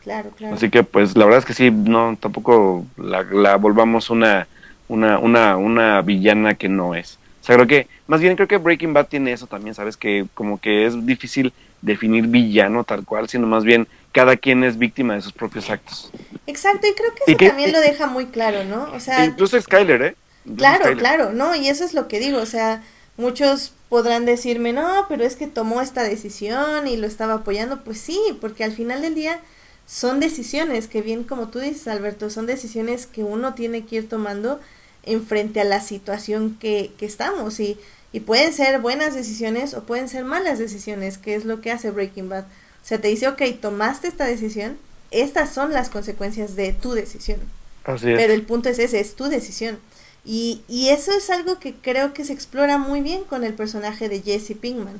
claro, 0.03 0.31
claro. 0.37 0.55
Así 0.55 0.70
que 0.70 0.83
pues 0.83 1.16
la 1.16 1.24
verdad 1.24 1.41
es 1.41 1.47
que 1.47 1.55
sí, 1.55 1.70
no, 1.70 2.16
tampoco 2.20 2.85
la, 2.97 3.22
la 3.22 3.57
volvamos 3.57 4.11
una, 4.11 4.47
una, 4.89 5.18
una, 5.18 5.57
una 5.57 6.03
villana 6.03 6.55
que 6.55 6.68
no 6.68 6.95
es. 6.95 7.18
O 7.43 7.47
sea, 7.47 7.57
creo 7.57 7.66
que, 7.66 7.87
más 8.07 8.20
bien 8.20 8.37
creo 8.37 8.49
que 8.49 8.57
Breaking 8.59 8.93
Bad 8.93 9.07
tiene 9.07 9.33
eso 9.33 9.47
también, 9.47 9.74
¿sabes? 9.74 9.97
Que 9.97 10.27
como 10.35 10.61
que 10.61 10.87
es 10.87 11.07
difícil 11.07 11.53
definir 11.87 12.26
villano 12.26 12.84
tal 12.84 13.05
cual, 13.05 13.28
sino 13.28 13.47
más 13.47 13.64
bien 13.64 13.87
cada 14.12 14.37
quien 14.37 14.64
es 14.64 14.76
víctima 14.76 15.14
de 15.14 15.22
sus 15.22 15.32
propios 15.32 15.70
actos. 15.70 16.11
Exacto, 16.47 16.87
y 16.87 16.95
creo 16.95 17.14
que 17.14 17.32
eso 17.32 17.49
también 17.49 17.72
lo 17.72 17.80
deja 17.80 18.07
muy 18.09 18.26
claro, 18.26 18.64
¿no? 18.64 18.93
O 18.93 19.01
sea, 19.01 19.24
incluso 19.24 19.61
Skyler, 19.61 20.03
¿eh? 20.03 20.16
claro, 20.57 20.97
claro, 20.97 21.32
no, 21.32 21.55
y 21.55 21.68
eso 21.68 21.84
es 21.84 21.95
lo 21.95 22.09
que 22.09 22.18
digo, 22.18 22.39
o 22.39 22.47
sea, 22.47 22.82
muchos 23.16 23.72
podrán 23.89 24.26
decirme, 24.26 24.72
no, 24.72 25.07
pero 25.09 25.24
es 25.24 25.37
que 25.37 25.47
tomó 25.47 25.80
esta 25.80 26.03
decisión 26.03 26.89
y 26.89 26.97
lo 26.97 27.07
estaba 27.07 27.34
apoyando. 27.34 27.84
Pues 27.84 28.01
sí, 28.01 28.20
porque 28.41 28.64
al 28.64 28.72
final 28.72 29.01
del 29.01 29.14
día 29.14 29.39
son 29.87 30.18
decisiones 30.18 30.89
que 30.89 31.03
bien 31.03 31.22
como 31.22 31.49
tú 31.49 31.61
dices, 31.61 31.87
Alberto, 31.87 32.30
son 32.30 32.47
decisiones 32.47 33.07
que 33.07 33.22
uno 33.22 33.55
tiene 33.55 33.87
que 33.87 33.97
ir 33.97 34.09
tomando 34.09 34.61
en 35.05 35.24
frente 35.24 35.61
a 35.61 35.64
la 35.64 35.80
situación 35.80 36.57
que, 36.59 36.91
que 36.99 37.07
estamos. 37.07 37.61
Y, 37.61 37.78
y 38.17 38.21
pueden 38.21 38.55
ser 38.55 38.81
buenas 38.81 39.14
decisiones 39.14 39.75
o 39.75 39.83
pueden 39.83 40.09
ser 40.09 40.25
malas 40.25 40.59
decisiones, 40.59 41.19
que 41.19 41.35
es 41.35 41.45
lo 41.45 41.61
que 41.61 41.71
hace 41.71 41.91
Breaking 41.91 42.31
Bad. 42.31 42.45
O 42.45 42.87
sea, 42.87 42.99
te 42.99 43.09
dice, 43.09 43.29
ok, 43.29 43.43
tomaste 43.61 44.09
esta 44.09 44.25
decisión, 44.25 44.79
estas 45.11 45.53
son 45.53 45.75
las 45.75 45.91
consecuencias 45.91 46.57
de 46.57 46.73
tu 46.73 46.93
decisión. 46.95 47.39
Así 47.85 48.11
es. 48.11 48.17
Pero 48.17 48.33
el 48.33 48.41
punto 48.41 48.71
es 48.71 48.79
ese, 48.79 49.01
es 49.01 49.17
tu 49.17 49.25
decisión. 49.25 49.79
Y, 50.25 50.62
y 50.67 50.89
eso 50.89 51.12
es 51.12 51.29
algo 51.29 51.59
que 51.59 51.75
creo 51.75 52.14
que 52.14 52.25
se 52.25 52.33
explora 52.33 52.79
muy 52.79 53.03
bien 53.03 53.23
con 53.25 53.45
el 53.45 53.53
personaje 53.53 54.09
de 54.09 54.23
Jesse 54.23 54.57
Pinkman. 54.59 54.99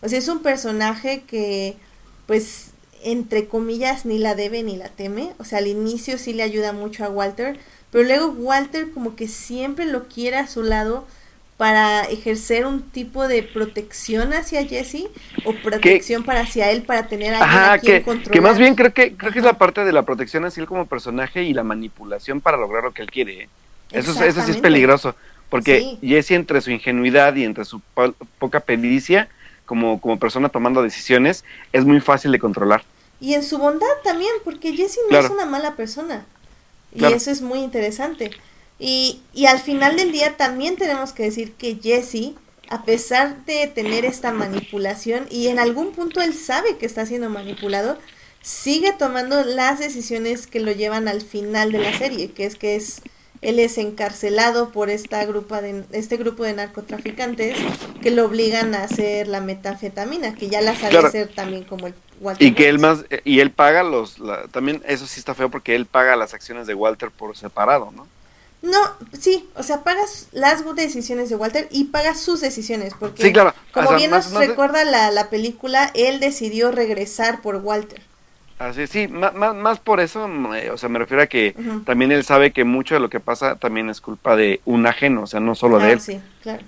O 0.00 0.08
sea, 0.08 0.18
es 0.18 0.28
un 0.28 0.38
personaje 0.38 1.24
que, 1.26 1.76
pues, 2.26 2.68
entre 3.02 3.46
comillas, 3.46 4.06
ni 4.06 4.16
la 4.16 4.34
debe 4.34 4.62
ni 4.62 4.78
la 4.78 4.88
teme. 4.88 5.34
O 5.36 5.44
sea, 5.44 5.58
al 5.58 5.66
inicio 5.66 6.16
sí 6.16 6.32
le 6.32 6.42
ayuda 6.42 6.72
mucho 6.72 7.04
a 7.04 7.10
Walter, 7.10 7.58
pero 7.90 8.04
luego 8.04 8.28
Walter 8.28 8.90
como 8.90 9.16
que 9.16 9.28
siempre 9.28 9.84
lo 9.84 10.08
quiere 10.08 10.38
a 10.38 10.46
su 10.46 10.62
lado 10.62 11.04
para 11.56 12.02
ejercer 12.04 12.66
un 12.66 12.82
tipo 12.82 13.28
de 13.28 13.42
protección 13.44 14.32
hacia 14.32 14.66
Jesse 14.66 15.06
o 15.44 15.52
protección 15.54 16.24
para 16.24 16.40
hacia 16.40 16.70
él 16.70 16.82
para 16.82 17.06
tener 17.06 17.34
a 17.34 17.38
alguien 17.38 17.48
Ajá, 17.58 17.72
a 17.74 17.78
quien 17.78 17.96
que, 17.98 18.02
controlar. 18.02 18.32
que 18.32 18.40
más 18.40 18.58
bien 18.58 18.74
creo 18.74 18.92
que 18.92 19.14
creo 19.16 19.32
que 19.32 19.38
es 19.38 19.44
la 19.44 19.56
parte 19.56 19.84
de 19.84 19.92
la 19.92 20.02
protección 20.02 20.44
así 20.44 20.60
él 20.60 20.66
como 20.66 20.86
personaje 20.86 21.44
y 21.44 21.54
la 21.54 21.62
manipulación 21.62 22.40
para 22.40 22.56
lograr 22.56 22.82
lo 22.82 22.92
que 22.92 23.02
él 23.02 23.10
quiere. 23.10 23.42
¿eh? 23.44 23.48
Eso, 23.92 24.10
es- 24.12 24.20
eso 24.20 24.42
sí 24.44 24.50
es 24.50 24.56
peligroso, 24.56 25.14
porque 25.48 25.78
Sí. 25.78 25.98
Jesse 26.02 26.32
entre 26.32 26.60
su 26.60 26.72
ingenuidad 26.72 27.36
y 27.36 27.44
entre 27.44 27.64
su 27.64 27.78
po- 27.80 28.14
poca 28.40 28.58
pericia 28.58 29.28
como, 29.64 30.00
como 30.00 30.18
persona 30.18 30.48
tomando 30.48 30.82
decisiones 30.82 31.44
es 31.72 31.84
muy 31.84 32.00
fácil 32.00 32.32
de 32.32 32.40
controlar. 32.40 32.82
Y 33.20 33.34
en 33.34 33.44
su 33.44 33.58
bondad 33.58 33.86
también, 34.02 34.32
porque 34.42 34.74
Jessie 34.74 35.00
no 35.04 35.08
Claro. 35.10 35.26
es 35.26 35.30
una 35.30 35.46
mala 35.46 35.76
persona. 35.76 36.26
Y 36.92 36.98
Claro. 36.98 37.14
eso 37.14 37.30
es 37.30 37.40
muy 37.40 37.60
interesante. 37.60 38.32
Y, 38.86 39.22
y 39.32 39.46
al 39.46 39.60
final 39.60 39.96
del 39.96 40.12
día 40.12 40.36
también 40.36 40.76
tenemos 40.76 41.14
que 41.14 41.22
decir 41.22 41.54
que 41.54 41.76
Jesse, 41.82 42.34
a 42.68 42.82
pesar 42.84 43.42
de 43.46 43.66
tener 43.66 44.04
esta 44.04 44.30
manipulación, 44.30 45.26
y 45.30 45.48
en 45.48 45.58
algún 45.58 45.92
punto 45.92 46.20
él 46.20 46.34
sabe 46.34 46.76
que 46.76 46.84
está 46.84 47.06
siendo 47.06 47.30
manipulado, 47.30 47.96
sigue 48.42 48.92
tomando 48.92 49.42
las 49.42 49.78
decisiones 49.78 50.46
que 50.46 50.60
lo 50.60 50.70
llevan 50.72 51.08
al 51.08 51.22
final 51.22 51.72
de 51.72 51.78
la 51.78 51.96
serie, 51.96 52.30
que 52.32 52.44
es 52.44 52.56
que 52.56 52.76
es 52.76 53.00
él 53.40 53.58
es 53.58 53.76
encarcelado 53.78 54.70
por 54.70 54.90
esta 54.90 55.24
grupa 55.24 55.62
de, 55.62 55.84
este 55.92 56.16
grupo 56.18 56.44
de 56.44 56.52
narcotraficantes 56.54 57.56
que 58.02 58.10
lo 58.10 58.24
obligan 58.26 58.74
a 58.74 58.84
hacer 58.84 59.28
la 59.28 59.40
metanfetamina, 59.40 60.34
que 60.34 60.48
ya 60.48 60.60
la 60.62 60.74
sabe 60.74 60.90
Claro. 60.90 61.08
hacer 61.08 61.28
también 61.34 61.64
como 61.64 61.86
el 61.86 61.94
Walter 62.20 62.46
Y 62.46 62.54
que 62.54 62.68
él 62.68 62.78
más 62.78 63.04
y 63.24 63.40
él 63.40 63.50
paga 63.50 63.82
los 63.82 64.18
la- 64.18 64.46
también 64.48 64.82
eso 64.86 65.06
sí 65.06 65.18
está 65.20 65.34
feo 65.34 65.50
porque 65.50 65.74
él 65.74 65.86
paga 65.86 66.16
las 66.16 66.34
acciones 66.34 66.66
de 66.66 66.74
Walter 66.74 67.10
por 67.10 67.34
separado, 67.36 67.90
¿no? 67.96 68.06
No, 68.64 68.78
sí, 69.12 69.46
o 69.56 69.62
sea, 69.62 69.84
pagas 69.84 70.28
las 70.32 70.64
decisiones 70.74 71.28
de 71.28 71.36
Walter 71.36 71.68
y 71.70 71.84
pagas 71.84 72.18
sus 72.18 72.40
decisiones, 72.40 72.94
porque 72.98 73.22
Sí, 73.22 73.30
claro. 73.30 73.52
como 73.72 73.86
O 73.86 73.88
sea, 73.90 73.98
bien 73.98 74.10
más- 74.10 74.24
nos 74.24 74.32
más 74.32 74.40
de- 74.40 74.46
recuerda 74.48 74.84
la, 74.86 75.10
la 75.10 75.28
película, 75.28 75.90
él 75.94 76.18
decidió 76.18 76.72
regresar 76.72 77.42
por 77.42 77.56
Walter. 77.56 78.00
Así 78.58 78.86
sí, 78.86 79.06
más, 79.06 79.34
más, 79.34 79.54
más 79.54 79.80
por 79.80 80.00
eso, 80.00 80.26
mm, 80.26 80.54
eh, 80.54 80.70
o 80.70 80.78
sea, 80.78 80.88
me 80.88 80.98
refiero 80.98 81.22
a 81.22 81.26
que 81.26 81.54
también 81.84 82.10
él 82.10 82.24
sabe 82.24 82.52
que 82.52 82.64
mucho 82.64 82.94
de 82.94 83.00
lo 83.00 83.10
que 83.10 83.20
pasa 83.20 83.56
también 83.56 83.90
es 83.90 84.00
culpa 84.00 84.34
de 84.34 84.62
un 84.64 84.86
ajeno, 84.86 85.24
o 85.24 85.26
sea, 85.26 85.40
no 85.40 85.54
solo 85.54 85.76
Ah, 85.76 85.84
de 85.86 85.92
él. 85.92 86.00
sí, 86.00 86.18
claro. 86.42 86.62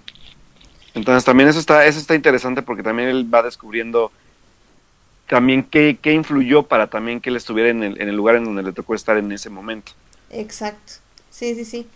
Entonces 0.95 1.25
también 1.25 1.49
eso 1.49 1.59
está, 1.61 1.87
eso 1.87 1.99
está 1.99 2.15
interesante 2.15 2.61
porque 2.61 2.83
también 2.83 3.09
él 3.09 3.33
va 3.33 3.43
descubriendo 3.43 4.13
también 5.29 5.63
qué, 5.63 5.99
qué 6.03 6.13
influyó 6.13 6.65
para 6.65 6.89
también 6.89 7.21
que 7.23 7.31
él 7.31 7.37
estuviera 7.37 7.71
en 7.71 7.83
el, 7.83 8.01
en 8.01 8.09
el 8.11 8.17
lugar 8.17 8.37
en 8.37 8.45
donde 8.45 8.63
le 8.63 8.73
tocó 8.73 8.95
estar 8.95 9.17
en 9.17 9.33
ese 9.33 9.49
momento. 9.49 9.93
Exacto. 10.31 10.95
Sí, 11.37 11.55
sí, 11.55 11.67
sí. 11.67 11.87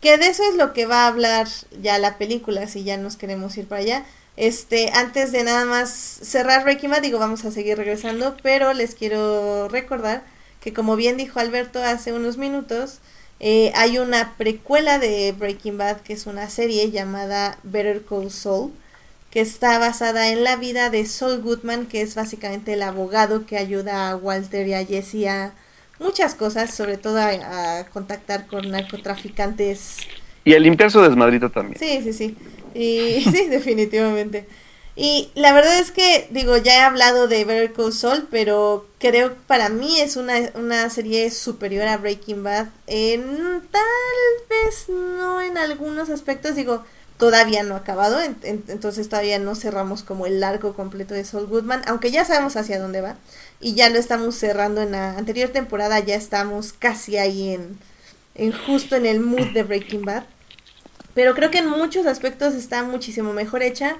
Que 0.00 0.16
de 0.18 0.28
eso 0.28 0.42
es 0.50 0.56
lo 0.56 0.72
que 0.72 0.86
va 0.86 1.04
a 1.04 1.08
hablar 1.08 1.48
ya 1.82 1.98
la 1.98 2.18
película, 2.18 2.66
si 2.68 2.84
ya 2.84 2.96
nos 2.96 3.16
queremos 3.16 3.56
ir 3.58 3.66
para 3.68 3.82
allá. 3.82 4.06
Este, 4.36 4.90
antes 4.94 5.30
de 5.32 5.42
nada 5.44 5.66
más 5.66 5.90
cerrar 5.90 6.64
Breaking 6.64 6.90
Bad, 6.90 7.02
digo, 7.02 7.18
vamos 7.18 7.44
a 7.44 7.50
seguir 7.50 7.76
regresando, 7.76 8.36
pero 8.42 8.72
les 8.72 8.94
quiero 8.94 9.68
recordar 9.68 10.24
que 10.60 10.72
como 10.72 10.96
bien 10.96 11.18
dijo 11.18 11.38
Alberto 11.38 11.82
hace 11.82 12.14
unos 12.14 12.38
minutos, 12.38 13.00
eh, 13.40 13.72
hay 13.74 13.98
una 13.98 14.36
precuela 14.38 14.98
de 14.98 15.32
Breaking 15.32 15.76
Bad, 15.76 16.00
que 16.00 16.14
es 16.14 16.26
una 16.26 16.48
serie 16.48 16.90
llamada 16.90 17.58
Better 17.64 18.04
Call 18.06 18.30
Saul, 18.30 18.72
que 19.30 19.40
está 19.40 19.78
basada 19.78 20.30
en 20.30 20.44
la 20.44 20.56
vida 20.56 20.88
de 20.88 21.04
Saul 21.04 21.42
Goodman, 21.42 21.86
que 21.86 22.00
es 22.00 22.14
básicamente 22.14 22.72
el 22.72 22.82
abogado 22.82 23.44
que 23.44 23.58
ayuda 23.58 24.08
a 24.08 24.16
Walter 24.16 24.66
y 24.66 24.74
a 24.74 24.86
Jesse 24.86 25.26
a 25.28 25.52
muchas 25.98 26.34
cosas, 26.34 26.74
sobre 26.74 26.98
todo 26.98 27.18
a, 27.18 27.80
a 27.80 27.90
contactar 27.90 28.46
con 28.46 28.70
narcotraficantes 28.70 30.08
Y 30.44 30.54
a 30.54 30.58
limpiar 30.58 30.90
su 30.90 31.00
desmadrito 31.00 31.50
también. 31.50 31.78
Sí, 31.78 32.00
sí, 32.02 32.12
sí. 32.12 32.38
Y 32.74 33.22
sí, 33.30 33.46
definitivamente. 33.48 34.48
Y 34.96 35.30
la 35.36 35.52
verdad 35.52 35.78
es 35.78 35.92
que, 35.92 36.26
digo, 36.32 36.56
ya 36.56 36.74
he 36.76 36.80
hablado 36.80 37.28
de 37.28 37.44
Better 37.44 37.72
Call 37.72 37.92
Saul, 37.92 38.26
pero 38.30 38.88
creo 38.98 39.30
que 39.30 39.40
para 39.46 39.68
mí 39.68 40.00
es 40.00 40.16
una, 40.16 40.34
una 40.54 40.90
serie 40.90 41.30
superior 41.30 41.86
a 41.86 41.98
Breaking 41.98 42.42
Bad. 42.42 42.68
En 42.88 43.62
tal 43.70 43.82
vez 44.50 44.88
no 44.88 45.40
en 45.40 45.56
algunos 45.56 46.10
aspectos, 46.10 46.56
digo, 46.56 46.84
todavía 47.16 47.62
no 47.62 47.74
ha 47.74 47.78
acabado, 47.78 48.20
en- 48.20 48.36
en- 48.42 48.64
entonces 48.68 49.08
todavía 49.08 49.38
no 49.38 49.54
cerramos 49.54 50.02
como 50.02 50.26
el 50.26 50.42
arco 50.42 50.74
completo 50.74 51.14
de 51.14 51.24
Saul 51.24 51.46
Goodman, 51.46 51.82
aunque 51.86 52.10
ya 52.10 52.24
sabemos 52.24 52.56
hacia 52.56 52.80
dónde 52.80 53.00
va. 53.00 53.16
Y 53.60 53.74
ya 53.74 53.90
lo 53.90 53.98
estamos 53.98 54.36
cerrando 54.36 54.82
en 54.82 54.92
la 54.92 55.18
anterior 55.18 55.50
temporada, 55.50 55.98
ya 56.00 56.14
estamos 56.14 56.72
casi 56.72 57.16
ahí 57.16 57.54
en, 57.54 57.78
en 58.34 58.52
justo 58.52 58.96
en 58.96 59.06
el 59.06 59.20
mood 59.20 59.48
de 59.48 59.64
Breaking 59.64 60.02
Bad. 60.02 60.24
Pero 61.14 61.34
creo 61.34 61.50
que 61.50 61.58
en 61.58 61.68
muchos 61.68 62.06
aspectos 62.06 62.54
está 62.54 62.84
muchísimo 62.84 63.32
mejor 63.32 63.62
hecha 63.62 63.96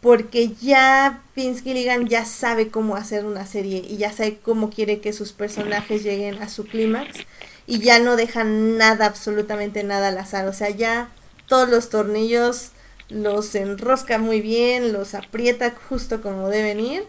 porque 0.00 0.50
ya 0.60 1.22
Vince 1.34 1.62
Gilligan 1.62 2.06
ya 2.06 2.24
sabe 2.24 2.68
cómo 2.68 2.96
hacer 2.96 3.24
una 3.24 3.46
serie 3.46 3.84
y 3.88 3.96
ya 3.96 4.12
sabe 4.12 4.38
cómo 4.38 4.70
quiere 4.70 5.00
que 5.00 5.12
sus 5.12 5.32
personajes 5.32 6.02
lleguen 6.02 6.40
a 6.42 6.48
su 6.48 6.66
clímax 6.66 7.18
y 7.66 7.80
ya 7.80 7.98
no 7.98 8.16
dejan 8.16 8.78
nada, 8.78 9.06
absolutamente 9.06 9.82
nada 9.82 10.08
al 10.08 10.18
azar. 10.18 10.46
O 10.46 10.52
sea, 10.52 10.70
ya 10.70 11.10
todos 11.46 11.68
los 11.68 11.88
tornillos 11.88 12.70
los 13.08 13.54
enrosca 13.54 14.18
muy 14.18 14.40
bien, 14.40 14.92
los 14.92 15.14
aprieta 15.14 15.74
justo 15.88 16.20
como 16.20 16.48
deben 16.48 16.80
ir 16.80 17.04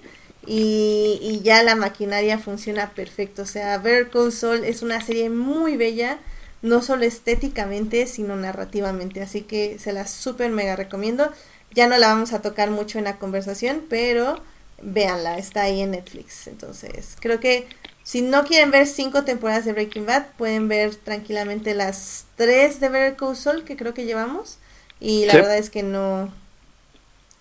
y, 0.45 1.19
y 1.21 1.41
ya 1.43 1.63
la 1.63 1.75
maquinaria 1.75 2.39
funciona 2.39 2.91
perfecto. 2.93 3.43
O 3.43 3.45
sea, 3.45 3.77
Better 3.77 4.09
Call 4.09 4.31
Saul 4.31 4.63
es 4.63 4.81
una 4.81 5.01
serie 5.01 5.29
muy 5.29 5.77
bella 5.77 6.19
no 6.61 6.81
solo 6.81 7.05
estéticamente, 7.05 8.05
sino 8.07 8.35
narrativamente. 8.35 9.21
Así 9.21 9.41
que 9.41 9.79
se 9.79 9.93
la 9.93 10.07
súper 10.07 10.51
mega 10.51 10.75
recomiendo. 10.75 11.31
Ya 11.73 11.87
no 11.87 11.97
la 11.97 12.07
vamos 12.07 12.33
a 12.33 12.41
tocar 12.41 12.71
mucho 12.71 12.97
en 12.97 13.05
la 13.05 13.17
conversación, 13.17 13.85
pero 13.89 14.41
véanla, 14.81 15.37
está 15.37 15.63
ahí 15.63 15.81
en 15.81 15.91
Netflix. 15.91 16.47
Entonces, 16.47 17.15
creo 17.19 17.39
que 17.39 17.67
si 18.03 18.21
no 18.21 18.43
quieren 18.45 18.71
ver 18.71 18.87
cinco 18.87 19.23
temporadas 19.23 19.65
de 19.65 19.73
Breaking 19.73 20.05
Bad, 20.05 20.27
pueden 20.37 20.67
ver 20.67 20.95
tranquilamente 20.95 21.73
las 21.75 22.25
tres 22.35 22.79
de 22.79 22.89
Better 22.89 23.15
Call 23.15 23.35
Saul 23.35 23.63
que 23.63 23.77
creo 23.77 23.93
que 23.93 24.05
llevamos. 24.05 24.57
Y 24.99 25.25
la 25.25 25.35
Sí. 25.35 25.37
verdad 25.37 25.57
es 25.57 25.69
que 25.69 25.83
no, 25.83 26.33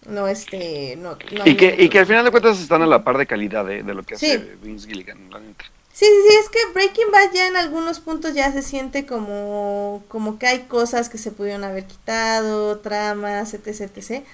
no 0.09 0.29
este, 0.29 0.97
no, 0.97 1.17
Y 1.45 1.57
que, 1.57 1.75
y 1.79 1.89
que 1.89 1.99
al 2.01 2.07
final 2.07 2.25
de 2.25 2.31
cuentas 2.31 2.61
están 2.61 2.83
a 2.83 2.87
la 2.87 3.05
par 3.05 3.19
de 3.19 3.27
calidad 3.27 3.65
de, 3.65 3.83
de 3.83 3.95
lo 3.95 4.05
que 4.05 4.17
Sí. 4.17 4.27
hace 4.27 4.57
Vince 4.57 4.89
Gilligan, 4.89 5.31
la 5.31 5.41
neta. 5.41 5.65
Sí, 5.93 6.07
sí, 6.07 6.13
sí, 6.31 6.37
es 6.37 6.49
que 6.49 6.59
Breaking 6.75 7.11
Bad 7.11 7.33
ya 7.35 7.49
en 7.49 7.57
algunos 7.57 7.99
puntos 8.01 8.35
ya 8.35 8.53
se 8.53 8.63
siente 8.63 9.05
como, 9.05 10.05
como 10.09 10.39
que 10.39 10.47
hay 10.47 10.61
cosas 10.67 11.09
que 11.09 11.19
se 11.19 11.33
pudieron 11.33 11.65
haber 11.65 11.87
quitado, 11.87 12.79
tramas, 12.79 13.53
etc, 13.55 13.69
etc. 13.97 14.25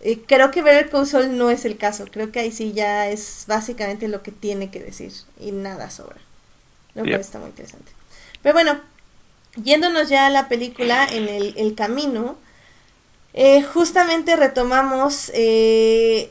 Eh, 0.00 0.20
creo 0.26 0.50
que 0.50 0.60
Better 0.62 0.90
Call 0.90 1.06
Saul 1.06 1.38
no 1.38 1.48
es 1.50 1.64
el 1.64 1.78
caso, 1.78 2.04
creo 2.10 2.30
que 2.30 2.40
ahí 2.40 2.52
sí 2.52 2.72
ya 2.74 3.08
es 3.08 3.44
básicamente 3.48 4.08
lo 4.08 4.22
que 4.22 4.32
tiene 4.32 4.70
que 4.70 4.80
decir 4.80 5.12
y 5.40 5.52
nada 5.52 5.88
sobra. 5.90 6.20
Lo 6.94 7.06
cual 7.06 7.06
Bien. 7.06 7.20
está 7.20 7.38
muy 7.38 7.48
interesante. 7.50 7.92
Pero 8.42 8.54
bueno, 8.54 8.80
yéndonos 9.56 10.08
ya 10.08 10.26
a 10.26 10.30
la 10.30 10.48
película 10.48 11.06
en 11.10 11.28
el, 11.28 11.54
el 11.56 11.74
camino, 11.74 12.36
eh, 13.34 13.62
justamente 13.62 14.36
retomamos 14.36 15.30
eh, 15.34 16.30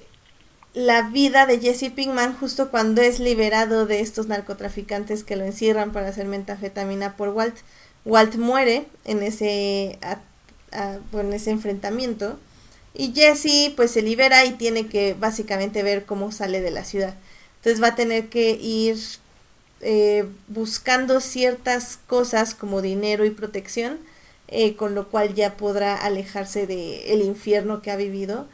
la 0.73 1.03
vida 1.03 1.45
de 1.45 1.59
Jesse 1.59 1.91
Pinkman 1.91 2.35
justo 2.35 2.71
cuando 2.71 3.01
es 3.01 3.19
liberado 3.19 3.85
de 3.85 3.99
estos 3.99 4.27
narcotraficantes 4.27 5.23
que 5.23 5.35
lo 5.35 5.43
encierran 5.43 5.91
para 5.91 6.07
hacer 6.07 6.25
metafetamina 6.25 7.15
por 7.15 7.29
Walt. 7.29 7.55
Walt 8.05 8.35
muere 8.35 8.87
en 9.05 9.21
ese, 9.21 9.99
en 10.71 11.33
ese 11.33 11.51
enfrentamiento 11.51 12.39
y 12.93 13.13
Jesse 13.13 13.71
pues 13.75 13.91
se 13.91 14.01
libera 14.01 14.45
y 14.45 14.53
tiene 14.53 14.87
que 14.87 15.13
básicamente 15.13 15.83
ver 15.83 16.05
cómo 16.05 16.31
sale 16.31 16.61
de 16.61 16.71
la 16.71 16.83
ciudad. 16.83 17.15
Entonces 17.57 17.81
va 17.81 17.89
a 17.89 17.95
tener 17.95 18.29
que 18.29 18.51
ir 18.51 18.97
eh, 19.81 20.25
buscando 20.47 21.19
ciertas 21.19 21.97
cosas 22.07 22.55
como 22.55 22.81
dinero 22.81 23.25
y 23.25 23.31
protección, 23.31 23.99
eh, 24.47 24.75
con 24.75 24.95
lo 24.95 25.09
cual 25.09 25.33
ya 25.33 25.57
podrá 25.57 25.95
alejarse 25.95 26.67
del 26.67 27.01
el 27.05 27.21
infierno 27.21 27.81
que 27.81 27.91
ha 27.91 27.95
vivido. 27.95 28.47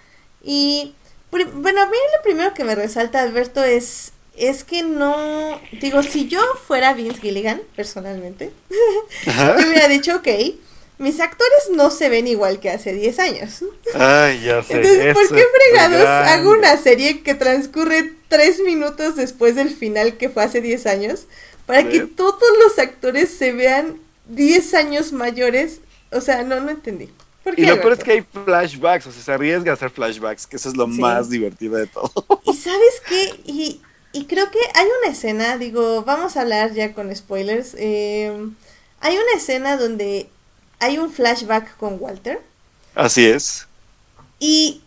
Y 0.43 0.93
bueno, 1.31 1.81
a 1.81 1.85
mí 1.85 1.97
lo 2.17 2.23
primero 2.23 2.53
que 2.53 2.63
me 2.63 2.75
resalta, 2.75 3.21
Alberto, 3.21 3.63
es, 3.63 4.13
es 4.35 4.63
que 4.63 4.83
no, 4.83 5.59
digo, 5.81 6.01
si 6.03 6.27
yo 6.27 6.41
fuera 6.67 6.93
Vince 6.93 7.19
Gilligan, 7.19 7.61
personalmente, 7.75 8.51
yo 9.25 9.67
hubiera 9.67 9.87
dicho, 9.87 10.15
ok, 10.15 10.27
mis 10.99 11.19
actores 11.21 11.69
no 11.71 11.91
se 11.91 12.09
ven 12.09 12.27
igual 12.27 12.59
que 12.59 12.69
hace 12.69 12.93
10 12.93 13.19
años. 13.19 13.63
Ay, 13.95 14.41
ya 14.43 14.61
sé. 14.61 14.73
Entonces, 14.73 15.13
¿por 15.13 15.29
qué 15.29 15.43
fregados 15.69 16.05
hago 16.05 16.51
una 16.51 16.75
serie 16.77 17.21
que 17.21 17.35
transcurre 17.35 18.13
tres 18.27 18.59
minutos 18.59 19.15
después 19.15 19.55
del 19.55 19.69
final 19.69 20.17
que 20.17 20.29
fue 20.29 20.43
hace 20.43 20.59
10 20.59 20.85
años? 20.87 21.25
Para 21.65 21.87
que 21.87 22.01
todos 22.01 22.49
los 22.63 22.79
actores 22.79 23.29
se 23.29 23.53
vean 23.53 23.99
10 24.29 24.73
años 24.75 25.11
mayores. 25.11 25.81
O 26.11 26.21
sea, 26.21 26.43
no, 26.43 26.59
no 26.59 26.69
entendí. 26.69 27.09
¿Por 27.43 27.55
qué, 27.55 27.61
Y 27.61 27.65
lo 27.65 27.79
peor 27.81 27.93
es 27.93 28.03
que 28.03 28.11
hay 28.11 28.21
flashbacks, 28.21 29.07
o 29.07 29.11
sea, 29.11 29.21
se 29.21 29.31
arriesga 29.31 29.71
a 29.71 29.73
hacer 29.75 29.89
flashbacks, 29.91 30.45
que 30.47 30.55
eso 30.57 30.69
es 30.69 30.75
lo 30.77 30.85
Sí. 30.87 30.99
más 30.99 31.29
divertido 31.29 31.75
de 31.77 31.87
todo. 31.87 32.11
Y 32.45 32.53
sabes 32.53 33.01
qué, 33.07 33.39
y, 33.45 33.81
y 34.11 34.25
creo 34.25 34.49
que 34.51 34.59
hay 34.73 34.87
una 35.01 35.11
escena, 35.11 35.57
digo, 35.57 36.03
vamos 36.03 36.35
a 36.35 36.41
hablar 36.41 36.73
ya 36.73 36.93
con 36.93 37.15
spoilers. 37.15 37.75
eh, 37.77 38.31
hay 39.01 39.13
una 39.15 39.31
escena 39.37 39.77
donde 39.77 40.29
hay 40.79 40.97
un 40.97 41.11
flashback 41.11 41.77
con 41.77 41.97
Walter. 41.99 42.41
Así 42.95 43.25
es. 43.25 43.65
Y, 44.39 44.81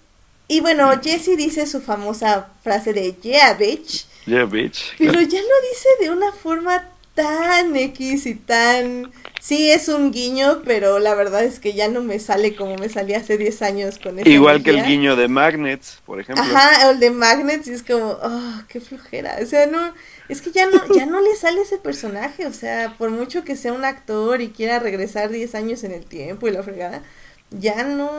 y 0.49 0.61
bueno, 0.61 0.91
Jesse 1.03 1.37
dice 1.37 1.67
su 1.67 1.81
famosa 1.81 2.51
frase 2.63 2.93
de 2.93 3.15
Yeah, 3.23 3.55
bitch. 3.55 4.07
Yeah, 4.27 4.45
bitch. 4.45 4.95
Pero 4.99 5.21
ya 5.21 5.41
lo 5.41 5.61
dice 5.71 5.89
de 6.01 6.11
una 6.11 6.33
forma 6.33 6.89
tan 7.15 7.75
X 7.77 8.27
y 8.27 8.35
tan... 8.35 9.11
Sí, 9.43 9.73
es 9.73 9.89
un 9.89 10.13
guiño, 10.13 10.63
pero 10.65 11.01
la 11.01 11.17
verdad 11.17 11.43
es 11.43 11.59
que 11.59 11.73
ya 11.73 11.89
no 11.89 12.01
me 12.01 12.21
sale 12.21 12.55
como 12.55 12.77
me 12.77 12.89
salía 12.89 13.19
hace 13.19 13.37
10 13.37 13.61
años 13.63 13.99
con 13.99 14.21
esa 14.21 14.29
Igual 14.29 14.63
que 14.63 14.71
el 14.71 14.85
guiño 14.85 15.17
de 15.17 15.27
Magnets, 15.27 16.01
por 16.07 16.21
ejemplo. 16.21 16.45
Ajá, 16.45 16.87
o 16.87 16.93
el 16.93 17.01
de 17.01 17.11
Magnets 17.11 17.67
y 17.67 17.73
es 17.73 17.83
como, 17.83 18.19
oh, 18.23 18.53
qué 18.69 18.81
flojera. 18.81 19.39
O 19.43 19.47
sea, 19.47 19.67
no, 19.67 19.95
es 20.29 20.41
que 20.43 20.53
ya 20.53 20.67
no, 20.67 20.95
ya 20.95 21.07
no 21.07 21.21
le 21.21 21.35
sale 21.35 21.61
ese 21.63 21.79
personaje. 21.79 22.47
O 22.47 22.53
sea, 22.53 22.95
por 22.99 23.11
mucho 23.11 23.43
que 23.43 23.57
sea 23.57 23.73
un 23.73 23.85
actor 23.85 24.41
y 24.41 24.51
quiera 24.51 24.79
regresar 24.79 25.29
10 25.31 25.57
años 25.57 25.83
en 25.83 25.91
el 25.91 26.05
tiempo 26.07 26.47
y 26.47 26.53
la 26.53 26.63
fregada, 26.63 27.03
ya 27.51 27.83
no. 27.83 28.11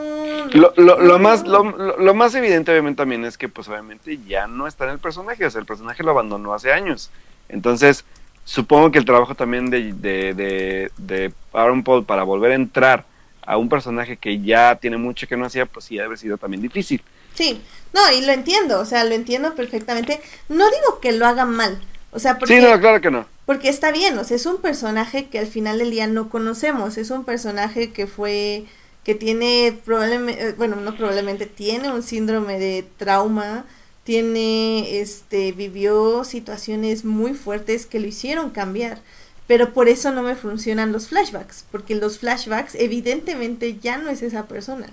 Lo, 0.53 0.73
lo, 0.75 0.99
lo 0.99 1.13
no, 1.13 1.19
más, 1.19 1.47
lo- 1.47 1.63
lo 1.97 2.13
más 2.13 2.35
evidente 2.35 2.71
obviamente 2.71 2.97
también 2.97 3.23
es 3.23 3.37
que 3.37 3.47
pues 3.47 3.69
obviamente 3.69 4.19
ya 4.27 4.47
no 4.47 4.67
está 4.67 4.83
en 4.83 4.91
el 4.91 4.99
personaje, 4.99 5.45
o 5.45 5.49
sea, 5.49 5.61
el 5.61 5.65
personaje 5.65 6.03
lo 6.03 6.11
abandonó 6.11 6.53
hace 6.53 6.73
años. 6.73 7.11
Entonces, 7.47 8.03
supongo 8.43 8.91
que 8.91 8.99
el 8.99 9.05
trabajo 9.05 9.35
también 9.35 9.69
de, 9.69 9.93
de, 9.93 10.33
de, 10.33 10.91
de 10.97 11.33
Aaron 11.53 11.83
Paul 11.83 12.05
para 12.05 12.23
volver 12.23 12.51
a 12.51 12.55
entrar 12.55 13.05
a 13.41 13.57
un 13.57 13.69
personaje 13.69 14.17
que 14.17 14.41
ya 14.41 14.77
tiene 14.77 14.97
mucho 14.97 15.27
que 15.27 15.37
no 15.37 15.45
hacía, 15.45 15.65
pues 15.65 15.85
sí, 15.85 15.97
ha 15.97 16.01
de 16.01 16.05
haber 16.07 16.17
sido 16.17 16.37
también 16.37 16.61
difícil. 16.61 17.03
Sí, 17.33 17.65
no, 17.93 18.01
y 18.11 18.21
lo 18.25 18.31
entiendo, 18.31 18.79
o 18.79 18.85
sea, 18.85 19.03
lo 19.03 19.15
entiendo 19.15 19.55
perfectamente. 19.55 20.21
No 20.49 20.65
digo 20.69 20.99
que 21.01 21.11
lo 21.13 21.25
haga 21.25 21.45
mal, 21.45 21.81
o 22.11 22.19
sea, 22.19 22.37
porque, 22.39 22.55
Sí, 22.55 22.59
no, 22.61 22.79
claro 22.79 23.01
que 23.01 23.11
no. 23.11 23.27
porque 23.45 23.69
está 23.69 23.91
bien, 23.91 24.17
o 24.17 24.23
sea, 24.23 24.37
es 24.37 24.45
un 24.45 24.61
personaje 24.61 25.29
que 25.29 25.39
al 25.39 25.47
final 25.47 25.79
del 25.79 25.91
día 25.91 26.07
no 26.07 26.29
conocemos, 26.29 26.97
es 26.97 27.09
un 27.11 27.25
personaje 27.25 27.91
que 27.91 28.07
fue, 28.07 28.65
que 29.03 29.15
tiene 29.15 29.77
probablemente, 29.85 30.53
bueno, 30.53 30.77
no 30.77 30.95
probablemente, 30.95 31.45
tiene 31.47 31.91
un 31.91 32.03
síndrome 32.03 32.59
de 32.59 32.85
trauma, 32.97 33.65
tiene, 34.03 34.99
este, 34.99 35.51
vivió 35.51 36.23
situaciones 36.23 37.05
muy 37.05 37.33
fuertes 37.33 37.85
que 37.85 37.99
lo 37.99 38.07
hicieron 38.07 38.49
cambiar. 38.49 38.99
Pero 39.47 39.73
por 39.73 39.89
eso 39.89 40.11
no 40.11 40.23
me 40.23 40.35
funcionan 40.35 40.91
los 40.91 41.09
flashbacks, 41.09 41.65
porque 41.71 41.95
los 41.95 42.17
flashbacks 42.19 42.75
evidentemente 42.75 43.77
ya 43.81 43.97
no 43.97 44.09
es 44.09 44.21
esa 44.21 44.47
persona. 44.47 44.87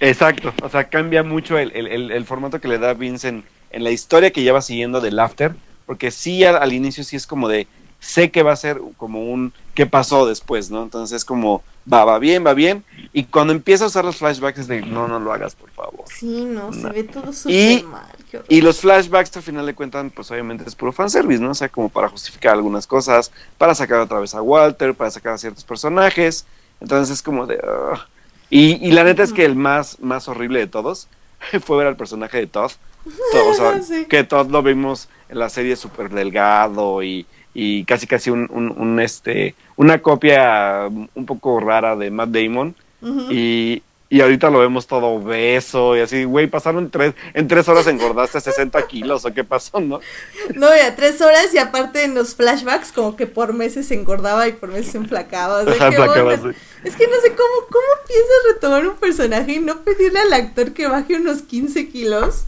Exacto, 0.00 0.52
o 0.62 0.68
sea, 0.68 0.84
cambia 0.84 1.22
mucho 1.22 1.58
el, 1.58 1.72
el, 1.74 2.12
el, 2.12 2.24
formato 2.24 2.60
que 2.60 2.68
le 2.68 2.78
da 2.78 2.94
Vince 2.94 3.28
en, 3.28 3.44
la 3.72 3.90
historia 3.90 4.30
que 4.30 4.44
ya 4.44 4.52
va 4.52 4.62
siguiendo 4.62 5.00
del 5.00 5.18
After, 5.18 5.56
porque 5.86 6.10
sí 6.10 6.44
al, 6.44 6.56
al 6.56 6.72
inicio 6.72 7.02
sí 7.02 7.16
es 7.16 7.26
como 7.26 7.48
de, 7.48 7.66
sé 7.98 8.30
que 8.30 8.42
va 8.42 8.52
a 8.52 8.56
ser 8.56 8.80
como 8.96 9.24
un, 9.24 9.52
¿qué 9.74 9.86
pasó 9.86 10.26
después, 10.26 10.70
no? 10.70 10.82
Entonces 10.82 11.16
es 11.16 11.24
como, 11.24 11.64
va, 11.92 12.04
va 12.04 12.18
bien, 12.18 12.44
va 12.46 12.54
bien, 12.54 12.84
y 13.12 13.24
cuando 13.24 13.52
empieza 13.52 13.84
a 13.84 13.86
usar 13.88 14.04
los 14.04 14.16
flashbacks 14.16 14.58
es 14.60 14.68
de, 14.68 14.82
no, 14.82 15.08
no 15.08 15.18
lo 15.18 15.32
hagas, 15.32 15.54
por 15.54 15.70
favor. 15.70 16.04
Sí, 16.06 16.44
no, 16.44 16.72
se 16.72 16.88
ve 16.88 17.04
todo 17.04 17.32
súper 17.32 17.84
mal. 17.84 18.06
qué. 18.30 18.42
Y 18.48 18.60
los 18.60 18.80
flashbacks 18.80 19.36
al 19.36 19.42
final 19.42 19.66
de 19.66 19.74
cuentas, 19.74 20.04
pues 20.14 20.30
obviamente 20.30 20.64
es 20.66 20.74
puro 20.74 20.92
fanservice, 20.92 21.42
¿no? 21.42 21.50
O 21.50 21.54
sea, 21.54 21.68
como 21.68 21.88
para 21.88 22.08
justificar 22.08 22.52
algunas 22.54 22.86
cosas, 22.86 23.32
para 23.56 23.74
sacar 23.74 24.00
otra 24.00 24.18
vez 24.20 24.34
a 24.34 24.42
Walter, 24.42 24.94
para 24.94 25.10
sacar 25.10 25.32
a 25.32 25.38
ciertos 25.38 25.64
personajes. 25.64 26.44
Entonces 26.80 27.14
es 27.16 27.22
como 27.22 27.46
de... 27.46 27.58
Y, 28.50 28.86
y 28.86 28.92
la 28.92 29.04
neta 29.04 29.22
es 29.22 29.32
que 29.32 29.44
el 29.44 29.56
más, 29.56 29.98
más 30.00 30.28
horrible 30.28 30.60
de 30.60 30.66
todos 30.66 31.08
fue 31.64 31.78
ver 31.78 31.86
al 31.86 31.96
personaje 31.96 32.38
de 32.38 32.46
Todd. 32.46 32.72
Todd, 33.32 33.48
o 33.50 33.54
sea, 33.54 33.82
Sí. 33.82 34.06
que 34.08 34.22
Todd 34.24 34.50
lo 34.50 34.62
vimos 34.62 35.08
en 35.28 35.38
la 35.38 35.48
serie 35.48 35.76
súper 35.76 36.10
delgado 36.10 37.02
y, 37.02 37.26
y 37.60 37.84
casi 37.86 38.06
casi 38.06 38.30
un, 38.30 38.48
un, 38.52 38.72
un, 38.78 39.00
este, 39.00 39.56
una 39.74 40.00
copia 40.00 40.86
un 40.86 41.26
poco 41.26 41.58
rara 41.58 41.96
de 41.96 42.08
Matt 42.08 42.28
Damon. 42.28 42.72
Y, 43.30 43.82
y 44.08 44.20
ahorita 44.20 44.48
lo 44.48 44.60
vemos 44.60 44.86
todo 44.86 45.06
obeso 45.06 45.96
y 45.96 46.00
así, 46.00 46.22
güey, 46.22 46.46
pasaron 46.46 46.88
tres, 46.88 47.14
en 47.34 47.48
tres 47.48 47.68
horas 47.68 47.88
engordaste 47.88 48.40
60 48.40 48.86
kilos 48.86 49.24
o 49.24 49.34
qué 49.34 49.42
pasó, 49.42 49.80
¿no? 49.80 49.98
No, 50.54 50.68
ya 50.68 50.94
tres 50.94 51.20
horas 51.20 51.52
y 51.52 51.58
aparte 51.58 52.04
en 52.04 52.14
los 52.14 52.36
flashbacks 52.36 52.92
como 52.92 53.16
que 53.16 53.26
por 53.26 53.52
meses 53.54 53.88
se 53.88 53.94
engordaba 53.94 54.46
y 54.46 54.52
por 54.52 54.68
meses 54.68 54.92
se 54.92 54.98
enflacaba. 54.98 55.62
o 55.62 55.64
sea, 55.64 55.90
sí. 55.90 56.48
Es 56.84 56.94
que 56.94 57.08
no 57.08 57.20
sé 57.20 57.30
cómo, 57.30 57.66
cómo 57.70 58.06
piensas 58.06 58.54
retomar 58.54 58.86
un 58.86 58.96
personaje 58.96 59.54
y 59.54 59.58
no 59.58 59.80
pedirle 59.80 60.20
al 60.20 60.32
actor 60.32 60.72
que 60.74 60.86
baje 60.86 61.16
unos 61.16 61.42
15 61.42 61.88
kilos. 61.88 62.44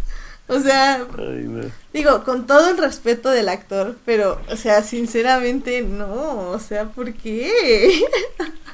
O 0.50 0.60
sea, 0.60 1.06
Ay, 1.16 1.44
no. 1.46 1.70
digo, 1.92 2.24
con 2.24 2.46
todo 2.46 2.70
el 2.70 2.78
respeto 2.78 3.30
del 3.30 3.48
actor, 3.48 3.96
pero, 4.04 4.40
o 4.48 4.56
sea, 4.56 4.82
sinceramente 4.82 5.82
no, 5.82 6.50
o 6.50 6.58
sea, 6.58 6.86
¿por 6.86 7.12
qué? 7.14 8.02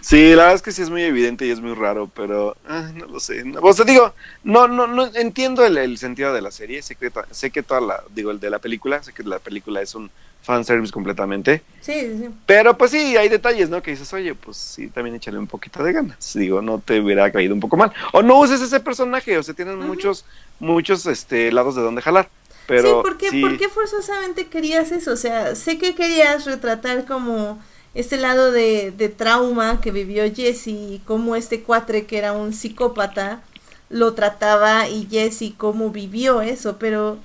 Sí, 0.00 0.30
la 0.30 0.42
verdad 0.44 0.54
es 0.54 0.62
que 0.62 0.72
sí 0.72 0.82
es 0.82 0.90
muy 0.90 1.02
evidente 1.02 1.46
y 1.46 1.50
es 1.50 1.60
muy 1.60 1.74
raro, 1.74 2.08
pero 2.14 2.56
ay, 2.66 2.92
no 2.94 3.06
lo 3.06 3.18
sé. 3.20 3.44
No, 3.44 3.60
o 3.60 3.72
sea, 3.72 3.84
digo, 3.84 4.14
no, 4.44 4.68
no, 4.68 4.86
no 4.86 5.06
entiendo 5.14 5.64
el, 5.66 5.76
el 5.78 5.98
sentido 5.98 6.32
de 6.32 6.42
la 6.42 6.52
serie, 6.52 6.80
sé 6.82 6.94
que, 6.94 7.10
sé 7.32 7.50
que 7.50 7.62
toda 7.64 7.80
la, 7.80 8.04
digo, 8.14 8.30
el 8.30 8.38
de 8.38 8.50
la 8.50 8.60
película, 8.60 9.02
sé 9.02 9.12
que 9.12 9.24
la 9.24 9.40
película 9.40 9.82
es 9.82 9.94
un 9.96 10.10
fanservice 10.46 10.92
completamente, 10.92 11.60
Sí, 11.80 11.92
sí, 12.00 12.18
sí. 12.20 12.28
pero 12.46 12.78
pues 12.78 12.92
sí, 12.92 13.16
hay 13.16 13.28
detalles, 13.28 13.68
¿no? 13.68 13.82
Que 13.82 13.90
dices, 13.90 14.12
oye, 14.12 14.34
pues 14.34 14.56
sí, 14.56 14.86
también 14.88 15.16
échale 15.16 15.38
un 15.38 15.48
poquito 15.48 15.82
de 15.82 15.92
ganas, 15.92 16.32
digo, 16.34 16.62
no 16.62 16.78
te 16.78 17.00
hubiera 17.00 17.30
caído 17.32 17.52
un 17.52 17.60
poco 17.60 17.76
mal, 17.76 17.92
o 18.12 18.22
no 18.22 18.38
uses 18.38 18.60
ese 18.62 18.78
personaje, 18.80 19.36
o 19.36 19.42
sea, 19.42 19.54
tienen 19.54 19.78
muchos, 19.78 20.24
muchos, 20.60 21.04
este, 21.06 21.50
lados 21.50 21.74
de 21.74 21.82
donde 21.82 22.00
jalar, 22.00 22.28
pero 22.68 22.88
sí, 22.88 22.94
¿por 23.02 23.18
qué, 23.18 23.30
sí, 23.30 23.40
¿por 23.40 23.58
qué 23.58 23.68
forzosamente 23.68 24.46
querías 24.46 24.92
eso? 24.92 25.12
O 25.12 25.16
sea, 25.16 25.54
sé 25.56 25.78
que 25.78 25.94
querías 25.94 26.44
retratar 26.44 27.04
como 27.04 27.60
este 27.94 28.16
lado 28.16 28.52
de, 28.52 28.92
de 28.96 29.08
trauma 29.08 29.80
que 29.80 29.90
vivió 29.90 30.22
Jesse 30.32 30.68
y 30.68 31.02
cómo 31.06 31.34
este 31.34 31.62
cuatre 31.62 32.06
que 32.06 32.18
era 32.18 32.32
un 32.32 32.52
psicópata 32.52 33.40
lo 33.88 34.14
trataba 34.14 34.88
y 34.88 35.06
Jesse 35.10 35.52
cómo 35.56 35.90
vivió 35.90 36.42
eso, 36.42 36.76
pero, 36.78 37.18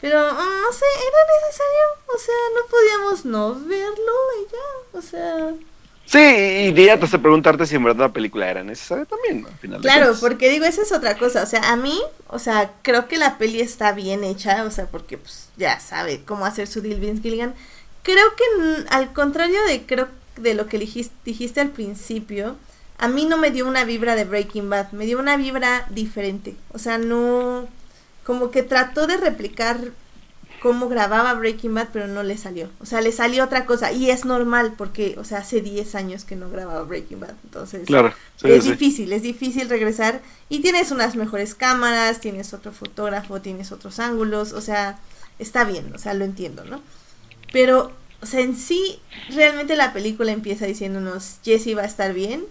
pero 0.00 0.32
no 0.32 0.72
sé, 0.72 0.86
era 1.08 1.18
necesario, 1.40 1.84
o 2.14 2.18
sea, 2.18 2.34
no 2.54 2.66
podíamos 2.70 3.24
no 3.24 3.54
verlo 3.66 4.12
y 4.40 4.52
ya, 4.52 4.98
o 4.98 5.02
sea... 5.02 5.54
Sí, 6.06 6.18
y 6.18 6.72
te 6.72 6.90
hace 6.90 7.18
preguntarte 7.18 7.66
si 7.66 7.76
en 7.76 7.84
verdad 7.84 8.06
la 8.06 8.12
película 8.12 8.48
era 8.50 8.64
necesaria 8.64 9.04
también, 9.04 9.42
¿no? 9.42 9.48
Al 9.48 9.58
final 9.58 9.82
de 9.82 9.86
Claro, 9.86 10.14
porque 10.18 10.48
digo, 10.48 10.64
esa 10.64 10.80
es 10.80 10.90
otra 10.90 11.18
cosa, 11.18 11.42
o 11.42 11.46
sea, 11.46 11.70
a 11.70 11.76
mí, 11.76 12.00
o 12.28 12.38
sea, 12.38 12.72
creo 12.80 13.08
que 13.08 13.18
la 13.18 13.36
peli 13.36 13.60
está 13.60 13.92
bien 13.92 14.24
hecha, 14.24 14.64
o 14.64 14.70
sea, 14.70 14.86
porque 14.86 15.18
pues 15.18 15.50
ya 15.58 15.78
sabe 15.80 16.22
cómo 16.24 16.46
hacer 16.46 16.66
su 16.66 16.80
deal 16.80 16.98
Vince 16.98 17.20
Gilligan. 17.20 17.54
Creo 18.04 18.24
que 18.36 18.86
al 18.88 19.12
contrario 19.12 19.62
de 19.66 19.84
creo 19.84 20.08
de 20.38 20.54
lo 20.54 20.66
que 20.66 20.78
dijiste, 20.78 21.14
dijiste 21.26 21.60
al 21.60 21.70
principio, 21.70 22.56
a 22.96 23.08
mí 23.08 23.26
no 23.26 23.36
me 23.36 23.50
dio 23.50 23.68
una 23.68 23.84
vibra 23.84 24.14
de 24.14 24.24
Breaking 24.24 24.70
Bad, 24.70 24.92
me 24.92 25.04
dio 25.04 25.18
una 25.18 25.36
vibra 25.36 25.86
diferente, 25.90 26.56
o 26.72 26.78
sea, 26.78 26.96
no 26.96 27.68
como 28.28 28.50
que 28.50 28.62
trató 28.62 29.06
de 29.06 29.16
replicar 29.16 29.78
cómo 30.60 30.90
grababa 30.90 31.32
Breaking 31.32 31.74
Bad, 31.74 31.88
pero 31.94 32.08
no 32.08 32.22
le 32.22 32.36
salió. 32.36 32.68
O 32.78 32.84
sea, 32.84 33.00
le 33.00 33.10
salió 33.10 33.42
otra 33.42 33.64
cosa. 33.64 33.90
Y 33.90 34.10
es 34.10 34.26
normal 34.26 34.74
porque, 34.76 35.14
o 35.16 35.24
sea, 35.24 35.38
hace 35.38 35.62
10 35.62 35.94
años 35.94 36.26
que 36.26 36.36
no 36.36 36.50
grababa 36.50 36.82
Breaking 36.82 37.20
Bad. 37.20 37.36
Entonces, 37.44 37.86
Claro, 37.86 38.12
sí, 38.36 38.50
es 38.50 38.64
sí. 38.64 38.72
difícil, 38.72 39.14
es 39.14 39.22
difícil 39.22 39.70
regresar. 39.70 40.20
Y 40.50 40.58
tienes 40.60 40.90
unas 40.90 41.16
mejores 41.16 41.54
cámaras, 41.54 42.20
tienes 42.20 42.52
otro 42.52 42.70
fotógrafo, 42.70 43.40
tienes 43.40 43.72
otros 43.72 43.98
ángulos. 43.98 44.52
O 44.52 44.60
sea, 44.60 44.98
está 45.38 45.64
bien, 45.64 45.90
o 45.94 45.98
sea, 45.98 46.12
lo 46.12 46.26
entiendo, 46.26 46.66
¿no? 46.66 46.82
Pero, 47.50 47.92
o 48.20 48.26
sea, 48.26 48.40
en 48.40 48.58
sí, 48.58 49.00
realmente 49.30 49.74
la 49.74 49.94
película 49.94 50.32
empieza 50.32 50.66
diciéndonos 50.66 51.38
Jesse 51.42 51.74
va 51.74 51.84
a 51.84 51.86
estar 51.86 52.12
bien 52.12 52.44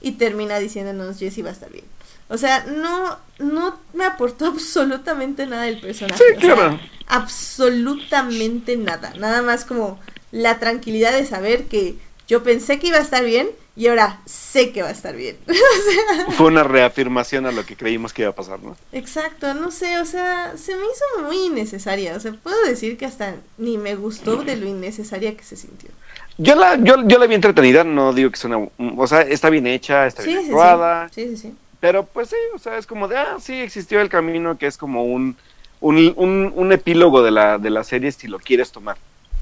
y 0.00 0.10
termina 0.10 0.58
diciéndonos 0.58 1.20
Jesse 1.20 1.44
va 1.44 1.50
a 1.50 1.52
estar 1.52 1.70
bien. 1.70 1.84
O 2.28 2.36
sea, 2.36 2.64
no, 2.64 3.18
no 3.40 3.78
me 3.94 4.04
aportó 4.04 4.46
absolutamente 4.48 5.46
nada 5.46 5.68
el 5.68 5.80
personaje. 5.80 6.22
Sí, 6.22 6.34
o 6.36 6.40
sea, 6.40 6.54
claro. 6.54 6.80
absolutamente 7.06 8.76
nada. 8.76 9.12
Nada 9.18 9.42
más 9.42 9.64
como 9.64 9.98
la 10.32 10.58
tranquilidad 10.58 11.12
de 11.12 11.26
saber 11.26 11.64
que 11.66 11.96
yo 12.28 12.42
pensé 12.42 12.78
que 12.78 12.88
iba 12.88 12.98
a 12.98 13.02
estar 13.02 13.24
bien 13.24 13.48
y 13.76 13.86
ahora 13.88 14.20
sé 14.26 14.72
que 14.72 14.82
va 14.82 14.88
a 14.88 14.92
estar 14.92 15.16
bien. 15.16 15.36
O 15.48 15.52
sea, 15.52 16.32
Fue 16.32 16.46
una 16.46 16.62
reafirmación 16.64 17.46
a 17.46 17.52
lo 17.52 17.64
que 17.64 17.76
creímos 17.76 18.12
que 18.12 18.22
iba 18.22 18.30
a 18.30 18.34
pasar, 18.34 18.60
¿no? 18.62 18.76
Exacto, 18.92 19.54
no 19.54 19.70
sé, 19.70 19.98
o 19.98 20.04
sea, 20.04 20.52
se 20.56 20.74
me 20.76 20.82
hizo 20.82 21.22
muy 21.26 21.46
innecesaria. 21.46 22.14
O 22.16 22.20
sea, 22.20 22.32
puedo 22.32 22.62
decir 22.64 22.96
que 22.98 23.06
hasta 23.06 23.36
ni 23.58 23.78
me 23.78 23.94
gustó 23.96 24.44
de 24.44 24.56
lo 24.56 24.66
innecesaria 24.66 25.36
que 25.36 25.44
se 25.44 25.56
sintió. 25.56 25.90
Yo 26.38 26.54
la, 26.54 26.76
yo, 26.76 27.06
yo 27.06 27.18
la 27.18 27.26
vi 27.26 27.34
entretenida, 27.34 27.84
no 27.84 28.12
digo 28.12 28.30
que 28.30 28.46
una, 28.46 28.58
o 28.96 29.06
sea, 29.06 29.22
está 29.22 29.50
bien 29.50 29.66
hecha, 29.66 30.06
está 30.06 30.22
Sí, 30.22 30.28
bien 30.28 30.42
sí. 30.42 30.48
actuada, 30.50 31.08
Sí, 31.14 31.28
sí, 31.30 31.36
sí. 31.36 31.54
Pero 31.80 32.04
pues 32.04 32.28
sí, 32.28 32.36
o 32.54 32.58
sea, 32.58 32.76
es 32.76 32.86
como 32.86 33.08
de, 33.08 33.16
ah, 33.16 33.36
sí, 33.40 33.54
existió 33.54 34.00
el 34.00 34.08
camino 34.08 34.58
que 34.58 34.66
es 34.66 34.76
como 34.76 35.04
un, 35.04 35.36
un, 35.80 36.12
un, 36.16 36.52
un 36.54 36.72
epílogo 36.72 37.22
de 37.22 37.30
la, 37.30 37.58
de 37.58 37.70
la 37.70 37.84
serie 37.84 38.12
si 38.12 38.28
lo 38.28 38.38
quieres 38.38 38.70
tomar. 38.70 38.96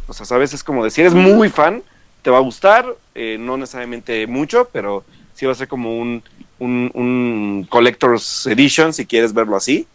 O 0.07 0.13
sea, 0.13 0.25
sabes, 0.25 0.55
es 0.55 0.65
como 0.65 0.85
de, 0.85 0.91
si 0.91 1.01
eres 1.01 1.15
muy 1.15 1.51
fan, 1.51 1.83
te 2.23 2.31
va 2.31 2.39
a 2.39 2.43
gustar, 2.43 2.87
eh, 3.15 3.37
no 3.39 3.57
necesariamente 3.57 4.27
mucho, 4.27 4.69
pero 4.73 5.05
sí 5.35 5.47
va 5.47 5.53
a 5.53 5.57
ser 5.57 5.69
como 5.69 5.99
un, 5.99 6.23
un, 6.59 6.91
un 6.95 7.67
Collector's 7.69 8.47
Edition, 8.47 8.93
si 8.93 9.05
quieres 9.05 9.35
verlo 9.35 9.57
así. 9.57 9.87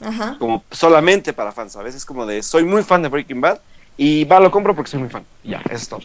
Ajá. 0.00 0.36
Como 0.38 0.62
solamente 0.70 1.32
para 1.32 1.52
fans, 1.52 1.74
a 1.76 1.82
veces 1.82 2.04
como 2.04 2.24
de, 2.24 2.42
soy 2.42 2.64
muy 2.64 2.84
fan 2.84 3.02
de 3.02 3.08
Breaking 3.08 3.40
Bad 3.40 3.58
y 3.96 4.24
va, 4.24 4.38
lo 4.38 4.50
compro 4.50 4.74
porque 4.74 4.90
soy 4.90 5.00
muy 5.00 5.08
fan. 5.08 5.24
Ya, 5.42 5.60
eso 5.64 5.74
es 5.74 5.88
todo. 5.88 6.02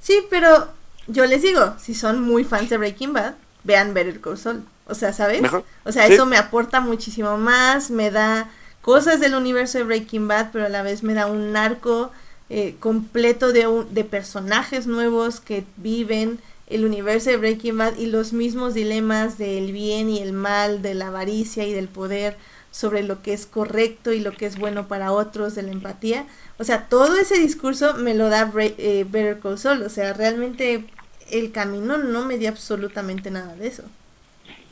Sí, 0.00 0.20
pero 0.30 0.68
yo 1.08 1.26
les 1.26 1.42
digo, 1.42 1.74
si 1.78 1.94
son 1.94 2.22
muy 2.22 2.44
fans 2.44 2.70
de 2.70 2.78
Breaking 2.78 3.12
Bad, 3.12 3.34
vean 3.64 3.94
Better 3.94 4.20
Call 4.20 4.38
Saul. 4.38 4.64
O 4.86 4.94
sea, 4.94 5.12
¿sabes? 5.12 5.40
Mejor. 5.42 5.64
O 5.84 5.92
sea, 5.92 6.06
Sí. 6.06 6.14
eso 6.14 6.26
me 6.26 6.36
aporta 6.36 6.80
muchísimo 6.80 7.36
más, 7.38 7.90
me 7.90 8.10
da 8.10 8.50
cosas 8.82 9.20
del 9.20 9.34
universo 9.34 9.78
de 9.78 9.84
Breaking 9.84 10.26
Bad, 10.28 10.50
pero 10.52 10.66
a 10.66 10.68
la 10.68 10.82
vez 10.82 11.02
me 11.02 11.14
da 11.14 11.26
un 11.26 11.56
arco 11.56 12.10
eh, 12.50 12.74
completo 12.80 13.52
de, 13.52 13.66
un- 13.66 13.94
de 13.94 14.04
personajes 14.04 14.86
nuevos 14.86 15.40
que 15.40 15.64
viven 15.78 16.38
el 16.66 16.84
universo 16.84 17.30
de 17.30 17.38
Breaking 17.38 17.78
Bad 17.78 17.96
y 17.96 18.06
los 18.06 18.32
mismos 18.34 18.74
dilemas 18.74 19.38
del 19.38 19.72
bien 19.72 20.10
y 20.10 20.18
el 20.20 20.32
mal, 20.34 20.82
de 20.82 20.92
la 20.94 21.06
avaricia 21.06 21.64
y 21.66 21.72
del 21.72 21.88
poder 21.88 22.36
sobre 22.70 23.02
lo 23.04 23.22
que 23.22 23.32
es 23.32 23.46
correcto 23.46 24.12
y 24.12 24.20
lo 24.20 24.32
que 24.32 24.46
es 24.46 24.58
bueno 24.58 24.86
para 24.88 25.12
otros, 25.12 25.54
de 25.54 25.62
la 25.62 25.70
empatía. 25.72 26.26
O 26.58 26.64
sea, 26.64 26.88
todo 26.88 27.16
ese 27.16 27.38
discurso 27.38 27.94
me 27.94 28.14
lo 28.14 28.28
da 28.28 28.50
Bre- 28.52 28.74
eh, 28.78 29.06
Better 29.08 29.38
Call 29.40 29.58
Saul. 29.58 29.82
O 29.82 29.88
sea, 29.88 30.12
realmente 30.12 30.84
el 31.30 31.52
camino 31.52 31.96
no 31.98 32.24
me 32.26 32.36
dio 32.36 32.48
absolutamente 32.50 33.30
nada 33.30 33.54
de 33.56 33.66
eso. 33.68 33.84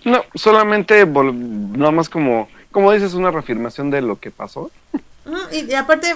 No, 0.04 0.24
solamente, 0.34 1.06
vol- 1.06 1.34
nada 1.34 1.90
más 1.90 2.08
como, 2.08 2.48
como 2.72 2.92
dices, 2.92 3.14
una 3.14 3.30
reafirmación 3.30 3.90
de 3.90 4.00
lo 4.00 4.18
que 4.18 4.30
pasó. 4.30 4.70
Y, 5.52 5.70
y 5.70 5.74
aparte, 5.74 6.14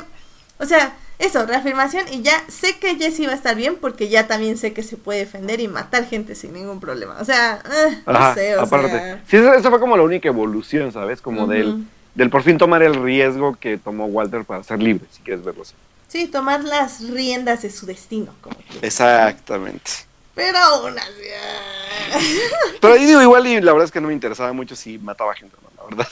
o 0.59 0.65
sea, 0.65 0.97
eso, 1.19 1.47
reafirmación 1.47 2.07
y 2.13 2.23
ya 2.23 2.43
sé 2.49 2.79
que 2.79 2.97
Jesse 2.97 3.27
va 3.27 3.33
a 3.33 3.37
estar 3.37 3.55
bien 3.57 3.77
porque 3.77 4.09
ya 4.09 4.27
también 4.27 4.57
sé 4.57 4.73
que 4.73 4.83
se 4.83 4.97
puede 4.97 5.21
defender 5.21 5.61
y 5.61 5.69
matar 5.69 6.07
gente 6.07 6.35
sin 6.35 6.53
ningún 6.55 6.81
problema. 6.81 7.17
O 7.21 7.25
sea, 7.25 7.63
eh, 7.65 8.03
no 8.07 8.15
Ajá, 8.15 8.35
sé, 8.35 8.57
o 8.57 8.61
aparte. 8.63 8.89
sea... 8.89 9.23
Sí, 9.29 9.37
esa, 9.37 9.55
esa 9.55 9.71
fue 9.71 9.81
como 9.81 9.97
la 9.97 10.03
única 10.03 10.29
evolución, 10.29 10.91
¿sabes? 10.93 11.21
Como 11.21 11.43
Ujú. 11.43 11.51
del, 11.51 11.85
del 12.15 12.31
por 12.31 12.43
fin 12.43 12.59
tomar 12.59 12.83
el 12.83 12.95
riesgo 12.95 13.55
que 13.57 13.79
tomó 13.79 14.07
Walter 14.07 14.45
para 14.45 14.63
ser 14.63 14.83
libre, 14.83 15.07
si 15.11 15.23
quieres 15.23 15.45
verlo 15.45 15.63
así. 15.63 15.75
Sí, 16.09 16.27
tomar 16.29 16.65
las 16.65 17.09
riendas 17.11 17.63
de 17.63 17.71
su 17.71 17.87
destino, 17.87 18.33
como. 18.41 18.57
Exactamente. 18.83 19.91
Pero 20.35 20.59
aún 20.59 20.99
así... 20.99 21.29
ah. 21.41 22.19
Pero 22.81 22.95
ahí 22.95 23.07
digo, 23.07 23.23
igual 23.23 23.47
y 23.47 23.61
la 23.61 23.73
verdad 23.73 23.87
es 23.87 23.93
que 23.93 24.01
no 24.01 24.09
me 24.09 24.15
interesaba 24.15 24.53
mucho 24.53 24.75
si 24.75 24.99
mataba 24.99 25.35
gente, 25.35 25.57
¿no? 25.63 25.71
La 25.77 25.97
verdad. 25.97 26.09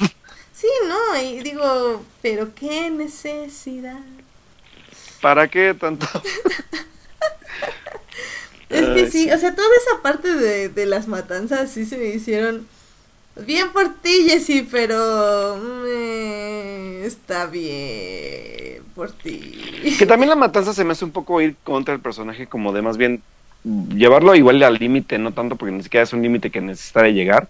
Sí, 0.52 0.68
no, 0.86 1.20
y 1.20 1.40
digo, 1.40 2.02
pero 2.20 2.54
qué 2.54 2.88
necesidad. 2.90 3.98
¿Para 5.20 5.48
qué 5.48 5.74
tanto? 5.74 6.06
Es 8.68 8.86
que 8.86 9.00
Ay, 9.02 9.10
sí, 9.10 9.30
o 9.30 9.36
sea, 9.36 9.54
toda 9.54 9.68
esa 9.76 10.00
parte 10.00 10.34
de, 10.34 10.70
de 10.70 10.86
las 10.86 11.06
matanzas 11.06 11.70
sí 11.70 11.84
se 11.84 11.98
me 11.98 12.06
hicieron 12.06 12.66
bien 13.36 13.70
por 13.70 13.94
ti, 13.96 14.28
Jessy, 14.28 14.62
pero 14.62 15.58
mm, 15.62 17.04
está 17.04 17.44
bien 17.46 18.82
por 18.94 19.12
ti. 19.12 19.94
Que 19.98 20.06
también 20.06 20.30
la 20.30 20.36
matanza 20.36 20.72
se 20.72 20.84
me 20.84 20.92
hace 20.92 21.04
un 21.04 21.10
poco 21.10 21.40
ir 21.42 21.56
contra 21.64 21.92
el 21.92 22.00
personaje, 22.00 22.46
como 22.46 22.72
de 22.72 22.80
más 22.80 22.96
bien 22.96 23.22
llevarlo 23.64 24.34
igual 24.34 24.62
al 24.62 24.74
límite, 24.74 25.18
no 25.18 25.32
tanto 25.32 25.56
porque 25.56 25.72
ni 25.72 25.82
siquiera 25.82 26.04
es 26.04 26.12
un 26.12 26.22
límite 26.22 26.50
que 26.50 26.60
necesita 26.60 27.02
de 27.02 27.12
llegar. 27.14 27.48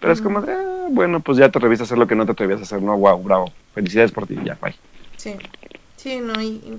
Pero 0.00 0.12
es 0.12 0.20
como 0.20 0.40
de, 0.42 0.52
ah, 0.52 0.86
bueno, 0.90 1.20
pues 1.20 1.38
ya 1.38 1.48
te 1.48 1.58
atreviste 1.58 1.82
a 1.84 1.86
hacer 1.86 1.98
lo 1.98 2.06
que 2.06 2.14
no 2.14 2.26
te 2.26 2.32
atrevías 2.32 2.60
a 2.60 2.64
hacer, 2.64 2.82
¿no? 2.82 2.96
Wow, 2.96 3.22
bravo. 3.22 3.52
Felicidades 3.74 4.12
por 4.12 4.26
ti, 4.26 4.36
ya, 4.44 4.56
bye. 4.60 4.74
Sí, 5.16 5.34
sí, 5.96 6.20
no, 6.20 6.40
y, 6.40 6.46
y- 6.46 6.78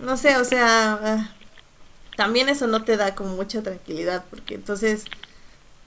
no 0.00 0.16
sé, 0.16 0.36
o 0.36 0.44
sea, 0.44 0.98
ah, 1.02 1.28
también 2.16 2.48
eso 2.48 2.66
no 2.66 2.82
te 2.82 2.96
da 2.96 3.14
como 3.14 3.36
mucha 3.36 3.62
tranquilidad, 3.62 4.24
porque 4.30 4.54
entonces, 4.54 5.04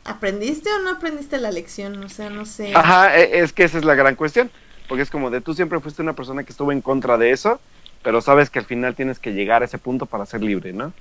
¿aprendiste 0.06 0.70
o 0.72 0.80
no 0.80 0.92
aprendiste 0.92 1.38
la 1.40 1.52
lección? 1.52 2.04
O 2.04 2.10
sea, 2.10 2.30
no 2.30 2.46
sé. 2.46 2.74
Ajá, 2.76 3.18
e- 3.18 3.40
es 3.40 3.54
que 3.54 3.64
esa 3.64 3.78
es 3.78 3.86
la 3.86 3.96
gran 3.96 4.16
cuestión. 4.16 4.50
Porque 4.88 5.04
es 5.04 5.10
como 5.10 5.30
de 5.30 5.42
tú 5.42 5.54
siempre 5.54 5.80
fuiste 5.80 6.02
una 6.02 6.14
persona 6.14 6.44
que 6.44 6.52
estuvo 6.52 6.72
en 6.72 6.82
contra 6.82 7.18
de 7.18 7.32
eso, 7.32 7.60
pero 8.04 8.22
sabes 8.22 8.50
que 8.50 8.60
al 8.60 8.66
final 8.66 8.96
tienes 8.96 9.20
que 9.20 9.34
llegar 9.34 9.62
a 9.62 9.66
ese 9.66 9.78
punto 9.78 10.06
para 10.06 10.26
ser 10.26 10.42
libre, 10.42 10.72
¿no? 10.72 10.94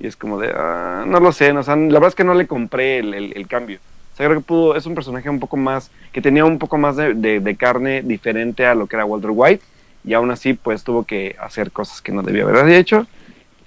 Y 0.00 0.06
es 0.06 0.16
como 0.16 0.38
de, 0.40 0.52
ah, 0.54 1.04
no 1.06 1.20
lo 1.20 1.32
sé, 1.32 1.52
no, 1.52 1.60
o 1.60 1.62
sea, 1.62 1.76
la 1.76 1.94
verdad 1.94 2.08
es 2.08 2.14
que 2.14 2.24
no 2.24 2.34
le 2.34 2.46
compré 2.46 2.98
el, 2.98 3.14
el- 3.14 3.32
el 3.36 3.46
cambio. 3.48 3.78
O 4.14 4.16
sea, 4.16 4.26
creo 4.26 4.38
que 4.40 4.44
pudo, 4.44 4.76
es 4.76 4.86
un 4.86 4.94
personaje 4.94 5.28
un 5.30 5.40
poco 5.40 5.56
más, 5.56 5.90
que 6.12 6.20
tenía 6.22 6.44
un 6.44 6.58
poco 6.58 6.78
más 6.78 6.96
de, 6.96 7.14
de- 7.14 7.40
de 7.40 7.56
carne 7.56 8.02
diferente 8.02 8.66
a 8.66 8.74
lo 8.74 8.86
que 8.86 8.96
era 8.96 9.04
Walter 9.04 9.30
White, 9.32 9.62
y 10.04 10.14
aún 10.14 10.30
así, 10.30 10.54
pues 10.54 10.84
tuvo 10.84 11.04
que 11.04 11.36
hacer 11.40 11.70
cosas 11.72 12.00
que 12.00 12.12
no 12.12 12.22
debía 12.22 12.44
haber 12.44 12.68
hecho 12.70 13.06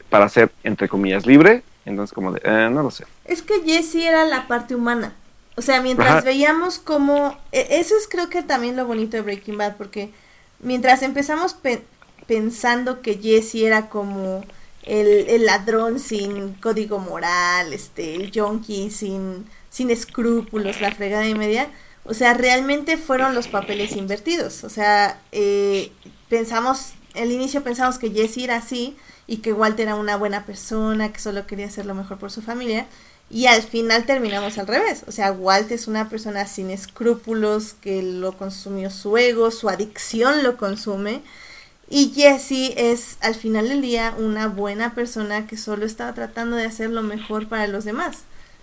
para 0.09 0.27
ser, 0.29 0.51
entre 0.63 0.87
comillas, 0.89 1.25
libre. 1.25 1.63
Entonces, 1.85 2.13
como 2.13 2.31
de, 2.31 2.41
eh, 2.43 2.69
no 2.71 2.83
lo 2.83 2.91
sé. 2.91 3.05
Es 3.25 3.41
que 3.41 3.61
Jessie 3.65 4.07
era 4.07 4.25
la 4.25 4.47
parte 4.47 4.75
humana. 4.75 5.13
O 5.55 5.61
sea, 5.61 5.81
mientras 5.81 6.09
Ajá. 6.09 6.21
veíamos 6.21 6.79
como... 6.79 7.37
e- 7.51 7.67
Eso 7.79 7.95
es 7.97 8.07
creo 8.07 8.29
que 8.29 8.43
también 8.43 8.75
lo 8.75 8.85
bonito 8.85 9.17
de 9.17 9.23
Breaking 9.23 9.57
Bad, 9.57 9.75
porque 9.77 10.11
mientras 10.59 11.01
empezamos 11.01 11.53
pe- 11.53 11.81
pensando 12.27 13.01
que 13.01 13.15
Jesse 13.15 13.55
era 13.63 13.89
como 13.89 14.43
el, 14.83 15.29
el 15.29 15.45
ladrón 15.45 15.99
sin 15.99 16.53
código 16.55 16.99
moral, 16.99 17.73
este, 17.73 18.15
el 18.15 18.31
junkie 18.33 18.89
sin, 18.89 19.45
sin 19.69 19.91
escrúpulos, 19.91 20.81
la 20.81 20.91
fregada 20.91 21.27
y 21.27 21.35
media, 21.35 21.69
o 22.03 22.13
sea, 22.13 22.33
realmente 22.33 22.97
fueron 22.97 23.35
los 23.35 23.47
papeles 23.47 23.95
invertidos. 23.95 24.63
O 24.63 24.69
sea, 24.69 25.21
eh, 25.31 25.91
pensamos, 26.29 26.93
al 27.15 27.31
inicio 27.31 27.63
pensamos 27.63 27.97
que 27.97 28.09
Jesse 28.11 28.39
era 28.39 28.57
así 28.57 28.97
y 29.27 29.37
que 29.37 29.53
Walter 29.53 29.87
era 29.87 29.95
una 29.95 30.17
buena 30.17 30.45
persona, 30.45 31.13
que 31.13 31.19
solo 31.19 31.45
quería 31.45 31.67
hacer 31.67 31.85
lo 31.85 31.95
mejor 31.95 32.17
por 32.17 32.31
su 32.31 32.41
familia. 32.41 32.87
Y 33.29 33.45
al 33.45 33.61
final 33.61 34.05
terminamos 34.05 34.57
al 34.57 34.67
revés. 34.67 35.03
O 35.07 35.11
sea, 35.11 35.31
Walt 35.31 35.71
es 35.71 35.87
una 35.87 36.09
persona 36.09 36.45
sin 36.47 36.69
escrúpulos, 36.69 37.73
que 37.73 38.03
lo 38.03 38.37
consumió 38.37 38.89
su 38.89 39.15
ego, 39.17 39.51
su 39.51 39.69
adicción 39.69 40.43
lo 40.43 40.57
consume. 40.57 41.21
Y 41.93 42.13
Jesse 42.15 42.73
es 42.77 43.17
al 43.21 43.35
final 43.35 43.67
del 43.69 43.81
día 43.81 44.15
una 44.17 44.47
buena 44.47 44.95
persona 44.95 45.45
que 45.45 45.57
solo 45.57 45.85
estaba 45.85 46.13
tratando 46.13 46.55
de 46.55 46.65
hacer 46.65 46.89
lo 46.89 47.03
mejor 47.03 47.47
para 47.49 47.67
los 47.67 47.83
demás. 47.85 48.19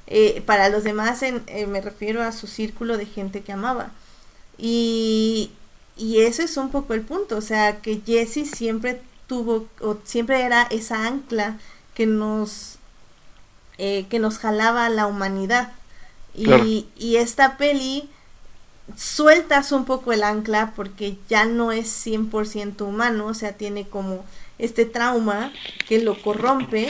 Eh, 0.07 0.43
para 0.47 0.71
los 0.71 0.83
demás 0.85 1.23
en- 1.23 1.43
eh, 1.47 1.67
me 1.67 1.83
refiero 1.83 2.23
a 2.23 2.33
su 2.33 2.47
círculo 2.47 2.97
de 2.97 3.05
gente 3.07 3.43
que 3.43 3.53
amaba. 3.53 3.91
Y, 4.57 5.51
y 5.97 6.21
eso 6.21 6.43
es 6.43 6.57
un 6.57 6.71
poco 6.71 6.95
el 6.95 7.03
punto. 7.03 7.37
O 7.37 7.43
sea, 7.43 7.81
que 7.83 8.01
Jesse 8.07 8.49
siempre 8.51 9.03
tuvo, 9.27 9.67
o 9.81 9.99
siempre 10.05 10.43
era 10.43 10.63
esa 10.71 11.07
ancla 11.07 11.59
que 11.95 12.07
nos 12.07 12.77
eh, 13.79 14.07
que 14.11 14.19
nos 14.19 14.39
jalaba 14.39 14.87
a 14.87 14.91
la 14.91 15.07
humanidad. 15.07 15.73
Y, 16.35 16.45
Claro. 16.45 16.65
y 16.67 17.17
esta 17.17 17.57
peli 17.59 18.09
sueltas 18.97 19.73
un 19.73 19.85
poco 19.85 20.13
el 20.13 20.23
ancla 20.23 20.73
porque 20.75 21.19
ya 21.29 21.45
no 21.45 21.73
es 21.73 21.89
100% 21.89 22.83
humano, 22.83 23.27
o 23.27 23.35
sea, 23.35 23.53
tiene 23.53 23.87
como 23.89 24.25
este 24.59 24.85
trauma 24.85 25.53
que 25.87 26.01
lo 26.01 26.21
corrompe, 26.21 26.89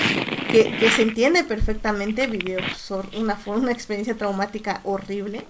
que, 0.50 0.74
que 0.78 0.90
se 0.90 1.02
entiende 1.02 1.44
perfectamente, 1.44 2.26
vivió 2.26 2.58
una, 3.18 3.38
una 3.46 3.72
experiencia 3.72 4.16
traumática 4.16 4.80
horrible, 4.84 5.44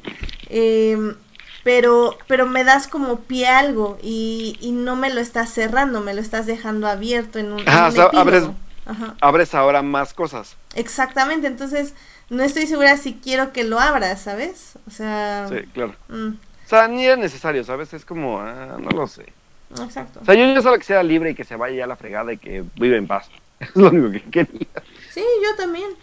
em, 0.48 1.14
pero, 1.62 2.16
pero 2.26 2.46
me 2.46 2.64
das 2.64 2.88
como 2.88 3.20
pie 3.20 3.46
a 3.48 3.58
algo 3.60 3.98
y, 4.02 4.56
y 4.60 4.72
no 4.72 4.96
me 4.96 5.10
lo 5.12 5.20
estás 5.20 5.50
cerrando, 5.52 6.00
me 6.00 6.14
lo 6.14 6.20
estás 6.20 6.46
dejando 6.46 6.88
abierto 6.88 7.38
en 7.38 7.52
un, 7.52 7.60
en 7.60 7.68
Ajá, 7.68 7.82
un 7.84 7.88
o 7.88 7.92
sea, 7.92 8.04
epílogo. 8.06 8.30
abres- 8.30 8.52
Ajá. 8.86 9.14
Abres 9.20 9.54
ahora 9.54 9.82
más 9.82 10.14
cosas. 10.14 10.56
Exactamente, 10.74 11.46
entonces 11.46 11.92
no 12.30 12.42
estoy 12.42 12.66
segura 12.66 12.96
si 12.96 13.14
quiero 13.14 13.52
que 13.52 13.64
lo 13.64 13.78
abras, 13.80 14.22
¿sabes? 14.22 14.74
O 14.86 14.90
sea, 14.90 15.48
Sí, 15.48 15.66
claro. 15.72 15.92
mm, 16.08 16.34
O 16.64 16.68
sea, 16.68 16.88
ni 16.88 17.06
era 17.06 17.16
necesario, 17.16 17.64
¿sabes? 17.64 17.92
Es 17.94 18.04
como, 18.04 18.40
ah, 18.40 18.78
no 18.80 18.90
lo 18.92 19.06
sé. 19.08 19.34
exacto. 19.80 20.20
O 20.20 20.24
sea, 20.24 20.34
yo, 20.34 20.46
yo 20.54 20.62
solo 20.62 20.78
que 20.78 20.84
sea 20.84 21.02
libre 21.02 21.30
y 21.30 21.34
que 21.34 21.44
se 21.44 21.56
vaya 21.56 21.76
ya 21.78 21.84
a 21.84 21.88
la 21.88 21.96
fregada 21.96 22.32
y 22.32 22.38
que 22.38 22.64
vive 22.76 22.96
en 22.96 23.06
paz. 23.06 23.30
Es 23.60 23.74
lo 23.76 23.88
único 23.90 24.10
que 24.12 24.22
quería. 24.30 24.68
Sí, 25.08 25.22
yo 25.42 25.56
también. 25.56 25.96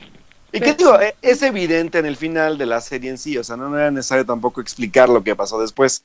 Y 0.51 0.61
qué 0.61 0.73
digo, 0.73 0.99
E- 0.99 1.15
es 1.21 1.41
evidente 1.41 1.99
en 1.99 2.05
el 2.05 2.15
final 2.15 2.57
de 2.57 2.65
la 2.65 2.79
serie 2.81 3.09
en 3.09 3.17
sí, 3.17 3.37
o 3.37 3.43
sea, 3.43 3.57
no, 3.57 3.69
no 3.69 3.77
era 3.77 3.91
necesario 3.91 4.25
tampoco 4.25 4.61
explicar 4.61 5.09
lo 5.09 5.23
que 5.23 5.35
pasó 5.35 5.59
después. 5.59 6.03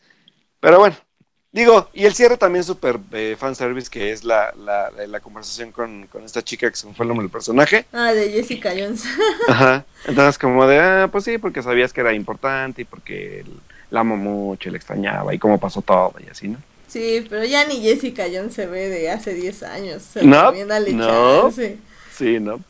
Pero 0.60 0.78
bueno, 0.80 0.96
digo, 1.52 1.88
y 1.92 2.04
el 2.04 2.14
cierre 2.14 2.36
también 2.36 2.64
súper 2.64 2.98
eh, 3.12 3.36
fanservice, 3.38 3.90
que 3.90 4.12
es 4.12 4.24
la, 4.24 4.52
la, 4.56 4.90
la- 4.90 5.06
la 5.06 5.20
conversación 5.20 5.72
con, 5.72 6.06
con 6.06 6.24
esta 6.24 6.42
chica 6.42 6.70
que 6.70 6.76
se 6.76 6.86
me 6.86 6.94
fue 6.94 7.04
el 7.04 7.08
nombre 7.08 7.24
del 7.24 7.32
personaje. 7.32 7.86
Ah, 7.92 8.12
de 8.12 8.30
Jessica 8.30 8.70
Jones. 8.70 9.04
Ajá. 9.48 9.84
Entonces, 10.06 10.38
como 10.38 10.66
de, 10.66 10.78
ah, 10.78 11.08
pues 11.10 11.24
sí, 11.24 11.38
porque 11.38 11.62
sabías 11.62 11.92
que 11.92 12.00
era 12.02 12.12
importante 12.14 12.82
y 12.82 12.84
porque 12.84 13.44
la 13.90 14.00
amo 14.00 14.16
mucho 14.16 14.68
y 14.68 14.72
la 14.72 14.78
extrañaba 14.78 15.34
y 15.34 15.38
cómo 15.38 15.58
pasó 15.58 15.82
todo 15.82 16.14
y 16.24 16.28
así, 16.30 16.48
¿no? 16.48 16.58
sí, 16.86 17.24
pero 17.30 17.44
ya 17.44 17.64
ni 17.68 17.80
Jessica 17.80 18.24
Jones 18.32 18.52
se 18.54 18.66
ve 18.66 18.88
de 18.88 19.10
hace 19.10 19.32
10 19.32 19.62
años. 19.62 20.02
O 20.08 20.12
sea, 20.14 20.22
No, 20.24 20.52
no. 20.92 21.50
Sí, 22.16 22.40
¿no? 22.40 22.60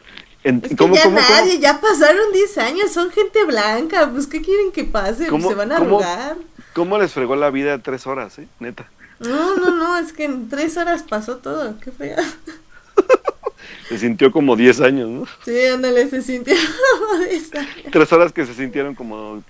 En- 0.45 0.61
Es 0.63 0.71
que 0.71 0.77
¿cómo- 0.77 0.95
ya 0.95 1.05
cómo- 1.05 1.17
cómo- 1.17 1.29
nadie, 1.29 1.59
ya 1.59 1.81
pasaron 1.81 2.31
10 2.33 2.59
años, 2.59 2.93
son 2.93 3.11
gente 3.11 3.45
blanca, 3.45 4.11
pues 4.13 4.27
¿qué 4.27 4.41
quieren 4.43 4.73
que 4.73 4.85
pase? 4.85 5.17
Pues, 5.27 5.31
¿Cómo- 5.31 5.49
se 5.49 5.55
van 5.55 5.73
a 5.73 5.77
cómo- 5.79 6.01
arrugar. 6.01 6.37
¿Cómo 6.75 6.99
les 6.99 7.13
fregó 7.13 7.37
la 7.37 7.51
vida 7.51 7.79
tres 7.79 8.07
horas, 8.07 8.39
eh? 8.39 8.49
Neta. 8.59 8.89
No, 9.21 9.57
no, 9.57 9.77
no, 9.77 9.99
es 9.99 10.13
que 10.15 10.25
en 10.25 10.49
3 10.49 10.77
horas 10.79 11.03
pasó 11.03 11.37
todo, 11.37 11.79
qué 11.79 11.93
fea. 11.93 12.17
Se 13.89 13.99
sintió 13.99 14.33
como 14.33 14.57
10 14.57 14.81
años, 14.81 15.09
¿no? 15.09 15.27
Sí, 15.45 15.67
ándale, 15.67 16.09
se 16.09 16.23
sintió 16.23 16.55
como 17.01 17.25
10 17.25 17.55
años. 17.57 17.87
Tres 17.91 18.13
horas 18.13 18.33
que 18.33 18.47
se 18.47 18.55
sintieron 18.55 18.95
como... 18.95 19.43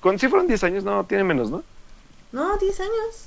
¿Con, 0.00 0.18
si 0.18 0.28
fueron 0.28 0.46
10 0.46 0.64
años? 0.64 0.84
No, 0.84 1.04
tiene 1.04 1.24
menos, 1.24 1.50
¿no? 1.50 1.64
No, 2.30 2.56
10 2.56 2.80
años. 2.80 3.26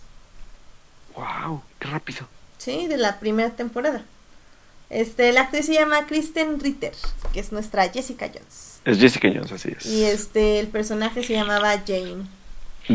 ¡Wow! 1.14 1.62
¡Qué 1.78 1.90
rápido! 1.90 2.26
Sí, 2.58 2.88
de 2.88 2.96
la 2.96 3.20
primera 3.20 3.50
temporada. 3.50 4.04
Este, 4.90 5.34
la 5.34 5.42
actriz 5.42 5.66
se 5.66 5.74
llama 5.74 6.08
Kristen 6.08 6.60
Ritter, 6.60 6.94
que 7.34 7.42
es 7.42 7.52
nuestra 7.52 7.90
Jessica 7.90 8.28
Jones. 8.34 8.80
Es 8.86 8.98
Jessica 8.98 9.30
Jones, 9.34 9.52
así 9.52 9.74
es. 9.78 9.86
Y 9.86 10.06
este, 10.06 10.60
el 10.60 10.68
personaje 10.68 11.22
se 11.24 11.34
llamaba 11.34 11.72
Jane. 11.86 12.26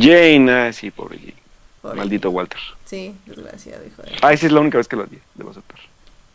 Jane, 0.00 0.50
ah, 0.50 0.72
sí, 0.72 0.90
pobre 0.90 1.18
Jane. 1.18 1.34
Pobre. 1.82 1.96
Maldito 1.96 2.30
Walter. 2.30 2.60
Sí, 2.84 3.14
desgraciado, 3.26 3.84
hijo 3.86 4.02
de... 4.02 4.16
Ay, 4.22 4.36
sí, 4.36 4.46
es 4.46 4.52
la 4.52 4.60
única 4.60 4.78
vez 4.78 4.88
que 4.88 4.96
lo 4.96 5.04
odié, 5.04 5.20
debo 5.34 5.50
aceptar. 5.50 5.78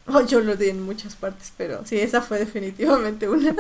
Oh, 0.07 0.25
yo 0.25 0.39
lo 0.41 0.55
di 0.55 0.69
en 0.69 0.81
muchas 0.81 1.15
partes, 1.15 1.53
pero 1.55 1.85
sí, 1.85 1.99
esa 1.99 2.21
fue 2.21 2.39
definitivamente 2.39 3.29
una. 3.29 3.55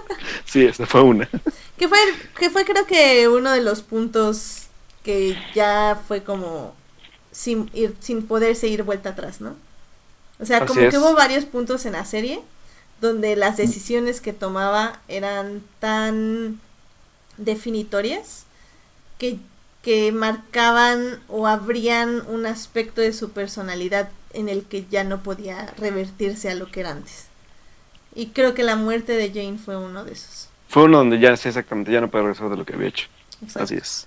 Sí, 0.44 0.64
esa 0.64 0.86
fue 0.86 1.02
una. 1.02 1.28
que 1.78 1.88
fue, 1.88 1.98
que 2.38 2.50
fue 2.50 2.64
creo 2.64 2.86
que 2.86 3.28
uno 3.28 3.50
de 3.52 3.62
los 3.62 3.82
puntos 3.82 4.64
que 5.04 5.36
ya 5.54 6.00
fue 6.08 6.22
como 6.22 6.74
sin 7.30 7.70
ir, 7.72 7.94
sin 8.00 8.26
poder 8.26 8.56
seguir 8.56 8.82
vuelta 8.82 9.10
atrás, 9.10 9.40
¿no? 9.40 9.56
O 10.38 10.46
sea, 10.46 10.58
Así 10.58 10.66
como 10.66 10.80
es. 10.80 10.90
que 10.90 10.98
hubo 10.98 11.14
varios 11.14 11.44
puntos 11.44 11.86
en 11.86 11.92
la 11.92 12.04
serie 12.04 12.40
donde 13.00 13.36
las 13.36 13.56
decisiones 13.56 14.20
que 14.20 14.32
tomaba 14.32 15.00
eran 15.08 15.62
tan 15.80 16.60
definitorias 17.36 18.44
que, 19.18 19.38
que 19.82 20.12
marcaban 20.12 21.20
o 21.28 21.46
abrían 21.46 22.22
un 22.28 22.46
aspecto 22.46 23.00
de 23.00 23.12
su 23.12 23.30
personalidad 23.30 24.08
en 24.32 24.48
el 24.48 24.64
que 24.64 24.86
ya 24.90 25.04
no 25.04 25.22
podía 25.22 25.66
revertirse 25.78 26.50
a 26.50 26.54
lo 26.54 26.70
que 26.70 26.80
era 26.80 26.90
antes. 26.90 27.26
Y 28.14 28.26
creo 28.28 28.54
que 28.54 28.62
la 28.62 28.76
muerte 28.76 29.12
de 29.12 29.28
Jane 29.28 29.58
fue 29.58 29.76
uno 29.76 30.04
de 30.04 30.12
esos. 30.12 30.48
Fue 30.68 30.84
uno 30.84 30.98
donde 30.98 31.18
ya, 31.18 31.36
sí, 31.36 31.48
exactamente, 31.48 31.92
ya 31.92 32.00
no 32.00 32.10
puede 32.10 32.24
regresar 32.24 32.48
de 32.50 32.56
lo 32.56 32.64
que 32.64 32.74
había 32.74 32.88
hecho. 32.88 33.08
Exacto. 33.42 33.64
Así 33.64 33.74
es. 33.76 34.06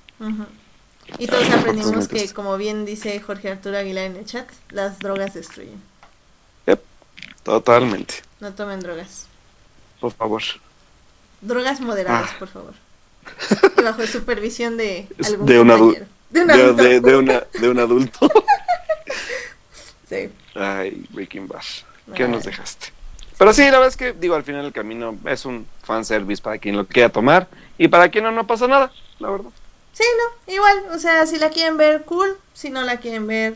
Y 1.20 1.28
todos 1.28 1.48
aprendimos 1.52 2.08
que, 2.08 2.32
como 2.34 2.58
bien 2.58 2.86
dice 2.86 3.20
Jorge 3.20 3.52
Arturo 3.52 3.78
Aguilar 3.78 4.06
en 4.06 4.16
el 4.16 4.26
chat, 4.26 4.48
las 4.72 4.98
drogas 5.00 5.34
destruyen. 5.36 5.82
Yep, 6.66 6.82
totalmente. 7.44 8.16
No 8.40 8.54
tomen 8.54 8.80
drogas. 8.80 9.28
Por 10.00 10.12
favor. 10.14 10.42
Drogas 11.42 11.80
moderadas, 11.82 12.32
Ah. 12.34 12.36
por 12.40 12.48
favor. 12.48 12.74
Y 13.78 13.82
bajo 13.84 14.06
supervisión 14.08 14.78
de 14.78 15.08
algún 15.24 15.46
de 15.46 15.60
un 15.60 15.68
adu- 15.70 15.80
compañero. 15.80 16.06
De 16.30 16.42
un 16.42 16.48
De, 16.48 16.54
adulto. 16.54 16.84
de- 16.84 17.00
de 17.02 17.16
una, 17.18 17.44
de 17.60 17.70
un 17.70 17.80
adulto. 17.80 18.30
Sí. 20.10 20.30
Ay, 20.54 21.04
Breaking 21.10 21.48
Bad. 21.48 21.64
¿Qué 22.16 22.24
Ay. 22.26 22.30
nos 22.30 22.44
dejaste? 22.44 22.88
Pero 23.38 23.54
sí, 23.54 23.64
la 23.64 23.72
verdad 23.72 23.88
es 23.88 23.98
que, 23.98 24.14
digo, 24.14 24.36
al 24.36 24.44
final 24.44 24.64
el 24.66 24.72
camino 24.72 25.18
es 25.26 25.46
un 25.46 25.66
fanservice 25.84 26.42
para 26.42 26.58
quien 26.60 26.78
lo 26.78 26.86
quiera 26.86 27.10
tomar 27.10 27.48
y 27.78 27.88
para 27.88 28.10
quien 28.10 28.24
no, 28.24 28.32
no 28.32 28.46
pasa 28.48 28.68
nada, 28.68 28.92
la 29.20 29.32
verdad. 29.32 29.50
Sí, 29.94 30.04
no, 30.48 30.54
igual, 30.54 30.78
o 30.94 31.00
sea, 31.00 31.26
si 31.26 31.38
la 31.40 31.50
quieren 31.50 31.76
ver, 31.78 32.04
cool, 32.06 32.38
si 32.54 32.70
no 32.70 32.84
la 32.84 32.98
quieren 32.98 33.26
ver, 33.28 33.56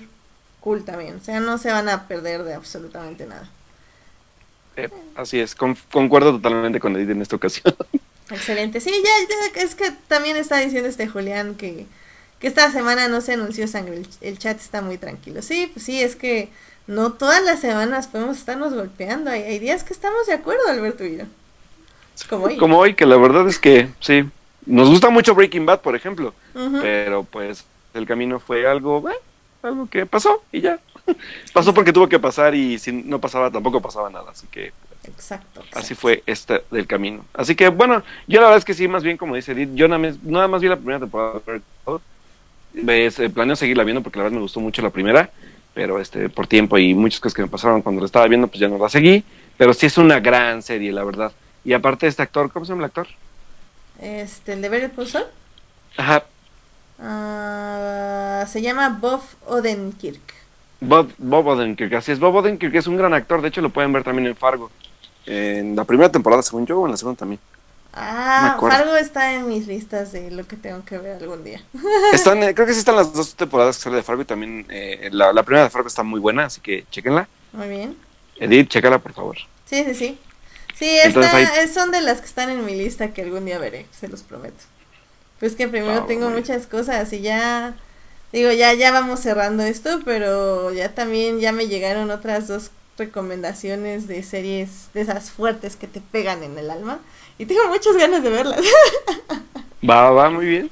cool 0.60 0.84
también, 0.84 1.18
o 1.18 1.24
sea, 1.24 1.40
no 1.40 1.58
se 1.60 1.72
van 1.72 1.88
a 1.88 2.08
perder 2.08 2.44
de 2.44 2.56
absolutamente 2.56 3.26
nada. 3.28 3.48
Eh, 4.76 4.90
así 5.16 5.40
es, 5.40 5.54
con- 5.56 5.78
concuerdo 5.92 6.32
totalmente 6.32 6.80
con 6.80 6.96
Edith 6.96 7.12
en 7.12 7.22
esta 7.22 7.36
ocasión. 7.36 7.76
Excelente, 8.32 8.80
sí, 8.80 8.92
ya, 8.92 9.56
ya, 9.56 9.62
es 9.62 9.76
que 9.76 9.92
también 10.08 10.38
está 10.38 10.58
diciendo 10.58 10.88
este 10.88 11.08
Julián 11.08 11.56
que, 11.56 11.86
que 12.40 12.48
esta 12.48 12.72
semana 12.72 13.08
no 13.08 13.22
se 13.22 13.34
anunció 13.34 13.68
sangre, 13.68 13.98
el, 13.98 14.08
el 14.22 14.38
chat 14.38 14.58
está 14.58 14.82
muy 14.82 14.98
tranquilo. 14.98 15.42
Sí, 15.42 15.70
pues 15.74 15.86
sí, 15.86 16.02
es 16.02 16.16
que 16.16 16.50
no 16.88 17.14
todas 17.14 17.44
las 17.44 17.60
semanas 17.60 18.08
podemos 18.08 18.38
estarnos 18.38 18.74
golpeando, 18.74 19.30
hay, 19.32 19.44
hay 19.44 19.60
días 19.60 19.84
que 19.84 19.94
estamos 19.94 20.28
de 20.28 20.34
acuerdo, 20.34 20.68
Alberto 20.68 21.06
y 21.06 21.18
yo. 21.18 21.26
Como 22.28 22.46
hoy. 22.46 22.58
Como 22.58 22.78
hoy, 22.78 22.96
que 22.96 23.06
la 23.06 23.18
verdad 23.18 23.48
es 23.48 23.60
que 23.60 23.90
sí, 24.00 24.26
nos 24.66 24.90
gusta 24.90 25.10
mucho 25.10 25.36
Breaking 25.36 25.66
Bad, 25.66 25.82
por 25.82 25.96
ejemplo, 25.96 26.34
pero 26.82 27.24
pues 27.24 27.66
el 27.94 28.06
camino 28.06 28.40
fue 28.40 28.68
algo, 28.68 29.10
eh, 29.10 29.16
algo 29.64 29.90
que 29.90 30.06
pasó 30.06 30.44
y 30.52 30.62
ya. 30.62 30.80
Pasó 31.54 31.74
porque 31.74 31.94
tuvo 31.94 32.08
que 32.08 32.20
pasar 32.20 32.54
y 32.54 32.78
si 32.78 32.92
no 32.92 33.20
pasaba 33.20 33.50
tampoco 33.50 33.82
pasaba 33.82 34.12
nada, 34.12 34.30
así 34.30 34.46
que 34.52 34.74
Exacto. 35.06 35.64
así 35.74 35.96
fue 35.96 36.24
este 36.26 36.64
del 36.72 36.86
camino. 36.86 37.26
Así 37.34 37.56
que 37.56 37.70
bueno, 37.70 38.04
yo 38.28 38.40
la 38.40 38.48
verdad 38.48 38.58
es 38.58 38.66
que 38.66 38.74
sí, 38.74 38.88
más 38.88 39.04
bien 39.04 39.18
como 39.18 39.36
dice 39.36 39.54
Edith, 39.54 39.70
yo 39.74 39.88
nada 39.88 40.00
más, 40.00 40.22
nada 40.24 40.48
más 40.48 40.62
vi 40.62 40.68
la 40.68 40.76
primera 40.76 41.00
temporada. 41.00 41.42
de. 41.46 41.62
Ves, 42.72 43.20
eh, 43.20 43.30
planeo 43.30 43.56
seguirla 43.56 43.84
viendo 43.84 44.04
porque 44.04 44.20
la 44.20 44.24
verdad 44.24 44.36
me 44.36 44.44
gustó 44.44 44.60
mucho 44.60 44.82
la 44.82 44.92
primera, 44.92 45.30
pero 45.74 46.00
este 46.00 46.30
por 46.30 46.46
tiempo 46.46 46.78
y 46.78 46.94
muchas 46.94 47.20
cosas 47.20 47.36
que 47.36 47.42
me 47.42 47.48
pasaron 47.48 47.82
cuando 47.82 48.02
la 48.02 48.06
estaba 48.06 48.28
viendo, 48.28 48.48
pues 48.48 48.60
ya 48.60 48.68
no 48.68 48.78
la 48.78 48.90
seguí. 48.90 49.24
Pero 49.58 49.74
sí 49.74 49.88
es 49.88 49.98
una 49.98 50.20
gran 50.20 50.62
serie, 50.62 50.92
la 50.92 51.04
verdad. 51.04 51.32
Y 51.66 51.74
aparte 51.74 52.08
este 52.08 52.22
actor, 52.22 52.52
¿cómo 52.52 52.66
se 52.66 52.72
llama 52.72 52.84
el 52.84 52.86
actor? 52.86 53.08
Este, 54.00 54.54
el 54.54 54.62
de 54.62 54.70
Better 54.70 55.08
Saul, 55.08 55.26
Ajá, 55.98 56.24
ah, 57.02 58.46
se 58.48 58.62
llama 58.62 58.98
Bob 59.02 59.22
Odenkirk. 59.48 60.34
Bob, 60.82 61.12
Bob 61.18 61.48
Odenkirk, 61.48 61.94
así 61.94 62.14
es. 62.14 62.20
Bob 62.20 62.36
Odenkirk 62.36 62.74
es 62.76 62.88
un 62.88 62.96
gran 62.96 63.14
actor, 63.14 63.42
de 63.42 63.50
hecho 63.50 63.62
lo 63.62 63.70
pueden 63.70 63.92
ver 63.92 64.04
también 64.04 64.28
en 64.28 64.36
Fargo. 64.36 64.72
En 65.26 65.76
la 65.76 65.84
primera 65.84 66.12
temporada, 66.12 66.42
según 66.42 66.66
yo, 66.66 66.80
o 66.80 66.86
en 66.86 66.92
la 66.92 66.98
segunda 66.98 67.18
también. 67.20 67.40
Ah, 67.94 68.54
acuerdo. 68.56 68.78
Fargo 68.78 68.96
está 68.98 69.34
en 69.34 69.48
mis 69.50 69.68
listas 69.68 70.12
de 70.12 70.30
lo 70.32 70.48
que 70.48 70.56
tengo 70.56 70.86
que 70.86 70.98
ver 71.00 71.22
algún 71.22 71.44
día. 71.44 71.62
Están, 72.14 72.42
eh, 72.44 72.54
creo 72.54 72.68
que 72.68 72.74
sí 72.74 72.80
están 72.80 72.96
las 72.96 73.12
dos 73.14 73.36
temporadas 73.36 73.78
que 73.78 73.84
sale 73.84 73.96
de 73.98 74.04
Fargo 74.04 74.22
y 74.22 74.26
también 74.26 74.66
eh, 74.70 75.10
la, 75.12 75.34
la 75.34 75.44
primera 75.44 75.64
de 75.64 75.70
Fargo 75.72 75.88
está 75.88 76.04
muy 76.04 76.20
buena, 76.20 76.46
así 76.46 76.62
que 76.62 76.86
chequenla. 76.92 77.28
Muy 77.52 77.68
bien. 77.68 77.98
Edith, 78.38 78.70
chécala 78.70 79.00
por 79.00 79.14
favor. 79.14 79.38
Sí, 79.66 79.84
sí, 79.86 79.94
sí. 79.96 80.20
Sí, 80.76 80.98
Entonces 81.04 81.34
esta- 81.34 81.54
ahí- 81.54 81.64
es- 81.66 81.74
son 81.74 81.92
de 81.92 82.02
las 82.02 82.20
que 82.22 82.28
están 82.28 82.50
en 82.50 82.64
mi 82.66 82.76
lista 82.76 83.12
que 83.12 83.24
algún 83.24 83.46
día 83.46 83.58
veré, 83.58 83.86
se 83.92 84.08
los 84.08 84.22
prometo. 84.22 84.64
Pues 85.40 85.56
que 85.56 85.68
primero 85.68 86.02
Ah, 86.04 86.08
tengo 86.08 86.30
muchas 86.30 86.68
cosas 86.68 87.12
y 87.12 87.22
ya, 87.22 87.74
digo, 88.32 88.52
ya, 88.52 88.74
ya 88.74 88.92
vamos 88.92 89.20
cerrando 89.22 89.64
esto, 89.64 90.00
pero 90.06 90.72
ya 90.72 90.94
también 90.94 91.40
ya 91.40 91.52
me 91.52 91.68
llegaron 91.68 92.12
otras 92.12 92.48
dos 92.48 92.72
recomendaciones 93.00 94.08
de 94.08 94.22
series 94.22 94.90
de 94.94 95.02
esas 95.02 95.32
fuertes 95.32 95.76
que 95.76 95.88
te 95.88 96.02
pegan 96.02 96.44
en 96.44 96.58
el 96.60 96.70
alma 96.70 97.00
y 97.40 97.46
tengo 97.48 97.68
muchas 97.70 97.98
ganas 97.98 98.22
de 98.22 98.30
verlas. 98.30 98.62
Va, 99.90 100.12
va, 100.12 100.30
muy 100.30 100.46
bien. 100.46 100.70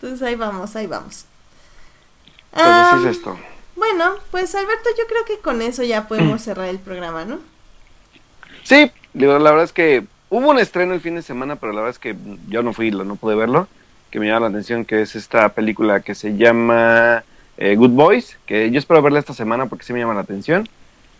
Entonces 0.00 0.22
ahí 0.26 0.36
vamos, 0.36 0.74
ahí 0.76 0.86
vamos. 0.86 1.26
Pues 2.52 2.66
así 2.66 2.96
es 3.08 3.16
esto. 3.16 3.36
bueno, 3.76 4.14
pues 4.30 4.54
Alberto, 4.54 4.88
yo 4.96 5.04
creo 5.08 5.24
que 5.24 5.38
con 5.42 5.60
eso 5.60 5.82
ya 5.82 6.06
podemos 6.06 6.40
cerrar 6.44 6.68
el 6.68 6.78
programa, 6.78 7.24
¿no? 7.24 7.40
Sí, 8.62 8.90
la 9.14 9.38
verdad 9.38 9.64
es 9.64 9.72
que 9.72 10.04
hubo 10.30 10.50
un 10.50 10.58
estreno 10.60 10.94
el 10.94 11.00
fin 11.00 11.16
de 11.16 11.22
semana, 11.22 11.56
pero 11.56 11.72
la 11.72 11.80
verdad 11.80 11.90
es 11.90 11.98
que 11.98 12.14
yo 12.48 12.62
no 12.62 12.72
fui, 12.72 12.90
lo- 12.92 13.04
no 13.04 13.16
pude 13.16 13.34
verlo, 13.34 13.66
que 14.10 14.20
me 14.20 14.26
llama 14.26 14.40
la 14.40 14.46
atención, 14.48 14.84
que 14.84 15.02
es 15.02 15.16
esta 15.16 15.48
película 15.48 16.00
que 16.00 16.14
se 16.14 16.36
llama 16.36 17.24
eh, 17.56 17.74
Good 17.74 17.90
Boys, 17.90 18.38
que 18.46 18.70
yo 18.70 18.78
espero 18.78 19.02
verla 19.02 19.18
esta 19.18 19.34
semana 19.34 19.66
porque 19.66 19.84
sí 19.84 19.92
me 19.92 19.98
llama 19.98 20.14
la 20.14 20.20
atención. 20.20 20.68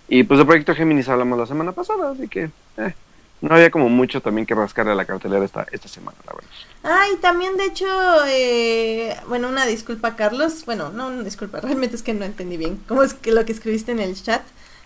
Y 0.08 0.24
pues 0.24 0.38
de 0.38 0.44
Proyecto 0.44 0.74
Géminis 0.74 1.08
hablamos 1.08 1.38
la 1.38 1.46
semana 1.46 1.72
pasada, 1.72 2.10
así 2.10 2.28
que 2.28 2.50
eh, 2.76 2.94
no 3.40 3.54
había 3.54 3.70
como 3.70 3.88
mucho 3.88 4.20
también 4.20 4.46
que 4.46 4.54
rascarle 4.54 4.92
a 4.92 4.94
la 4.94 5.04
cartelera 5.04 5.44
esta, 5.44 5.66
esta 5.72 5.88
semana, 5.88 6.16
la 6.26 6.34
verdad. 6.34 6.50
Ah, 6.84 7.04
y 7.12 7.16
también 7.18 7.56
de 7.56 7.66
hecho, 7.66 7.86
eh, 8.26 9.16
bueno, 9.28 9.48
una 9.48 9.66
disculpa 9.66 10.16
Carlos, 10.16 10.64
bueno, 10.64 10.90
no 10.90 11.08
una 11.08 11.22
disculpa, 11.22 11.60
realmente 11.62 11.96
es 11.96 12.02
que 12.02 12.14
no 12.14 12.24
entendí 12.24 12.56
bien 12.56 12.80
cómo 12.86 13.02
es 13.02 13.14
que 13.14 13.32
lo 13.32 13.44
que 13.44 13.52
escribiste 13.52 13.92
en 13.92 14.00
el 14.00 14.20
chat, 14.20 14.42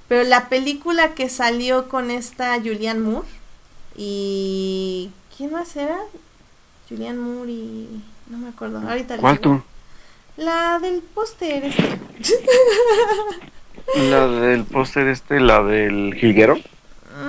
pero 0.08 0.22
la 0.22 0.48
película 0.48 1.14
que 1.14 1.28
salió 1.28 1.88
con 1.88 2.10
esta 2.10 2.56
Julianne 2.56 3.00
Moore 3.00 3.28
y... 3.96 5.10
¿Quién 5.36 5.52
más 5.52 5.76
era? 5.76 5.98
Julianne 6.88 7.18
Moore 7.18 7.50
y... 7.50 8.02
No 8.28 8.38
me 8.38 8.48
acuerdo, 8.48 8.78
ahorita 8.78 9.18
¿Cuál 9.18 9.38
tú? 9.38 9.62
La 10.36 10.78
del 10.80 11.00
póster 11.00 11.64
este. 11.64 11.82
La 13.94 14.26
del 14.26 14.64
póster 14.64 15.08
este, 15.08 15.40
la 15.40 15.62
del 15.62 16.14
jilguero. 16.14 16.58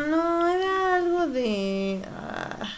No, 0.10 0.48
era 0.48 0.96
algo 0.96 1.28
de... 1.28 2.02
ah, 2.06 2.70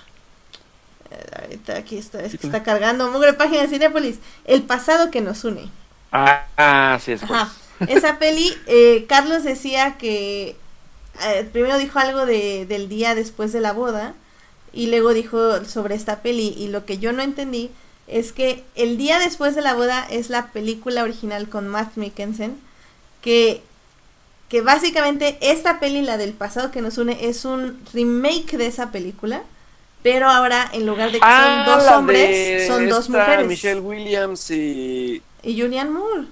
eh, 1.12 1.42
ahorita 1.42 1.78
aquí 1.78 1.98
está, 1.98 2.22
es 2.22 2.38
que 2.38 2.46
está 2.46 2.62
cargando, 2.64 3.10
mugre 3.12 3.34
página 3.34 3.62
de 3.62 3.70
Cinepolis. 3.70 4.20
El 4.46 4.64
pasado 4.64 5.10
que 5.10 5.22
nos 5.22 5.44
une. 5.44 5.70
Ah, 6.12 6.46
ah, 6.58 7.00
sí, 7.02 7.14
es 7.14 7.24
Ajá. 7.24 7.50
Esa 7.88 8.20
peli, 8.20 8.54
eh, 8.68 9.06
Carlos 9.08 9.44
decía 9.44 9.98
que 9.98 10.56
eh, 11.22 11.50
primero 11.52 11.78
dijo 11.78 12.00
algo 12.00 12.26
de, 12.26 12.66
del 12.66 12.90
día 12.90 13.16
después 13.16 13.54
de 13.54 13.62
la 13.62 13.74
boda 13.74 14.14
y 14.74 14.88
luego 14.88 15.14
dijo 15.14 15.64
sobre 15.66 15.96
esta 15.96 16.22
peli 16.22 16.54
y 16.58 16.68
lo 16.68 16.86
que 16.86 16.98
yo 16.98 17.14
no 17.14 17.22
entendí 17.22 17.72
es 18.08 18.34
que 18.34 18.64
el 18.76 18.98
día 18.98 19.20
después 19.20 19.56
de 19.56 19.62
la 19.62 19.76
boda 19.76 20.06
es 20.10 20.30
la 20.30 20.48
película 20.52 21.04
original 21.04 21.48
con 21.48 21.68
Matt 21.68 21.96
Mikkelsen 21.96 22.60
que 23.22 23.62
que 24.50 24.62
básicamente 24.62 25.38
esta 25.42 25.80
peli 25.80 26.02
la 26.02 26.18
del 26.18 26.34
pasado 26.34 26.72
que 26.72 26.82
nos 26.82 26.98
une 26.98 27.30
es 27.30 27.46
un 27.46 27.80
remake 27.94 28.58
de 28.58 28.68
esa 28.68 28.92
película 28.92 29.44
pero 30.02 30.30
ahora 30.30 30.70
en 30.74 30.86
lugar 30.86 31.12
de 31.12 31.20
que 31.20 31.26
son 31.26 31.66
dos 31.66 31.84
la 31.86 31.98
hombres 31.98 32.68
son 32.68 32.90
dos 32.90 33.10
mujeres 33.10 33.48
Michelle 33.48 33.80
Williams 33.82 34.50
y 34.52 35.22
y 35.44 35.62
Julianne 35.62 35.92
Moore 35.92 36.28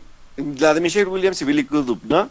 la 0.59 0.73
de 0.73 0.81
Michelle 0.81 1.05
Williams 1.09 1.41
y 1.41 1.45
Billy 1.45 1.65
Crudup, 1.65 2.03
¿no? 2.03 2.29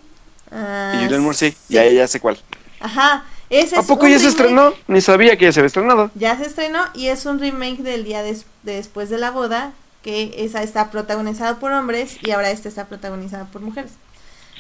Ah, 0.52 0.92
y 0.94 1.04
Julianne 1.04 1.22
Moore 1.24 1.36
sí, 1.36 1.50
sí. 1.50 1.74
ya 1.74 1.84
ya 1.86 2.06
sé 2.06 2.20
cuál. 2.20 2.38
Ajá. 2.80 3.24
Ese 3.50 3.76
¿A 3.76 3.82
poco 3.82 4.06
ya 4.06 4.18
se 4.18 4.28
estrenó? 4.28 4.74
Ni 4.88 5.00
sabía 5.00 5.36
que 5.36 5.44
ya 5.46 5.52
se 5.52 5.60
había 5.60 5.66
estrenado. 5.68 6.10
Ya 6.14 6.36
se 6.36 6.46
estrenó 6.46 6.80
y 6.94 7.08
es 7.08 7.26
un 7.26 7.38
remake 7.38 7.82
del 7.82 8.04
día 8.04 8.22
des- 8.22 8.46
de 8.62 8.74
después 8.76 9.08
de 9.10 9.18
la 9.18 9.30
boda, 9.30 9.72
que 10.02 10.34
esa 10.38 10.62
está 10.62 10.90
protagonizado 10.90 11.58
por 11.58 11.72
hombres 11.72 12.18
y 12.22 12.30
ahora 12.30 12.50
esta 12.50 12.68
está 12.68 12.86
protagonizada 12.86 13.44
por 13.46 13.60
mujeres. 13.62 13.92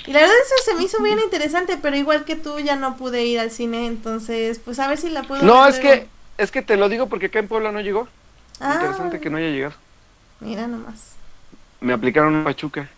Y 0.06 0.12
la 0.12 0.20
verdad 0.20 0.34
eso 0.44 0.54
se 0.70 0.74
me 0.76 0.84
hizo 0.84 1.02
bien 1.02 1.18
interesante, 1.18 1.76
pero 1.80 1.96
igual 1.96 2.24
que 2.24 2.36
tú 2.36 2.58
ya 2.60 2.76
no 2.76 2.96
pude 2.96 3.24
ir 3.24 3.40
al 3.40 3.50
cine, 3.50 3.86
entonces 3.86 4.60
pues 4.64 4.78
a 4.78 4.86
ver 4.88 4.98
si 4.98 5.10
la 5.10 5.22
puedo 5.24 5.42
No, 5.42 5.62
ver 5.64 5.74
es 5.74 5.82
luego. 5.82 6.02
que, 6.02 6.42
es 6.42 6.50
que 6.52 6.62
te 6.62 6.76
lo 6.76 6.88
digo 6.88 7.08
porque 7.08 7.26
acá 7.26 7.40
en 7.40 7.48
Puebla 7.48 7.72
no 7.72 7.80
llegó. 7.80 8.08
Ah, 8.60 8.74
Interesante 8.74 9.20
que 9.20 9.30
no 9.30 9.38
haya 9.38 9.48
llegado. 9.50 9.74
Mira 10.40 10.66
nomás. 10.66 11.12
Me 11.80 11.92
aplicaron 11.92 12.34
un 12.34 12.44
pachuca. 12.44 12.88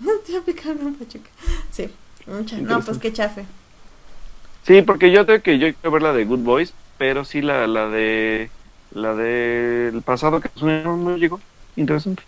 Te 0.26 0.36
aplicaron 0.36 0.86
un 0.86 0.94
pachuca. 0.94 1.28
Sí, 1.70 1.90
mucha. 2.26 2.56
No, 2.56 2.80
pues 2.80 2.98
qué 2.98 3.12
chafe. 3.12 3.44
Sí, 4.66 4.80
porque 4.82 5.10
yo 5.12 5.26
tengo 5.26 5.42
que 5.42 5.58
yo 5.58 5.72
quiero 5.74 5.90
ver 5.90 6.02
la 6.02 6.12
de 6.12 6.24
Good 6.24 6.38
Boys, 6.40 6.72
pero 6.96 7.24
sí 7.24 7.42
la, 7.42 7.66
la 7.66 7.88
de 7.88 8.50
la 8.92 9.14
del 9.14 10.00
pasado 10.02 10.40
que 10.40 10.48
no, 10.62 10.96
no 10.96 11.16
llegó. 11.16 11.40
Interesante. 11.76 12.22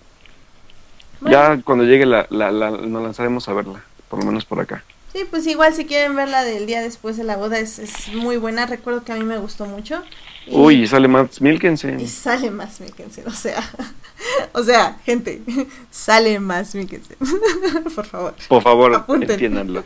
Bueno. 1.21 1.37
Ya 1.37 1.63
cuando 1.63 1.85
llegue 1.85 2.05
la, 2.05 2.27
la, 2.31 2.51
la- 2.51 2.71
nos 2.71 3.03
lanzaremos 3.03 3.49
a 3.49 3.55
verla, 3.55 3.83
por 4.09 4.21
lo 4.21 4.27
menos 4.27 4.45
por 4.45 4.61
acá. 4.61 4.85
Sí, 5.13 5.25
pues 5.31 5.47
igual 5.47 5.73
si 5.75 5.87
quieren 5.87 6.15
ver 6.15 6.29
la 6.29 6.45
del 6.45 6.67
día 6.67 6.83
después 6.83 7.17
de 7.17 7.25
la 7.25 7.37
boda 7.37 7.59
es, 7.59 7.79
es 7.79 8.09
muy 8.13 8.37
buena. 8.37 8.67
Recuerdo 8.67 9.03
que 9.05 9.13
a 9.13 9.17
mí 9.17 9.25
me 9.25 9.39
gustó 9.39 9.65
mucho. 9.65 10.03
Y- 10.47 10.55
Uy, 10.55 10.83
y 10.83 10.87
sale 10.87 11.09
Matt 11.09 11.41
Milkensen. 11.41 11.99
Y 12.01 12.07
sale 12.07 12.51
más 12.51 12.81
Mikkelsen, 12.81 13.27
o 13.27 13.31
sea, 13.33 13.63
o 14.53 14.63
sea, 14.63 14.99
gente, 15.07 15.41
sale 15.91 16.39
más 16.39 16.75
Mikkelsen, 16.75 17.17
por 17.95 18.05
favor. 18.07 18.35
Por 18.49 18.63
favor, 18.63 18.95
Apunten. 18.95 19.31
entiéndanlo. 19.31 19.85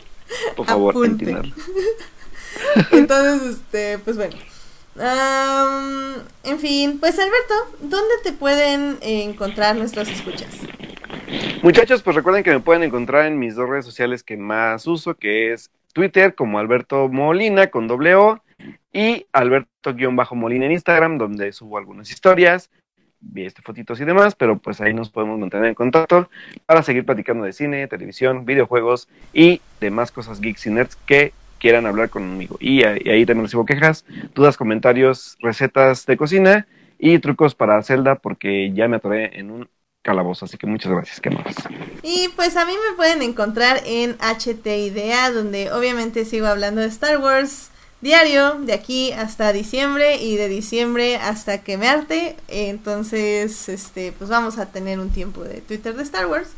Por 0.55 0.65
favor, 0.65 0.91
Apunten. 0.95 1.29
entiéndanlo. 1.29 1.55
Entonces, 2.91 3.55
este, 3.57 3.97
pues 3.99 4.17
bueno. 4.17 4.35
Am, 4.99 6.15
en 6.43 6.59
fin, 6.59 6.97
pues 6.99 7.17
Alberto, 7.17 7.53
¿dónde 7.81 8.13
te 8.23 8.33
pueden 8.33 8.97
encontrar 9.01 9.75
nuestros 9.77 10.09
escuchas? 10.09 10.49
Muchachos, 11.63 12.01
pues 12.01 12.15
recuerden 12.15 12.43
que 12.43 12.51
me 12.51 12.59
pueden 12.59 12.83
encontrar 12.83 13.25
en 13.25 13.37
mis 13.39 13.55
dos 13.55 13.69
redes 13.69 13.85
sociales 13.85 14.23
que 14.23 14.37
más 14.37 14.87
uso, 14.87 15.15
que 15.15 15.53
es 15.53 15.71
Twitter 15.93 16.35
como 16.35 16.59
Alberto 16.59 17.07
Molina 17.07 17.67
con 17.67 17.87
doble 17.87 18.15
O 18.15 18.41
y 18.93 19.25
Alberto-Molina 19.31 20.65
en 20.65 20.71
Instagram, 20.73 21.17
donde 21.17 21.51
subo 21.51 21.77
algunas 21.77 22.11
historias, 22.11 22.69
vi 23.19 23.45
este 23.45 23.61
fotitos 23.61 23.99
y 24.01 24.05
demás, 24.05 24.35
pero 24.35 24.57
pues 24.57 24.81
ahí 24.81 24.93
nos 24.93 25.09
podemos 25.09 25.39
mantener 25.39 25.67
en 25.67 25.75
contacto 25.75 26.29
para 26.65 26.83
seguir 26.83 27.05
platicando 27.05 27.43
de 27.43 27.53
cine, 27.53 27.87
televisión, 27.87 28.45
videojuegos 28.45 29.07
y 29.33 29.61
demás 29.79 30.11
cosas 30.11 30.41
geeks 30.41 30.65
y 30.67 30.71
nerds 30.71 30.95
que 31.05 31.33
quieran 31.59 31.85
hablar 31.85 32.09
conmigo. 32.09 32.57
Y, 32.59 32.83
ahí- 32.83 33.01
y 33.05 33.09
ahí 33.09 33.25
también 33.25 33.45
recibo 33.45 33.65
quejas, 33.65 34.05
dudas, 34.33 34.57
comentarios, 34.57 35.37
recetas 35.41 36.05
de 36.07 36.17
cocina 36.17 36.67
y 36.97 37.19
trucos 37.19 37.53
para 37.55 37.81
Zelda 37.83 38.15
porque 38.15 38.71
ya 38.73 38.87
me 38.87 38.97
atoré 38.97 39.37
en 39.39 39.51
un 39.51 39.69
calabozo, 40.01 40.45
así 40.45 40.57
que 40.57 40.67
muchas 40.67 40.91
gracias, 40.91 41.21
qué 41.21 41.29
más. 41.29 41.55
Y 42.03 42.29
pues 42.35 42.57
a 42.57 42.65
mí 42.65 42.73
me 42.73 42.95
pueden 42.95 43.21
encontrar 43.21 43.81
en 43.85 44.17
HT 44.19 44.65
Idea, 44.65 45.31
donde 45.31 45.71
obviamente 45.71 46.25
sigo 46.25 46.47
hablando 46.47 46.81
de 46.81 46.87
Star 46.87 47.17
Wars 47.19 47.69
diario, 48.01 48.55
de 48.61 48.73
aquí 48.73 49.11
hasta 49.11 49.53
diciembre 49.53 50.17
y 50.17 50.35
de 50.35 50.49
diciembre 50.49 51.17
hasta 51.17 51.59
que 51.59 51.77
me 51.77 51.87
arte. 51.87 52.35
Entonces, 52.47 53.69
este, 53.69 54.11
pues 54.11 54.29
vamos 54.29 54.57
a 54.57 54.65
tener 54.67 54.99
un 54.99 55.11
tiempo 55.11 55.43
de 55.43 55.61
Twitter 55.61 55.95
de 55.95 56.03
Star 56.03 56.27
Wars. 56.27 56.49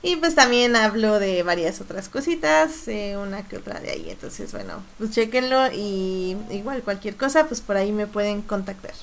Y 0.00 0.16
pues 0.16 0.36
también 0.36 0.76
hablo 0.76 1.18
de 1.18 1.42
varias 1.42 1.80
otras 1.80 2.08
cositas, 2.08 2.86
eh, 2.86 3.16
una 3.16 3.42
que 3.48 3.56
otra 3.56 3.80
de 3.80 3.90
ahí. 3.90 4.10
Entonces, 4.10 4.52
bueno, 4.52 4.74
pues 4.98 5.10
chequenlo 5.10 5.72
y 5.72 6.36
igual 6.50 6.82
cualquier 6.82 7.16
cosa, 7.16 7.46
pues 7.46 7.60
por 7.60 7.76
ahí 7.76 7.90
me 7.90 8.06
pueden 8.06 8.42
contactar. 8.42 8.94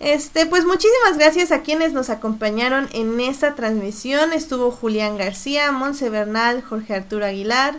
Este, 0.00 0.46
pues 0.46 0.64
muchísimas 0.64 1.18
gracias 1.18 1.52
a 1.52 1.60
quienes 1.60 1.92
nos 1.92 2.08
acompañaron 2.08 2.88
en 2.92 3.20
esta 3.20 3.54
transmisión. 3.54 4.32
Estuvo 4.32 4.70
Julián 4.70 5.18
García, 5.18 5.70
Monse 5.72 6.08
Bernal, 6.08 6.62
Jorge 6.62 6.94
Arturo 6.94 7.26
Aguilar. 7.26 7.78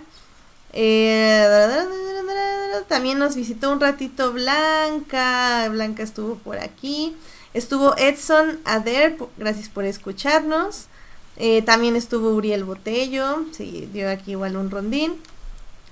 Eh, 0.74 1.38
también 2.88 3.18
nos 3.20 3.36
visitó 3.36 3.72
un 3.72 3.80
ratito 3.80 4.32
Blanca. 4.34 5.68
Blanca 5.70 6.04
estuvo 6.04 6.36
por 6.36 6.60
aquí. 6.60 7.16
Estuvo 7.54 7.98
Edson 7.98 8.60
Ader, 8.66 9.18
gracias 9.38 9.68
por 9.68 9.84
escucharnos. 9.84 10.86
Eh, 11.38 11.64
también 11.64 11.96
estuvo 11.96 12.30
Uriel 12.30 12.64
Botello, 12.64 13.46
sí, 13.52 13.90
dio 13.92 14.10
aquí 14.10 14.32
igual 14.32 14.56
un 14.58 14.70
rondín. 14.70 15.16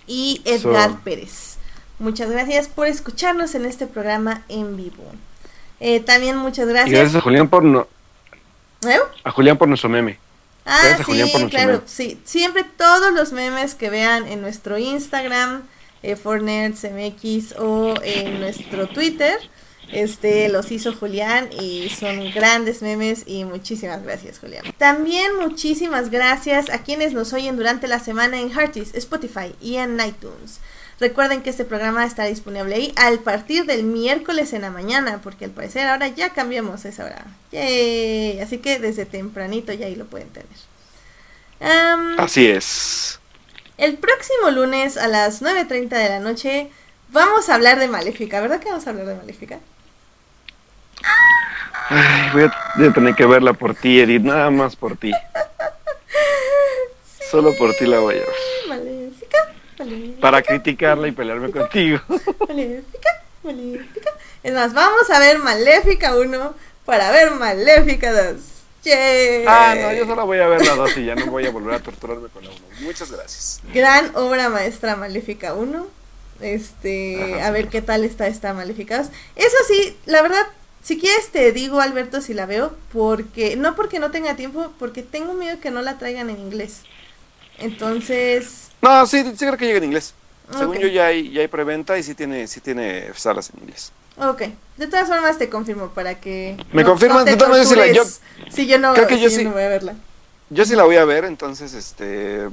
Y 0.06 0.42
Edgar 0.46 0.92
So- 0.92 1.00
Pérez. 1.04 1.56
Muchas 1.98 2.30
gracias 2.30 2.68
por 2.70 2.88
escucharnos 2.88 3.56
en 3.56 3.66
este 3.66 3.88
programa 3.88 4.44
en 4.48 4.78
vivo. 4.78 5.04
Eh, 5.80 6.00
también 6.02 6.38
muchas 6.38 6.66
Y 6.68 6.70
gracias. 6.70 6.92
gracias 7.00 7.16
a 7.16 7.22
Julián 7.22 7.48
por 7.50 7.64
no, 7.64 7.88
¿Eh? 8.88 8.98
a 9.24 9.32
Julián 9.32 9.58
por 9.58 9.68
nuestro 9.68 9.90
meme. 9.90 10.20
Ah, 10.66 10.78
Gracias 10.84 10.94
a 10.94 10.98
sí, 10.98 11.04
Julián 11.04 11.30
por 11.32 11.42
nuestro 11.42 11.58
claro, 11.58 11.74
meme. 11.74 11.84
sí. 11.88 12.20
Siempre 12.26 12.64
todos 12.64 13.14
los 13.14 13.32
memes 13.32 13.76
que 13.76 13.90
vean 13.90 14.28
en 14.28 14.42
nuestro 14.42 14.78
Instagram, 14.78 15.64
eh, 16.04 16.16
ForNerdsMX 16.16 17.56
o 17.60 17.96
en 18.04 18.40
nuestro 18.40 18.88
Twitter, 18.88 19.38
este, 19.92 20.50
los 20.50 20.72
hizo 20.72 20.94
Julián 20.94 21.50
y 21.60 21.90
son 21.90 22.32
grandes 22.32 22.82
memes 22.84 23.24
y 23.26 23.44
muchísimas 23.46 24.04
gracias, 24.04 24.38
Julián. 24.40 24.64
También 24.78 25.36
muchísimas 25.38 26.10
gracias 26.12 26.70
a 26.70 26.84
quienes 26.84 27.14
nos 27.14 27.34
oyen 27.34 27.56
durante 27.58 27.88
la 27.88 28.00
semana 28.00 28.40
en 28.40 28.52
Hearties, 28.52 28.94
Spotify 28.94 29.56
y 29.62 29.78
en 29.78 30.00
iTunes. 30.00 30.60
Recuerden 31.00 31.42
que 31.42 31.50
este 31.50 31.64
programa 31.64 32.06
está 32.06 32.26
disponible 32.26 32.76
ahí 32.76 32.94
al 32.98 33.20
partir 33.20 33.66
del 33.66 33.84
miércoles 33.84 34.52
en 34.52 34.64
la 34.64 34.70
mañana, 34.70 35.22
porque 35.24 35.46
al 35.46 35.52
parecer 35.52 35.88
ahora 35.88 36.10
ya 36.10 36.32
cambiamos 36.32 36.84
esa 36.84 37.06
hora. 37.06 37.26
Yay. 37.54 38.42
Así 38.42 38.58
que 38.58 38.80
desde 38.80 39.06
tempranito 39.06 39.72
ya 39.72 39.86
ahí 39.86 39.96
lo 39.96 40.06
pueden 40.06 40.30
tener. 40.30 40.50
Así 42.18 42.48
es. 42.48 43.20
el 43.78 43.98
próximo 43.98 44.52
lunes 44.52 44.98
a 44.98 45.08
las 45.08 45.42
9.30 45.42 45.90
de 45.90 46.10
la 46.10 46.20
noche 46.20 46.70
vamos 47.12 47.50
a 47.50 47.56
hablar 47.56 47.80
de 47.80 47.88
Maléfica, 47.88 48.40
¿verdad 48.42 48.60
que 48.60 48.70
vamos 48.70 48.86
a 48.88 48.90
hablar 48.92 49.06
de 49.06 49.16
Maléfica? 49.16 49.60
Ay, 51.90 52.30
voy, 52.34 52.44
a, 52.44 52.74
voy 52.78 52.88
a 52.88 52.94
tener 52.94 53.16
que 53.16 53.26
verla 53.26 53.54
por 53.54 53.74
ti, 53.74 54.00
Edith, 54.00 54.22
nada 54.22 54.50
más 54.52 54.76
por 54.76 54.96
ti. 54.98 55.12
Solo 57.32 57.56
por 57.58 57.74
ti 57.76 57.86
la 57.86 58.00
voy 58.00 58.16
a 58.16 58.20
ver. 58.20 58.30
Maléfica, 58.68 58.99
Para 60.20 60.42
criticarla 60.42 61.08
y 61.08 61.12
pelearme 61.12 61.52
contigo. 61.52 62.00
Maléfica, 62.48 63.24
Maléfica. 63.44 64.12
Es 64.44 64.54
más, 64.54 64.74
vamos 64.74 65.10
a 65.10 65.20
ver 65.20 65.40
Maléfica 65.40 66.16
1 66.16 66.54
para 66.86 67.12
ver 67.12 67.32
Maléfica 67.32 68.12
2. 68.32 68.42
Yay. 68.84 69.44
Ah, 69.48 69.76
no, 69.80 69.94
yo 69.94 70.06
solo 70.06 70.26
voy 70.26 70.40
a 70.40 70.48
ver 70.48 70.66
la 70.66 70.76
dos 70.76 70.96
y 70.98 71.06
ya 71.06 71.16
no 71.16 71.26
voy 71.28 71.46
a 71.46 71.52
volver 71.52 71.76
a 71.76 71.80
torturarme 71.80 72.30
con 72.30 72.44
la 72.44 72.50
uno. 72.50 72.60
Muchas 72.82 73.12
gracias. 73.12 73.62
Gran 73.74 74.16
obra 74.16 74.50
maestra 74.50 74.96
Maléfica 74.96 75.54
1. 75.54 75.88
Este, 76.42 77.34
Ajá. 77.36 77.48
a 77.48 77.52
ver 77.52 77.68
qué 77.68 77.82
tal 77.82 78.06
está 78.06 78.28
esta 78.28 78.54
Maléfica 78.54 78.98
2. 78.98 79.08
Eso 79.36 79.58
sí, 79.68 79.98
la 80.06 80.22
verdad, 80.22 80.46
si 80.82 80.98
quieres 80.98 81.30
te 81.30 81.52
digo, 81.52 81.82
Alberto, 81.82 82.22
si 82.22 82.34
la 82.34 82.46
veo, 82.46 82.74
porque, 82.94 83.56
no 83.58 83.76
porque 83.76 84.00
no 84.00 84.12
tenga 84.12 84.36
tiempo, 84.36 84.72
porque 84.80 85.04
tengo 85.04 85.34
miedo 85.34 85.60
que 85.60 85.72
no 85.72 85.82
la 85.82 85.98
traigan 85.98 86.30
en 86.30 86.40
inglés. 86.40 86.84
Entonces, 87.60 88.70
No, 88.82 89.06
sí, 89.06 89.24
sí 89.24 89.38
creo 89.38 89.58
que 89.58 89.66
llega 89.66 89.78
en 89.80 89.86
inglés. 89.86 90.14
Según 90.58 90.78
Ok. 90.78 90.82
yo 90.82 90.88
ya 90.88 91.06
hay, 91.08 91.32
ya 91.32 91.42
hay 91.42 91.48
preventa 91.48 91.98
y 91.98 92.04
sí 92.04 92.16
tiene, 92.16 92.48
sí 92.48 92.60
tiene 92.60 93.10
salas 93.16 93.52
en 93.54 93.62
inglés. 93.62 93.92
ok. 94.18 94.42
De 94.78 94.88
todas 94.88 95.08
formas 95.08 95.38
te 95.38 95.50
confirmo 95.50 95.90
para 95.90 96.20
que... 96.20 96.58
¿Me 96.72 96.84
no- 96.84 96.90
confirmas? 96.90 97.20
no 97.20 97.26
De 97.26 97.36
todas 97.38 97.50
maneras, 97.50 97.70
si 97.70 97.76
la- 97.76 97.92
yo- 97.92 98.06
si 98.50 98.66
yo 98.66 98.80
no, 98.80 98.94
creo 98.94 99.08
que 99.08 99.16
si 99.16 99.22
yo 99.24 99.30
sí- 99.30 99.44
no 99.44 99.52
voy 99.52 99.64
a 99.64 99.70
verla. 99.70 99.96
Yo 100.50 100.66
sí 100.66 100.76
la 100.76 100.84
voy 100.84 100.96
a 100.96 101.06
ver, 101.06 101.26
entonces, 101.26 101.74
este, 101.76 102.48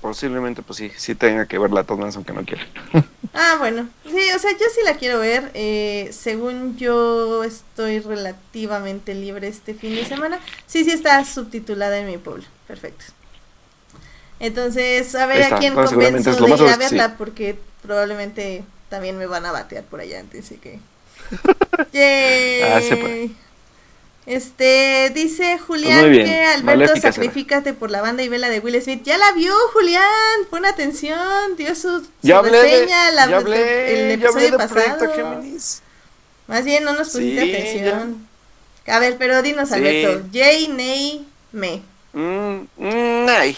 posiblemente, 0.00 0.62
pues 0.62 0.78
sí, 0.78 0.90
sí 0.96 1.14
tenga 1.14 1.46
que 1.46 1.58
verla 1.58 1.84
todas, 1.84 2.16
aunque 2.16 2.32
no 2.32 2.44
quiera. 2.44 2.66
Ah, 3.38 3.56
bueno. 3.58 3.86
Sí, 4.06 4.30
o 4.34 4.38
sea, 4.38 4.52
yo 4.52 4.64
sí 4.74 4.80
la 4.82 4.94
quiero 4.96 5.18
ver. 5.18 5.50
Eh, 5.52 6.08
según 6.10 6.78
yo 6.78 7.44
estoy 7.44 7.98
relativamente 8.00 9.14
libre 9.14 9.46
este 9.48 9.74
fin 9.74 9.94
de 9.94 10.06
semana. 10.06 10.40
Sí, 10.66 10.84
sí 10.84 10.90
está 10.92 11.22
subtitulada 11.22 11.98
en 11.98 12.06
mi 12.06 12.16
pueblo. 12.16 12.44
Perfecto. 12.66 13.04
Entonces, 14.40 15.14
a 15.14 15.26
ver 15.26 15.42
a 15.52 15.58
quién 15.58 15.74
convenzo 15.74 16.32
de 16.34 16.48
ir 16.48 16.54
a 16.68 16.72
sí. 16.74 16.78
verla 16.78 17.14
porque 17.16 17.58
probablemente 17.82 18.64
también 18.90 19.16
me 19.18 19.26
van 19.26 19.46
a 19.46 19.52
batear 19.52 19.84
por 19.84 20.00
allá 20.00 20.20
antes, 20.20 20.44
así 20.46 20.56
que... 20.56 20.78
Yay. 21.92 22.62
Ah, 22.62 22.80
se 22.80 22.96
puede. 22.96 23.30
Este, 24.26 25.12
dice 25.14 25.56
Julián 25.58 26.00
Pues 26.00 26.10
bien. 26.10 26.26
que 26.26 26.44
Alberto 26.44 26.96
sacrifícate 27.00 27.72
por 27.72 27.92
la 27.92 28.02
banda 28.02 28.24
y 28.24 28.28
vela 28.28 28.48
de 28.48 28.58
Will 28.58 28.80
Smith. 28.82 29.02
Ya 29.04 29.16
la 29.18 29.30
vio, 29.32 29.54
Julián. 29.72 30.04
Pon 30.50 30.66
atención. 30.66 31.56
Dio 31.56 31.74
su, 31.76 32.00
su 32.00 32.08
Ya 32.22 32.38
hablé, 32.38 32.60
reseña 32.60 33.12
la- 33.12 33.28
ya 33.28 33.36
hablé, 33.36 34.12
el 34.14 34.20
ya 34.20 34.28
hablé 34.28 34.46
episodio 34.48 34.56
pasado. 34.58 35.12
Géminis. 35.14 35.82
Más 36.48 36.64
bien 36.64 36.82
no 36.84 36.92
nos 36.94 37.10
pusiste 37.10 37.40
Sí, 37.42 37.54
atención. 37.54 38.26
A 38.88 38.98
ver, 38.98 39.16
pero 39.16 39.42
dinos, 39.42 39.68
Sí. 39.68 39.74
Alberto. 39.76 40.26
Jay, 40.32 40.68
Ney, 40.68 41.26
Me. 41.52 41.82
Mm, 42.12 42.66
mm, 42.78 43.24
nay, 43.26 43.56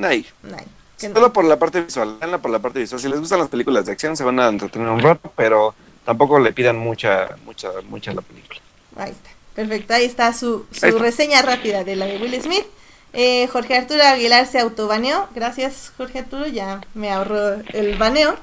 nay. 0.00 0.26
Nay. 0.42 0.66
No. 1.02 1.14
Solo 1.14 1.32
por 1.32 1.44
la 1.44 1.58
parte 1.58 1.80
visual, 1.80 2.18
por 2.42 2.50
la 2.50 2.58
parte 2.58 2.80
visual. 2.80 3.00
Si 3.00 3.08
les 3.08 3.18
gustan 3.20 3.38
las 3.38 3.48
películas 3.48 3.86
de 3.86 3.92
acción, 3.92 4.16
se 4.16 4.24
van 4.24 4.38
a 4.38 4.48
entretener 4.48 4.88
un 4.88 5.00
rato, 5.00 5.32
pero 5.36 5.74
tampoco 6.04 6.38
le 6.38 6.52
pidan 6.52 6.76
mucha, 6.76 7.36
mucha, 7.44 7.70
mucha 7.88 8.12
la 8.12 8.20
película. 8.20 8.60
Ahí 8.96 9.12
está. 9.12 9.30
Perfecto, 9.54 9.94
ahí 9.94 10.04
está 10.04 10.32
su, 10.32 10.66
su 10.70 10.84
Ahí 10.86 10.90
está. 10.92 11.02
reseña 11.02 11.42
rápida 11.42 11.84
de 11.84 11.96
la 11.96 12.06
de 12.06 12.18
Will 12.18 12.40
Smith. 12.42 12.66
Eh, 13.12 13.48
Jorge 13.48 13.76
Arturo 13.76 14.02
Aguilar 14.04 14.46
se 14.46 14.58
autobaneó. 14.60 15.26
Gracias, 15.34 15.92
Jorge 15.96 16.20
Arturo. 16.20 16.46
Ya 16.46 16.80
me 16.94 17.10
ahorró 17.10 17.54
el 17.72 17.96
baneo. 17.96 18.36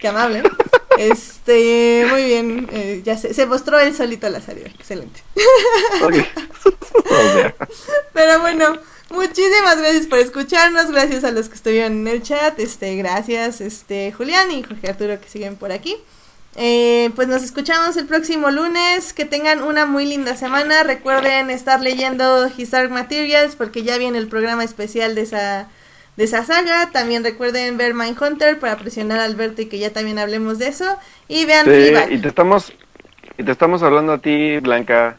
Qué 0.00 0.08
amable. 0.08 0.42
Este, 0.98 2.04
muy 2.10 2.24
bien. 2.24 2.68
eh, 2.72 3.02
ya 3.04 3.16
se, 3.16 3.32
se 3.32 3.46
mostró 3.46 3.78
él 3.78 3.94
solito 3.94 4.28
la 4.30 4.40
salida. 4.40 4.66
Excelente. 4.66 5.22
Ok. 6.02 6.14
O 7.04 7.32
sea, 7.32 7.54
Pero 8.12 8.40
bueno, 8.40 8.76
muchísimas 9.10 9.78
gracias 9.78 10.06
por 10.06 10.18
escucharnos. 10.18 10.90
Gracias 10.90 11.24
a 11.24 11.30
los 11.30 11.48
que 11.48 11.54
estuvieron 11.54 11.92
en 11.92 12.08
el 12.08 12.22
chat. 12.22 12.58
Este, 12.58 12.96
gracias, 12.96 13.60
este, 13.60 14.12
Julián 14.12 14.50
y 14.50 14.62
Jorge 14.62 14.88
Arturo 14.88 15.20
que 15.20 15.28
siguen 15.28 15.56
por 15.56 15.72
aquí. 15.72 15.96
Eh, 16.56 17.10
pues 17.14 17.28
nos 17.28 17.42
escuchamos 17.42 17.96
el 17.96 18.06
próximo 18.06 18.50
lunes. 18.50 19.12
Que 19.12 19.24
tengan 19.24 19.62
una 19.62 19.86
muy 19.86 20.06
linda 20.06 20.36
semana. 20.36 20.82
Recuerden 20.82 21.50
estar 21.50 21.80
leyendo 21.80 22.48
His 22.56 22.70
Dark 22.70 22.90
Materials 22.90 23.56
porque 23.56 23.82
ya 23.82 23.98
viene 23.98 24.18
el 24.18 24.28
programa 24.28 24.64
especial 24.64 25.14
de 25.14 25.22
esa, 25.22 25.68
de 26.16 26.24
esa 26.24 26.44
saga. 26.44 26.90
También 26.90 27.22
recuerden 27.22 27.76
ver 27.76 27.94
Mindhunter 27.94 28.58
para 28.58 28.76
presionar 28.76 29.20
a 29.20 29.24
Alberto 29.24 29.62
y 29.62 29.66
que 29.66 29.78
ya 29.78 29.92
también 29.92 30.18
hablemos 30.18 30.58
de 30.58 30.68
eso. 30.68 30.96
Y 31.28 31.44
vean 31.44 31.66
sí, 31.66 32.14
y 32.14 32.18
te 32.18 32.28
estamos, 32.28 32.72
y 33.36 33.44
te 33.44 33.52
estamos 33.52 33.82
hablando 33.82 34.14
a 34.14 34.18
ti, 34.18 34.58
Blanca. 34.58 35.16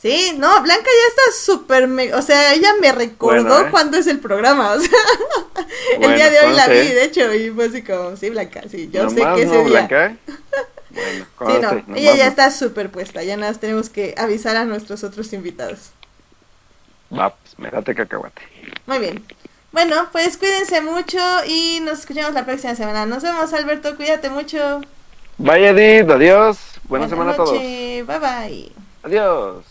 Sí, 0.00 0.34
no, 0.36 0.62
Blanca 0.62 0.84
ya 0.84 1.08
está 1.08 1.44
súper, 1.44 1.88
o 2.14 2.22
sea, 2.22 2.52
ella 2.54 2.74
me 2.80 2.92
recordó 2.92 3.42
Bueno, 3.42 3.60
¿eh? 3.60 3.70
cuándo 3.70 3.96
es 3.96 4.06
el 4.06 4.20
programa, 4.20 4.72
o 4.72 4.80
sea, 4.80 4.90
el 6.00 6.14
día 6.14 6.30
de 6.30 6.40
hoy 6.40 6.54
la 6.54 6.68
vi, 6.68 6.88
de 6.88 7.04
hecho, 7.04 7.32
y 7.34 7.50
fue 7.50 7.66
así 7.66 7.82
como, 7.82 8.14
sí, 8.16 8.28
Blanca, 8.30 8.62
sí, 8.70 8.90
yo 8.92 9.08
sé 9.08 9.16
que 9.16 9.42
ese 9.42 9.46
no, 9.46 9.64
día. 9.64 9.86
Blanca. 9.86 10.16
Bueno, 10.96 11.26
Sí, 11.46 11.84
no, 11.86 11.94
ella 11.94 12.16
ya 12.16 12.26
está 12.26 12.50
súper 12.50 12.90
puesta, 12.90 13.22
ya 13.22 13.36
nada 13.36 13.52
más 13.52 13.60
tenemos 13.60 13.90
que 13.90 14.14
avisar 14.16 14.56
a 14.56 14.64
nuestros 14.64 15.04
otros 15.04 15.30
invitados. 15.34 15.90
Va, 17.12 17.34
pues, 17.34 17.58
me 17.58 17.70
date 17.70 17.94
cacahuate. 17.94 18.40
Muy 18.86 18.98
bien. 18.98 19.22
Bueno, 19.72 20.08
pues 20.10 20.38
cuídense 20.38 20.80
mucho 20.80 21.18
y 21.46 21.80
nos 21.82 21.98
escuchamos 22.00 22.32
la 22.32 22.46
próxima 22.46 22.74
semana. 22.74 23.04
Nos 23.04 23.22
vemos, 23.22 23.52
Alberto, 23.52 23.94
cuídate 23.96 24.30
mucho. 24.30 24.80
Bye, 25.36 25.68
Edith, 25.68 26.10
adiós. 26.10 26.58
Buena, 26.84 27.08
semana 27.08 27.32
a 27.32 27.36
todos. 27.36 27.52
bye 27.52 28.02
bye. 28.02 28.85
Adiós. 29.06 29.62